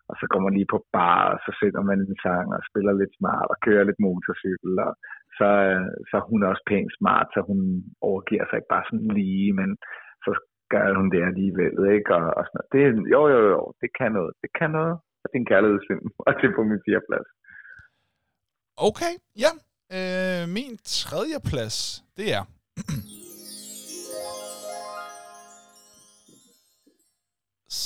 og 0.10 0.16
så 0.20 0.26
går 0.32 0.42
man 0.46 0.54
lige 0.58 0.72
på 0.74 0.80
bar, 0.96 1.22
og 1.34 1.38
så 1.46 1.52
sætter 1.60 1.82
man 1.90 2.00
en 2.00 2.18
sang 2.26 2.48
og 2.58 2.62
spiller 2.70 2.94
lidt 3.02 3.14
smart 3.20 3.48
og 3.54 3.58
kører 3.66 3.84
lidt 3.88 4.04
motorcykel, 4.08 4.74
og 4.88 4.92
så, 5.38 5.50
øh, 5.70 5.90
så 6.10 6.14
er 6.22 6.26
hun 6.32 6.42
også 6.52 6.64
pænt 6.72 6.92
smart, 7.00 7.28
så 7.34 7.40
hun 7.50 7.60
overgiver 8.10 8.46
sig 8.46 8.58
ikke 8.58 8.74
bare 8.76 8.88
sådan 8.90 9.12
lige, 9.22 9.50
men 9.60 9.70
så 10.26 10.32
gør 10.74 10.86
hun 11.00 11.10
det 11.14 11.22
alligevel, 11.30 11.76
ikke? 11.96 12.10
Og, 12.18 12.26
og 12.38 12.44
sådan 12.46 12.58
noget. 12.58 12.70
Det, 12.74 12.82
jo, 13.16 13.22
jo, 13.34 13.40
jo, 13.54 13.62
det 13.82 13.90
kan 14.00 14.12
noget. 14.18 14.34
Det 14.44 14.50
kan 14.60 14.72
noget. 14.80 14.96
Og 15.22 15.26
det 15.28 15.36
er 15.36 15.44
en 15.44 15.52
kærlighedsfilm, 15.54 16.08
og 16.26 16.32
det 16.38 16.46
er 16.48 16.56
på 16.58 16.64
min 16.70 16.84
fjerde 16.86 17.06
plads. 17.10 17.30
Okay, 18.88 19.14
ja. 19.44 19.52
Øh, 19.98 20.44
min 20.58 20.74
tredje 21.00 21.38
plads, 21.50 21.78
det 22.18 22.28
er... 22.38 22.44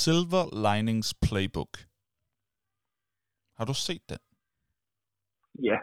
Silver 0.02 0.46
Linings 0.68 1.10
Playbook. 1.26 1.74
Har 3.64 3.66
du 3.66 3.74
set 3.74 4.10
den? 4.10 4.18
Ja, 5.64 5.78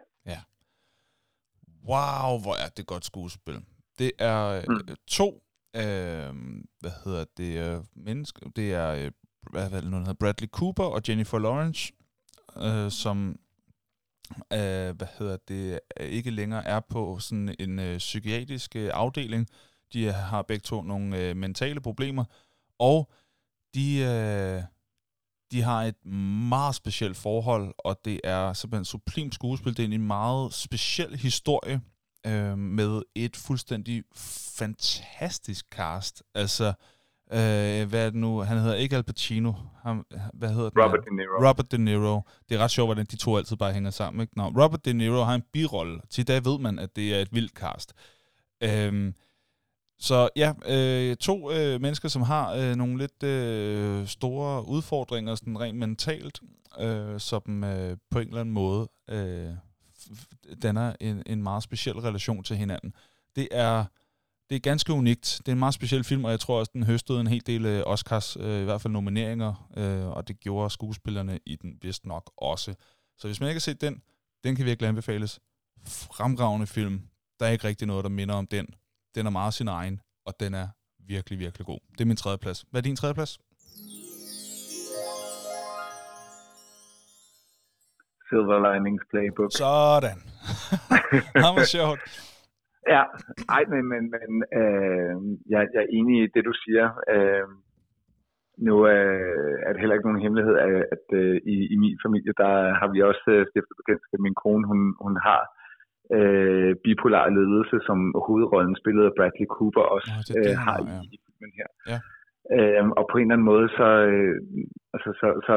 Wow, 1.85 2.41
hvor 2.41 2.55
er 2.64 2.68
det 2.68 2.87
godt 2.87 3.05
skuespil. 3.05 3.64
Det 3.99 4.12
er 4.18 4.62
mm. 4.68 4.74
Mm. 4.74 4.97
to, 5.07 5.43
øh, 5.76 6.35
hvad 6.81 6.91
hedder 7.05 7.24
det, 7.37 7.59
øh, 7.59 7.85
mennesker, 7.95 8.51
det 8.57 8.74
er, 8.74 8.89
øh, 8.91 9.11
hvad, 9.51 9.70
hvad 9.70 9.83
det 9.83 9.91
nu, 9.91 9.99
hedder, 9.99 10.12
Bradley 10.12 10.49
Cooper 10.49 10.85
og 10.85 11.03
Jennifer 11.09 11.39
Lawrence, 11.39 11.93
øh, 12.57 12.91
som, 12.91 13.39
øh, 14.53 14.97
hvad 14.97 15.18
hedder 15.18 15.37
det, 15.49 15.81
øh, 16.01 16.07
ikke 16.07 16.31
længere 16.31 16.64
er 16.64 16.81
på 16.81 17.18
sådan 17.18 17.55
en 17.59 17.78
øh, 17.78 17.99
psykiatrisk 17.99 18.76
øh, 18.76 18.91
afdeling. 18.95 19.47
De 19.93 20.12
har 20.12 20.43
begge 20.43 20.62
to 20.62 20.83
nogle 20.83 21.18
øh, 21.18 21.37
mentale 21.37 21.81
problemer, 21.81 22.24
og 22.78 23.12
de, 23.74 23.99
øh, 23.99 24.62
de 25.53 25.63
har 25.63 25.83
et 25.83 26.07
meget 26.49 26.75
specielt 26.75 27.17
forhold, 27.17 27.75
og 27.79 28.01
det 28.05 28.21
er 28.25 28.53
simpelthen 28.53 28.85
sublimt 28.85 29.35
skuespil. 29.35 29.77
Det 29.77 29.85
er 29.85 29.89
en 29.89 30.07
meget 30.07 30.55
speciel 30.55 31.17
historie 31.17 31.81
øh, 32.27 32.59
med 32.59 33.03
et 33.15 33.37
fuldstændig 33.37 34.05
fantastisk 34.57 35.67
cast. 35.73 36.23
Altså, 36.35 36.67
øh, 37.33 37.89
hvad 37.89 38.07
er 38.07 38.11
det 38.11 38.15
nu? 38.15 38.41
Han 38.41 38.59
hedder 38.59 38.75
ikke 38.75 38.97
Al 38.97 39.03
Pacino. 39.03 39.53
Han, 39.83 40.05
hvad 40.35 40.49
hedder 40.49 40.71
den? 40.71 40.83
Robert? 40.83 41.01
De 41.05 41.17
Niro. 41.17 41.49
Robert 41.49 41.73
De 41.73 41.79
Niro. 41.79 42.21
Det 42.49 42.55
er 42.55 42.59
ret 42.59 42.71
sjovt, 42.71 42.89
hvordan 42.89 43.07
de 43.07 43.17
to 43.17 43.37
altid 43.37 43.57
bare 43.57 43.73
hænger 43.73 43.91
sammen. 43.91 44.21
Ikke? 44.21 44.33
Nå, 44.37 44.45
Robert 44.45 44.85
De 44.85 44.93
Niro 44.93 45.23
har 45.23 45.35
en 45.35 45.43
birolle. 45.53 46.01
Til 46.11 46.29
dag 46.29 46.45
ved 46.45 46.59
man, 46.59 46.79
at 46.79 46.97
det 46.97 47.15
er 47.15 47.19
et 47.19 47.29
vildt 47.33 47.53
cast. 47.53 47.93
Øhm, 48.63 49.15
så 50.01 50.29
ja, 50.37 50.53
øh, 50.67 51.17
to 51.17 51.53
øh, 51.53 51.81
mennesker, 51.81 52.09
som 52.09 52.23
har 52.23 52.55
øh, 52.55 52.77
nogle 52.77 52.99
lidt 52.99 53.23
øh, 53.23 54.07
store 54.07 54.69
udfordringer, 54.69 55.35
sådan 55.35 55.61
rent 55.61 55.79
mentalt, 55.79 56.41
øh, 56.81 57.21
som 57.21 57.65
øh, 57.65 57.97
på 58.11 58.19
en 58.19 58.27
eller 58.27 58.41
anden 58.41 58.55
måde 58.55 58.89
øh, 59.11 59.51
danner 60.63 60.97
en, 61.01 61.23
en 61.27 61.43
meget 61.43 61.63
speciel 61.63 61.97
relation 61.97 62.43
til 62.43 62.57
hinanden. 62.57 62.95
Det 63.37 63.49
er, 63.51 63.85
det 64.51 64.57
er 64.57 64.61
ganske 64.61 64.93
unikt. 64.93 65.37
Det 65.39 65.49
er 65.49 65.53
en 65.53 65.59
meget 65.59 65.75
speciel 65.75 66.05
film, 66.05 66.25
og 66.25 66.31
jeg 66.31 66.41
tror 66.41 66.59
også, 66.59 66.71
den 66.75 66.83
høstede 66.83 67.21
en 67.21 67.27
hel 67.27 67.43
del 67.47 67.67
øh, 67.67 67.83
Oscars, 67.87 68.37
øh, 68.41 68.61
i 68.61 68.65
hvert 68.65 68.81
fald 68.81 68.93
nomineringer, 68.93 69.71
øh, 69.77 70.07
og 70.07 70.29
det 70.29 70.41
gjorde 70.41 70.71
skuespillerne 70.71 71.39
i 71.47 71.57
den 71.57 71.79
vist 71.83 72.07
nok 72.07 72.33
også. 72.37 72.75
Så 73.19 73.29
hvis 73.29 73.41
man 73.41 73.49
ikke 73.49 73.57
har 73.57 73.61
set 73.61 73.81
den, 73.81 74.03
den 74.45 74.57
kan 74.57 74.65
virkelig 74.65 74.89
anbefales. 74.89 75.41
Fremragende 75.87 76.67
film. 76.67 77.03
Der 77.41 77.47
er 77.47 77.51
ikke 77.51 77.69
rigtig 77.69 77.87
noget, 77.87 78.05
der 78.05 78.11
minder 78.11 78.35
om 78.35 78.47
den. 78.47 78.67
Den 79.15 79.27
er 79.27 79.31
meget 79.31 79.55
sin 79.55 79.69
egen, 79.69 80.01
og 80.27 80.33
den 80.43 80.55
er 80.63 80.69
virkelig, 81.15 81.39
virkelig 81.39 81.67
god. 81.67 81.81
Det 81.95 82.01
er 82.01 82.11
min 82.13 82.21
tredje 82.23 82.39
plads. 82.45 82.59
Hvad 82.71 82.81
er 82.81 82.87
din 82.89 82.97
tredje 83.01 83.15
plads? 83.15 83.33
Silver 88.27 88.59
Linings 88.67 89.05
Playbook. 89.11 89.51
Sådan. 89.63 90.19
det 91.43 91.51
var 91.59 91.69
sjovt. 91.77 92.01
Ja, 92.95 93.03
ej, 93.57 93.63
men, 93.73 93.83
men, 93.93 94.03
men 94.15 94.31
øh, 94.61 95.15
jeg, 95.53 95.61
jeg 95.75 95.81
er 95.85 95.91
enig 95.99 96.15
i 96.25 96.33
det, 96.35 96.43
du 96.51 96.55
siger. 96.65 96.87
Øh, 97.15 97.47
nu 98.67 98.75
øh, 98.95 99.57
er 99.67 99.71
det 99.71 99.81
heller 99.81 99.97
ikke 99.97 100.09
nogen 100.09 100.25
hemmelighed, 100.25 100.57
at, 100.67 100.73
at 100.95 101.07
øh, 101.21 101.37
i, 101.55 101.57
i 101.75 101.77
min 101.83 101.97
familie, 102.05 102.33
der 102.43 102.55
har 102.81 102.89
vi 102.95 102.99
også 103.11 103.27
øh, 103.37 103.47
stiftet 103.51 103.77
bekendtskab. 103.81 104.21
Min 104.21 104.41
kone, 104.43 104.65
hun, 104.71 104.81
hun 105.05 105.15
har 105.27 105.41
øh, 105.43 105.60
bipolar 106.85 107.27
ledelse, 107.39 107.77
som 107.89 107.99
hovedrollen 108.27 108.77
spillet 108.83 109.05
af 109.09 109.15
Bradley 109.17 109.49
Cooper 109.57 109.85
også 109.95 110.11
Nå, 110.13 110.21
det 110.29 110.35
det, 110.45 110.53
øh, 110.53 110.59
har 110.67 110.79
i, 110.85 110.87
ja. 110.95 111.01
i 111.15 111.17
filmen 111.25 111.53
her. 111.61 111.69
Ja. 111.91 111.99
Øhm, 112.57 112.91
og 112.99 113.05
på 113.11 113.15
en 113.17 113.25
eller 113.25 113.37
anden 113.37 113.51
måde, 113.53 113.69
så, 113.79 113.89
øh, 114.13 114.35
altså, 114.95 115.11
så, 115.21 115.29
så 115.49 115.55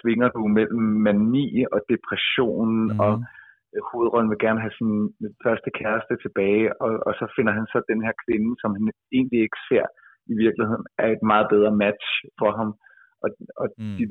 svinger 0.00 0.28
du 0.36 0.42
mellem 0.58 0.84
mani 1.06 1.46
og 1.74 1.80
depression, 1.92 2.72
mm. 2.92 3.00
og 3.04 3.12
øh, 3.74 3.82
hovedrollen 3.90 4.30
vil 4.32 4.44
gerne 4.46 4.60
have 4.64 4.76
sin 4.80 4.92
første 5.44 5.70
kæreste 5.80 6.14
tilbage, 6.24 6.66
og, 6.84 6.90
og 7.06 7.12
så 7.20 7.24
finder 7.36 7.52
han 7.58 7.66
så 7.72 7.78
den 7.92 8.00
her 8.06 8.14
kvinde, 8.24 8.50
som 8.62 8.70
han 8.76 8.86
egentlig 9.16 9.40
ikke 9.46 9.60
ser 9.70 9.86
i 10.32 10.34
virkeligheden, 10.44 10.84
er 11.02 11.08
et 11.16 11.22
meget 11.32 11.46
bedre 11.54 11.72
match 11.84 12.06
for 12.40 12.50
ham. 12.58 12.70
Og, 13.24 13.30
og 13.62 13.66
Mm. 13.78 13.84
mm. 13.84 13.96
de 13.98 14.04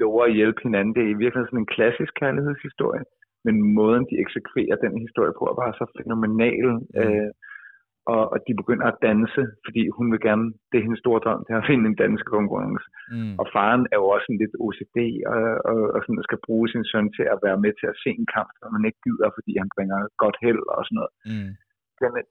lover 0.00 0.24
at 0.24 0.36
hjælpe 0.38 0.60
hinanden. 0.66 0.94
Det 0.94 1.02
er 1.02 1.14
i 1.14 1.20
virkeligheden 1.22 1.50
sådan 1.50 1.64
en 1.64 1.74
klassisk 1.76 2.12
kærlighedshistorie, 2.22 3.04
men 3.46 3.54
måden, 3.78 4.04
de 4.10 4.20
eksekverer 4.24 4.76
den 4.84 4.94
historie 5.06 5.32
på, 5.38 5.42
er 5.50 5.56
bare 5.62 5.74
så 5.80 5.84
fænomenal. 6.00 6.66
Mm. 6.78 7.00
Øh, 7.00 7.30
og, 8.14 8.22
og 8.32 8.38
de 8.46 8.52
begynder 8.60 8.86
at 8.88 9.00
danse, 9.08 9.42
fordi 9.66 9.82
hun 9.96 10.06
vil 10.12 10.20
gerne, 10.28 10.46
det 10.68 10.76
er 10.76 10.86
hendes 10.86 11.02
store 11.04 11.20
drøm, 11.24 11.40
det 11.44 11.52
er 11.52 11.60
at 11.62 11.70
finde 11.70 11.86
en 11.88 12.00
dansk 12.04 12.24
konkurrence. 12.36 12.86
Mm. 13.14 13.34
Og 13.40 13.46
faren 13.54 13.82
er 13.92 13.98
jo 14.02 14.06
også 14.14 14.26
en 14.30 14.40
lidt 14.42 14.54
OCD, 14.64 14.98
og, 15.32 15.42
og, 15.70 15.78
og 15.94 15.98
sådan, 16.02 16.26
skal 16.28 16.44
bruge 16.46 16.66
sin 16.72 16.84
søn 16.90 17.06
til 17.16 17.26
at 17.34 17.38
være 17.46 17.58
med 17.64 17.72
til 17.80 17.86
at 17.92 18.00
se 18.02 18.10
en 18.22 18.28
kamp, 18.36 18.50
som 18.58 18.68
man 18.76 18.84
ikke 18.88 19.00
gider, 19.06 19.28
fordi 19.36 19.52
han 19.62 19.70
bringer 19.76 19.98
godt 20.22 20.36
held 20.44 20.62
og 20.76 20.82
sådan 20.84 20.98
noget. 21.00 21.12
Mm. 21.30 21.50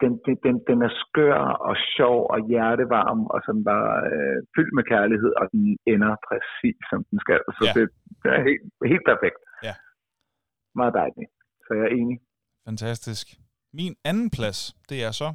Den, 0.04 0.12
den, 0.26 0.36
den, 0.46 0.56
den, 0.70 0.80
er 0.88 0.92
skør 1.04 1.40
og 1.70 1.76
sjov 1.96 2.18
og 2.34 2.40
hjertevarm, 2.50 3.22
og 3.34 3.40
sådan 3.46 3.64
bare 3.74 3.92
øh, 4.14 4.38
fyldt 4.56 4.74
med 4.78 4.84
kærlighed, 4.94 5.32
og 5.42 5.46
den 5.54 5.64
ender 5.94 6.14
præcis, 6.28 6.80
som 6.92 7.00
den 7.10 7.20
skal. 7.26 7.42
Så 7.58 7.64
Ja. 7.66 7.72
det, 7.78 7.84
det 8.22 8.30
er 8.38 8.42
helt, 8.50 8.64
helt 8.92 9.06
perfekt. 9.12 9.40
Ja. 9.68 9.74
Meget 10.80 10.94
dejligt. 10.94 11.32
Så 11.66 11.74
jeg 11.78 11.84
er 11.84 11.94
enig. 12.02 12.18
Fantastisk. 12.66 13.40
Min 13.74 13.96
anden 14.04 14.30
plads, 14.30 14.76
det 14.90 15.04
er 15.04 15.12
så... 15.12 15.34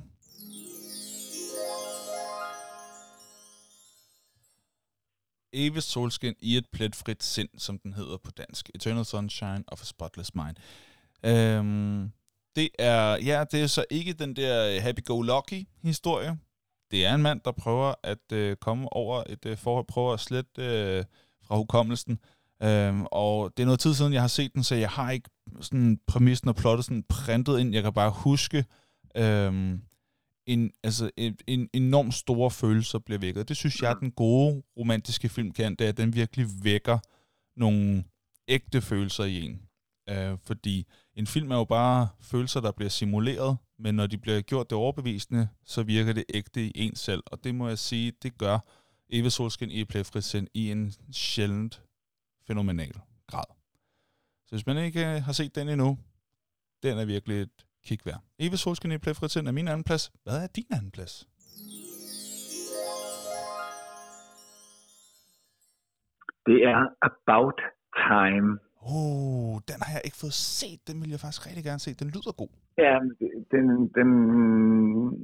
Eve 5.55 5.81
Solskin 5.81 6.35
i 6.39 6.57
et 6.57 6.67
pletfrit 6.73 7.23
sind, 7.23 7.49
som 7.59 7.79
den 7.79 7.93
hedder 7.93 8.17
på 8.17 8.31
dansk. 8.31 8.71
Eternal 8.75 9.05
Sunshine 9.05 9.65
of 9.67 9.83
a 9.83 9.85
Spotless 9.85 10.35
Mind. 10.35 10.57
Øhm, 11.25 12.13
det 12.57 12.69
er, 12.79 13.17
ja, 13.17 13.45
det 13.51 13.63
er 13.63 13.67
så 13.67 13.85
ikke 13.91 14.13
den 14.13 14.37
der 14.37 14.81
happy-go-lucky 14.81 15.67
historie. 15.83 16.39
Det 16.91 17.07
er 17.07 17.15
en 17.15 17.23
mand, 17.23 17.41
der 17.45 17.53
prøver 17.53 17.95
at 18.03 18.33
øh, 18.33 18.57
komme 18.57 18.93
over 18.93 19.25
et 19.29 19.47
øh, 19.47 19.57
forhold, 19.57 19.87
prøver 19.87 20.13
at 20.13 20.21
slette 20.21 20.63
øh, 20.63 21.05
fra 21.45 21.57
hukommelsen. 21.57 22.21
Øhm, 22.63 23.07
og 23.13 23.53
det 23.57 23.63
er 23.63 23.67
noget 23.67 23.81
tid 23.81 23.95
siden, 23.95 24.13
jeg 24.13 24.21
har 24.21 24.29
set 24.29 24.55
den, 24.55 24.65
så 24.65 24.75
jeg 24.75 24.91
har 24.91 25.11
ikke 25.11 25.31
sådan 25.61 26.01
præmissen 26.07 26.49
og 26.49 26.57
plottet 26.57 26.85
sådan 26.85 27.05
printet 27.09 27.61
ind. 27.61 27.75
Jeg 27.75 27.83
kan 27.83 27.93
bare 27.93 28.11
huske, 28.11 28.65
øhm, 29.17 29.83
en, 30.47 30.73
altså, 30.83 31.11
en, 31.17 31.37
en 31.47 31.69
enorm 31.73 32.11
store 32.13 32.51
følelser 32.51 32.99
bliver 32.99 33.19
vækket. 33.19 33.49
Det 33.49 33.57
synes 33.57 33.83
jeg, 33.83 33.97
den 34.01 34.11
gode 34.11 34.63
romantiske 34.79 35.29
film 35.29 35.51
kan, 35.51 35.75
det 35.75 35.85
er, 35.85 35.89
at 35.89 35.97
den 35.97 36.15
virkelig 36.15 36.47
vækker 36.63 36.99
nogle 37.57 38.05
ægte 38.49 38.81
følelser 38.81 39.25
i 39.25 39.41
en. 39.41 39.63
Øh, 40.11 40.39
fordi 40.45 40.87
en 41.15 41.27
film 41.27 41.51
er 41.51 41.57
jo 41.57 41.65
bare 41.65 42.09
følelser, 42.21 42.61
der 42.61 42.73
bliver 42.73 42.89
simuleret, 42.89 43.57
men 43.79 43.95
når 43.95 44.07
de 44.07 44.19
bliver 44.19 44.41
gjort 44.41 44.71
det 44.71 44.79
overbevisende, 44.79 45.49
så 45.65 45.83
virker 45.83 46.13
det 46.13 46.25
ægte 46.35 46.65
i 46.65 46.73
en 46.75 46.97
selv. 46.97 47.23
Og 47.27 47.45
det 47.45 47.55
må 47.55 47.69
jeg 47.69 47.79
sige, 47.79 48.13
det 48.23 48.39
gør 48.39 48.59
Eva 49.11 49.29
Solskin 49.29 49.71
i 49.71 49.85
Plæfridsen 49.85 50.49
i 50.55 50.71
en 50.71 50.95
sjældent 51.13 51.83
fænomenal 52.47 52.95
grad. 53.27 53.62
Så 54.53 54.57
hvis 54.57 54.71
man 54.73 54.85
ikke 54.89 55.03
øh, 55.11 55.19
har 55.27 55.35
set 55.41 55.53
den 55.59 55.69
endnu, 55.75 55.91
den 56.85 56.95
er 57.03 57.07
virkelig 57.15 57.37
et 57.47 57.57
kig 57.87 58.01
værd. 58.09 58.21
Eva 58.45 58.57
Solskin 58.63 58.93
i 58.93 58.99
Plæfridsen 59.05 59.47
er 59.51 59.55
min 59.59 59.69
anden 59.73 59.85
plads. 59.89 60.05
Hvad 60.25 60.39
er 60.45 60.49
din 60.59 60.71
anden 60.79 60.93
plads? 60.97 61.15
Det 66.49 66.59
er 66.73 66.81
About 67.09 67.59
Time. 68.09 68.51
Oh, 68.93 69.55
den 69.71 69.79
har 69.85 69.91
jeg 69.97 70.03
ikke 70.09 70.21
fået 70.25 70.39
set. 70.59 70.81
Den 70.89 70.97
vil 71.03 71.11
jeg 71.15 71.21
faktisk 71.25 71.43
rigtig 71.49 71.65
gerne 71.69 71.83
se. 71.85 71.91
Den 72.03 72.09
lyder 72.15 72.33
god. 72.43 72.53
Ja, 72.85 72.95
den, 73.53 73.65
den 73.99 74.09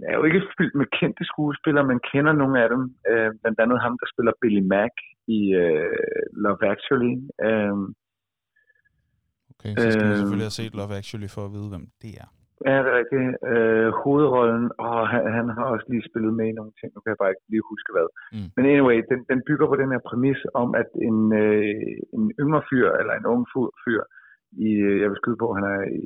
er 0.08 0.14
jo 0.18 0.22
ikke 0.28 0.42
fyldt 0.56 0.74
med 0.80 0.86
kendte 0.98 1.24
skuespillere, 1.32 1.90
man 1.92 2.00
kender 2.12 2.32
nogle 2.42 2.56
af 2.64 2.68
dem. 2.74 2.82
Øh, 3.10 3.30
blandt 3.40 3.58
andet 3.62 3.78
ham, 3.84 3.94
der 4.00 4.06
spiller 4.12 4.32
Billy 4.42 4.62
Mack 4.74 4.94
i 5.38 5.40
uh, 5.62 5.92
Love 6.44 6.62
Actually. 6.72 7.14
Uh, 7.48 7.78
okay, 9.59 9.72
så 9.82 9.86
skal 9.92 10.04
øh, 10.04 10.11
man 10.11 10.18
selvfølgelig 10.20 10.48
have 10.50 10.61
set 10.61 10.74
Love 10.78 10.94
Actually 11.00 11.30
for 11.36 11.42
at 11.46 11.52
vide, 11.56 11.68
hvem 11.72 11.86
det 12.02 12.12
er. 12.22 12.28
Ja, 12.68 12.76
det 12.82 12.90
er 12.92 12.98
rigtigt. 13.00 13.28
Øh, 13.52 13.88
hovedrollen, 14.02 14.66
og 14.86 14.98
han, 15.12 15.22
han 15.38 15.46
har 15.56 15.66
også 15.74 15.86
lige 15.92 16.09
spillet 16.11 16.32
med 16.38 16.46
i 16.48 16.59
nogle 16.59 16.72
ting, 16.78 16.88
nu 16.90 17.00
kan 17.00 17.12
jeg 17.12 17.20
bare 17.22 17.32
ikke 17.34 17.46
lige 17.52 17.68
huske 17.72 17.90
hvad. 17.94 18.09
Mm. 18.34 18.48
Men 18.56 18.62
anyway, 18.72 18.98
den, 19.11 19.20
den 19.30 19.40
bygger 19.48 19.66
på 19.68 19.76
den 19.82 19.92
her 19.94 20.02
præmis 20.09 20.40
om, 20.62 20.68
at 20.82 20.90
en, 21.09 21.18
øh, 21.42 21.94
en 22.16 22.24
yngre 22.42 22.62
fyr, 22.68 22.88
eller 23.00 23.14
en 23.16 23.26
ung 23.34 23.42
fyr, 23.84 24.02
i, 24.66 24.68
jeg 25.02 25.09
vil 25.11 25.20
skyde 25.20 25.42
på, 25.42 25.48
han 25.59 25.64
er 25.74 25.82
i 26.02 26.04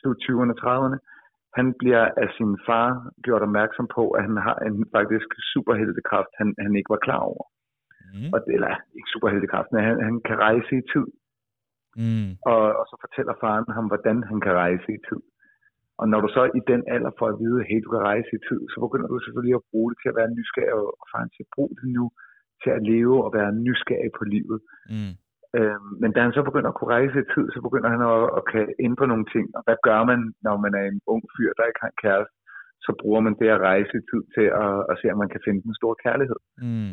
slut 0.00 0.18
20'erne, 0.24 0.54
30'erne, 0.62 0.98
han 1.58 1.66
bliver 1.80 2.04
af 2.22 2.28
sin 2.36 2.52
far 2.66 2.88
gjort 3.24 3.42
opmærksom 3.48 3.86
på, 3.96 4.04
at 4.16 4.22
han 4.28 4.36
har 4.46 4.58
en 4.68 4.76
faktisk 4.96 5.28
superheltekraft, 5.52 6.32
han, 6.40 6.48
han 6.64 6.72
ikke 6.78 6.92
var 6.94 7.04
klar 7.06 7.22
over. 7.32 7.44
Mm. 8.14 8.30
Og, 8.34 8.38
eller 8.56 8.72
ikke 8.98 9.12
superheltekraft, 9.14 9.68
men 9.72 9.82
han, 9.88 9.96
han 10.08 10.16
kan 10.28 10.38
rejse 10.46 10.72
i 10.80 10.88
tid. 10.92 11.06
Mm. 12.02 12.30
Og, 12.52 12.62
og 12.78 12.84
så 12.90 12.94
fortæller 13.04 13.34
faren 13.42 13.68
ham, 13.76 13.86
hvordan 13.90 14.16
han 14.30 14.38
kan 14.46 14.54
rejse 14.64 14.88
i 14.96 15.00
tid. 15.08 15.22
Og 16.00 16.06
når 16.12 16.20
du 16.24 16.28
så 16.36 16.42
i 16.58 16.60
den 16.70 16.82
alder 16.94 17.12
får 17.18 17.28
at 17.32 17.38
vide, 17.42 17.58
at 17.60 17.66
hey, 17.68 17.80
du 17.84 17.90
kan 17.94 18.06
rejse 18.12 18.30
i 18.36 18.44
tid, 18.48 18.60
så 18.72 18.76
begynder 18.84 19.08
du 19.08 19.16
selvfølgelig 19.18 19.56
at 19.58 19.66
bruge 19.70 19.88
det 19.90 19.98
til 20.00 20.10
at 20.12 20.18
være 20.20 20.34
nysgerrig 20.36 20.74
og, 20.80 20.88
og 21.00 21.06
faktisk 21.16 21.48
bruge 21.56 21.74
det 21.80 21.88
nu 21.98 22.04
til 22.62 22.70
at 22.76 22.84
leve 22.92 23.16
og 23.24 23.30
være 23.38 23.50
nysgerrig 23.66 24.12
på 24.18 24.24
livet. 24.34 24.58
Mm. 24.94 25.14
Øhm, 25.58 25.90
men 26.02 26.10
da 26.14 26.18
han 26.26 26.36
så 26.36 26.42
begynder 26.48 26.70
at 26.70 26.78
kunne 26.78 26.94
rejse 26.96 27.16
i 27.22 27.30
tid, 27.34 27.46
så 27.54 27.60
begynder 27.66 27.90
han 27.94 28.02
at, 28.12 28.22
at 28.36 28.42
kan 28.52 28.64
ændre 28.86 29.06
nogle 29.12 29.26
ting. 29.34 29.46
Og 29.56 29.62
hvad 29.66 29.78
gør 29.88 30.00
man, 30.10 30.20
når 30.46 30.56
man 30.64 30.72
er 30.80 30.84
en 30.92 31.00
ung 31.12 31.22
fyr, 31.34 31.50
der 31.56 31.68
ikke 31.68 31.82
har 31.84 31.92
en 31.92 32.02
kæreste? 32.04 32.34
Så 32.84 32.90
bruger 33.00 33.20
man 33.26 33.34
det 33.40 33.48
at 33.56 33.64
rejse 33.70 33.92
i 34.00 34.06
tid 34.10 34.22
til 34.36 34.46
at, 34.64 34.74
at 34.90 34.94
se, 35.00 35.06
om 35.12 35.18
man 35.22 35.32
kan 35.34 35.44
finde 35.46 35.60
en 35.68 35.80
stor 35.80 35.94
kærlighed. 36.04 36.40
Mm. 36.68 36.92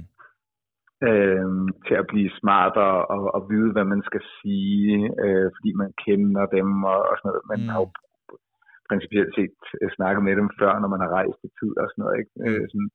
Øhm, 1.03 1.67
til 1.87 1.95
at 2.01 2.07
blive 2.07 2.31
smartere 2.39 3.05
og, 3.05 3.21
og 3.35 3.41
vide, 3.49 3.71
hvad 3.71 3.85
man 3.93 4.01
skal 4.09 4.21
sige, 4.37 4.95
øh, 5.23 5.47
fordi 5.55 5.71
man 5.81 5.91
kender 6.05 6.45
dem 6.45 6.83
og, 6.83 6.99
og 7.09 7.13
sådan 7.17 7.29
noget. 7.29 7.49
Man 7.51 7.61
mm. 7.61 7.69
har 7.71 7.79
jo 7.83 7.89
principielt 8.89 9.31
set 9.37 9.59
øh, 9.81 9.89
snakket 9.95 10.23
med 10.23 10.35
dem 10.39 10.49
før, 10.59 10.71
når 10.79 10.89
man 10.93 11.01
har 11.03 11.11
rejst 11.19 11.39
i 11.47 11.49
tid 11.59 11.73
og 11.81 11.87
sådan 11.89 12.01
noget, 12.03 12.15
ikke? 12.21 12.33
Øh, 12.45 12.63
sådan, 12.71 12.89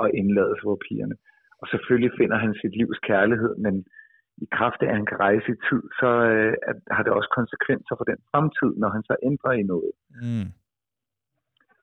og 0.00 0.06
indladet 0.20 0.56
for 0.60 0.68
papirerne. 0.74 1.16
Og 1.60 1.66
selvfølgelig 1.72 2.12
finder 2.20 2.38
han 2.44 2.52
sit 2.60 2.74
livs 2.80 2.98
kærlighed, 3.10 3.54
men 3.64 3.74
i 4.44 4.46
kraft 4.56 4.80
af, 4.82 4.88
at 4.88 4.96
han 4.98 5.06
kan 5.06 5.20
rejse 5.26 5.48
i 5.54 5.62
tid, 5.68 5.82
så 6.00 6.10
øh, 6.32 6.54
at, 6.70 6.76
har 6.94 7.02
det 7.02 7.12
også 7.12 7.30
konsekvenser 7.38 7.94
for 7.96 8.06
den 8.10 8.18
fremtid, 8.30 8.70
når 8.82 8.90
han 8.96 9.02
så 9.08 9.14
ændrer 9.28 9.52
i 9.52 9.62
noget. 9.72 9.92
Mm. 10.22 10.48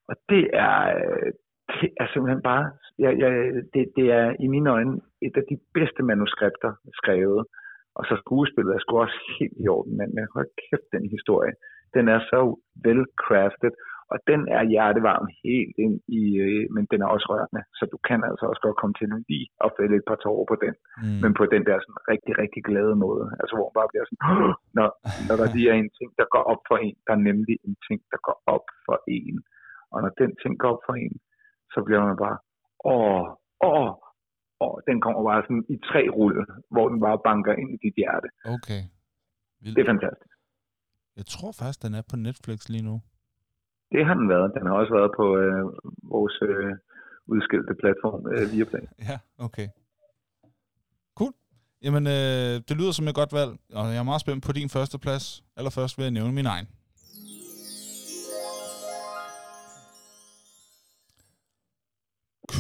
Og 0.10 0.16
det 0.30 0.44
er, 0.54 0.80
øh, 1.00 1.32
det 1.82 1.90
er 2.02 2.08
simpelthen 2.08 2.44
bare, 2.52 2.66
ja, 3.04 3.10
ja, 3.22 3.30
det, 3.74 3.84
det 3.98 4.08
er 4.20 4.36
i 4.40 4.48
mine 4.48 4.70
øjne 4.70 4.96
et 5.22 5.36
af 5.42 5.44
de 5.52 5.58
bedste 5.74 6.02
manuskripter 6.04 6.72
skrevet. 7.00 7.46
Og 7.98 8.04
så 8.10 8.14
skuespillet 8.24 8.72
er 8.76 8.80
sgu 8.82 8.94
også 9.00 9.20
helt 9.40 9.58
i 9.64 9.68
orden, 9.68 9.98
men 9.98 10.28
hold 10.36 10.50
kæft 10.64 10.88
den 10.96 11.06
historie. 11.16 11.54
Den 11.96 12.06
er 12.16 12.20
så 12.32 12.40
velcrafted, 12.86 13.74
og 14.12 14.18
den 14.30 14.42
er 14.58 14.64
hjertevarm 14.72 15.28
helt 15.44 15.76
ind 15.86 15.96
i, 16.20 16.24
øh, 16.46 16.66
men 16.76 16.84
den 16.92 17.00
er 17.02 17.10
også 17.16 17.28
rørende, 17.32 17.64
så 17.78 17.84
du 17.94 17.98
kan 18.08 18.20
altså 18.30 18.46
også 18.52 18.62
godt 18.66 18.78
komme 18.82 18.96
til 18.98 19.08
lige 19.30 19.48
og 19.66 19.70
fælde 19.78 19.96
et 19.96 20.08
par 20.10 20.20
tårer 20.24 20.46
på 20.52 20.56
den, 20.64 20.74
mm. 21.04 21.20
men 21.24 21.32
på 21.40 21.46
den 21.54 21.64
der 21.70 21.78
sådan 21.80 22.02
rigtig, 22.14 22.34
rigtig 22.44 22.62
glade 22.70 22.96
måde, 23.06 23.26
altså 23.40 23.54
hvor 23.56 23.68
man 23.70 23.78
bare 23.80 23.92
bliver 23.92 24.06
sådan, 24.06 24.22
når, 24.78 24.88
når 25.28 25.36
der 25.42 25.48
lige 25.56 25.70
er 25.74 25.78
en 25.84 25.92
ting, 26.00 26.10
der 26.20 26.28
går 26.36 26.44
op 26.54 26.62
for 26.70 26.78
en, 26.86 26.96
der 27.06 27.14
er 27.18 27.26
nemlig 27.30 27.56
en 27.68 27.76
ting, 27.88 28.00
der 28.14 28.20
går 28.28 28.38
op 28.56 28.68
for 28.86 28.98
en, 29.18 29.36
og 29.94 29.98
når 30.04 30.12
den 30.22 30.32
ting 30.42 30.54
går 30.62 30.70
op 30.74 30.84
for 30.88 30.96
en, 31.06 31.16
så 31.74 31.80
bliver 31.86 32.02
man 32.08 32.18
bare, 32.24 32.38
åh, 32.94 33.26
åh, 33.70 33.92
og 34.66 34.74
den 34.88 34.98
kommer 35.04 35.22
bare 35.30 35.42
sådan 35.48 35.66
i 35.76 35.78
tre 35.90 36.02
rulle, 36.18 36.44
hvor 36.74 36.86
den 36.92 37.00
bare 37.06 37.20
banker 37.28 37.54
ind 37.62 37.70
i 37.76 37.80
dit 37.86 37.96
hjerte. 38.02 38.28
Okay. 38.56 38.82
Vildt. 39.62 39.76
Det 39.76 39.82
er 39.84 39.92
fantastisk. 39.94 40.34
Jeg 41.20 41.26
tror 41.34 41.52
faktisk, 41.60 41.82
den 41.86 41.94
er 42.00 42.04
på 42.12 42.16
Netflix 42.16 42.60
lige 42.74 42.86
nu. 42.90 42.96
Det 43.94 44.06
har 44.08 44.14
den 44.14 44.30
været. 44.30 44.54
Den 44.58 44.66
har 44.68 44.74
også 44.82 44.94
været 45.00 45.12
på 45.20 45.26
øh, 45.44 45.64
vores 46.16 46.36
øh, 46.42 46.72
udskilte 47.34 47.74
platform, 47.82 48.22
øh, 48.34 48.44
Viaplay. 48.52 48.86
Ja, 49.10 49.18
okay. 49.48 49.68
Cool. 51.18 51.34
Jamen, 51.86 52.04
øh, 52.08 52.54
det 52.68 52.74
lyder 52.80 52.92
som 52.92 53.08
et 53.08 53.16
godt 53.22 53.34
valg, 53.40 53.52
og 53.80 53.86
jeg 53.94 54.00
er 54.04 54.10
meget 54.12 54.22
spændt 54.22 54.46
på 54.48 54.52
din 54.52 54.70
første 54.70 54.98
plads. 55.00 55.26
Allerførst 55.58 55.98
vil 55.98 56.04
jeg 56.04 56.12
nævne 56.12 56.34
min 56.40 56.46
egen. 56.46 56.68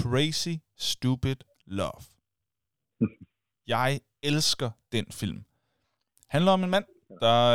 Crazy 0.09 0.55
Stupid 0.77 1.35
Love. 1.65 2.03
jeg 3.67 3.99
elsker 4.23 4.69
den 4.91 5.05
film. 5.11 5.45
Handler 6.29 6.51
om 6.51 6.63
en 6.63 6.69
mand, 6.69 6.85
der 7.21 7.49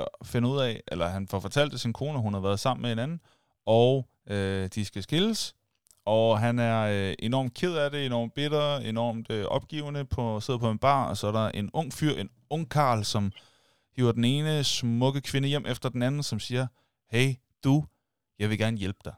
øh, 0.00 0.06
finder 0.24 0.50
ud 0.50 0.60
af, 0.60 0.82
eller 0.88 1.08
han 1.08 1.28
får 1.28 1.40
fortalt 1.40 1.72
til 1.72 1.80
sin 1.80 1.92
kone, 1.92 2.14
at 2.14 2.20
hun 2.20 2.34
har 2.34 2.40
været 2.40 2.60
sammen 2.60 2.82
med 2.82 2.92
en 2.92 2.98
anden, 2.98 3.20
og 3.66 4.08
øh, 4.26 4.68
de 4.74 4.84
skal 4.84 5.02
skilles, 5.02 5.54
og 6.04 6.40
han 6.40 6.58
er 6.58 6.80
øh, 6.80 7.14
enormt 7.18 7.54
ked 7.54 7.74
af 7.74 7.90
det, 7.90 8.06
enormt 8.06 8.34
bitter, 8.34 8.76
enormt 8.76 9.30
øh, 9.30 9.44
opgivende, 9.44 10.04
på 10.04 10.40
sidder 10.40 10.60
på 10.60 10.70
en 10.70 10.78
bar, 10.78 11.08
og 11.08 11.16
så 11.16 11.26
er 11.26 11.32
der 11.32 11.48
en 11.48 11.70
ung 11.72 11.92
fyr, 11.92 12.14
en 12.14 12.30
ung 12.50 12.70
Karl, 12.70 13.04
som 13.04 13.32
hiver 13.96 14.12
den 14.12 14.24
ene 14.24 14.64
smukke 14.64 15.20
kvinde 15.20 15.48
hjem 15.48 15.66
efter 15.66 15.88
den 15.88 16.02
anden, 16.02 16.22
som 16.22 16.40
siger, 16.40 16.66
hey, 17.10 17.34
du, 17.64 17.84
jeg 18.38 18.50
vil 18.50 18.58
gerne 18.58 18.76
hjælpe 18.76 19.00
dig. 19.04 19.14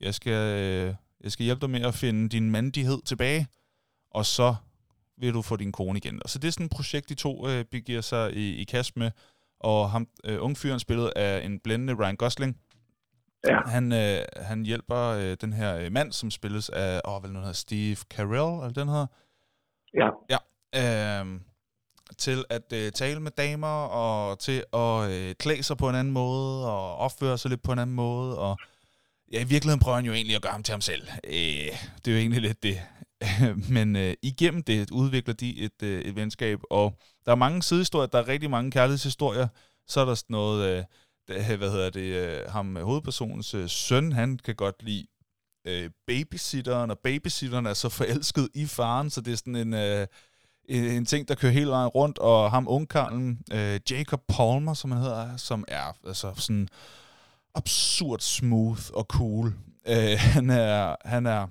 Jeg 0.00 0.14
skal, 0.14 0.60
øh, 0.60 0.94
jeg 1.22 1.32
skal 1.32 1.44
hjælpe 1.44 1.60
dig 1.60 1.70
med 1.70 1.80
at 1.80 1.94
finde 1.94 2.28
din 2.28 2.50
mandighed 2.50 3.02
tilbage, 3.04 3.46
og 4.10 4.26
så 4.26 4.54
vil 5.16 5.34
du 5.34 5.42
få 5.42 5.56
din 5.56 5.72
kone 5.72 5.98
igen. 5.98 6.20
Og 6.22 6.30
så 6.30 6.38
det 6.38 6.48
er 6.48 6.52
sådan 6.52 6.66
et 6.66 6.72
projekt, 6.72 7.08
de 7.08 7.14
to 7.14 7.48
øh, 7.48 7.64
begiver 7.64 8.00
sig 8.00 8.36
i, 8.36 8.56
i 8.56 8.64
kast 8.64 8.96
med, 8.96 9.10
og 9.60 9.90
ham, 9.90 10.08
øh, 10.24 10.38
ungfyren 10.40 10.80
spillet 10.80 11.12
af 11.16 11.46
en 11.46 11.58
blændende 11.58 11.94
Ryan 11.94 12.16
Gosling. 12.16 12.56
Ja. 13.48 13.60
Han, 13.66 13.92
øh, 13.92 14.24
han 14.36 14.62
hjælper 14.62 14.98
øh, 14.98 15.36
den 15.40 15.52
her 15.52 15.76
øh, 15.76 15.92
mand, 15.92 16.12
som 16.12 16.30
spilles 16.30 16.68
af, 16.68 17.00
åh, 17.04 17.20
hvad 17.20 17.30
hedder 17.30 17.52
Steve 17.52 17.96
Carell, 17.96 18.64
eller 18.64 18.72
den 18.74 18.88
hedder? 18.88 19.06
Ja. 19.94 20.08
Ja. 20.30 21.20
Øh, 21.20 21.40
til 22.18 22.44
at 22.50 22.72
øh, 22.72 22.92
tale 22.92 23.20
med 23.20 23.30
damer, 23.30 23.84
og 23.86 24.38
til 24.38 24.64
at 24.72 25.10
øh, 25.10 25.34
klæde 25.34 25.62
sig 25.62 25.76
på 25.76 25.88
en 25.88 25.94
anden 25.94 26.14
måde, 26.14 26.66
og 26.66 26.96
opføre 26.96 27.38
sig 27.38 27.48
lidt 27.50 27.62
på 27.62 27.72
en 27.72 27.78
anden 27.78 27.96
måde, 27.96 28.38
og 28.38 28.56
ja, 29.32 29.40
i 29.40 29.44
virkeligheden 29.44 29.80
prøver 29.80 29.96
han 29.96 30.04
jo 30.04 30.12
egentlig 30.12 30.36
at 30.36 30.42
gøre 30.42 30.52
ham 30.52 30.62
til 30.62 30.72
ham 30.72 30.80
selv. 30.80 31.08
Øh, 31.24 31.32
det 32.04 32.06
er 32.06 32.12
jo 32.12 32.16
egentlig 32.16 32.42
lidt 32.42 32.62
det. 32.62 32.80
Men 33.76 33.96
øh, 33.96 34.14
igennem 34.22 34.62
det 34.62 34.90
udvikler 34.90 35.34
de 35.34 35.58
et, 35.58 35.82
øh, 35.82 36.02
et 36.02 36.16
venskab, 36.16 36.58
og 36.70 36.98
der 37.26 37.32
er 37.32 37.36
mange 37.36 37.62
sidehistorier, 37.62 38.06
der 38.06 38.18
er 38.18 38.28
rigtig 38.28 38.50
mange 38.50 38.70
kærlighedshistorier. 38.70 39.48
Så 39.86 40.00
er 40.00 40.04
der 40.04 40.14
sådan 40.14 40.34
noget, 40.34 40.68
øh, 40.68 40.84
det, 41.28 41.58
hvad 41.58 41.70
hedder 41.70 41.90
det, 41.90 42.00
øh, 42.00 42.50
ham 42.50 42.76
hovedpersonens 42.76 43.54
øh, 43.54 43.68
søn, 43.68 44.12
han 44.12 44.38
kan 44.44 44.54
godt 44.54 44.82
lide 44.82 45.06
øh, 45.66 45.90
babysitteren, 46.06 46.90
og 46.90 46.98
babysitteren 46.98 47.66
er 47.66 47.74
så 47.74 47.88
forelsket 47.88 48.48
i 48.54 48.66
faren, 48.66 49.10
så 49.10 49.20
det 49.20 49.32
er 49.32 49.36
sådan 49.36 49.56
en... 49.56 49.74
Øh, 49.74 50.06
en, 50.68 50.84
en 50.84 51.06
ting, 51.06 51.28
der 51.28 51.34
kører 51.34 51.52
hele 51.52 51.70
vejen 51.70 51.88
rundt, 51.88 52.18
og 52.18 52.50
ham 52.50 52.68
ungkarlen, 52.68 53.38
øh, 53.52 53.80
Jacob 53.90 54.20
Palmer, 54.28 54.74
som 54.74 54.90
han 54.90 55.00
hedder, 55.00 55.36
som 55.36 55.64
er 55.68 55.96
altså 56.06 56.32
sådan 56.36 56.68
absurd 57.54 58.20
smooth 58.20 58.82
og 58.94 59.04
cool. 59.04 59.54
Øh, 59.86 60.18
han 60.18 60.50
er, 60.50 60.96
han 61.04 61.26
er 61.26 61.46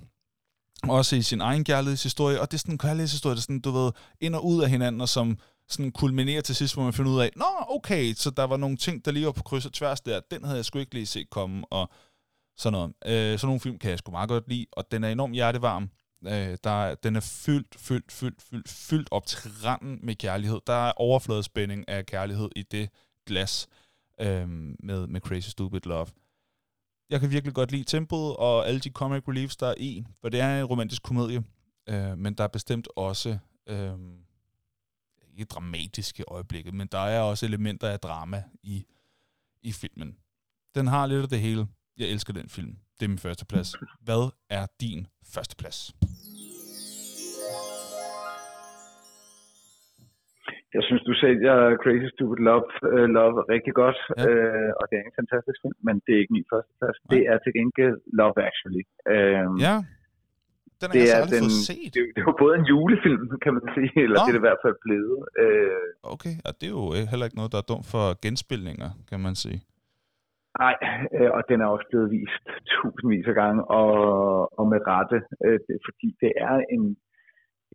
også 0.88 1.16
i 1.16 1.22
sin 1.22 1.40
egen 1.40 1.64
kærlighedshistorie, 1.64 2.40
og 2.40 2.50
det 2.50 2.56
er 2.56 2.58
sådan 2.58 2.74
en 2.74 2.78
kærlighedshistorie, 2.78 3.34
der 3.34 3.40
sådan, 3.40 3.60
du 3.60 3.70
ved, 3.70 3.92
ind 4.20 4.34
og 4.34 4.46
ud 4.46 4.62
af 4.62 4.70
hinanden, 4.70 5.00
og 5.00 5.08
som 5.08 5.38
sådan 5.68 5.92
kulminerer 5.92 6.40
til 6.40 6.54
sidst, 6.54 6.74
hvor 6.74 6.84
man 6.84 6.92
finder 6.92 7.10
ud 7.10 7.20
af, 7.20 7.30
nå, 7.36 7.44
okay, 7.68 8.14
så 8.14 8.30
der 8.30 8.44
var 8.44 8.56
nogle 8.56 8.76
ting, 8.76 9.04
der 9.04 9.10
lige 9.10 9.26
var 9.26 9.32
på 9.32 9.42
kryds 9.42 9.66
og 9.66 9.72
tværs 9.72 10.00
der, 10.00 10.20
den 10.30 10.44
havde 10.44 10.56
jeg 10.56 10.64
sgu 10.64 10.78
ikke 10.78 10.94
lige 10.94 11.06
set 11.06 11.30
komme, 11.30 11.64
og 11.70 11.90
sådan 12.56 12.72
noget. 12.72 12.92
Øh, 13.06 13.38
sådan 13.38 13.46
nogle 13.46 13.60
film 13.60 13.78
kan 13.78 13.90
jeg 13.90 13.98
sgu 13.98 14.12
meget 14.12 14.28
godt 14.28 14.48
lide, 14.48 14.66
og 14.72 14.92
den 14.92 15.04
er 15.04 15.08
enormt 15.08 15.34
hjertevarm. 15.34 15.90
Øh, 16.26 16.56
der, 16.64 16.94
den 16.94 17.16
er 17.16 17.20
fyldt, 17.20 17.74
fyldt, 17.78 18.12
fyldt, 18.12 18.42
fyldt, 18.42 18.68
fyldt 18.68 19.08
op 19.10 19.26
til 19.26 19.38
randen 19.64 19.98
med 20.02 20.14
kærlighed. 20.14 20.60
Der 20.66 20.88
er 20.88 20.92
overfladespænding 20.96 21.88
af 21.88 22.06
kærlighed 22.06 22.48
i 22.56 22.62
det 22.62 22.88
glas 23.26 23.68
øh, 23.70 23.81
Øhm, 24.22 24.76
med, 24.78 25.06
med 25.06 25.20
Crazy 25.20 25.48
Stupid 25.48 25.80
Love 25.84 26.06
jeg 27.12 27.20
kan 27.20 27.30
virkelig 27.30 27.54
godt 27.54 27.72
lide 27.72 27.84
tempoet 27.84 28.36
og 28.36 28.68
alle 28.68 28.80
de 28.80 28.90
comic 28.90 29.22
reliefs, 29.28 29.56
der 29.56 29.66
er 29.66 29.74
i, 29.78 30.04
for 30.20 30.28
det 30.28 30.40
er 30.40 30.60
en 30.60 30.64
romantisk 30.64 31.02
komedie, 31.02 31.44
øh, 31.88 32.18
men 32.18 32.34
der 32.34 32.44
er 32.44 32.48
bestemt 32.48 32.88
også, 32.96 33.38
øh, 33.66 33.92
ikke 35.30 35.44
dramatiske 35.44 36.24
øjeblikke, 36.28 36.72
men 36.72 36.86
der 36.86 36.98
er 36.98 37.20
også 37.20 37.46
elementer 37.46 37.88
af 37.88 38.00
drama 38.00 38.44
i, 38.62 38.84
i 39.62 39.72
filmen. 39.72 40.16
Den 40.74 40.86
har 40.86 41.06
lidt 41.06 41.22
af 41.22 41.28
det 41.28 41.40
hele. 41.40 41.66
Jeg 41.96 42.08
elsker 42.08 42.32
den 42.32 42.48
film. 42.48 42.76
Det 43.00 43.06
er 43.06 43.08
min 43.08 43.18
første 43.18 43.44
plads. 43.44 43.74
Hvad 44.00 44.30
er 44.48 44.66
din 44.80 45.06
første 45.24 45.56
plads? 45.56 45.94
Jeg 50.76 50.82
synes, 50.88 51.02
du 51.10 51.14
sælger 51.24 51.56
Crazy 51.82 52.08
Stupid 52.14 52.40
Love, 52.48 52.68
uh, 52.94 53.06
Love 53.16 53.34
rigtig 53.54 53.74
godt, 53.82 53.98
ja. 54.08 54.24
uh, 54.26 54.70
og 54.80 54.84
det 54.88 54.96
er 55.00 55.04
en 55.10 55.18
fantastisk 55.20 55.58
film, 55.64 55.78
men 55.88 55.94
det 56.04 56.12
er 56.14 56.20
ikke 56.22 56.36
min 56.38 56.48
første 56.52 56.72
plads. 56.78 56.96
Ja. 57.00 57.08
Det 57.14 57.22
er 57.30 57.36
til 57.44 57.52
gengæld 57.58 57.96
Love 58.18 58.36
Actually. 58.48 58.84
Uh, 59.12 59.48
ja, 59.66 59.76
den 60.80 60.86
har 60.88 60.94
det 60.96 61.02
jeg 61.02 61.08
altså 61.08 61.22
aldrig 61.22 61.38
den, 61.38 61.48
fået 61.48 61.66
set. 61.70 61.90
Det, 61.96 62.02
det 62.14 62.20
er 62.22 62.28
jo 62.30 62.36
både 62.44 62.54
en 62.60 62.66
julefilm, 62.72 63.24
kan 63.44 63.52
man 63.58 63.66
sige, 63.76 63.96
eller 64.04 64.18
Nå. 64.18 64.22
det 64.24 64.30
er 64.30 64.36
det 64.36 64.42
i 64.42 64.48
hvert 64.48 64.62
fald 64.64 64.76
blevet. 64.86 65.18
Uh, 65.44 65.88
okay, 66.14 66.34
og 66.46 66.52
det 66.58 66.66
er 66.70 66.74
jo 66.80 66.84
heller 67.10 67.26
ikke 67.28 67.38
noget, 67.40 67.52
der 67.54 67.60
er 67.62 67.68
dumt 67.72 67.86
for 67.94 68.04
genspilninger, 68.24 68.90
kan 69.10 69.20
man 69.26 69.34
sige. 69.44 69.60
Nej, 70.64 70.76
øh, 71.16 71.30
og 71.36 71.42
den 71.50 71.58
er 71.60 71.68
også 71.74 71.86
blevet 71.90 72.10
vist 72.10 72.46
tusindvis 72.70 73.26
af 73.32 73.36
gange, 73.42 73.60
og, 73.64 73.92
og 74.58 74.64
med 74.72 74.80
rette, 74.92 75.18
øh, 75.46 75.58
det, 75.66 75.76
fordi 75.86 76.08
det 76.22 76.32
er 76.48 76.56
en, 76.74 76.84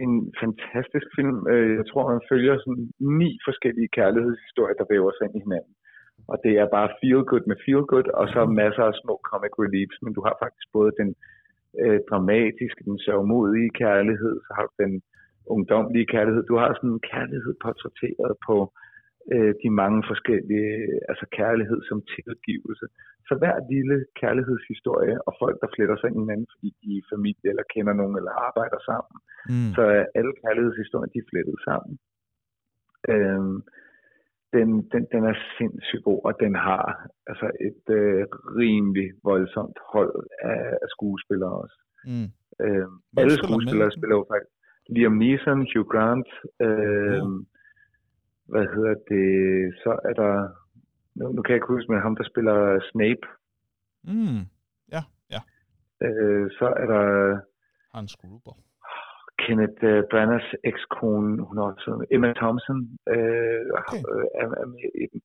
en 0.06 0.14
fantastisk 0.42 1.08
film. 1.18 1.40
Øh, 1.52 1.70
jeg 1.80 1.86
tror, 1.88 2.04
man 2.14 2.28
følger 2.32 2.56
sådan 2.64 2.88
ni 3.20 3.30
forskellige 3.48 3.94
kærlighedshistorier, 3.98 4.78
der 4.80 4.92
væver 4.94 5.12
sig 5.14 5.26
ind 5.26 5.36
i 5.38 5.46
hinanden. 5.46 5.74
Og 6.32 6.36
det 6.44 6.54
er 6.62 6.74
bare 6.78 6.94
feel 7.00 7.24
good 7.32 7.46
med 7.50 7.58
feel 7.66 7.86
good, 7.94 8.08
og 8.20 8.26
så 8.34 8.42
masser 8.62 8.84
af 8.90 9.00
små 9.04 9.16
comic 9.30 9.54
reliefs, 9.64 9.98
men 10.04 10.12
du 10.18 10.22
har 10.28 10.36
faktisk 10.44 10.68
både 10.78 10.92
den 11.02 11.10
øh, 11.82 12.00
dramatiske, 12.10 12.82
den 12.90 13.00
sørgmodige 13.06 13.72
kærlighed, 13.82 14.36
så 14.46 14.52
har 14.58 14.66
du 14.70 14.74
den 14.84 14.94
ungdomlige 15.56 16.12
kærlighed. 16.14 16.44
Du 16.52 16.58
har 16.62 16.70
sådan 16.74 16.96
en 16.96 17.08
kærlighed 17.12 17.54
portrætteret 17.64 18.34
på 18.48 18.56
øh, 18.64 18.87
de 19.64 19.70
mange 19.82 20.04
forskellige, 20.12 20.74
altså 21.10 21.26
kærlighed 21.40 21.80
som 21.90 22.00
tilgivelse. 22.16 22.86
Så 23.28 23.34
hver 23.42 23.58
lille 23.74 23.98
kærlighedshistorie, 24.22 25.16
og 25.28 25.34
folk, 25.42 25.58
der 25.62 25.70
fletter 25.76 25.96
sig 25.98 26.08
ind 26.08 26.18
i 26.18 26.24
hinanden, 26.24 26.48
fordi 26.54 26.70
de 26.82 26.90
er 26.98 27.10
familie, 27.14 27.48
eller 27.52 27.72
kender 27.74 27.94
nogen, 27.94 28.16
eller 28.20 28.34
arbejder 28.48 28.80
sammen, 28.90 29.18
mm. 29.52 29.72
så 29.76 29.82
er 29.98 30.04
alle 30.18 30.34
kærlighedshistorier, 30.44 31.14
de 31.14 31.20
er 31.24 31.30
flettet 31.32 31.58
sammen. 31.68 31.94
Øhm, 33.14 33.58
den, 34.56 34.70
den, 34.92 35.04
den 35.14 35.24
er 35.32 35.36
sindssygt 35.58 36.04
god, 36.10 36.22
og 36.28 36.34
den 36.44 36.54
har 36.68 36.86
altså 37.32 37.48
et 37.70 37.86
øh, 38.00 38.24
rimelig 38.60 39.08
voldsomt 39.24 39.78
hold 39.94 40.16
af, 40.54 40.64
af 40.84 40.90
skuespillere 40.96 41.54
også. 41.64 41.78
Mm. 42.12 42.30
Øhm, 42.66 42.96
alle 43.22 43.36
skuespillere 43.44 43.92
spiller 43.98 44.16
jo 44.20 44.26
faktisk 44.32 44.54
Liam 44.96 45.16
Neeson, 45.22 45.60
Hugh 45.72 45.88
Grant, 45.94 46.30
øh, 46.66 47.22
mm 47.28 47.46
hvad 48.52 48.66
hedder 48.76 48.96
det, 49.14 49.28
så 49.84 50.00
er 50.10 50.14
der, 50.22 50.34
nu, 51.16 51.32
nu 51.32 51.42
kan 51.42 51.52
jeg 51.52 51.58
ikke 51.58 51.74
huske, 51.76 51.92
men 51.92 52.02
ham, 52.02 52.16
der 52.16 52.24
spiller 52.24 52.58
Snape. 52.92 53.26
Mm, 54.04 54.44
ja, 54.92 55.02
ja. 55.34 55.42
Øh, 56.06 56.52
så 56.52 56.66
er 56.66 56.86
der... 56.86 57.06
Hans 57.96 58.16
Gruber. 58.16 58.54
Kenneth 59.44 59.84
uh, 59.84 60.04
Branaghs 60.12 60.50
ekskone, 60.64 61.44
hun 61.48 61.58
er 61.58 61.64
også 61.64 62.06
Emma 62.12 62.34
Thompson 62.34 62.80
øh, 63.08 63.66
okay. 63.80 64.02
er, 64.42 64.48
er 64.62 64.66
med 64.66 64.90
i 65.04 65.06
den. 65.12 65.22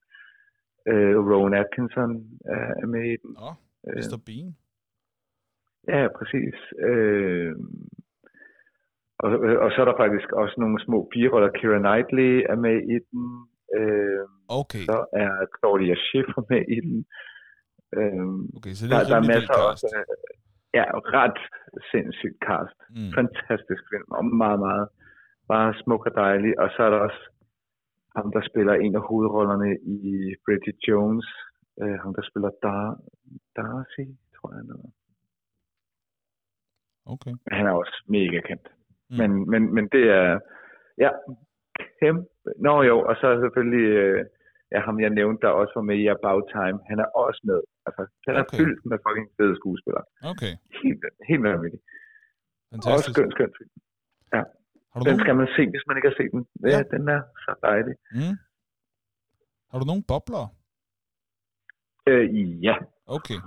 Øh, 0.87 1.17
Rowan 1.31 1.55
Atkinson 1.55 2.11
er, 2.45 2.67
er 2.83 2.87
med 2.87 3.05
i 3.13 3.17
den. 3.23 3.37
Oh, 3.39 3.55
Mr. 3.85 4.19
Bean. 4.27 4.57
Ja, 5.89 6.09
præcis. 6.19 6.55
Øh, 6.79 7.57
og, 9.25 9.31
og 9.65 9.69
så 9.73 9.79
er 9.83 9.89
der 9.91 10.03
faktisk 10.05 10.29
også 10.43 10.57
nogle 10.63 10.79
små 10.87 10.99
biroller. 11.13 11.51
Kira 11.59 11.79
Knightley 11.85 12.33
er 12.53 12.59
med 12.67 12.79
i 12.95 12.97
den. 13.09 13.25
Øh, 13.79 14.23
okay. 14.61 14.85
Så 14.91 14.99
er 15.23 15.33
Claudia 15.57 15.97
Schiffer 16.05 16.43
med 16.53 16.63
i 16.77 16.79
den. 16.87 16.99
Øh, 17.99 18.27
okay, 18.57 18.73
så 18.77 18.81
det 18.87 18.93
er 18.93 18.99
der, 18.99 19.11
der 19.13 19.21
er 19.23 19.31
masser 19.35 19.59
også. 19.71 19.87
Ja, 20.79 20.85
ret 21.19 21.41
sindssygt 21.91 22.39
cast. 22.47 22.79
Mm. 22.97 23.13
Fantastisk 23.19 23.83
film, 23.91 24.09
og 24.19 24.25
meget, 24.43 24.61
meget, 24.69 24.89
meget 25.53 25.75
smuk 25.83 26.03
og 26.09 26.15
dejlig. 26.25 26.53
Og 26.63 26.69
så 26.75 26.81
er 26.87 26.91
der 26.91 27.01
også 27.09 27.23
ham, 28.17 28.33
der 28.37 28.43
spiller 28.51 28.75
en 28.75 28.95
af 29.01 29.03
hovedrollerne 29.09 29.71
i 29.99 30.01
Bridget 30.45 30.79
Jones. 30.89 31.29
Øh, 31.83 31.97
ham, 32.03 32.15
der 32.15 32.25
spiller 32.31 32.51
Dar 32.63 32.87
Darcy, 33.57 34.07
tror 34.37 34.49
jeg. 34.55 34.65
Noget. 34.73 34.91
Okay. 37.15 37.35
Han 37.57 37.67
er 37.67 37.75
også 37.83 37.97
mega 38.09 38.41
kendt. 38.49 38.67
Mm. 39.13 39.19
Men, 39.21 39.31
men, 39.53 39.63
men 39.75 39.85
det 39.95 40.05
er, 40.21 40.31
ja, 41.05 41.11
kæmpe. 42.01 42.25
Nå 42.67 42.75
jo, 42.91 42.97
og 43.09 43.15
så 43.21 43.27
er 43.33 43.37
selvfølgelig, 43.45 43.87
øh, 44.03 44.21
ja, 44.73 44.79
ham 44.87 45.01
jeg 45.05 45.11
nævnte, 45.21 45.43
der 45.45 45.61
også 45.61 45.73
var 45.79 45.87
med 45.91 45.97
i 46.05 46.07
About 46.17 46.45
Time, 46.57 46.79
han 46.91 46.99
er 47.05 47.09
også 47.25 47.41
med. 47.51 47.61
Altså, 47.87 48.03
han 48.27 48.35
er 48.37 48.45
okay. 48.45 48.59
fyldt 48.59 48.81
med 48.91 48.97
fucking 49.05 49.29
fede 49.37 49.55
skuespillere. 49.61 50.05
Okay. 50.33 50.53
Helt, 50.83 51.01
helt 51.31 51.43
vanvittigt. 51.49 51.83
Fantastisk. 52.73 52.95
Også 52.95 53.09
skøn, 53.15 53.31
skøn 53.37 53.53
film. 53.59 53.73
Ja. 54.37 54.43
Har 54.93 54.99
du 54.99 55.05
den 55.05 55.13
nogen? 55.13 55.25
skal 55.25 55.35
man 55.41 55.49
se, 55.57 55.63
hvis 55.73 55.85
man 55.89 55.95
ikke 55.97 56.09
har 56.11 56.19
set 56.21 56.33
den. 56.37 56.43
Ja, 56.73 56.79
ja. 56.79 56.83
den 56.95 57.03
er 57.17 57.21
så 57.45 57.53
dejlig. 57.69 57.95
Mm. 58.19 58.37
Har 59.71 59.79
du 59.81 59.87
nogen 59.91 60.05
bobler? 60.11 60.45
Øh, 62.11 62.25
ja. 62.69 62.77
Okay. 63.17 63.39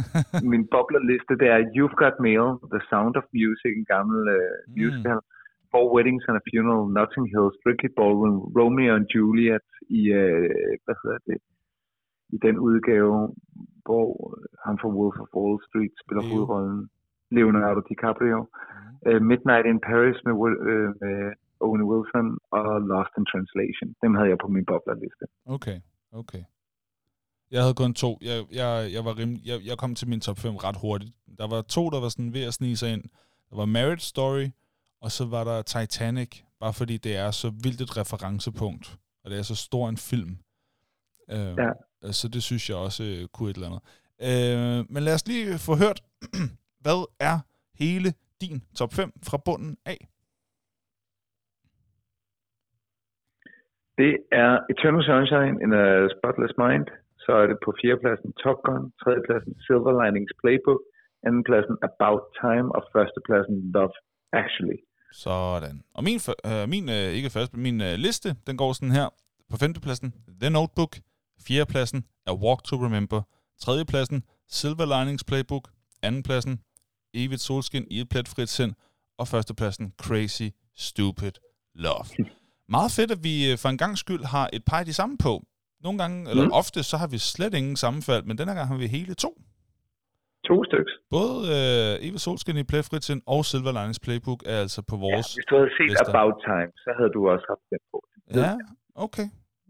min 0.52 0.64
boblerliste, 0.74 1.32
det 1.42 1.48
er 1.54 1.68
You've 1.76 1.96
Got 2.02 2.16
Mail, 2.26 2.46
The 2.72 2.80
Sound 2.90 3.14
of 3.20 3.26
Music, 3.40 3.72
en 3.80 3.86
gammel 3.92 4.20
uh, 4.38 4.56
musical. 4.80 5.18
Mm. 5.22 5.30
Four 5.72 5.86
Weddings 5.94 6.24
and 6.28 6.36
a 6.40 6.44
Funeral, 6.50 6.84
Notting 6.98 7.26
Hill, 7.34 7.48
Strictly 7.58 7.90
Ballroom, 7.98 8.38
Romeo 8.58 8.92
and 8.98 9.06
Juliet 9.14 9.66
i, 9.98 10.02
uh, 10.22 10.70
hvad 10.84 10.96
hedder 11.02 11.20
det, 11.28 11.38
i 12.34 12.36
den 12.46 12.56
udgave, 12.68 13.18
hvor 13.86 14.08
han 14.66 14.74
fra 14.80 14.90
Wolf 14.96 15.16
of 15.22 15.28
Wall 15.36 15.56
Street 15.68 15.94
spiller 16.02 16.24
Leo. 16.24 16.32
hovedrollen. 16.32 16.82
Leonardo 17.36 17.80
DiCaprio. 17.88 18.38
Mm. 18.40 19.08
Uh, 19.08 19.20
Midnight 19.30 19.66
in 19.72 19.78
Paris 19.90 20.16
med, 20.26 20.34
uh, 20.42 20.88
med 21.02 21.16
Owen 21.64 21.82
Wilson 21.90 22.26
og 22.56 22.66
Lost 22.90 23.12
in 23.18 23.24
Translation. 23.32 23.88
Dem 24.02 24.12
havde 24.16 24.28
jeg 24.32 24.38
på 24.44 24.48
min 24.54 24.64
boblerliste. 24.70 25.24
Okay, 25.56 25.78
okay. 26.20 26.42
Jeg 27.52 27.60
havde 27.62 27.74
kun 27.74 27.94
to. 27.94 28.18
Jeg, 28.22 28.38
jeg, 28.52 28.70
jeg, 28.94 29.04
var 29.04 29.18
rimelig, 29.18 29.46
jeg, 29.46 29.58
jeg 29.70 29.76
kom 29.78 29.94
til 29.94 30.08
min 30.08 30.20
top 30.20 30.38
5 30.38 30.56
ret 30.56 30.76
hurtigt. 30.80 31.12
Der 31.38 31.46
var 31.54 31.62
to, 31.62 31.90
der 31.90 32.00
var 32.00 32.08
sådan 32.08 32.34
ved 32.34 32.44
at 32.44 32.54
snige 32.54 32.76
sig 32.76 32.92
ind. 32.92 33.04
Der 33.50 33.56
var 33.56 33.64
Marriage 33.64 34.06
Story, 34.12 34.46
og 35.02 35.10
så 35.10 35.24
var 35.34 35.44
der 35.44 35.62
Titanic, 35.62 36.32
bare 36.60 36.72
fordi 36.72 36.96
det 36.96 37.16
er 37.16 37.30
så 37.30 37.48
vildt 37.64 37.80
et 37.80 37.96
referencepunkt, 37.96 38.96
og 39.24 39.30
det 39.30 39.38
er 39.38 39.42
så 39.42 39.56
stor 39.56 39.88
en 39.88 39.96
film. 39.96 40.32
Øh, 41.30 41.54
ja. 41.62 41.70
Så 42.12 42.28
det 42.28 42.42
synes 42.42 42.70
jeg 42.70 42.76
også 42.76 43.02
øh, 43.04 43.28
kunne 43.34 43.50
et 43.50 43.56
eller 43.56 43.68
andet. 43.70 43.82
Øh, 44.28 44.84
men 44.92 45.02
lad 45.02 45.14
os 45.14 45.26
lige 45.26 45.58
få 45.66 45.72
hørt, 45.84 45.98
hvad 46.84 47.00
er 47.20 47.36
hele 47.82 48.08
din 48.40 48.62
top 48.78 48.92
5 48.92 49.12
fra 49.28 49.38
bunden 49.46 49.76
af? 49.86 49.98
Det 53.98 54.12
er 54.32 54.50
Eternal 54.72 55.04
Sunshine 55.08 55.56
in 55.64 55.72
a 55.72 55.84
Spotless 56.16 56.54
Mind, 56.64 56.86
så 57.24 57.32
er 57.40 57.46
det 57.50 57.58
på 57.64 57.70
fjerdepladsen 57.80 58.30
Top 58.42 58.58
Gun, 58.66 58.84
tredjepladsen 59.00 59.52
Silver 59.64 59.92
Linings 60.00 60.34
Playbook, 60.40 60.80
andenpladsen 61.26 61.76
About 61.88 62.22
Time 62.42 62.68
og 62.76 62.82
førstepladsen 62.92 63.56
Love 63.74 63.94
Actually. 64.40 64.78
Sådan. 65.12 65.76
Og 65.96 66.02
min, 66.08 66.18
øh, 66.48 66.64
min 66.74 66.86
øh, 66.96 67.08
ikke 67.18 67.30
først, 67.30 67.50
men 67.52 67.62
min 67.62 67.78
øh, 67.88 67.94
liste, 68.06 68.28
den 68.46 68.56
går 68.56 68.72
sådan 68.72 68.96
her. 69.00 69.08
På 69.50 69.56
femtepladsen 69.62 70.08
The 70.40 70.50
Notebook, 70.50 70.92
fjerdepladsen 71.46 72.00
A 72.26 72.34
Walk 72.44 72.60
to 72.64 72.76
Remember, 72.86 73.20
tredjepladsen 73.60 74.22
Silver 74.48 74.86
Linings 74.94 75.24
Playbook, 75.24 75.64
andenpladsen 76.02 76.60
Evigt 77.14 77.40
Solskin 77.40 77.86
i 77.90 78.00
et 78.00 78.08
pletfrit 78.08 78.48
sind, 78.48 78.72
og 79.18 79.28
førstepladsen 79.28 79.92
Crazy 80.02 80.48
Stupid 80.76 81.32
Love. 81.74 82.06
Meget 82.76 82.92
fedt, 82.92 83.10
at 83.10 83.18
vi 83.22 83.50
øh, 83.50 83.58
for 83.58 83.68
en 83.68 83.78
gang 83.78 83.98
skyld 83.98 84.24
har 84.24 84.50
et 84.52 84.64
par 84.64 84.78
af 84.78 84.84
de 84.84 84.92
samme 84.92 85.18
på. 85.18 85.42
Nogle 85.84 85.98
gange, 86.02 86.30
eller 86.30 86.44
mm. 86.44 86.60
ofte, 86.60 86.82
så 86.90 86.96
har 86.96 87.08
vi 87.14 87.18
slet 87.18 87.54
ingen 87.54 87.76
sammenfald, 87.76 88.22
men 88.24 88.38
denne 88.38 88.54
gang 88.54 88.68
har 88.68 88.78
vi 88.84 88.86
hele 88.86 89.14
to. 89.14 89.30
To 90.48 90.64
stykker. 90.64 90.92
Både 91.16 91.36
øh, 91.56 92.06
Eva 92.06 92.18
Solskin 92.24 92.56
i 92.56 92.64
Playfritzen 92.70 93.22
og 93.26 93.44
Silver 93.44 93.72
Linings 93.78 94.00
Playbook 94.04 94.40
er 94.46 94.58
altså 94.64 94.80
på 94.90 94.96
vores 94.96 95.26
ja, 95.28 95.36
Hvis 95.38 95.46
du 95.50 95.54
havde 95.60 95.72
set 95.78 95.90
lister. 95.90 96.08
About 96.14 96.36
Time, 96.48 96.70
så 96.84 96.90
havde 96.98 97.10
du 97.16 97.20
også 97.32 97.46
haft 97.52 97.64
den 97.70 97.82
på. 97.92 97.98
Ja, 98.40 98.52
okay. 99.06 99.26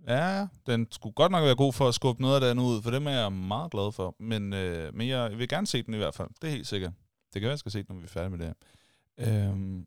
Ja, 0.08 0.46
den 0.66 0.80
skulle 0.90 1.14
godt 1.14 1.32
nok 1.32 1.44
være 1.48 1.56
god 1.64 1.72
for 1.72 1.86
at 1.88 1.94
skubbe 1.94 2.22
noget 2.22 2.34
af 2.34 2.40
det 2.40 2.48
andet 2.50 2.64
ud, 2.70 2.78
for 2.84 2.90
dem 2.96 3.06
er 3.06 3.16
jeg 3.22 3.32
meget 3.32 3.70
glad 3.74 3.88
for. 3.98 4.08
Men, 4.30 4.42
øh, 4.62 4.94
men 4.96 5.08
jeg 5.08 5.22
vil 5.38 5.48
gerne 5.48 5.66
se 5.66 5.82
den 5.82 5.94
i 5.94 5.96
hvert 5.96 6.14
fald. 6.18 6.28
Det 6.40 6.46
er 6.48 6.54
helt 6.58 6.66
sikkert. 6.66 6.92
Det 7.30 7.36
kan 7.40 7.46
være, 7.48 7.56
jeg 7.58 7.64
skal 7.64 7.72
se 7.72 7.78
den, 7.78 7.86
når 7.88 8.00
vi 8.02 8.04
er 8.04 8.14
færdige 8.18 8.34
med 8.34 8.40
det 8.42 8.48
her. 8.50 8.58
Øhm, 9.24 9.78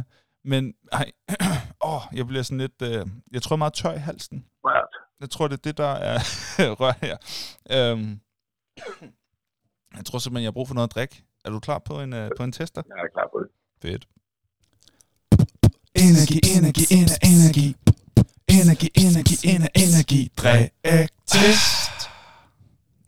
men, 0.52 0.62
nej, 0.92 1.06
åh, 1.90 2.02
jeg 2.18 2.26
bliver 2.26 2.42
sådan 2.42 2.62
lidt, 2.66 2.78
øh, 2.88 3.06
jeg 3.32 3.42
tror 3.42 3.56
meget 3.56 3.72
tør 3.72 3.94
i 4.00 4.04
halsen. 4.08 4.38
Right. 4.70 4.94
Jeg 5.20 5.30
tror, 5.30 5.48
det 5.48 5.56
er 5.58 5.62
det, 5.62 5.76
der 5.76 5.92
er 5.92 6.18
rør 6.80 6.92
her. 7.02 7.16
Øhm, 7.70 8.20
jeg 9.96 10.04
tror 10.04 10.18
simpelthen, 10.18 10.42
jeg 10.42 10.48
har 10.48 10.52
brug 10.52 10.68
for 10.68 10.74
noget 10.74 10.88
at 10.88 10.94
drikke. 10.94 11.24
Er 11.44 11.50
du 11.50 11.60
klar 11.60 11.78
på 11.78 12.00
en, 12.00 12.12
uh, 12.12 12.28
på 12.36 12.44
en 12.44 12.52
tester? 12.52 12.82
Jeg 12.88 12.94
er 12.94 13.12
klar 13.12 13.28
på 13.32 13.40
det. 13.40 13.48
Fedt. 13.82 14.08
Energi, 15.94 16.40
energi, 16.56 16.84
energi, 16.94 17.26
energi. 17.32 17.76
Energi, 18.48 18.90
energi, 18.94 19.48
energi, 19.48 19.84
energi. 19.84 20.32
Drik 20.36 21.10
test. 21.26 22.10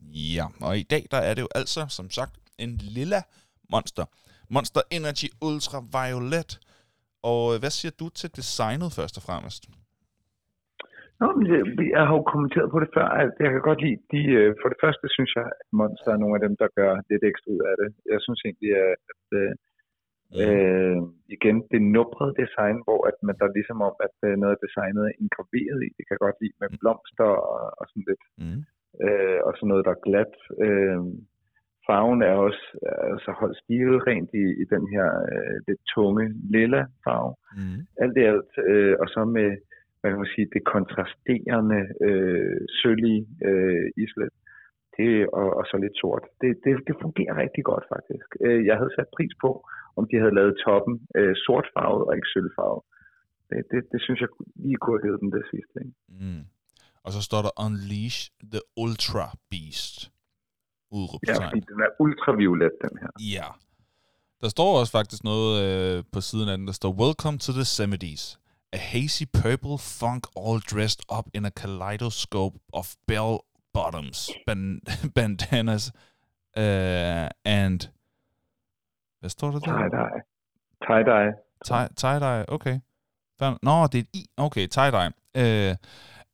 Ja, 0.00 0.46
og 0.60 0.78
i 0.78 0.82
dag 0.82 1.06
der 1.10 1.18
er 1.18 1.34
det 1.34 1.42
jo 1.42 1.48
altså, 1.54 1.86
som 1.88 2.10
sagt, 2.10 2.34
en 2.58 2.76
lilla 2.76 3.22
monster. 3.70 4.04
Monster 4.48 4.80
Energy 4.90 5.28
Ultra 5.40 5.80
Violet. 5.80 6.60
Og 7.22 7.54
øh, 7.54 7.60
hvad 7.60 7.70
siger 7.70 7.92
du 7.98 8.08
til 8.08 8.36
designet 8.36 8.92
først 8.92 9.16
og 9.16 9.22
fremmest? 9.22 9.64
Nå, 11.20 11.26
men 11.36 11.46
jeg, 11.52 11.62
jeg 11.96 12.04
har 12.08 12.14
jo 12.18 12.24
kommenteret 12.32 12.68
på 12.70 12.78
det 12.82 12.90
før, 12.96 13.08
at 13.22 13.32
jeg 13.44 13.50
kan 13.52 13.62
godt 13.68 13.80
lide 13.84 14.00
de, 14.12 14.22
øh, 14.38 14.50
for 14.60 14.68
det 14.72 14.78
første 14.84 15.06
synes 15.16 15.32
jeg, 15.38 15.46
at 15.60 15.66
Monster 15.78 16.10
er 16.12 16.22
nogle 16.22 16.36
af 16.38 16.42
dem, 16.46 16.54
der 16.62 16.68
gør 16.78 16.92
lidt 17.10 17.24
ekstra 17.30 17.48
ud 17.54 17.62
af 17.70 17.74
det. 17.80 17.88
Jeg 18.12 18.20
synes 18.24 18.40
egentlig, 18.46 18.72
at, 18.84 18.96
at 19.12 19.24
mm. 19.36 20.40
øh, 20.42 20.98
igen, 21.36 21.56
det 21.72 21.80
nubrede 21.94 22.38
design, 22.42 22.76
hvor 22.86 23.00
at 23.10 23.16
man 23.26 23.36
der 23.38 23.44
er 23.46 23.56
ligesom 23.58 23.80
om, 23.88 23.94
at 24.06 24.16
øh, 24.28 24.34
noget 24.42 24.54
af 24.56 24.62
designet 24.64 25.02
er 25.04 25.18
inkorporeret 25.22 25.80
i. 25.86 25.88
Det 25.96 26.02
kan 26.04 26.14
jeg 26.14 26.24
godt 26.26 26.40
lide 26.42 26.56
med 26.60 26.68
mm. 26.70 26.78
blomster 26.80 27.30
og, 27.52 27.60
og 27.80 27.84
sådan 27.90 28.08
lidt. 28.10 28.24
Mm. 28.42 28.60
Øh, 29.04 29.38
og 29.46 29.52
sådan 29.54 29.70
noget, 29.70 29.86
der 29.86 29.94
er 29.94 30.04
glat. 30.06 30.34
Øh, 30.64 31.00
farven 31.86 32.20
er 32.30 32.34
også 32.48 32.64
altså 33.14 33.30
holdt 33.40 33.58
stilet 33.62 34.06
rent 34.08 34.30
i, 34.42 34.44
i 34.62 34.64
den 34.74 34.84
her 34.94 35.08
øh, 35.32 35.56
lidt 35.68 35.82
tunge 35.94 36.24
lilla 36.54 36.82
farve. 37.04 37.32
Mm. 37.58 37.78
Alt 38.02 38.14
det 38.16 38.24
alt. 38.32 38.52
Øh, 38.70 38.94
og 39.02 39.06
så 39.14 39.20
med 39.38 39.50
hvad 40.06 40.14
kan 40.14 40.24
man 40.24 40.34
sige, 40.36 40.54
det 40.56 40.64
kontrasterende 40.74 41.80
øh, 42.08 42.60
sølvige 42.80 43.22
øh, 43.48 43.86
islet. 44.04 44.32
Det, 44.96 45.10
og, 45.40 45.48
og 45.58 45.64
så 45.70 45.76
lidt 45.84 45.96
sort. 46.02 46.24
Det, 46.40 46.50
det, 46.64 46.72
det 46.88 46.94
fungerer 47.04 47.34
rigtig 47.44 47.64
godt 47.70 47.84
faktisk. 47.94 48.28
Øh, 48.46 48.60
jeg 48.68 48.76
havde 48.80 48.94
sat 48.96 49.10
pris 49.16 49.34
på, 49.44 49.50
om 49.98 50.04
de 50.10 50.16
havde 50.22 50.34
lavet 50.38 50.54
toppen 50.64 50.94
øh, 51.18 51.34
sortfarvet 51.44 52.02
og 52.08 52.12
ikke 52.16 52.32
sølvfarvet. 52.34 52.82
Det, 53.48 53.58
det, 53.70 53.80
det 53.92 54.00
synes 54.06 54.20
jeg 54.24 54.30
lige 54.64 54.78
kunne 54.80 54.96
have 54.96 55.04
givet 55.06 55.20
dem 55.22 55.30
det 55.36 55.44
sidste. 55.52 55.76
Ikke? 55.84 55.96
Mm. 56.20 56.42
Og 57.04 57.10
så 57.16 57.20
står 57.28 57.40
der 57.46 57.52
Unleash 57.64 58.18
the 58.52 58.62
Ultra 58.82 59.26
Beast. 59.50 59.96
Ja, 61.28 61.34
fordi 61.46 61.60
den 61.70 61.78
er 61.86 61.90
ultraviolet, 62.04 62.74
den 62.84 62.94
her. 63.02 63.10
Ja. 63.36 63.48
Der 64.42 64.48
står 64.48 64.80
også 64.80 64.92
faktisk 64.98 65.24
noget 65.24 65.50
øh, 65.64 66.04
på 66.12 66.20
siden 66.28 66.48
af 66.48 66.56
den, 66.58 66.66
der 66.66 66.76
står 66.80 66.90
Welcome 67.02 67.38
to 67.44 67.50
the 67.60 67.66
70s 67.82 68.24
a 68.72 68.78
hazy 68.78 69.26
purple 69.26 69.78
funk 69.78 70.26
all 70.36 70.58
dressed 70.58 71.02
up 71.08 71.28
in 71.34 71.44
a 71.44 71.50
kaleidoscope 71.50 72.54
of 72.72 72.96
bell 73.06 73.44
bottoms, 73.72 74.30
ban- 74.46 74.80
bandanas, 75.14 75.92
uh, 76.56 77.28
and... 77.44 77.90
Hvad 79.20 79.30
står 79.30 79.50
der 79.50 79.58
der? 79.58 79.72
Tie-dye. 80.86 81.32
Tie-dye. 81.64 81.88
Tie-dye, 81.96 82.44
okay. 82.48 82.78
Nå, 83.62 83.86
det 83.86 83.98
er 84.00 84.04
i. 84.12 84.26
Okay, 84.36 84.66
tie-dye. 84.66 85.10
Uh, 85.34 85.74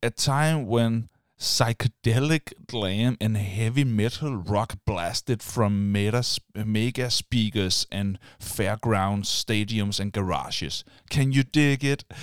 a 0.02 0.08
time 0.10 0.66
when 0.66 1.08
psychedelic 1.42 2.52
glam 2.68 3.16
and 3.20 3.36
heavy 3.36 3.82
metal 3.82 4.36
rock 4.36 4.78
blasted 4.86 5.42
from 5.42 5.90
meta, 5.90 6.22
mega 6.54 7.10
speakers 7.10 7.84
and 7.90 8.16
fairgrounds, 8.38 9.28
stadiums, 9.28 9.98
and 9.98 10.12
garages. 10.12 10.84
Can 11.10 11.32
you 11.32 11.42
dig 11.42 11.84
it? 11.84 12.04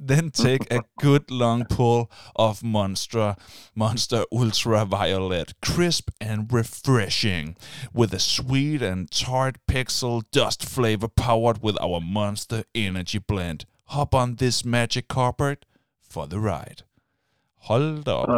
Then 0.00 0.30
take 0.30 0.72
a 0.72 0.84
good 1.00 1.32
long 1.32 1.64
pull 1.64 2.08
of 2.36 2.62
Monster, 2.62 3.34
Monster 3.74 4.24
Ultraviolet, 4.30 5.54
crisp 5.60 6.10
and 6.20 6.52
refreshing, 6.52 7.56
with 7.92 8.14
a 8.14 8.20
sweet 8.20 8.82
and 8.82 9.10
tart 9.10 9.56
pixel 9.66 10.22
dust 10.30 10.64
flavor 10.64 11.08
powered 11.08 11.60
with 11.60 11.76
our 11.80 12.00
Monster 12.00 12.62
Energy 12.72 13.18
Blend. 13.18 13.64
Hop 13.86 14.14
on 14.14 14.36
this 14.36 14.64
magic 14.64 15.08
carpet 15.08 15.64
for 16.00 16.28
the 16.28 16.38
ride. 16.38 16.84
Hold 17.68 17.88
da 18.06 18.12
op. 18.20 18.28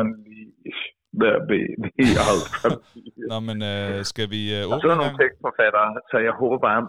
Nå, 3.31 3.37
men 3.49 3.59
øh, 3.73 3.95
skal 4.11 4.27
vi 4.35 4.41
øh, 4.57 4.63
åbne? 4.69 4.81
Så 4.83 4.87
er 4.95 4.99
nogle 5.03 5.17
tekstforfattere, 5.23 5.89
så 6.11 6.17
jeg 6.27 6.35
håber 6.43 6.59
bare, 6.69 6.81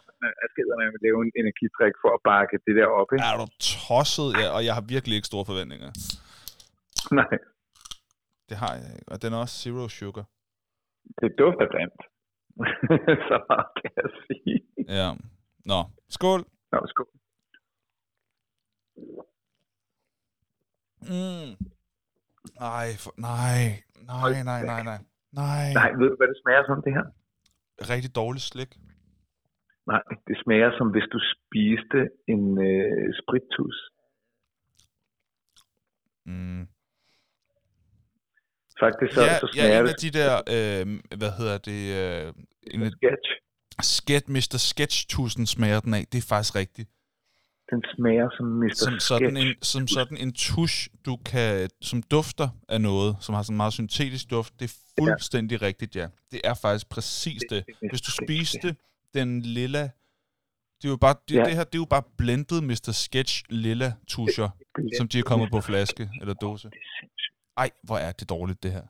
at 0.44 0.48
skiderne 0.54 0.86
vil 0.94 1.02
lave 1.08 1.18
en 1.26 1.32
energitrik 1.42 1.94
for 2.04 2.12
at 2.18 2.22
bakke 2.32 2.56
det 2.66 2.74
der 2.80 2.88
op. 3.00 3.08
Ikke? 3.14 3.24
Er 3.30 3.36
du 3.42 3.46
tosset? 3.74 4.30
Ja, 4.42 4.48
og 4.56 4.62
jeg 4.68 4.74
har 4.78 4.84
virkelig 4.96 5.16
ikke 5.18 5.30
store 5.34 5.46
forventninger. 5.52 5.90
Nej. 7.20 7.34
Det 8.50 8.58
har 8.64 8.74
jeg 8.82 8.90
ikke. 8.98 9.10
Og 9.14 9.18
den 9.22 9.30
er 9.36 9.40
også 9.44 9.56
zero 9.64 9.84
sugar. 10.00 10.26
Det 11.22 11.30
dufter 11.42 11.68
grimt. 11.74 12.02
så 13.30 13.36
meget 13.50 13.70
kan 13.80 13.92
jeg 14.02 14.10
sige. 14.26 14.58
Ja. 15.00 15.10
Nå, 15.72 15.80
skål. 16.18 16.42
Nå, 16.74 16.80
skål. 16.92 17.10
Mm. 21.12 21.52
Nej, 22.60 22.88
for, 23.04 23.14
nej, 23.18 23.84
nej, 24.12 24.44
nej, 24.44 24.62
nej, 24.72 24.84
nej. 24.84 25.00
Nej. 25.32 25.74
Nej, 25.74 25.90
ved 26.00 26.10
du, 26.10 26.16
hvad 26.20 26.28
det 26.28 26.38
smager 26.44 26.64
som, 26.66 26.82
det 26.86 26.94
her? 26.98 27.06
Rigtig 27.94 28.16
dårligt 28.16 28.44
slik. 28.44 28.72
Nej, 29.88 30.04
det 30.28 30.36
smager 30.44 30.72
som, 30.78 30.88
hvis 30.96 31.08
du 31.14 31.20
spiste 31.34 32.00
en 32.34 32.44
øh, 32.70 33.14
spritus. 33.22 33.78
Mm. 36.26 36.68
Faktisk 38.80 39.14
så, 39.14 39.22
ja, 39.22 39.40
så 39.40 39.48
smager 39.54 39.74
ja, 39.74 39.80
en 39.80 39.86
det... 39.86 39.94
af 39.94 40.00
de 40.06 40.10
der, 40.20 40.34
øh, 40.56 40.84
hvad 41.22 41.32
hedder 41.40 41.58
det? 41.70 41.82
Øh, 42.02 42.34
en 42.74 42.92
sketch. 42.92 43.30
Sketch, 43.82 44.30
Mr. 44.36 44.58
Sketch-tusen 44.70 45.46
smager 45.46 45.80
den 45.80 45.94
af. 45.94 46.04
Det 46.12 46.18
er 46.18 46.28
faktisk 46.30 46.56
rigtigt 46.56 46.90
den 47.72 47.84
smager 47.96 48.30
som 48.38 48.46
Mr. 48.46 48.74
Som 48.74 49.00
sådan, 49.00 49.38
en, 49.38 49.56
som 49.62 49.88
sådan 49.88 50.18
en 50.18 50.34
tusch, 50.34 50.90
du 51.06 51.18
kan, 51.26 51.70
som 51.82 52.04
dufter 52.04 52.50
af 52.70 52.82
noget, 52.82 53.18
som 53.20 53.36
har 53.36 53.42
sådan 53.44 53.54
en 53.54 53.58
meget 53.58 53.74
syntetisk 53.74 54.30
duft. 54.30 54.60
Det 54.60 54.66
er 54.66 54.76
fuldstændig 55.00 55.62
ja. 55.62 55.66
rigtigt, 55.68 55.96
ja. 55.96 56.08
Det 56.32 56.42
er 56.44 56.54
faktisk 56.54 56.90
præcis 56.90 57.42
det. 57.50 57.64
det. 57.68 57.90
Hvis 57.92 58.02
du 58.02 58.12
spiste 58.12 58.76
den 59.14 59.42
lilla, 59.42 59.84
det 60.78 60.86
er 60.86 60.90
jo 60.90 60.98
bare, 60.98 61.16
det, 61.28 61.36
ja. 61.36 61.44
det 61.44 61.56
her, 61.56 61.64
det 61.64 61.76
er 61.76 61.84
jo 61.86 61.92
bare 61.96 62.04
blendet 62.18 62.64
Mr. 62.64 62.92
Sketch 62.92 63.44
lilla 63.50 63.94
tuscher, 64.08 64.50
som 64.98 65.08
de 65.08 65.20
er 65.20 65.24
kommet 65.24 65.52
på 65.52 65.62
flaske 65.62 66.10
eller 66.22 66.34
dåse. 66.34 66.70
Ej, 67.58 67.70
hvor 67.84 67.98
er 67.98 68.12
det 68.12 68.30
dårligt, 68.30 68.64
det 68.64 68.72
her. 68.72 68.86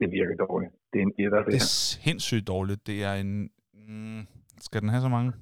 Det 0.00 0.10
virker 0.10 0.46
dårligt. 0.46 0.72
Det 0.92 0.98
er 0.98 1.02
en 1.02 1.12
etter, 1.18 1.38
det, 1.38 1.46
det 1.46 1.54
er 1.54 1.58
her. 1.58 2.04
sindssygt 2.04 2.46
dårligt. 2.46 2.86
Det 2.86 3.02
er 3.02 3.14
en... 3.14 3.50
Mm, 3.74 4.26
skal 4.60 4.80
den 4.80 4.88
have 4.88 5.02
så 5.02 5.08
mange? 5.08 5.32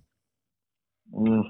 Mm. 1.06 1.44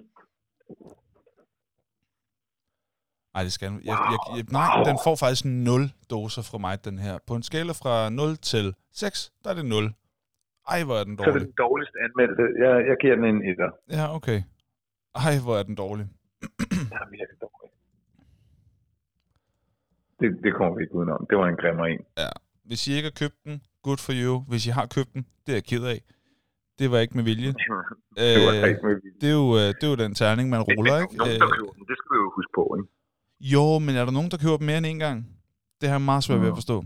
Nej, 3.34 3.42
det 3.42 3.52
skal. 3.52 3.70
Jeg, 3.70 3.80
jeg, 3.84 4.18
jeg, 4.36 4.44
nej, 4.52 4.82
den 4.90 4.98
får 5.04 5.16
faktisk 5.24 5.44
0 5.44 5.90
doser 6.10 6.42
fra 6.50 6.58
mig, 6.58 6.84
den 6.84 6.98
her. 6.98 7.18
På 7.26 7.34
en 7.34 7.42
skala 7.42 7.72
fra 7.82 8.10
0 8.10 8.36
til 8.36 8.74
6, 8.92 9.32
der 9.44 9.50
er 9.50 9.54
det 9.54 9.64
0. 9.64 9.92
Ej, 10.74 10.84
hvor 10.84 10.96
er 11.00 11.04
den 11.04 11.16
dårlig. 11.16 11.32
Så 11.32 11.34
er 11.34 11.38
det 11.38 11.46
den 11.50 11.58
dårligste 11.64 11.96
anmeldte. 12.06 12.42
Jeg, 12.64 12.72
jeg 12.90 12.96
giver 13.02 13.14
den 13.18 13.24
en 13.24 13.40
1. 13.42 13.56
Ja, 13.98 14.04
okay. 14.18 14.38
Ej, 15.24 15.34
hvor 15.44 15.54
er 15.60 15.62
den 15.62 15.76
dårlig. 15.84 16.06
den 16.90 16.96
er 17.02 17.08
virkelig 17.16 17.38
dårlig. 17.46 17.68
Det, 20.20 20.28
det 20.44 20.52
kommer 20.58 20.74
vi 20.76 20.82
ikke 20.84 20.94
udenom. 20.94 21.26
Det 21.30 21.38
var 21.38 21.46
en 21.48 21.56
grimmer 21.62 21.84
en. 21.86 22.00
Ja. 22.18 22.32
Hvis 22.68 22.88
I 22.88 22.90
ikke 22.96 23.08
har 23.10 23.18
købt 23.22 23.38
den, 23.44 23.56
good 23.86 24.00
for 24.06 24.14
you. 24.22 24.34
Hvis 24.50 24.66
I 24.66 24.70
har 24.78 24.86
købt 24.96 25.10
den, 25.14 25.22
det 25.44 25.50
er 25.52 25.56
jeg 25.60 25.64
ked 25.72 25.84
af. 25.94 26.00
Det 26.78 26.86
var 26.92 26.98
ikke 27.04 27.16
med 27.18 27.24
vilje. 27.30 27.50
det 28.16 28.40
var 28.46 28.66
ikke 28.72 28.86
med 28.88 28.94
vilje. 29.02 29.18
Det 29.20 29.28
er 29.32 29.36
jo, 29.42 29.48
øh, 29.60 29.68
det 29.76 29.84
er 29.86 29.90
jo 29.94 29.98
den 30.04 30.14
terning, 30.20 30.46
man 30.54 30.62
ruller, 30.68 30.96
ikke? 31.02 31.16
Nogen, 31.16 31.40
der 31.42 31.48
køber 31.56 31.72
den, 31.76 31.84
det 31.90 31.96
skal 32.00 32.10
vi 32.14 32.18
jo 32.24 32.28
huske 32.38 32.52
på, 32.60 32.64
ikke? 32.78 32.88
Jo, 33.40 33.78
men 33.78 33.96
er 33.96 34.04
der 34.04 34.12
nogen, 34.12 34.30
der 34.30 34.36
køber 34.36 34.56
dem 34.56 34.66
mere 34.66 34.78
end 34.78 34.86
en 34.86 34.98
gang? 34.98 35.26
Det 35.80 35.88
har 35.88 35.96
jeg 35.96 36.02
meget 36.02 36.24
svært 36.24 36.40
ved 36.40 36.48
at 36.48 36.54
forstå. 36.54 36.84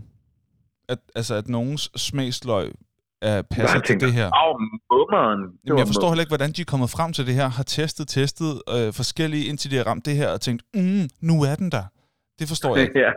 At, 0.89 0.99
altså, 1.15 1.35
at 1.35 1.47
nogens 1.47 1.91
smagsløg 1.95 2.73
er 3.21 3.41
passer 3.41 3.79
til 3.79 3.99
det 3.99 4.13
her. 4.13 4.27
Åh, 4.43 4.59
mummeren. 4.91 5.41
Jamen, 5.65 5.79
jeg 5.79 5.87
forstår 5.87 6.07
heller 6.09 6.23
ikke, 6.25 6.35
hvordan 6.35 6.51
de 6.51 6.61
er 6.61 6.69
kommet 6.73 6.89
frem 6.97 7.13
til 7.13 7.23
det 7.27 7.35
her, 7.39 7.47
har 7.59 7.63
testet, 7.63 8.07
testet 8.07 8.51
øh, 8.75 8.89
forskellige, 9.01 9.45
indtil 9.49 9.71
de 9.71 9.77
har 9.79 9.85
ramt 9.89 10.05
det 10.05 10.15
her, 10.21 10.29
og 10.35 10.41
tænkt, 10.41 10.61
mm, 10.73 11.05
nu 11.29 11.35
er 11.49 11.55
den 11.61 11.69
der. 11.75 11.85
Det 12.39 12.45
forstår 12.47 12.71
jeg 12.75 12.83
ikke. 12.87 12.99
ja. 13.07 13.11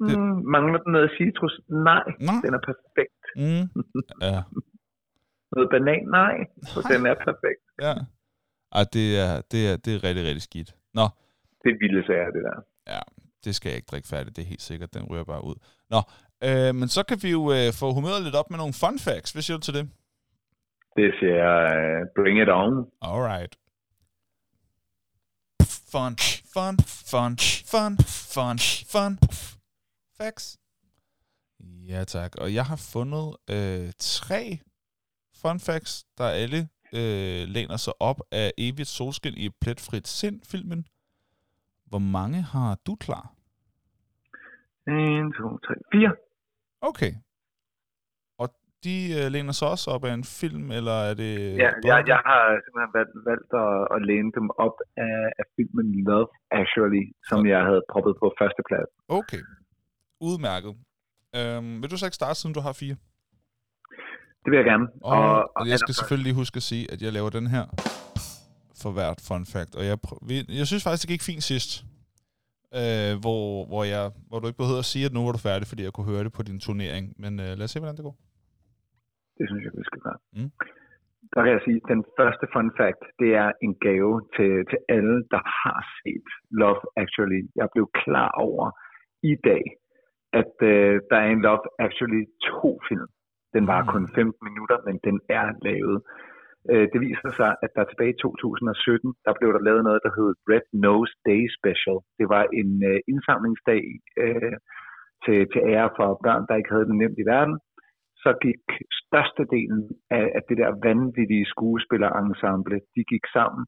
Mm, 0.00 0.08
det... 0.08 0.18
Mangler 0.54 0.78
den 0.84 0.92
noget 0.92 1.10
citrus? 1.18 1.54
Nej, 1.68 2.04
Nej. 2.20 2.40
den 2.44 2.52
er 2.58 2.62
perfekt. 2.70 3.22
Mm. 3.42 3.64
Ja. 4.26 4.38
noget 5.56 5.68
banan? 5.74 6.02
Nej, 6.20 6.36
for 6.72 6.80
den 6.92 7.06
er 7.10 7.14
perfekt. 7.28 7.62
Ja. 7.86 7.94
Ej, 8.78 8.84
det 8.92 9.06
er, 9.24 9.32
det, 9.50 9.60
er, 9.70 9.76
det 9.84 9.90
er 9.94 10.04
rigtig, 10.04 10.24
rigtig 10.28 10.42
skidt. 10.42 10.70
Nå, 10.94 11.06
det 11.66 11.72
er 11.74 11.80
vilde 11.84 12.02
sager, 12.06 12.30
det 12.36 12.42
der. 12.48 12.56
Ja, 12.94 13.02
det 13.44 13.54
skal 13.54 13.68
jeg 13.68 13.76
ikke 13.76 13.90
drikke 13.92 14.08
færdigt, 14.08 14.36
det 14.36 14.42
er 14.42 14.46
helt 14.54 14.66
sikkert. 14.70 14.94
Den 14.94 15.04
ryger 15.10 15.24
bare 15.24 15.44
ud. 15.44 15.56
Nå, 15.94 16.00
øh, 16.48 16.74
men 16.80 16.88
så 16.88 17.02
kan 17.08 17.18
vi 17.22 17.30
jo 17.30 17.42
øh, 17.56 17.68
få 17.80 17.86
humøret 17.96 18.22
lidt 18.26 18.36
op 18.40 18.50
med 18.50 18.58
nogle 18.58 18.74
fun 18.82 18.98
facts. 19.06 19.32
Hvad 19.32 19.42
siger 19.42 19.56
du 19.56 19.62
til 19.62 19.74
det? 19.78 19.84
Det 20.98 21.08
siger 21.18 21.36
jeg, 21.46 21.60
uh, 21.76 22.00
bring 22.16 22.36
it 22.42 22.50
on. 22.62 22.72
Alright. 23.10 23.52
Fun, 25.92 26.14
fun, 26.54 26.74
fun, 27.10 27.32
fun, 27.72 27.92
fun, 28.34 28.58
fun. 28.92 29.12
Facts. 30.18 30.58
Ja, 31.92 32.04
tak. 32.04 32.32
Og 32.38 32.54
jeg 32.54 32.64
har 32.64 32.80
fundet 32.94 33.36
øh, 33.50 33.92
tre 33.98 34.58
fun 35.42 35.60
facts, 35.60 36.04
der 36.18 36.24
alle 36.24 36.68
øh, 36.94 37.48
læner 37.48 37.76
sig 37.76 37.92
op 38.00 38.20
af 38.32 38.52
Evigt 38.58 38.88
Solskin 38.88 39.34
i 39.36 39.48
Pletfrit 39.60 40.08
Sind-filmen. 40.08 40.86
Hvor 41.90 42.02
mange 42.16 42.40
har 42.42 42.70
du 42.86 42.94
klar? 42.94 43.24
1, 44.86 45.34
2, 45.38 45.58
3, 45.58 45.74
4. 45.92 46.14
Okay. 46.90 47.12
Og 48.42 48.48
de 48.84 48.96
uh, 49.18 49.26
læner 49.34 49.54
sig 49.58 49.68
også 49.74 49.86
op 49.94 50.04
af 50.08 50.12
en 50.20 50.26
film, 50.40 50.66
eller 50.78 50.96
er 51.10 51.14
det... 51.22 51.32
Ja, 51.62 51.70
jeg, 51.90 51.96
jeg 52.12 52.20
har 52.28 52.40
simpelthen 52.64 52.92
valgt, 52.98 53.14
valgt 53.30 53.50
at, 53.64 53.72
at 53.94 54.00
læne 54.08 54.30
dem 54.38 54.46
op 54.64 54.76
af, 55.06 55.18
af 55.40 55.44
filmen 55.56 55.88
Love 56.08 56.28
Actually, 56.60 57.04
som 57.28 57.38
jeg 57.52 57.60
havde 57.68 57.82
proppet 57.92 58.14
på 58.22 58.26
førsteplads. 58.40 58.90
Okay, 59.18 59.42
udmærket. 60.28 60.74
Øhm, 61.38 61.72
vil 61.80 61.90
du 61.90 61.96
så 61.98 62.06
ikke 62.08 62.20
starte, 62.22 62.36
siden 62.40 62.54
du 62.58 62.62
har 62.66 62.74
fire? 62.82 62.96
Det 64.42 64.48
vil 64.50 64.56
jeg 64.62 64.68
gerne. 64.72 64.86
Og, 65.02 65.18
og, 65.18 65.50
og 65.56 65.64
jeg 65.72 65.78
skal 65.78 65.94
selvfølgelig 65.94 66.34
huske 66.34 66.56
at 66.56 66.66
sige, 66.70 66.84
at 66.92 66.98
jeg 67.02 67.12
laver 67.12 67.30
den 67.30 67.46
her 67.54 67.64
for 68.82 68.90
hvert 68.96 69.20
fun 69.28 69.44
fact. 69.54 69.72
Og 69.78 69.84
jeg, 69.90 69.96
jeg 70.60 70.66
synes 70.70 70.82
faktisk, 70.84 71.02
det 71.04 71.14
gik 71.14 71.28
fint 71.30 71.44
sidst. 71.52 71.70
Øh, 72.80 73.12
hvor, 73.24 73.42
hvor, 73.70 73.84
jeg, 73.94 74.04
hvor 74.28 74.38
du 74.38 74.46
ikke 74.48 74.62
behøver 74.62 74.82
at 74.86 74.92
sige, 74.92 75.06
at 75.08 75.14
nu 75.16 75.20
var 75.26 75.32
du 75.36 75.42
færdig, 75.50 75.66
fordi 75.70 75.82
jeg 75.84 75.94
kunne 75.94 76.10
høre 76.12 76.24
det 76.26 76.32
på 76.36 76.42
din 76.48 76.58
turnering. 76.66 77.04
Men 77.22 77.32
øh, 77.44 77.50
lad 77.58 77.66
os 77.66 77.72
se, 77.72 77.80
hvordan 77.80 77.98
det 77.98 78.06
går. 78.08 78.16
Det 79.38 79.44
synes 79.48 79.62
jeg, 79.66 79.72
vi 79.80 79.84
skal 79.90 80.00
gøre. 80.06 80.20
Mm. 80.36 80.50
Der 81.34 81.40
kan 81.42 81.52
jeg 81.56 81.62
sige, 81.66 81.80
at 81.82 81.88
den 81.94 82.02
første 82.18 82.46
fun 82.54 82.70
fact, 82.80 83.02
det 83.20 83.30
er 83.42 83.50
en 83.66 83.74
gave 83.86 84.14
til, 84.36 84.52
til 84.70 84.78
alle, 84.96 85.16
der 85.34 85.42
har 85.62 85.78
set 85.98 86.28
Love 86.60 86.82
Actually. 87.02 87.42
Jeg 87.60 87.68
blev 87.74 87.86
klar 88.02 88.30
over 88.48 88.64
i 89.32 89.34
dag, 89.48 89.64
at 90.40 90.54
øh, 90.72 90.94
der 91.10 91.18
er 91.24 91.28
en 91.36 91.42
Love 91.46 91.64
Actually 91.86 92.22
2-film. 92.48 93.08
Den 93.56 93.64
var 93.72 93.80
mm. 93.82 93.88
kun 93.92 94.04
15 94.14 94.48
minutter, 94.48 94.78
men 94.86 94.96
den 95.06 95.16
er 95.38 95.46
lavet. 95.68 95.98
Øh, 96.72 96.86
det 96.92 97.00
viser 97.08 97.30
sig, 97.40 97.50
at 97.64 97.70
der 97.76 97.84
tilbage 97.84 98.14
i 98.14 98.20
2017, 98.22 99.14
der 99.26 99.32
blev 99.38 99.50
der 99.56 99.66
lavet 99.68 99.82
noget, 99.88 100.00
der 100.06 100.12
hed 100.16 100.30
Red 100.52 100.66
Nose 100.86 101.14
Day 101.28 101.42
Special. 101.58 101.98
Det 102.18 102.26
var 102.34 102.44
en 102.60 102.70
øh, 102.90 102.98
indsamlingsdag 103.12 103.82
øh, 104.24 104.56
til, 105.24 105.38
til 105.52 105.60
ære 105.72 105.90
for 105.98 106.08
børn, 106.26 106.44
der 106.48 106.54
ikke 106.56 106.72
havde 106.74 106.88
det 106.90 106.96
nemt 107.02 107.18
i 107.22 107.28
verden. 107.34 107.56
Så 108.22 108.30
gik 108.46 108.62
størstedelen 109.02 109.82
af, 110.18 110.26
af 110.36 110.42
det 110.48 110.56
der 110.62 110.70
vanvittige 110.88 111.46
skuespillerensemble, 111.54 112.78
de 112.94 113.02
gik 113.12 113.24
sammen 113.36 113.62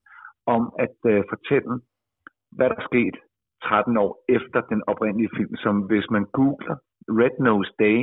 om 0.57 0.63
at 0.85 0.97
øh, 1.13 1.23
fortælle, 1.33 1.75
hvad 2.57 2.69
der 2.75 2.81
skete 2.91 3.19
13 3.63 3.97
år 4.05 4.13
efter 4.29 4.61
den 4.73 4.81
oprindelige 4.93 5.35
film, 5.37 5.55
som 5.65 5.75
hvis 5.91 6.07
man 6.11 6.25
googler 6.39 6.77
Red 7.21 7.37
Nose 7.47 7.73
Day 7.85 7.99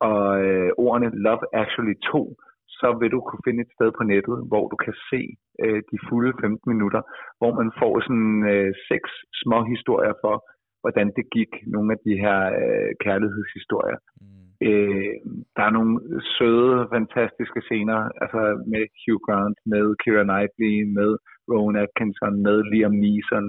og 0.00 0.24
øh, 0.46 0.70
ordene 0.78 1.10
Love 1.24 1.44
Actually 1.62 1.94
2, 2.12 2.36
så 2.80 2.88
vil 3.00 3.10
du 3.14 3.20
kunne 3.20 3.44
finde 3.46 3.62
et 3.62 3.74
sted 3.76 3.90
på 3.98 4.02
nettet, 4.12 4.38
hvor 4.50 4.64
du 4.72 4.76
kan 4.84 4.94
se 5.10 5.22
øh, 5.64 5.80
de 5.90 5.98
fulde 6.08 6.32
15 6.40 6.72
minutter, 6.72 7.02
hvor 7.38 7.52
man 7.60 7.70
får 7.80 7.92
sådan 8.06 8.36
øh, 8.52 8.70
seks 8.90 9.10
små 9.42 9.58
historier 9.72 10.14
for, 10.24 10.36
hvordan 10.82 11.08
det 11.16 11.24
gik 11.36 11.52
nogle 11.74 11.88
af 11.94 11.98
de 12.06 12.14
her 12.24 12.38
øh, 12.62 12.90
kærlighedshistorier. 13.04 13.98
Mm. 14.20 14.48
Øh, 14.68 15.14
der 15.56 15.62
er 15.66 15.76
nogle 15.78 15.94
søde, 16.36 16.88
fantastiske 16.94 17.60
scener, 17.66 17.98
altså 18.22 18.40
med 18.72 18.84
Hugh 19.00 19.20
Grant, 19.26 19.58
med 19.72 19.84
Keira 20.02 20.24
Knightley, 20.28 20.74
med 20.98 21.10
Rowan 21.50 21.76
Atkinson, 21.84 22.34
med 22.46 22.56
Liam 22.70 22.94
Neeson, 23.02 23.46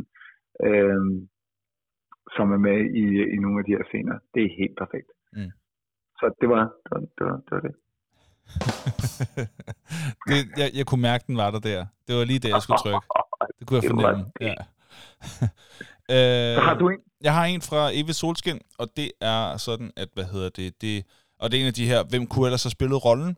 øh, 0.69 1.03
som 2.35 2.47
er 2.55 2.61
med 2.69 2.79
i, 3.03 3.05
i 3.35 3.37
nogle 3.43 3.59
af 3.59 3.65
de 3.65 3.75
her 3.77 3.85
scener. 3.89 4.15
Det 4.33 4.41
er 4.43 4.57
helt 4.61 4.77
perfekt. 4.83 5.09
Mm. 5.33 5.51
Så 6.19 6.25
det 6.41 6.49
var 6.49 6.59
det. 6.63 6.69
Var, 6.91 6.99
det, 7.17 7.25
var, 7.27 7.37
det, 7.45 7.51
var 7.57 7.61
det. 7.67 7.75
det, 10.27 10.47
jeg, 10.57 10.71
jeg 10.73 10.85
kunne 10.85 11.01
mærke, 11.01 11.23
den 11.27 11.37
var 11.37 11.51
der 11.51 11.59
der. 11.59 11.85
Det 12.07 12.15
var 12.15 12.23
lige 12.23 12.39
det, 12.39 12.49
jeg 12.49 12.61
skulle 12.61 12.77
trykke. 12.77 13.07
Det 13.59 13.67
kunne 13.67 13.81
jeg 13.81 13.89
fornemme. 13.95 14.25
Ja. 14.41 14.53
øh, 16.51 16.55
Så 16.55 16.61
har 16.61 16.73
du 16.73 16.89
en? 16.89 16.97
Jeg 17.21 17.33
har 17.33 17.45
en 17.45 17.61
fra 17.61 17.89
Evigt 17.93 18.17
Solskin, 18.17 18.59
og 18.77 18.87
det 18.97 19.11
er 19.21 19.57
sådan, 19.57 19.91
at, 19.95 20.09
hvad 20.13 20.23
hedder 20.23 20.49
det, 20.49 20.81
det 20.81 21.05
og 21.39 21.51
det 21.51 21.57
er 21.57 21.61
en 21.61 21.67
af 21.67 21.73
de 21.73 21.85
her, 21.85 22.03
hvem 22.03 22.27
kunne 22.27 22.45
ellers 22.47 22.63
have 22.63 22.71
spillet 22.71 23.05
rollen? 23.05 23.37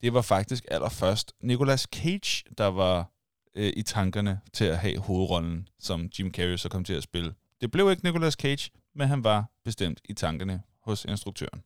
Det 0.00 0.14
var 0.14 0.22
faktisk 0.22 0.64
allerførst 0.70 1.32
Nicolas 1.42 1.80
Cage, 1.94 2.44
der 2.58 2.66
var 2.66 3.10
øh, 3.54 3.72
i 3.76 3.82
tankerne 3.82 4.40
til 4.52 4.64
at 4.64 4.78
have 4.78 4.98
hovedrollen, 4.98 5.68
som 5.80 6.08
Jim 6.18 6.32
Carrey 6.34 6.56
så 6.56 6.68
kom 6.68 6.84
til 6.84 6.92
at 6.94 7.02
spille. 7.02 7.34
Det 7.60 7.70
blev 7.70 7.90
ikke 7.90 8.04
Nicolas 8.04 8.34
Cage, 8.34 8.70
men 8.94 9.08
han 9.08 9.24
var 9.24 9.44
bestemt 9.64 10.00
i 10.04 10.14
tankerne 10.14 10.62
hos 10.84 11.04
instruktøren. 11.04 11.62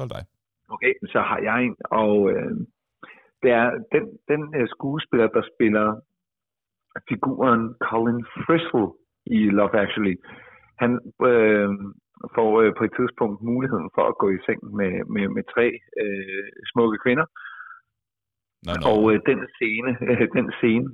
Er 0.00 0.12
dig. 0.16 0.24
Okay, 0.74 0.92
så 1.12 1.20
har 1.20 1.38
jeg 1.48 1.64
en, 1.64 1.76
og 2.02 2.30
øh, 2.32 2.52
det 3.42 3.50
er 3.50 3.68
den, 3.94 4.04
den 4.30 4.42
uh, 4.60 4.68
skuespiller, 4.74 5.28
der 5.36 5.42
spiller 5.52 5.86
figuren 7.08 7.62
Colin 7.88 8.24
Frisell 8.44 8.88
i 9.26 9.38
Love 9.58 9.76
Actually. 9.84 10.16
Han 10.82 10.92
øh, 11.30 11.70
får 12.36 12.50
øh, 12.62 12.72
på 12.78 12.84
et 12.84 12.92
tidspunkt 12.98 13.42
muligheden 13.42 13.90
for 13.94 14.04
at 14.10 14.18
gå 14.22 14.26
i 14.30 14.42
seng 14.46 14.60
med, 14.78 14.92
med, 15.14 15.28
med 15.36 15.44
tre 15.54 15.66
øh, 16.02 16.50
smukke 16.70 16.98
kvinder. 17.04 17.26
No, 18.66 18.72
no. 18.72 18.82
Og 18.90 19.00
øh, 19.12 19.18
den 19.30 19.40
scene, 19.54 19.90
øh, 20.08 20.26
den 20.38 20.48
scene 20.58 20.86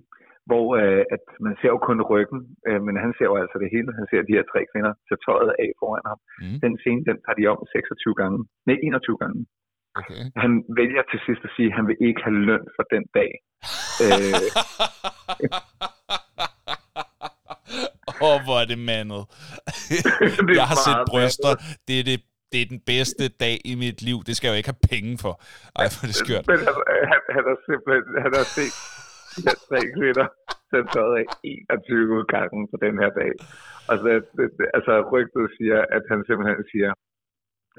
hvor 0.48 0.66
øh, 0.80 1.02
at 1.14 1.24
man 1.46 1.54
ser 1.60 1.70
jo 1.74 1.78
kun 1.88 1.98
ryggen, 2.12 2.40
øh, 2.68 2.80
men 2.86 2.94
han 3.04 3.12
ser 3.16 3.26
jo 3.30 3.36
altså 3.42 3.56
det 3.62 3.68
hele. 3.74 3.90
Han 3.98 4.06
ser 4.10 4.20
de 4.28 4.36
her 4.36 4.46
tre 4.52 4.60
kvinder 4.70 4.92
tage 5.08 5.20
tøjet 5.26 5.52
af 5.62 5.68
foran 5.80 6.06
ham. 6.10 6.18
Mm. 6.42 6.58
Den 6.64 6.74
scene, 6.80 7.02
den 7.08 7.16
tager 7.24 7.38
de 7.38 7.44
om 7.52 7.58
26 7.72 8.14
gange. 8.20 8.38
Nej, 8.66 8.76
21 8.82 9.18
gange. 9.22 9.40
Okay. 10.00 10.22
Han 10.42 10.52
vælger 10.80 11.02
til 11.10 11.20
sidst 11.26 11.42
at 11.48 11.52
sige, 11.56 11.68
at 11.70 11.76
han 11.78 11.86
vil 11.90 11.98
ikke 12.08 12.20
have 12.26 12.38
løn 12.48 12.64
for 12.76 12.84
den 12.94 13.04
dag. 13.18 13.30
øh, 14.04 14.46
Åh, 18.24 18.28
oh, 18.30 18.38
hvor 18.46 18.58
er 18.62 18.68
det 18.72 18.80
mandet. 18.92 19.22
jeg 20.60 20.66
har 20.72 20.78
set 20.86 21.00
bryster. 21.12 21.52
Det 21.88 21.96
er 22.00 22.06
det 22.10 22.18
det 22.52 22.58
er 22.62 22.68
den 22.74 22.82
bedste 22.92 23.24
dag 23.28 23.56
i 23.64 23.74
mit 23.84 23.98
liv. 24.08 24.18
Det 24.26 24.36
skal 24.36 24.46
jeg 24.46 24.54
jo 24.54 24.60
ikke 24.60 24.72
have 24.74 24.88
penge 24.94 25.12
for. 25.24 25.34
Ej, 25.78 25.86
for 25.94 26.02
det 26.06 26.14
er 26.16 26.20
skørt. 26.24 26.44
Men 26.52 26.58
han, 26.68 26.74
han, 27.12 27.20
han 27.36 27.44
har 27.50 27.58
simpelthen 27.68 28.04
han 28.24 28.32
har 28.38 28.46
set 28.56 28.74
her 29.46 29.56
tre 29.68 29.80
kvinder 29.96 30.26
tage 30.70 30.86
tøjet 30.94 31.16
af 31.22 31.26
21 31.44 32.24
gange 32.34 32.60
på 32.72 32.76
den 32.84 32.94
her 33.02 33.10
dag. 33.20 33.32
Og 33.90 33.94
så, 34.02 34.08
altså 34.76 34.92
rygtet 35.12 35.44
siger, 35.56 35.78
at 35.96 36.02
han 36.10 36.18
simpelthen 36.26 36.60
siger, 36.72 36.90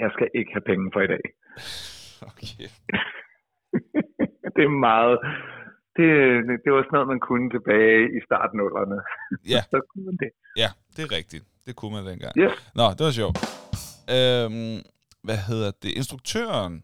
jeg 0.04 0.10
skal 0.16 0.30
ikke 0.40 0.52
have 0.56 0.68
penge 0.72 0.86
for 0.94 1.02
i 1.08 1.10
dag. 1.16 1.26
Okay. 2.30 2.68
det 4.56 4.64
er 4.70 4.76
meget... 4.90 5.18
Det, 5.98 6.10
det 6.64 6.70
var 6.74 6.82
sådan 6.82 6.96
noget, 6.98 7.14
man 7.14 7.24
kunne 7.30 7.50
tilbage 7.56 8.02
i 8.18 8.20
starten 8.28 8.58
af 8.60 8.68
Ja. 9.54 9.62
så 9.74 9.78
kunne 9.90 10.06
man 10.10 10.18
det. 10.24 10.32
Ja, 10.64 10.70
det 10.96 11.02
er 11.08 11.12
rigtigt. 11.20 11.46
Det 11.66 11.76
kunne 11.76 11.94
man 11.98 12.06
dengang. 12.12 12.34
Yes. 12.38 12.56
Nå, 12.76 12.86
det 12.98 13.04
var 13.08 13.16
sjovt. 13.22 13.38
Øhm, 14.18 14.78
hvad 15.28 15.40
hedder 15.50 15.72
det? 15.82 15.92
Instruktøren, 16.02 16.84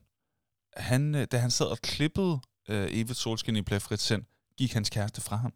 han, 0.89 1.15
øh, 1.15 1.23
da 1.31 1.37
han 1.37 1.51
sad 1.57 1.67
og 1.75 1.79
klippede 1.91 2.35
øh, 2.71 2.87
Evigt 2.99 3.19
Solskin 3.23 3.55
i 3.55 3.61
Plafrit 3.69 3.99
Sind, 3.99 4.23
gik 4.63 4.73
hans 4.73 4.89
kæreste 4.89 5.21
fra 5.21 5.35
ham. 5.35 5.53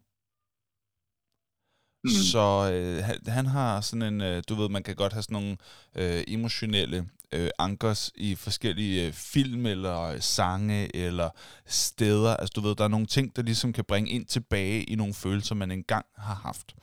Mm. 2.04 2.10
Så 2.32 2.70
øh, 2.72 3.04
han, 3.04 3.18
han 3.26 3.46
har 3.46 3.80
sådan 3.80 4.02
en, 4.02 4.20
øh, 4.20 4.42
du 4.48 4.54
ved, 4.54 4.68
man 4.68 4.82
kan 4.82 4.96
godt 4.96 5.12
have 5.12 5.22
sådan 5.22 5.34
nogle 5.34 5.56
øh, 5.94 6.24
emotionelle 6.28 7.08
øh, 7.32 7.50
ankers 7.58 8.12
i 8.14 8.34
forskellige 8.34 9.06
øh, 9.06 9.12
film 9.12 9.66
eller 9.66 10.00
øh, 10.00 10.20
sange 10.20 10.96
eller 10.96 11.30
steder. 11.66 12.36
Altså 12.36 12.52
du 12.56 12.60
ved, 12.60 12.76
der 12.76 12.84
er 12.84 12.88
nogle 12.88 13.06
ting, 13.06 13.36
der 13.36 13.42
ligesom 13.42 13.72
kan 13.72 13.84
bringe 13.84 14.10
ind 14.10 14.26
tilbage 14.26 14.84
i 14.84 14.94
nogle 14.94 15.14
følelser, 15.14 15.54
man 15.54 15.70
engang 15.70 16.06
har 16.16 16.34
haft. 16.34 16.74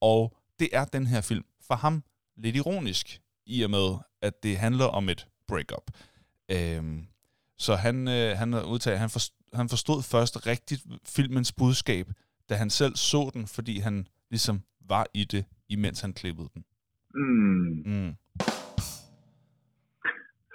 Og 0.00 0.36
det 0.58 0.68
er 0.72 0.84
den 0.84 1.06
her 1.06 1.20
film 1.20 1.44
for 1.66 1.74
ham 1.74 2.04
lidt 2.36 2.56
ironisk, 2.56 3.20
i 3.46 3.62
og 3.62 3.70
med, 3.70 3.96
at 4.22 4.42
det 4.42 4.58
handler 4.58 4.84
om 4.84 5.08
et 5.08 5.26
breakup. 5.48 5.90
Øhm, 6.48 7.06
så 7.58 7.72
han, 7.84 7.96
øh, 8.08 8.30
han 8.40 8.48
udtalt, 8.72 8.98
han, 8.98 9.12
forstår, 9.16 9.56
han 9.56 9.68
forstod 9.68 10.00
først 10.12 10.46
rigtigt 10.46 10.82
filmens 11.16 11.52
budskab, 11.52 12.06
da 12.48 12.54
han 12.54 12.70
selv 12.70 12.94
så 12.94 13.30
den, 13.34 13.44
fordi 13.56 13.74
han 13.86 14.06
ligesom 14.30 14.56
var 14.88 15.06
i 15.14 15.24
det, 15.32 15.44
imens 15.68 16.00
han 16.00 16.12
klippede 16.12 16.48
den. 16.54 16.62
Mm. 17.14 17.82
Mm. 17.90 18.12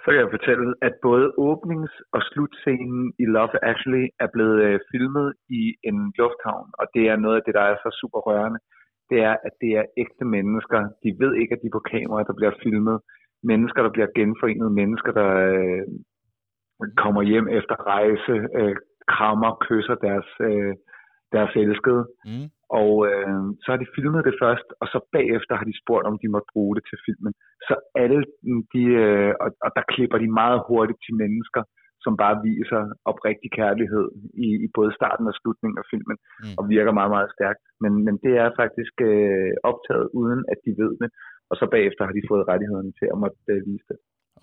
Så 0.02 0.06
kan 0.10 0.20
jeg 0.22 0.34
fortælle, 0.36 0.68
at 0.88 0.94
både 1.08 1.26
åbnings- 1.48 2.00
og 2.16 2.20
slutscenen 2.30 3.04
i 3.22 3.24
Love 3.34 3.56
Actually 3.70 4.06
er 4.24 4.28
blevet 4.34 4.58
øh, 4.66 4.80
filmet 4.90 5.28
i 5.60 5.62
en 5.88 5.98
lufthavn, 6.18 6.68
og 6.80 6.86
det 6.94 7.04
er 7.12 7.16
noget 7.16 7.36
af 7.36 7.42
det, 7.46 7.54
der 7.58 7.64
er 7.70 7.76
så 7.84 7.90
super 8.00 8.20
rørende. 8.28 8.60
Det 9.10 9.18
er, 9.30 9.36
at 9.46 9.54
det 9.62 9.70
er 9.80 9.84
ægte 10.02 10.24
mennesker. 10.36 10.80
De 11.02 11.10
ved 11.22 11.32
ikke, 11.40 11.54
at 11.54 11.60
de 11.62 11.66
er 11.70 11.76
på 11.78 11.84
kamera, 11.92 12.22
der 12.28 12.34
bliver 12.38 12.54
filmet. 12.64 12.98
Mennesker, 13.50 13.80
der 13.82 13.92
bliver 13.94 14.10
genforenet. 14.18 14.72
Mennesker, 14.80 15.12
der 15.20 15.30
øh, 15.50 15.84
kommer 17.02 17.22
hjem 17.22 17.48
efter 17.58 17.76
rejse, 17.94 18.34
øh, 18.58 18.76
krammer, 19.14 19.50
kysser 19.66 19.96
deres, 20.06 20.30
øh, 20.48 20.74
deres 21.34 21.52
elskede. 21.62 22.04
Mm. 22.28 22.46
Og 22.80 22.92
øh, 23.10 23.42
så 23.62 23.66
har 23.72 23.78
de 23.82 23.92
filmet 23.96 24.22
det 24.28 24.40
først, 24.44 24.68
og 24.80 24.86
så 24.92 24.98
bagefter 25.16 25.54
har 25.60 25.66
de 25.70 25.80
spurgt, 25.82 26.06
om 26.10 26.16
de 26.22 26.32
måtte 26.34 26.52
bruge 26.54 26.74
det 26.76 26.84
til 26.90 26.98
filmen. 27.06 27.32
Så 27.68 27.74
alle 28.02 28.20
de, 28.72 28.84
øh, 29.04 29.32
og, 29.42 29.48
og 29.64 29.70
der 29.76 29.84
klipper 29.92 30.18
de 30.24 30.38
meget 30.40 30.60
hurtigt 30.68 31.00
til 31.06 31.14
mennesker, 31.22 31.62
som 32.04 32.12
bare 32.22 32.36
viser 32.48 32.82
oprigtig 33.10 33.50
kærlighed 33.60 34.06
i, 34.46 34.48
i 34.64 34.68
både 34.76 34.90
starten 34.98 35.26
og 35.30 35.34
slutningen 35.40 35.78
af 35.82 35.86
filmen, 35.92 36.16
mm. 36.42 36.56
og 36.58 36.62
virker 36.74 36.92
meget, 36.98 37.12
meget 37.16 37.30
stærkt. 37.36 37.62
Men, 37.82 37.92
men 38.06 38.14
det 38.24 38.32
er 38.42 38.58
faktisk 38.62 38.94
øh, 39.10 39.52
optaget 39.70 40.06
uden, 40.20 40.40
at 40.52 40.58
de 40.64 40.70
ved 40.82 40.92
det, 41.02 41.10
og 41.50 41.54
så 41.60 41.64
bagefter 41.74 42.02
har 42.08 42.14
de 42.18 42.28
fået 42.30 42.48
rettighederne 42.50 42.92
til 42.98 43.08
at 43.12 43.18
måtte 43.22 43.40
øh, 43.54 43.60
vise 43.70 43.86
det. 43.90 43.98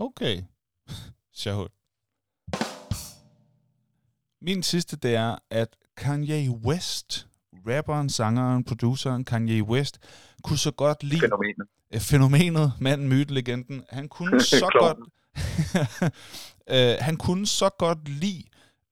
Okay. 0.08 0.36
Sjovt. 1.44 1.77
Min 4.42 4.64
sidste, 4.64 4.98
det 4.98 5.16
er, 5.16 5.36
at 5.50 5.76
Kanye 5.98 6.50
West, 6.50 7.28
rapperen, 7.68 8.10
sangeren, 8.10 8.64
produceren 8.64 9.26
Kanye 9.26 9.64
West, 9.64 10.00
kunne 10.44 10.58
så 10.58 10.72
godt 10.72 11.04
lide... 11.04 11.20
Fænomenet. 11.20 11.68
Fænomenet, 12.00 12.74
manden, 12.80 13.08
myten, 13.08 13.34
legenden. 13.34 13.84
Han 13.90 14.10
kunne 14.10 14.42
så 14.62 14.70
godt... 14.80 14.98
uh, 16.72 17.06
han 17.06 17.18
kunne 17.18 17.48
så 17.48 17.70
godt 17.70 18.10
lide 18.10 18.44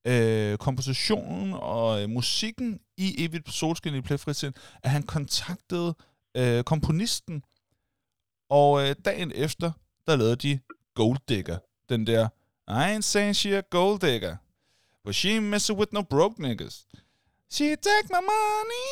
uh, 0.10 0.58
kompositionen 0.58 1.54
og 1.54 2.04
uh, 2.04 2.10
musikken 2.10 2.80
i 2.98 3.26
Evigt 3.26 3.54
Solskin 3.54 3.96
i 3.96 4.02
Pletfritid, 4.02 4.52
at 4.84 4.90
han 4.92 5.04
kontaktede 5.04 5.96
uh, 6.40 6.62
komponisten, 6.62 7.44
og 8.50 8.72
uh, 8.72 8.90
dagen 9.06 9.32
efter, 9.36 9.72
der 10.08 10.16
lavede 10.16 10.36
de 10.36 10.60
Gold 10.96 11.18
Digger. 11.30 11.58
Den 11.90 12.08
der, 12.08 12.30
I 12.68 12.96
ain't 12.96 13.02
saying 13.02 13.36
she 13.36 13.58
a 13.58 13.62
gold 13.70 14.00
digger, 14.00 14.36
but 15.06 15.14
she 15.16 15.28
ain't 15.36 15.50
messing 15.54 15.78
with 15.80 15.92
no 15.94 16.02
broke 16.14 16.36
niggas. 16.46 16.76
She 17.56 17.66
take 17.90 18.08
my 18.16 18.24
money 18.36 18.90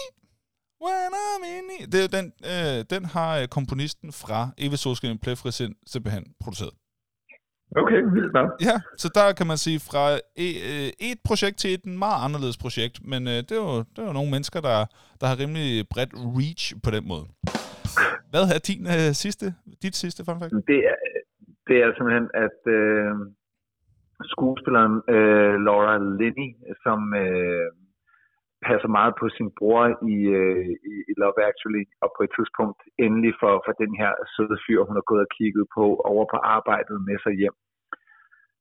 when 0.85 1.09
I'm 1.25 1.43
in 1.57 1.65
it. 1.77 1.91
Det 1.93 2.03
er 2.03 2.09
den, 2.17 2.27
øh, 2.51 2.85
den 2.93 3.05
har 3.05 3.39
øh, 3.39 3.47
komponisten 3.47 4.11
fra 4.11 4.39
Eve 4.57 4.77
Solskin 4.77 5.17
Plefrisind 5.17 5.75
simpelthen 5.87 6.23
produceret. 6.43 6.73
Okay, 7.81 8.01
vildt 8.15 8.33
nok. 8.33 8.49
Ja, 8.61 8.81
så 8.97 9.07
der 9.15 9.33
kan 9.33 9.47
man 9.47 9.57
sige 9.57 9.79
fra 9.79 10.03
et, 10.45 10.55
øh, 10.71 11.09
et 11.11 11.19
projekt 11.25 11.57
til 11.57 11.73
et 11.73 11.85
meget 11.85 12.25
anderledes 12.25 12.57
projekt, 12.57 12.95
men 13.11 13.27
øh, 13.27 13.33
det, 13.33 13.51
er 13.51 13.55
jo, 13.55 13.77
det 13.77 13.99
er 14.03 14.07
jo 14.09 14.13
nogle 14.13 14.31
mennesker, 14.31 14.61
der, 14.61 14.85
der 15.21 15.27
har 15.27 15.39
rimelig 15.39 15.85
bredt 15.93 16.13
reach 16.37 16.63
på 16.83 16.89
den 16.91 17.07
måde. 17.07 17.25
Hvad 18.31 18.43
er 18.55 18.59
din 18.69 18.83
øh, 18.97 19.09
sidste, 19.23 19.45
dit 19.83 19.95
sidste 19.95 20.25
fun 20.25 20.39
fact? 20.39 20.53
Det 20.67 20.79
er, 20.91 20.97
det 21.67 21.77
er 21.83 21.87
simpelthen, 21.97 22.27
at 22.45 22.59
øh, 22.77 23.11
skuespilleren 24.33 24.95
øh, 25.15 25.55
Laura 25.65 25.95
Linney, 26.19 26.49
som 26.83 26.99
øh, 27.23 27.69
passer 28.67 28.89
meget 28.97 29.13
på 29.21 29.25
sin 29.37 29.49
bror 29.59 29.85
i, 30.13 30.17
øh, 30.39 30.69
i 31.09 31.13
Love 31.21 31.39
Actually, 31.49 31.83
og 32.03 32.09
på 32.15 32.21
et 32.25 32.31
tidspunkt 32.37 32.79
endelig 33.05 33.33
for, 33.41 33.53
for 33.65 33.73
den 33.83 33.91
her 34.01 34.11
søde 34.33 34.57
fyr, 34.63 34.79
hun 34.87 34.97
har 34.99 35.07
gået 35.11 35.25
og 35.27 35.31
kigget 35.37 35.65
på 35.77 35.85
over 36.11 36.25
på 36.33 36.37
arbejdet 36.55 36.97
med 37.07 37.17
sig 37.23 37.33
hjem. 37.41 37.57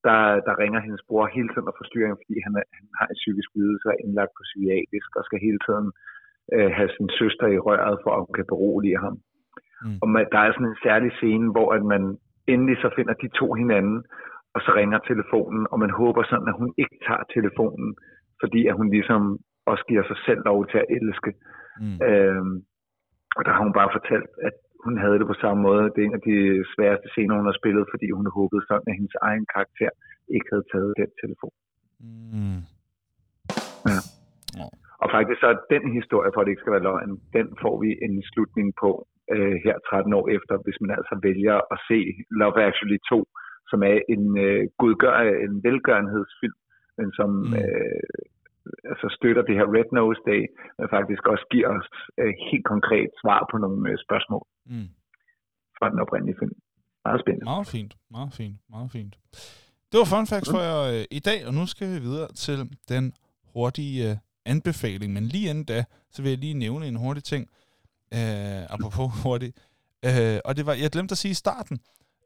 Der, 0.07 0.21
der 0.47 0.61
ringer 0.63 0.81
hendes 0.87 1.03
bror 1.09 1.27
hele 1.37 1.49
tiden 1.51 1.71
og 1.71 1.77
forstyrrer 1.81 2.09
hende, 2.09 2.23
fordi 2.23 2.37
han, 2.47 2.55
er, 2.61 2.67
han 2.79 2.87
har 2.99 3.07
en 3.09 3.21
psykisk 3.21 3.51
lidelse 3.59 3.87
og 3.89 3.93
er 3.95 4.03
indlagt 4.05 4.33
på 4.37 4.43
psykiatrisk 4.49 5.11
og 5.19 5.25
skal 5.25 5.41
hele 5.47 5.61
tiden 5.67 5.89
øh, 6.55 6.71
have 6.79 6.91
sin 6.97 7.09
søster 7.21 7.47
i 7.57 7.63
røret, 7.67 7.97
for 8.03 8.11
at 8.15 8.23
hun 8.27 8.35
kan 8.39 8.51
berolige 8.53 8.99
ham. 9.05 9.17
Mm. 9.85 9.99
Og 10.03 10.07
man, 10.15 10.25
der 10.33 10.41
er 10.43 10.53
sådan 10.53 10.73
en 10.73 10.85
særlig 10.87 11.11
scene, 11.19 11.47
hvor 11.55 11.69
at 11.77 11.85
man 11.95 12.03
endelig 12.53 12.77
så 12.85 12.89
finder 12.97 13.15
de 13.23 13.29
to 13.41 13.49
hinanden, 13.61 13.99
og 14.55 14.61
så 14.65 14.71
ringer 14.79 14.99
telefonen, 14.99 15.67
og 15.73 15.79
man 15.85 15.93
håber 16.01 16.23
sådan, 16.23 16.49
at 16.53 16.59
hun 16.61 16.71
ikke 16.83 16.97
tager 17.07 17.25
telefonen, 17.37 17.89
fordi 18.43 18.61
at 18.71 18.75
hun 18.79 18.89
ligesom 18.97 19.23
også 19.67 19.85
giver 19.91 20.05
sig 20.07 20.19
selv 20.27 20.41
lov 20.51 20.59
til 20.71 20.79
at 20.79 20.91
elske. 20.99 21.31
Mm. 21.81 21.99
Øhm, 22.09 22.55
og 23.37 23.43
der 23.45 23.53
har 23.55 23.63
hun 23.67 23.77
bare 23.81 23.95
fortalt, 23.97 24.31
at 24.49 24.57
hun 24.85 24.95
havde 25.03 25.19
det 25.21 25.27
på 25.33 25.41
samme 25.43 25.61
måde. 25.69 25.85
Det 25.93 26.01
er 26.01 26.09
en 26.09 26.19
af 26.21 26.25
de 26.31 26.39
sværeste 26.75 27.09
scener, 27.09 27.35
hun 27.41 27.51
har 27.51 27.59
spillet, 27.61 27.85
fordi 27.93 28.07
hun 28.19 28.27
håbede 28.39 28.63
sådan, 28.69 28.89
at 28.91 28.99
hendes 28.99 29.17
egen 29.29 29.47
karakter 29.55 29.91
ikke 30.35 30.49
havde 30.53 30.67
taget 30.73 30.93
den 31.01 31.11
telefon. 31.23 31.55
Mm. 32.05 32.61
Ja. 33.89 33.99
Oh. 34.61 34.73
Og 35.03 35.09
faktisk 35.17 35.39
så 35.41 35.49
er 35.53 35.59
den 35.75 35.85
historie, 35.99 36.31
for 36.33 36.41
at 36.41 36.45
det 36.45 36.53
ikke 36.53 36.65
skal 36.65 36.77
være 36.77 36.89
løgn, 36.89 37.13
den 37.39 37.47
får 37.63 37.75
vi 37.83 37.91
en 38.07 38.15
slutning 38.31 38.69
på 38.83 38.91
øh, 39.35 39.57
her 39.67 39.77
13 39.91 40.13
år 40.19 40.27
efter, 40.37 40.55
hvis 40.65 40.79
man 40.83 40.91
altså 40.99 41.15
vælger 41.29 41.57
at 41.75 41.79
se 41.89 41.99
Love 42.41 42.59
Actually 42.69 42.99
2, 43.09 43.25
som 43.73 43.81
er 43.93 43.99
en, 44.15 44.25
øh, 44.47 44.63
godgør, 44.83 45.17
en 45.47 45.55
velgørenhedsfilm, 45.67 46.59
men 46.99 47.09
som 47.19 47.31
mm. 47.31 47.55
øh, 47.61 48.13
altså 48.91 49.07
støtter 49.19 49.43
det 49.49 49.55
her 49.59 49.67
Red 49.77 49.89
Nose 49.99 50.23
Day, 50.31 50.43
men 50.79 50.87
faktisk 50.97 51.23
også 51.33 51.47
giver 51.55 51.69
os 51.77 51.89
øh, 52.21 52.35
helt 52.51 52.67
konkret 52.73 53.09
svar 53.23 53.41
på 53.51 53.57
nogle 53.65 53.81
øh, 53.91 53.97
spørgsmål 54.07 54.45
mm. 54.73 54.89
fra 55.79 55.87
den 55.93 55.99
oprindelige 56.05 56.39
film. 56.43 56.57
Meget 57.07 57.21
spændende. 57.25 57.45
Meget 57.53 57.67
fint, 57.75 57.93
meget 58.17 58.33
fint, 58.41 58.57
meget 58.75 58.91
fint. 58.97 59.15
Det 59.91 59.97
var 60.01 60.09
fun 60.15 60.27
facts 60.33 60.51
for 60.55 60.63
jer 60.69 60.81
øh, 60.93 61.05
i 61.19 61.21
dag, 61.29 61.39
og 61.49 61.53
nu 61.59 61.63
skal 61.73 61.87
vi 61.95 61.99
videre 62.09 62.29
til 62.45 62.57
den 62.93 63.05
hurtige 63.55 64.11
øh, 64.11 64.17
anbefaling. 64.53 65.11
Men 65.17 65.25
lige 65.35 65.51
inden 65.51 65.65
da, 65.65 65.85
så 66.11 66.23
vil 66.23 66.31
jeg 66.31 66.39
lige 66.39 66.59
nævne 66.65 66.85
en 66.87 66.97
hurtig 67.05 67.25
ting, 67.33 67.43
øh, 68.17 68.63
apropos 68.75 69.09
hurtigt. 69.25 69.55
Øh, 70.09 70.39
og 70.47 70.53
det 70.57 70.65
var, 70.67 70.75
jeg 70.83 70.91
glemte 70.95 71.13
at 71.13 71.23
sige 71.23 71.35
i 71.37 71.43
starten, 71.45 71.77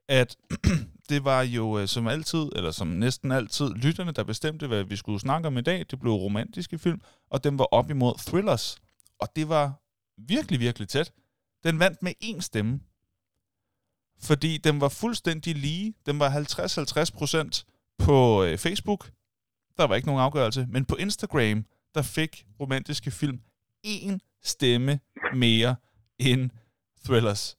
at 0.09 0.37
det 1.09 1.25
var 1.25 1.43
jo 1.43 1.79
øh, 1.79 1.89
som 1.89 2.07
altid, 2.07 2.49
eller 2.57 2.71
som 2.71 2.87
næsten 2.87 3.33
altid, 3.33 3.75
lytterne, 3.75 4.13
der 4.13 4.25
bestemte, 4.25 4.67
hvad 4.67 4.85
vi 4.85 4.97
skulle 4.97 5.21
snakke 5.21 5.47
om 5.47 5.59
i 5.59 5.61
dag. 5.61 5.87
Det 5.91 6.01
blev 6.01 6.13
romantiske 6.13 6.79
film, 6.79 7.01
og 7.31 7.45
den 7.45 7.59
var 7.59 7.65
op 7.65 7.91
imod 7.91 8.15
thrillers. 8.19 8.77
Og 9.21 9.29
det 9.37 9.49
var 9.49 9.73
virkelig, 10.19 10.61
virkelig 10.61 10.89
tæt. 10.89 11.13
Den 11.65 11.79
vandt 11.79 12.03
med 12.03 12.13
én 12.25 12.41
stemme. 12.41 12.81
Fordi 14.23 14.59
den 14.59 14.81
var 14.81 14.89
fuldstændig 14.89 15.57
lige. 15.57 15.95
Den 16.07 16.19
var 16.19 16.31
50-50% 16.31 17.65
på 17.99 18.43
øh, 18.43 18.59
Facebook. 18.59 19.11
Der 19.77 19.87
var 19.87 19.95
ikke 19.95 20.09
nogen 20.09 20.23
afgørelse. 20.23 20.67
Men 20.71 20.85
på 20.85 20.97
Instagram, 20.97 21.65
der 21.95 22.03
fik 22.03 22.47
romantiske 22.61 23.11
film 23.11 23.41
én 23.87 24.41
stemme 24.43 25.01
mere 25.35 25.77
end 26.19 26.51
thrillers. 27.05 27.57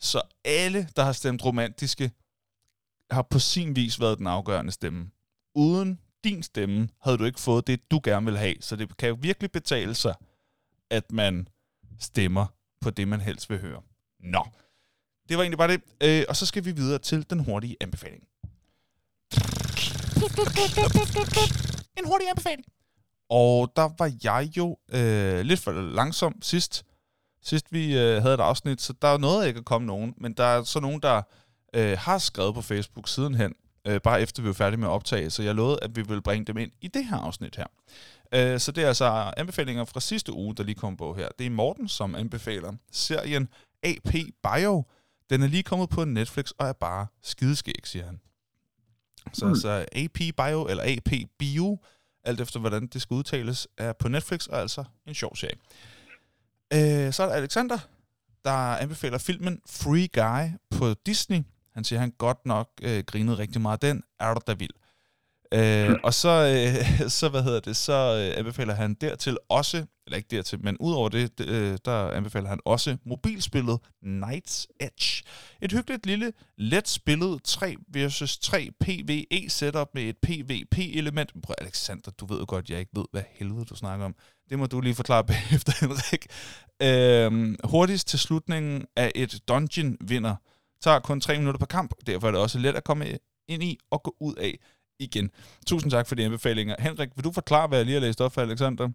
Så 0.00 0.22
alle, 0.44 0.88
der 0.96 1.04
har 1.04 1.12
stemt 1.12 1.44
romantiske, 1.44 2.10
har 3.10 3.22
på 3.22 3.38
sin 3.38 3.76
vis 3.76 4.00
været 4.00 4.18
den 4.18 4.26
afgørende 4.26 4.72
stemme. 4.72 5.10
Uden 5.54 6.00
din 6.24 6.42
stemme 6.42 6.88
havde 7.02 7.18
du 7.18 7.24
ikke 7.24 7.40
fået 7.40 7.66
det, 7.66 7.90
du 7.90 8.00
gerne 8.04 8.26
vil 8.26 8.38
have. 8.38 8.54
Så 8.60 8.76
det 8.76 8.96
kan 8.96 9.08
jo 9.08 9.18
virkelig 9.20 9.52
betale 9.52 9.94
sig, 9.94 10.14
at 10.90 11.12
man 11.12 11.48
stemmer 11.98 12.46
på 12.80 12.90
det, 12.90 13.08
man 13.08 13.20
helst 13.20 13.50
vil 13.50 13.60
høre. 13.60 13.82
Nå, 14.20 14.46
det 15.28 15.36
var 15.36 15.42
egentlig 15.42 15.58
bare 15.58 15.72
det. 15.72 15.82
Øh, 16.02 16.24
og 16.28 16.36
så 16.36 16.46
skal 16.46 16.64
vi 16.64 16.72
videre 16.72 16.98
til 16.98 17.30
den 17.30 17.40
hurtige 17.40 17.76
anbefaling. 17.80 18.22
En 21.98 22.06
hurtig 22.06 22.28
anbefaling. 22.28 22.64
Og 23.28 23.72
der 23.76 23.90
var 23.98 24.12
jeg 24.24 24.56
jo 24.56 24.78
øh, 24.92 25.40
lidt 25.40 25.60
for 25.60 25.72
langsom 25.72 26.42
sidst, 26.42 26.84
sidst 27.42 27.66
vi 27.72 27.98
øh, 27.98 28.22
havde 28.22 28.34
et 28.34 28.40
afsnit, 28.40 28.80
så 28.80 28.94
der 29.02 29.08
er 29.08 29.18
noget, 29.18 29.46
ikke 29.46 29.58
at 29.58 29.64
komme 29.64 29.86
nogen, 29.86 30.14
men 30.16 30.32
der 30.32 30.44
er 30.44 30.62
så 30.62 30.80
nogen, 30.80 31.02
der 31.02 31.22
øh, 31.74 31.98
har 31.98 32.18
skrevet 32.18 32.54
på 32.54 32.62
Facebook 32.62 33.08
sidenhen, 33.08 33.54
øh, 33.86 34.00
bare 34.00 34.22
efter 34.22 34.42
vi 34.42 34.48
var 34.48 34.54
færdige 34.54 34.80
med 34.80 34.88
at 34.88 34.92
optage, 34.92 35.30
så 35.30 35.42
jeg 35.42 35.54
lovede, 35.54 35.78
at 35.82 35.96
vi 35.96 36.02
ville 36.02 36.22
bringe 36.22 36.44
dem 36.44 36.56
ind 36.56 36.72
i 36.80 36.88
det 36.88 37.04
her 37.04 37.16
afsnit 37.16 37.56
her. 37.56 37.66
Øh, 38.34 38.60
så 38.60 38.72
det 38.72 38.84
er 38.84 38.88
altså 38.88 39.32
anbefalinger 39.36 39.84
fra 39.84 40.00
sidste 40.00 40.32
uge, 40.32 40.54
der 40.54 40.62
lige 40.62 40.74
kom 40.74 40.96
på 40.96 41.14
her. 41.14 41.28
Det 41.38 41.46
er 41.46 41.50
Morten, 41.50 41.88
som 41.88 42.14
anbefaler 42.14 42.72
serien 42.92 43.48
AP 43.82 44.14
Bio. 44.42 44.84
Den 45.30 45.42
er 45.42 45.46
lige 45.46 45.62
kommet 45.62 45.88
på 45.88 46.04
Netflix 46.04 46.50
og 46.58 46.68
er 46.68 46.72
bare 46.72 47.06
skideskæg, 47.22 47.80
siger 47.84 48.04
han. 48.04 48.20
Så 49.32 49.44
mm. 49.44 49.50
altså 49.50 49.86
AP 49.92 50.18
Bio, 50.36 50.66
eller 50.66 50.96
AP 50.96 51.12
Bio, 51.38 51.78
alt 52.24 52.40
efter 52.40 52.60
hvordan 52.60 52.86
det 52.86 53.02
skal 53.02 53.14
udtales, 53.14 53.68
er 53.78 53.92
på 53.92 54.08
Netflix 54.08 54.46
og 54.46 54.60
altså 54.60 54.84
en 55.06 55.14
sjov 55.14 55.36
serie. 55.36 55.56
Øh, 56.72 57.12
så 57.12 57.22
er 57.22 57.26
der 57.26 57.34
Alexander, 57.34 57.78
der 58.44 58.76
anbefaler 58.76 59.18
filmen 59.18 59.60
Free 59.66 60.08
Guy 60.12 60.58
på 60.78 60.94
Disney. 61.06 61.42
Han 61.74 61.84
siger, 61.84 61.98
at 61.98 62.00
han 62.00 62.12
godt 62.18 62.46
nok 62.46 62.68
øh, 62.82 63.04
grinede 63.06 63.38
rigtig 63.38 63.60
meget. 63.60 63.82
Den 63.82 64.02
er 64.20 64.34
du 64.34 64.40
da 64.46 64.52
vild. 64.52 64.70
Øh, 65.54 65.96
og 66.04 66.14
så, 66.14 66.28
øh, 66.28 67.10
så, 67.18 67.28
hvad 67.28 67.42
hedder 67.42 67.60
det, 67.60 67.76
så 67.76 67.92
øh, 67.92 68.38
anbefaler 68.38 68.74
han 68.74 68.94
dertil 68.94 69.38
også, 69.48 69.86
eller 70.10 70.16
ikke 70.16 70.36
dertil, 70.36 70.64
men 70.64 70.76
udover 70.80 71.08
det, 71.08 71.40
øh, 71.40 71.78
der 71.84 72.10
anbefaler 72.10 72.48
han 72.48 72.60
også 72.64 72.96
mobilspillet 73.06 73.78
Night's 74.04 74.66
Edge. 74.80 75.22
Et 75.62 75.72
hyggeligt 75.72 76.06
lille, 76.06 76.32
let 76.56 76.88
spillet 76.88 77.42
3 77.44 77.76
versus 77.88 78.38
3 78.38 78.70
PvE 78.80 79.48
setup 79.48 79.88
med 79.94 80.02
et 80.02 80.16
PvP-element. 80.22 81.32
Prøv 81.42 81.54
Alexander, 81.58 82.10
du 82.10 82.26
ved 82.26 82.38
jo 82.38 82.44
godt, 82.48 82.70
jeg 82.70 82.78
ikke 82.78 82.90
ved, 82.94 83.04
hvad 83.10 83.22
helvede 83.30 83.64
du 83.64 83.76
snakker 83.76 84.04
om. 84.04 84.14
Det 84.50 84.58
må 84.58 84.66
du 84.66 84.80
lige 84.80 84.94
forklare 84.94 85.24
bagefter, 85.32 85.72
Henrik. 85.80 86.26
Øhm, 86.82 87.56
hurtigst 87.64 88.08
til 88.08 88.18
slutningen 88.18 88.84
af 88.96 89.12
et 89.14 89.40
dungeon 89.48 89.96
vinder. 90.00 90.36
Tager 90.82 90.98
kun 90.98 91.20
3 91.20 91.38
minutter 91.38 91.58
per 91.58 91.66
kamp, 91.66 91.94
derfor 92.06 92.26
er 92.26 92.32
det 92.32 92.40
også 92.40 92.58
let 92.58 92.76
at 92.76 92.84
komme 92.84 93.18
ind 93.48 93.62
i 93.62 93.78
og 93.90 94.02
gå 94.02 94.16
ud 94.20 94.34
af 94.34 94.58
igen. 95.00 95.30
Tusind 95.66 95.90
tak 95.90 96.06
for 96.06 96.14
de 96.14 96.24
anbefalinger. 96.24 96.76
Henrik, 96.78 97.08
vil 97.16 97.24
du 97.24 97.32
forklare, 97.32 97.68
hvad 97.68 97.78
jeg 97.78 97.86
lige 97.86 97.94
har 97.94 98.00
læst 98.00 98.20
op 98.20 98.32
for 98.34 98.40
Alexander? 98.40 98.88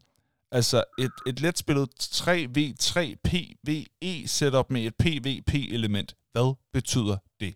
Altså 0.51 0.83
et, 0.99 1.15
et 1.29 1.41
letspillet 1.41 1.89
3v3 2.21 2.95
PvE 3.27 4.27
setup 4.27 4.67
med 4.71 4.81
et 4.87 4.95
PvP-element. 5.03 6.09
Hvad 6.33 6.55
betyder 6.73 7.17
det? 7.39 7.53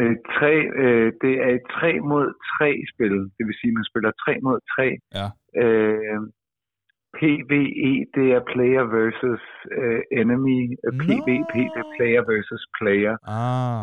Øh, 0.00 0.16
3, 0.38 0.46
øh, 0.82 1.12
det 1.22 1.34
er 1.44 1.50
et 1.58 1.66
3 1.70 2.00
mod 2.00 2.26
3 2.58 2.82
spil. 2.92 3.16
Det 3.36 3.42
vil 3.46 3.56
sige, 3.60 3.70
at 3.72 3.78
man 3.78 3.84
spiller 3.90 4.10
3 4.24 4.38
mod 4.46 4.58
3. 4.76 4.98
Ja. 5.18 5.26
Øh, 5.62 6.20
PvE, 7.18 7.92
det 8.16 8.26
er 8.36 8.42
player 8.52 8.84
versus 8.98 9.44
uh, 9.78 10.00
enemy. 10.20 10.60
No. 10.68 11.04
PvP, 11.04 11.54
det 11.74 11.80
er 11.84 11.90
player 11.96 12.22
versus 12.32 12.64
player. 12.78 13.14
Ah. 13.38 13.82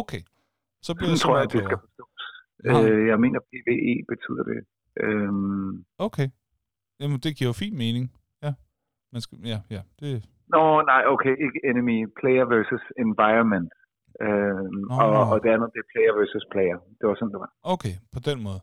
Okay. 0.00 0.22
Så 0.86 0.90
bliver 0.94 1.10
det 1.10 1.18
Sådan 1.20 1.30
tror 1.30 1.38
jeg, 1.38 1.52
det 1.52 1.62
skal 1.68 1.78
forstås. 1.84 2.22
Nej. 2.64 2.90
Øh, 2.90 3.06
jeg 3.10 3.18
mener, 3.24 3.40
PvE 3.50 3.94
betyder 4.12 4.44
det. 4.52 4.60
Øhm, 5.04 5.84
Okay. 5.98 6.28
Jamen, 7.00 7.18
det 7.24 7.36
giver 7.36 7.48
jo 7.48 7.52
fin 7.52 7.76
mening. 7.84 8.12
Ja. 8.42 8.52
Man 9.12 9.20
skal, 9.20 9.38
ja, 9.44 9.58
ja. 9.70 9.80
Det, 10.00 10.24
Nå, 10.54 10.82
nej, 10.82 11.02
okay, 11.14 11.34
ikke 11.46 11.60
enemy. 11.70 11.96
Player 12.20 12.44
versus 12.54 12.84
environment. 13.06 13.68
Øhm, 14.22 14.74
Nå. 14.88 14.94
og, 15.04 15.28
og 15.32 15.36
det 15.42 15.48
andet, 15.54 15.68
det 15.74 15.80
er 15.84 15.88
player 15.94 16.12
versus 16.18 16.44
player. 16.52 16.76
Det 16.98 17.04
var 17.08 17.14
sådan, 17.14 17.32
det 17.34 17.40
var. 17.44 17.50
okay, 17.74 17.94
på 18.14 18.20
den 18.28 18.42
måde. 18.42 18.60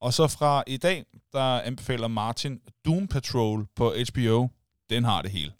Og 0.00 0.12
så 0.12 0.24
fra 0.38 0.62
i 0.66 0.76
dag, 0.76 1.04
der 1.32 1.60
anbefaler 1.68 2.08
Martin 2.08 2.60
Doom 2.84 3.04
Patrol 3.14 3.60
på 3.78 3.84
HBO. 4.08 4.48
Den 4.92 5.04
har 5.04 5.22
det 5.22 5.32
hele. 5.32 5.52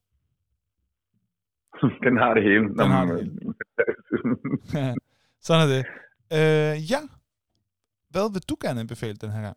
Den 2.05 2.17
har 2.17 2.35
det 2.35 2.43
hele. 2.49 2.65
Den 2.79 2.91
har 2.91 3.05
det 3.07 3.19
Sådan 5.47 5.63
er 5.65 5.71
det. 5.75 5.83
Øh, 6.39 6.75
ja. 6.93 7.01
Hvad 8.11 8.33
vil 8.33 8.43
du 8.51 8.57
gerne 8.65 8.81
anbefale 8.81 9.17
den 9.17 9.31
her 9.31 9.43
gang? 9.43 9.57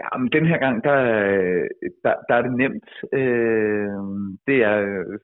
Ja, 0.00 0.18
men 0.18 0.28
den 0.32 0.46
her 0.46 0.58
gang, 0.58 0.84
der, 0.84 0.98
der, 2.04 2.14
der 2.28 2.34
er 2.36 2.42
det 2.42 2.54
nemt. 2.62 2.88
Øh, 3.20 3.98
det 4.48 4.58
er 4.70 4.78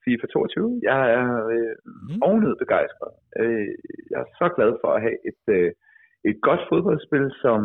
FIFA 0.05 0.27
22. 0.27 0.81
Jeg 0.83 1.01
er 1.19 1.47
øh, 1.55 1.75
Mm. 1.87 2.23
ovenud 2.23 2.57
begejstret. 2.59 3.13
Øh, 3.41 3.69
jeg 4.11 4.19
er 4.21 4.29
så 4.41 4.47
glad 4.57 4.73
for 4.81 4.89
at 4.93 5.03
have 5.07 5.19
et, 5.31 5.43
øh, 5.57 5.71
et 6.25 6.37
godt 6.43 6.61
fodboldspil, 6.69 7.27
som 7.45 7.61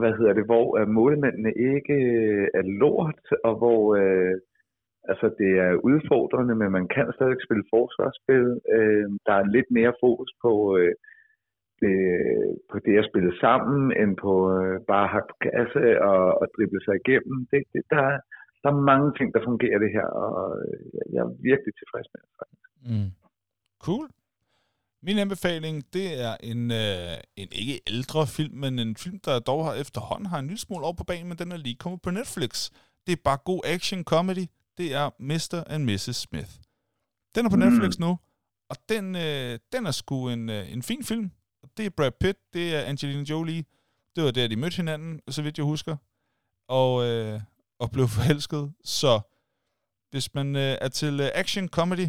hvad 0.00 0.12
hedder 0.18 0.32
det, 0.32 0.44
hvor 0.50 0.78
øh, 0.78 0.88
målmændene 0.88 1.52
ikke 1.72 1.94
øh, 1.94 2.48
er 2.54 2.64
lort, 2.82 3.22
og 3.44 3.54
hvor 3.60 3.82
øh, 4.00 4.34
altså, 5.10 5.26
det 5.38 5.50
er 5.66 5.72
udfordrende, 5.90 6.54
men 6.54 6.70
man 6.72 6.88
kan 6.88 7.12
stadig 7.14 7.36
spille 7.46 7.64
forsvarsspil. 7.74 8.46
Øh, 8.76 9.06
der 9.26 9.34
er 9.40 9.52
lidt 9.56 9.70
mere 9.70 9.94
fokus 10.04 10.30
på, 10.44 10.52
øh, 10.78 10.94
det, 11.84 11.96
på 12.70 12.76
det 12.86 12.94
at 13.02 13.08
spille 13.10 13.32
sammen, 13.44 13.80
end 14.00 14.12
på 14.24 14.32
øh, 14.58 14.74
bare 14.92 15.06
at 15.18 15.24
på 15.30 15.36
kasse 15.48 15.84
og, 16.10 16.22
og 16.40 16.46
drible 16.54 16.80
sig 16.86 16.94
igennem. 17.02 17.36
Det, 17.50 17.60
det, 17.72 17.82
der, 17.92 18.02
er- 18.12 18.22
der 18.62 18.68
er 18.72 18.80
mange 18.92 19.08
ting, 19.18 19.28
der 19.34 19.42
fungerer 19.50 19.78
det 19.84 19.90
her, 19.96 20.06
og 20.24 20.38
jeg 21.14 21.20
er 21.26 21.32
virkelig 21.50 21.72
tilfreds 21.80 22.08
med 22.12 22.20
det. 22.24 22.30
Mm. 22.90 23.10
Cool. 23.86 24.06
Min 25.02 25.18
anbefaling, 25.18 25.76
det 25.96 26.06
er 26.26 26.34
en, 26.50 26.62
øh, 26.82 27.16
en 27.42 27.48
ikke 27.62 27.76
ældre 27.92 28.20
film, 28.36 28.54
men 28.64 28.78
en 28.78 28.96
film, 28.96 29.18
der 29.24 29.38
dog 29.50 29.60
har 29.66 29.74
efterhånden 29.84 30.26
har 30.26 30.38
en 30.38 30.46
lille 30.46 30.60
smule 30.66 30.84
over 30.84 30.96
på 31.00 31.04
banen, 31.04 31.28
men 31.28 31.38
den 31.38 31.52
er 31.52 31.56
lige 31.56 31.76
kommet 31.84 32.02
på 32.02 32.10
Netflix. 32.10 32.52
Det 33.06 33.12
er 33.12 33.22
bare 33.24 33.38
god 33.50 33.60
action 33.74 34.04
comedy. 34.04 34.46
Det 34.78 34.88
er 35.00 35.06
Mr. 35.30 35.56
and 35.72 35.84
Mrs. 35.84 36.16
Smith. 36.26 36.52
Den 37.34 37.46
er 37.46 37.50
på 37.50 37.56
Mm. 37.56 37.62
Netflix 37.62 37.98
nu, 37.98 38.10
og 38.70 38.76
den, 38.88 39.16
øh, 39.16 39.58
den 39.72 39.82
er 39.86 39.94
sgu 40.00 40.28
en, 40.28 40.50
øh, 40.50 40.72
en 40.72 40.82
fin 40.82 41.02
film. 41.04 41.30
Det 41.78 41.86
er 41.86 41.90
Brad 41.90 42.10
Pitt, 42.20 42.38
det 42.52 42.74
er 42.74 42.82
Angelina 42.82 43.22
Jolie. 43.22 43.64
Det 44.16 44.24
var 44.24 44.30
der, 44.30 44.48
de 44.48 44.56
mødte 44.56 44.76
hinanden, 44.76 45.20
så 45.28 45.42
vidt 45.42 45.58
jeg 45.58 45.64
husker. 45.64 45.96
Og, 46.68 47.04
øh, 47.04 47.40
og 47.78 47.90
blev 47.90 48.08
forelsket. 48.08 48.72
Så 48.84 49.20
hvis 50.10 50.34
man 50.34 50.56
øh, 50.56 50.78
er 50.80 50.88
til 50.88 51.20
øh, 51.20 51.30
action 51.34 51.68
comedy, 51.68 52.08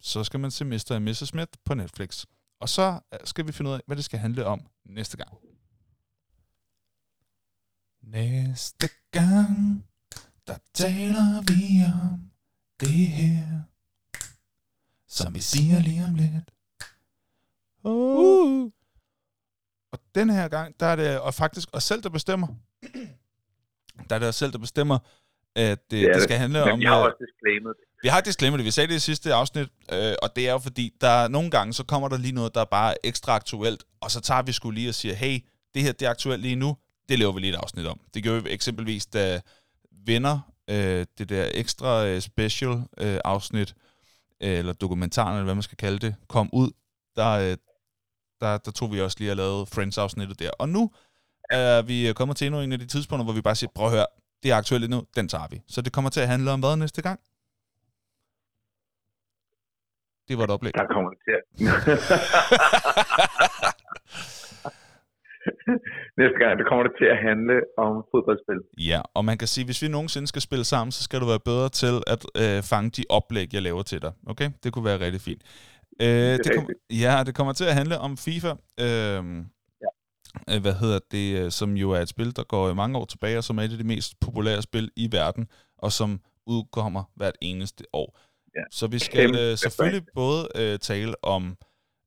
så 0.00 0.24
skal 0.24 0.40
man 0.40 0.50
se 0.50 0.64
Mr. 0.64 0.90
og 0.90 1.02
Mrs. 1.02 1.16
Smith 1.16 1.52
på 1.64 1.74
Netflix. 1.74 2.24
Og 2.60 2.68
så 2.68 3.00
øh, 3.14 3.18
skal 3.24 3.46
vi 3.46 3.52
finde 3.52 3.70
ud 3.70 3.74
af, 3.74 3.80
hvad 3.86 3.96
det 3.96 4.04
skal 4.04 4.18
handle 4.18 4.46
om 4.46 4.66
næste 4.84 5.16
gang. 5.16 5.38
Næste 8.02 8.88
gang, 9.10 9.84
der 10.46 10.56
taler 10.74 11.42
vi 11.42 11.84
om 12.02 12.30
det 12.80 13.08
her, 13.08 13.60
som 15.08 15.34
vi 15.34 15.40
siger 15.40 15.80
lige 15.80 16.04
om 16.04 16.14
lidt. 16.14 16.50
Uh. 17.84 18.18
uh. 18.18 18.79
Den 20.14 20.30
her 20.30 20.48
gang, 20.48 20.80
der 20.80 20.86
er 20.86 20.96
det 20.96 21.20
og 21.20 21.34
faktisk 21.34 21.68
os 21.72 21.84
selv, 21.84 22.02
der 22.02 22.08
bestemmer. 22.08 22.46
Der 24.08 24.14
er 24.14 24.18
det 24.18 24.28
os 24.28 24.34
selv, 24.34 24.52
der 24.52 24.58
bestemmer, 24.58 24.98
at 25.56 25.70
øh, 25.70 25.76
det, 25.90 26.02
er 26.02 26.12
det 26.12 26.22
skal 26.22 26.36
handle 26.36 26.64
Men 26.64 26.72
om... 26.72 26.80
jeg 26.82 26.90
har 26.90 26.98
øh, 26.98 27.04
også 27.04 27.16
disclaimet 27.26 27.74
det. 27.76 27.84
vi 28.02 28.08
har 28.08 28.20
disclaimer 28.20 28.56
det, 28.56 28.66
vi 28.66 28.70
sagde 28.70 28.88
det 28.88 28.94
i 28.94 28.98
sidste 28.98 29.34
afsnit, 29.34 29.68
øh, 29.92 30.14
og 30.22 30.36
det 30.36 30.48
er 30.48 30.52
jo 30.52 30.58
fordi, 30.58 30.92
der 31.00 31.28
nogle 31.28 31.50
gange, 31.50 31.72
så 31.72 31.84
kommer 31.84 32.08
der 32.08 32.18
lige 32.18 32.32
noget, 32.32 32.54
der 32.54 32.60
er 32.60 32.64
bare 32.64 33.06
ekstra 33.06 33.32
aktuelt, 33.32 33.84
og 34.00 34.10
så 34.10 34.20
tager 34.20 34.42
vi 34.42 34.52
skulle 34.52 34.74
lige 34.74 34.88
og 34.88 34.94
siger, 34.94 35.14
hey, 35.14 35.38
det 35.74 35.82
her 35.82 35.92
det 35.92 36.06
er 36.06 36.10
aktuelt 36.10 36.42
lige 36.42 36.56
nu, 36.56 36.76
det 37.08 37.18
laver 37.18 37.32
vi 37.32 37.40
lige 37.40 37.52
et 37.52 37.56
afsnit 37.56 37.86
om. 37.86 38.00
Det 38.14 38.22
gjorde 38.22 38.44
vi 38.44 38.50
eksempelvis, 38.50 39.06
da 39.06 39.40
Venner, 40.06 40.52
øh, 40.70 41.06
det 41.18 41.28
der 41.28 41.50
ekstra 41.54 42.06
øh, 42.06 42.20
special 42.20 42.82
øh, 42.98 43.18
afsnit, 43.24 43.74
øh, 44.40 44.58
eller 44.58 44.72
dokumentaren, 44.72 45.32
eller 45.32 45.44
hvad 45.44 45.54
man 45.54 45.62
skal 45.62 45.76
kalde 45.76 45.98
det, 45.98 46.14
kom 46.28 46.50
ud, 46.52 46.70
der, 47.16 47.30
øh, 47.30 47.56
der, 48.40 48.58
der 48.58 48.70
tog 48.70 48.92
vi 48.92 49.00
også 49.00 49.16
lige 49.20 49.30
og 49.30 49.36
lavede 49.36 49.66
Friends-afsnittet 49.66 50.40
der. 50.40 50.50
Og 50.58 50.68
nu 50.68 50.90
er 51.50 51.82
vi 51.82 52.12
kommet 52.16 52.36
til 52.36 52.46
endnu 52.46 52.60
en 52.60 52.72
af 52.72 52.78
de 52.78 52.86
tidspunkter, 52.86 53.24
hvor 53.24 53.34
vi 53.34 53.40
bare 53.40 53.54
siger, 53.54 53.70
prøv 53.74 53.86
at 53.86 53.92
høre, 53.92 54.06
det 54.42 54.50
er 54.50 54.56
aktuelt 54.56 54.90
nu, 54.90 55.02
den 55.16 55.28
tager 55.28 55.48
vi. 55.50 55.60
Så 55.68 55.82
det 55.82 55.92
kommer 55.92 56.10
til 56.10 56.20
at 56.20 56.28
handle 56.28 56.50
om 56.50 56.60
hvad 56.60 56.76
næste 56.76 57.02
gang? 57.02 57.20
Det 60.28 60.38
var 60.38 60.44
et 60.44 60.50
oplæg. 60.50 60.72
Der 60.74 60.86
kommer 60.94 61.10
det 61.10 61.18
til 61.26 61.32
at... 61.38 61.42
Næste 66.20 66.38
gang, 66.42 66.52
det 66.58 66.66
kommer 66.68 66.84
det 66.88 66.94
til 67.00 67.08
at 67.14 67.18
handle 67.28 67.56
om 67.84 67.92
fodboldspil. 68.10 68.60
Ja, 68.90 69.00
og 69.14 69.24
man 69.24 69.38
kan 69.38 69.48
sige, 69.48 69.64
hvis 69.64 69.82
vi 69.82 69.88
nogensinde 69.88 70.26
skal 70.26 70.42
spille 70.42 70.64
sammen, 70.64 70.92
så 70.92 71.02
skal 71.02 71.20
du 71.20 71.26
være 71.26 71.40
bedre 71.50 71.68
til 71.68 71.94
at 72.14 72.22
øh, 72.42 72.62
fange 72.70 72.90
de 72.90 73.04
oplæg, 73.08 73.54
jeg 73.54 73.62
laver 73.62 73.82
til 73.82 74.02
dig. 74.02 74.12
Okay? 74.26 74.48
Det 74.62 74.72
kunne 74.72 74.84
være 74.84 75.00
rigtig 75.00 75.20
fint. 75.20 75.42
Øh, 76.00 76.08
det, 76.08 76.44
det 76.44 76.54
kom, 76.56 76.68
ja, 76.90 77.22
det 77.26 77.34
kommer 77.34 77.52
til 77.52 77.64
at 77.64 77.74
handle 77.74 77.98
om 77.98 78.16
FIFA. 78.16 78.54
Øh, 78.80 79.44
ja. 80.48 80.58
Hvad 80.58 80.74
hedder 80.74 80.98
det, 81.10 81.38
øh, 81.38 81.50
som 81.50 81.76
jo 81.76 81.90
er 81.90 82.00
et 82.00 82.08
spil, 82.08 82.36
der 82.36 82.44
går 82.44 82.74
mange 82.74 82.98
år 82.98 83.04
tilbage, 83.04 83.38
og 83.38 83.44
som 83.44 83.58
er 83.58 83.62
et 83.62 83.72
af 83.72 83.78
de 83.78 83.84
mest 83.84 84.20
populære 84.20 84.62
spil 84.62 84.90
i 84.96 85.12
verden, 85.12 85.48
og 85.78 85.92
som 85.92 86.20
udkommer 86.46 87.04
hvert 87.16 87.36
eneste 87.40 87.84
år. 87.92 88.18
Ja. 88.56 88.62
Så 88.70 88.86
vi 88.86 88.98
skal 88.98 89.26
Kæmpe 89.26 89.40
øh, 89.40 89.58
selvfølgelig 89.58 90.06
både 90.14 90.48
øh, 90.54 90.78
tale 90.78 91.24
om 91.24 91.56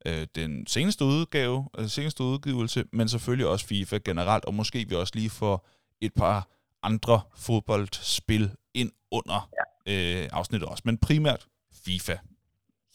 øh, 0.05 0.27
den 0.35 0.67
seneste 0.67 1.05
udgave, 1.05 1.69
øh, 1.77 1.87
seneste 1.87 2.23
udgivelse, 2.23 2.83
men 2.93 3.09
selvfølgelig 3.09 3.47
også 3.47 3.65
FIFA 3.65 3.99
generelt, 4.05 4.45
og 4.45 4.53
måske 4.53 4.85
vi 4.89 4.95
også 4.95 5.13
lige 5.15 5.29
får 5.29 5.67
et 6.01 6.13
par 6.13 6.49
andre 6.83 7.21
fodboldspil 7.35 8.51
ind 8.73 8.91
under 9.11 9.49
ja. 9.87 10.21
øh, 10.23 10.29
afsnittet 10.31 10.69
også, 10.69 10.81
men 10.85 10.97
primært 10.97 11.47
FIFA. 11.85 12.17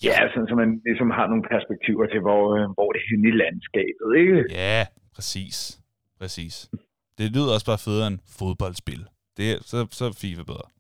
Ja, 0.05 0.19
sådan 0.33 0.49
så 0.49 0.55
man 0.55 0.71
ligesom 0.89 1.11
har 1.11 1.27
nogle 1.27 1.45
perspektiver 1.53 2.07
til, 2.13 2.21
hvor, 2.27 2.43
øh, 2.57 2.65
hvor 2.77 2.89
det 2.93 3.01
er 3.03 3.09
henne 3.11 3.29
i 3.29 3.35
landskabet, 3.43 4.09
ikke? 4.23 4.39
Ja, 4.63 4.87
præcis. 5.15 5.81
Præcis. 6.21 6.71
Det 7.19 7.27
lyder 7.35 7.55
også 7.55 7.67
bare 7.67 7.79
federe 7.79 8.07
end 8.07 8.19
fodboldspil. 8.39 9.09
Det 9.37 9.53
er, 9.53 9.59
så, 9.63 9.87
så 9.91 10.05
er 10.05 10.13
FIFA 10.13 10.43
bedre. 10.43 10.69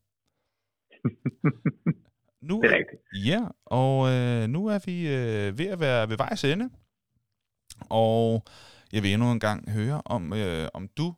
Nu, 2.49 2.61
Det 2.62 2.70
er 2.73 2.77
rigtigt. 2.77 3.03
Ja, 3.31 3.40
og 3.66 4.09
øh, 4.12 4.49
nu 4.49 4.66
er 4.66 4.78
vi 4.86 4.97
øh, 5.16 5.59
ved 5.59 5.66
at 5.66 5.81
være 5.81 6.09
ved 6.09 6.16
vejs 6.16 6.45
ende. 6.45 6.70
Og 7.90 8.43
jeg 8.93 9.03
vil 9.03 9.12
endnu 9.12 9.32
en 9.32 9.40
gang 9.40 9.70
høre, 9.70 10.03
om, 10.05 10.32
øh, 10.32 10.69
om 10.74 10.89
du 10.97 11.15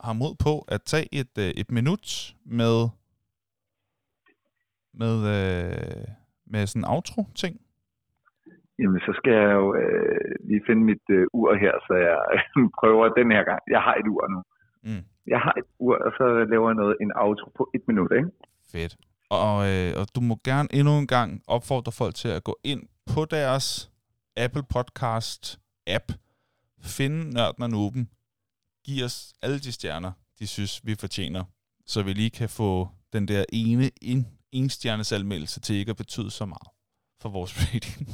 har 0.00 0.12
mod 0.12 0.34
på 0.44 0.64
at 0.68 0.82
tage 0.82 1.08
et, 1.12 1.38
øh, 1.38 1.48
et 1.48 1.70
minut 1.70 2.34
med 2.44 2.88
med, 4.94 5.16
øh, 5.36 6.08
med 6.52 6.66
sådan 6.66 6.82
en 6.82 6.90
outro-ting. 6.94 7.54
Jamen, 8.78 9.00
så 9.00 9.12
skal 9.18 9.32
jeg 9.32 9.52
jo 9.60 9.74
øh, 9.82 10.34
lige 10.48 10.62
finde 10.66 10.82
mit 10.90 11.04
øh, 11.10 11.26
ur 11.32 11.54
her, 11.54 11.74
så 11.86 11.94
jeg 12.08 12.18
prøver 12.80 13.04
den 13.08 13.28
her 13.36 13.44
gang. 13.50 13.62
Jeg 13.74 13.80
har 13.86 13.94
et 13.94 14.08
ur 14.14 14.28
nu. 14.34 14.40
Mm. 14.82 15.04
Jeg 15.26 15.40
har 15.40 15.54
et 15.60 15.68
ur, 15.78 15.96
og 16.06 16.12
så 16.18 16.26
laver 16.52 16.68
jeg 16.70 16.74
noget, 16.82 16.96
en 17.00 17.12
outro 17.16 17.48
på 17.56 17.70
et 17.74 17.82
minut, 17.88 18.12
ikke? 18.18 18.30
Fedt. 18.72 18.96
Og, 19.30 19.54
øh, 19.70 19.92
og 20.00 20.06
du 20.14 20.20
må 20.20 20.34
gerne 20.44 20.68
endnu 20.72 20.98
en 20.98 21.06
gang 21.06 21.42
opfordre 21.46 21.92
folk 21.92 22.14
til 22.14 22.28
at 22.28 22.44
gå 22.44 22.58
ind 22.64 22.82
på 23.14 23.24
deres 23.24 23.90
Apple 24.36 24.62
Podcast 24.74 25.60
app, 25.86 26.12
finde 26.82 27.34
Nørden 27.34 27.62
og 27.62 27.70
Nuben, 27.70 28.08
giv 28.84 29.04
os 29.04 29.34
alle 29.42 29.58
de 29.58 29.72
stjerner, 29.72 30.12
de 30.38 30.46
synes, 30.46 30.86
vi 30.86 30.94
fortjener, 31.00 31.44
så 31.86 32.02
vi 32.02 32.12
lige 32.12 32.30
kan 32.30 32.48
få 32.48 32.88
den 33.12 33.28
der 33.28 33.44
ene 33.52 33.90
en, 34.02 34.26
en 34.52 34.70
stjernes 34.70 35.12
anmeldelse 35.12 35.60
til 35.60 35.76
ikke 35.76 35.90
at 35.90 35.96
betyde 35.96 36.30
så 36.30 36.46
meget 36.46 36.68
for 37.22 37.28
vores 37.28 37.52
rating. 37.60 38.08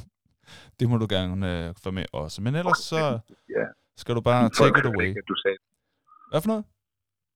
det 0.81 0.89
må 0.89 0.97
du 0.98 1.06
gerne 1.11 1.66
øh, 1.69 1.74
få 1.82 1.90
med 1.90 2.05
også. 2.12 2.43
Men 2.43 2.55
ellers 2.55 2.78
så 2.78 3.19
Ja. 3.48 3.65
skal 3.97 4.15
du 4.15 4.20
bare 4.20 4.51
Folk 4.59 4.74
take 4.74 4.78
it 4.89 4.94
away. 4.94 5.09
Ikke, 5.09 5.23
du 5.28 5.35
sagde. 5.43 5.56
Hvad 6.31 6.40
for 6.43 6.48
noget? 6.48 6.65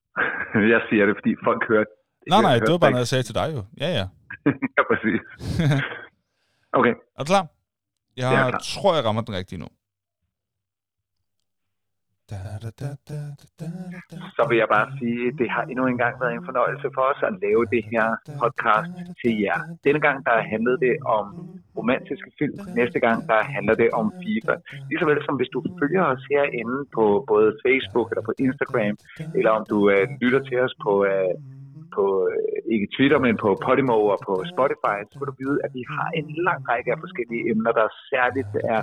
jeg 0.73 0.81
siger 0.89 1.05
det, 1.05 1.15
fordi 1.19 1.31
folk 1.43 1.61
hørte. 1.67 1.89
Nej, 2.29 2.41
nej, 2.41 2.55
det 2.59 2.71
var 2.71 2.77
bare 2.77 2.91
noget, 2.91 3.05
jeg 3.05 3.07
sagde 3.13 3.23
til 3.23 3.35
dig 3.35 3.47
jo. 3.55 3.61
Ja, 3.83 3.89
ja. 3.99 4.05
ja, 4.77 4.81
præcis. 4.91 5.21
Okay, 6.73 6.93
Er 7.17 7.23
du 7.23 7.25
klar? 7.33 7.45
Jeg 8.17 8.31
Jeg 8.33 8.45
er 8.47 8.49
klar. 8.49 8.59
tror, 8.59 8.95
jeg 8.95 9.05
rammer 9.05 9.21
den 9.21 9.35
rigtige 9.35 9.59
nu 9.59 9.67
så 14.37 14.41
vil 14.49 14.57
jeg 14.63 14.69
bare 14.75 14.87
sige, 14.99 15.21
at 15.29 15.35
det 15.41 15.49
har 15.55 15.63
endnu 15.71 15.83
en 15.87 15.99
gang 16.03 16.13
været 16.21 16.33
en 16.33 16.45
fornøjelse 16.49 16.87
for 16.95 17.03
os 17.11 17.21
at 17.29 17.33
lave 17.45 17.63
det 17.73 17.83
her 17.91 18.05
podcast 18.43 18.91
til 19.21 19.33
jer. 19.45 19.59
Denne 19.85 20.01
gang 20.05 20.17
der 20.27 20.35
handlede 20.53 20.79
det 20.85 20.95
om 21.17 21.25
romantiske 21.77 22.31
film. 22.39 22.57
Næste 22.79 22.99
gang, 23.05 23.17
der 23.31 23.39
handler 23.55 23.75
det 23.81 23.89
om 23.99 24.05
FIFA. 24.21 24.53
Ligesåvel 24.89 25.19
som 25.25 25.35
hvis 25.39 25.53
du 25.55 25.59
følger 25.81 26.03
os 26.13 26.23
herinde 26.31 26.77
på 26.95 27.05
både 27.31 27.49
Facebook 27.65 28.07
eller 28.11 28.25
på 28.29 28.33
Instagram, 28.45 28.95
eller 29.37 29.51
om 29.57 29.63
du 29.71 29.77
øh, 29.93 30.03
lytter 30.21 30.41
til 30.49 30.57
os 30.65 30.75
på, 30.85 30.93
øh, 31.11 31.33
på 31.97 32.05
øh, 32.31 32.73
ikke 32.73 32.87
Twitter, 32.95 33.19
men 33.25 33.35
på 33.43 33.49
Podimo 33.65 33.97
og 34.13 34.19
på 34.27 34.33
Spotify, 34.53 34.97
så 35.09 35.15
vil 35.19 35.29
du 35.31 35.35
vide, 35.43 35.57
at 35.65 35.71
vi 35.77 35.83
har 35.93 36.07
en 36.19 36.27
lang 36.47 36.61
række 36.71 36.89
af 36.93 36.99
forskellige 37.05 37.43
emner, 37.51 37.71
der 37.79 37.87
særligt 38.11 38.53
er 38.73 38.81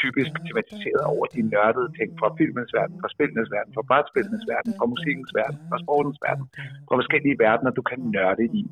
typisk 0.00 0.32
tematiseret 0.46 1.02
over 1.14 1.24
de 1.34 1.40
nørdede 1.52 1.90
ting 1.98 2.10
fra 2.20 2.28
filmens 2.38 2.72
verden, 2.78 2.96
fra 3.02 3.10
spillenes 3.14 3.50
verden, 3.56 3.70
fra 3.76 3.84
brætspillenes 3.90 4.44
verden, 4.52 4.70
fra 4.78 4.86
musikkens 4.94 5.32
verden, 5.40 5.58
fra 5.70 5.78
sportens 5.84 6.18
verden, 6.26 6.44
fra 6.86 6.94
forskellige 7.00 7.36
verdener, 7.46 7.70
du 7.78 7.84
kan 7.90 7.98
nørde 8.16 8.44
i. 8.60 8.62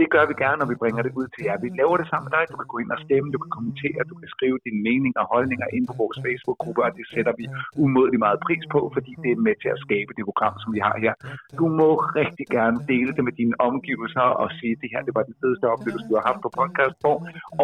Det 0.00 0.06
gør 0.14 0.24
vi 0.30 0.34
gerne, 0.44 0.58
når 0.62 0.68
vi 0.72 0.76
bringer 0.82 1.02
det 1.06 1.12
ud 1.20 1.26
til 1.34 1.42
jer. 1.46 1.56
Vi 1.66 1.70
laver 1.80 1.96
det 2.00 2.06
sammen 2.10 2.26
med 2.26 2.34
dig. 2.36 2.44
Du 2.52 2.56
kan 2.60 2.68
gå 2.72 2.78
ind 2.82 2.90
og 2.96 3.00
stemme, 3.06 3.26
du 3.34 3.40
kan 3.44 3.52
kommentere, 3.58 4.00
du 4.12 4.16
kan 4.20 4.28
skrive 4.34 4.58
dine 4.66 4.80
meninger 4.88 5.20
og 5.24 5.28
holdninger 5.34 5.68
ind 5.76 5.84
på 5.90 5.94
vores 6.02 6.18
Facebook-gruppe, 6.24 6.80
og 6.86 6.90
det 6.98 7.06
sætter 7.14 7.32
vi 7.40 7.44
umådelig 7.82 8.20
meget 8.26 8.38
pris 8.46 8.64
på, 8.74 8.80
fordi 8.94 9.12
det 9.22 9.30
er 9.32 9.40
med 9.48 9.56
til 9.62 9.70
at 9.74 9.82
skabe 9.86 10.10
det 10.16 10.24
program, 10.30 10.54
som 10.62 10.70
vi 10.76 10.80
har 10.86 10.96
her. 11.04 11.14
Du 11.60 11.66
må 11.80 11.88
rigtig 12.20 12.46
gerne 12.56 12.78
dele 12.92 13.10
det 13.16 13.23
med 13.26 13.32
dine 13.40 13.54
omgivelser 13.68 14.26
og 14.42 14.48
sige, 14.58 14.72
at 14.76 14.80
det 14.82 14.88
her 14.92 15.02
det 15.08 15.14
var 15.18 15.24
den 15.30 15.36
fedeste 15.40 15.66
oplevelse, 15.74 16.08
du 16.10 16.14
har 16.18 16.26
haft 16.30 16.40
på 16.44 16.50
podcast 16.60 16.96
på, 17.06 17.12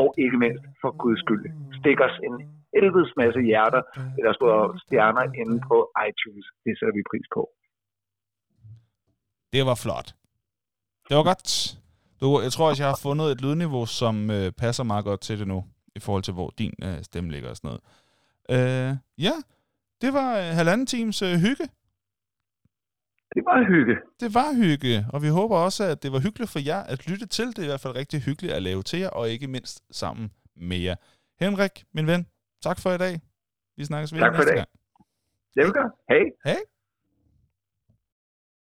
og 0.01 0.07
ikke 0.25 0.39
mindst 0.45 0.65
for 0.83 0.91
guds 1.03 1.21
skyld. 1.25 1.45
Stik 1.79 1.99
os 2.07 2.17
en 2.27 2.35
helvedes 2.75 3.13
masse 3.21 3.41
hjerter 3.51 3.83
eller 4.19 4.33
store 4.41 4.61
stjerner 4.85 5.25
inde 5.43 5.57
på 5.71 5.77
iTunes. 6.09 6.47
Det 6.65 6.73
sætter 6.79 6.95
vi 6.99 7.03
pris 7.13 7.27
på. 7.37 7.43
Det 9.55 9.63
var 9.71 9.77
flot. 9.85 10.09
Det 11.09 11.15
var 11.19 11.25
godt. 11.33 11.49
Du, 12.21 12.27
jeg 12.47 12.53
tror 12.53 12.69
også, 12.69 12.83
jeg 12.83 12.91
har 12.91 13.01
fundet 13.09 13.27
et 13.33 13.41
lydniveau, 13.45 13.87
som 13.87 14.31
øh, 14.31 14.53
passer 14.63 14.85
meget 14.85 15.05
godt 15.05 15.21
til 15.21 15.39
det 15.41 15.49
nu, 15.49 15.59
i 15.99 16.01
forhold 16.01 16.23
til, 16.23 16.35
hvor 16.35 16.51
din 16.59 16.75
øh, 16.83 16.99
stemme 17.03 17.31
ligger 17.31 17.51
og 17.51 17.57
sådan 17.57 17.69
noget. 17.71 17.83
Øh, 18.55 18.97
ja, 19.27 19.37
det 20.03 20.11
var 20.13 20.29
øh, 20.39 20.45
halvanden 20.61 20.87
times 20.87 21.23
øh, 21.23 21.35
hygge. 21.47 21.67
Det 23.35 23.43
var 23.45 23.59
hygge. 23.73 23.97
Det 24.21 24.35
var 24.35 24.51
hygge, 24.63 25.07
og 25.13 25.23
vi 25.23 25.29
håber 25.29 25.57
også, 25.57 25.85
at 25.85 26.03
det 26.03 26.13
var 26.13 26.21
hyggeligt 26.27 26.51
for 26.51 26.59
jer 26.71 26.83
at 26.93 27.09
lytte 27.11 27.27
til. 27.27 27.47
Det 27.47 27.59
er 27.59 27.63
i 27.63 27.67
hvert 27.67 27.81
fald 27.81 27.95
rigtig 27.97 28.21
hyggeligt 28.23 28.53
at 28.55 28.63
lave 28.63 28.83
til 28.83 28.99
jer, 28.99 29.11
og 29.11 29.31
ikke 29.31 29.47
mindst 29.49 29.77
sammen 29.91 30.31
med 30.57 30.77
jer. 30.77 30.97
Henrik, 31.41 31.85
min 31.95 32.07
ven, 32.07 32.27
tak 32.63 32.79
for 32.83 32.91
i 32.91 32.99
dag. 32.99 33.21
Vi 33.77 33.85
snakkes 33.85 34.13
ved 34.13 34.21
tak 34.21 34.35
for 34.35 34.39
næste 34.39 34.53
i 34.53 34.57
dag. 34.57 34.57
gang. 34.57 34.69
Det 35.55 35.65
vil 35.65 35.73
gøre. 35.73 35.91
Hej. 36.09 36.25
Hej. 36.45 36.61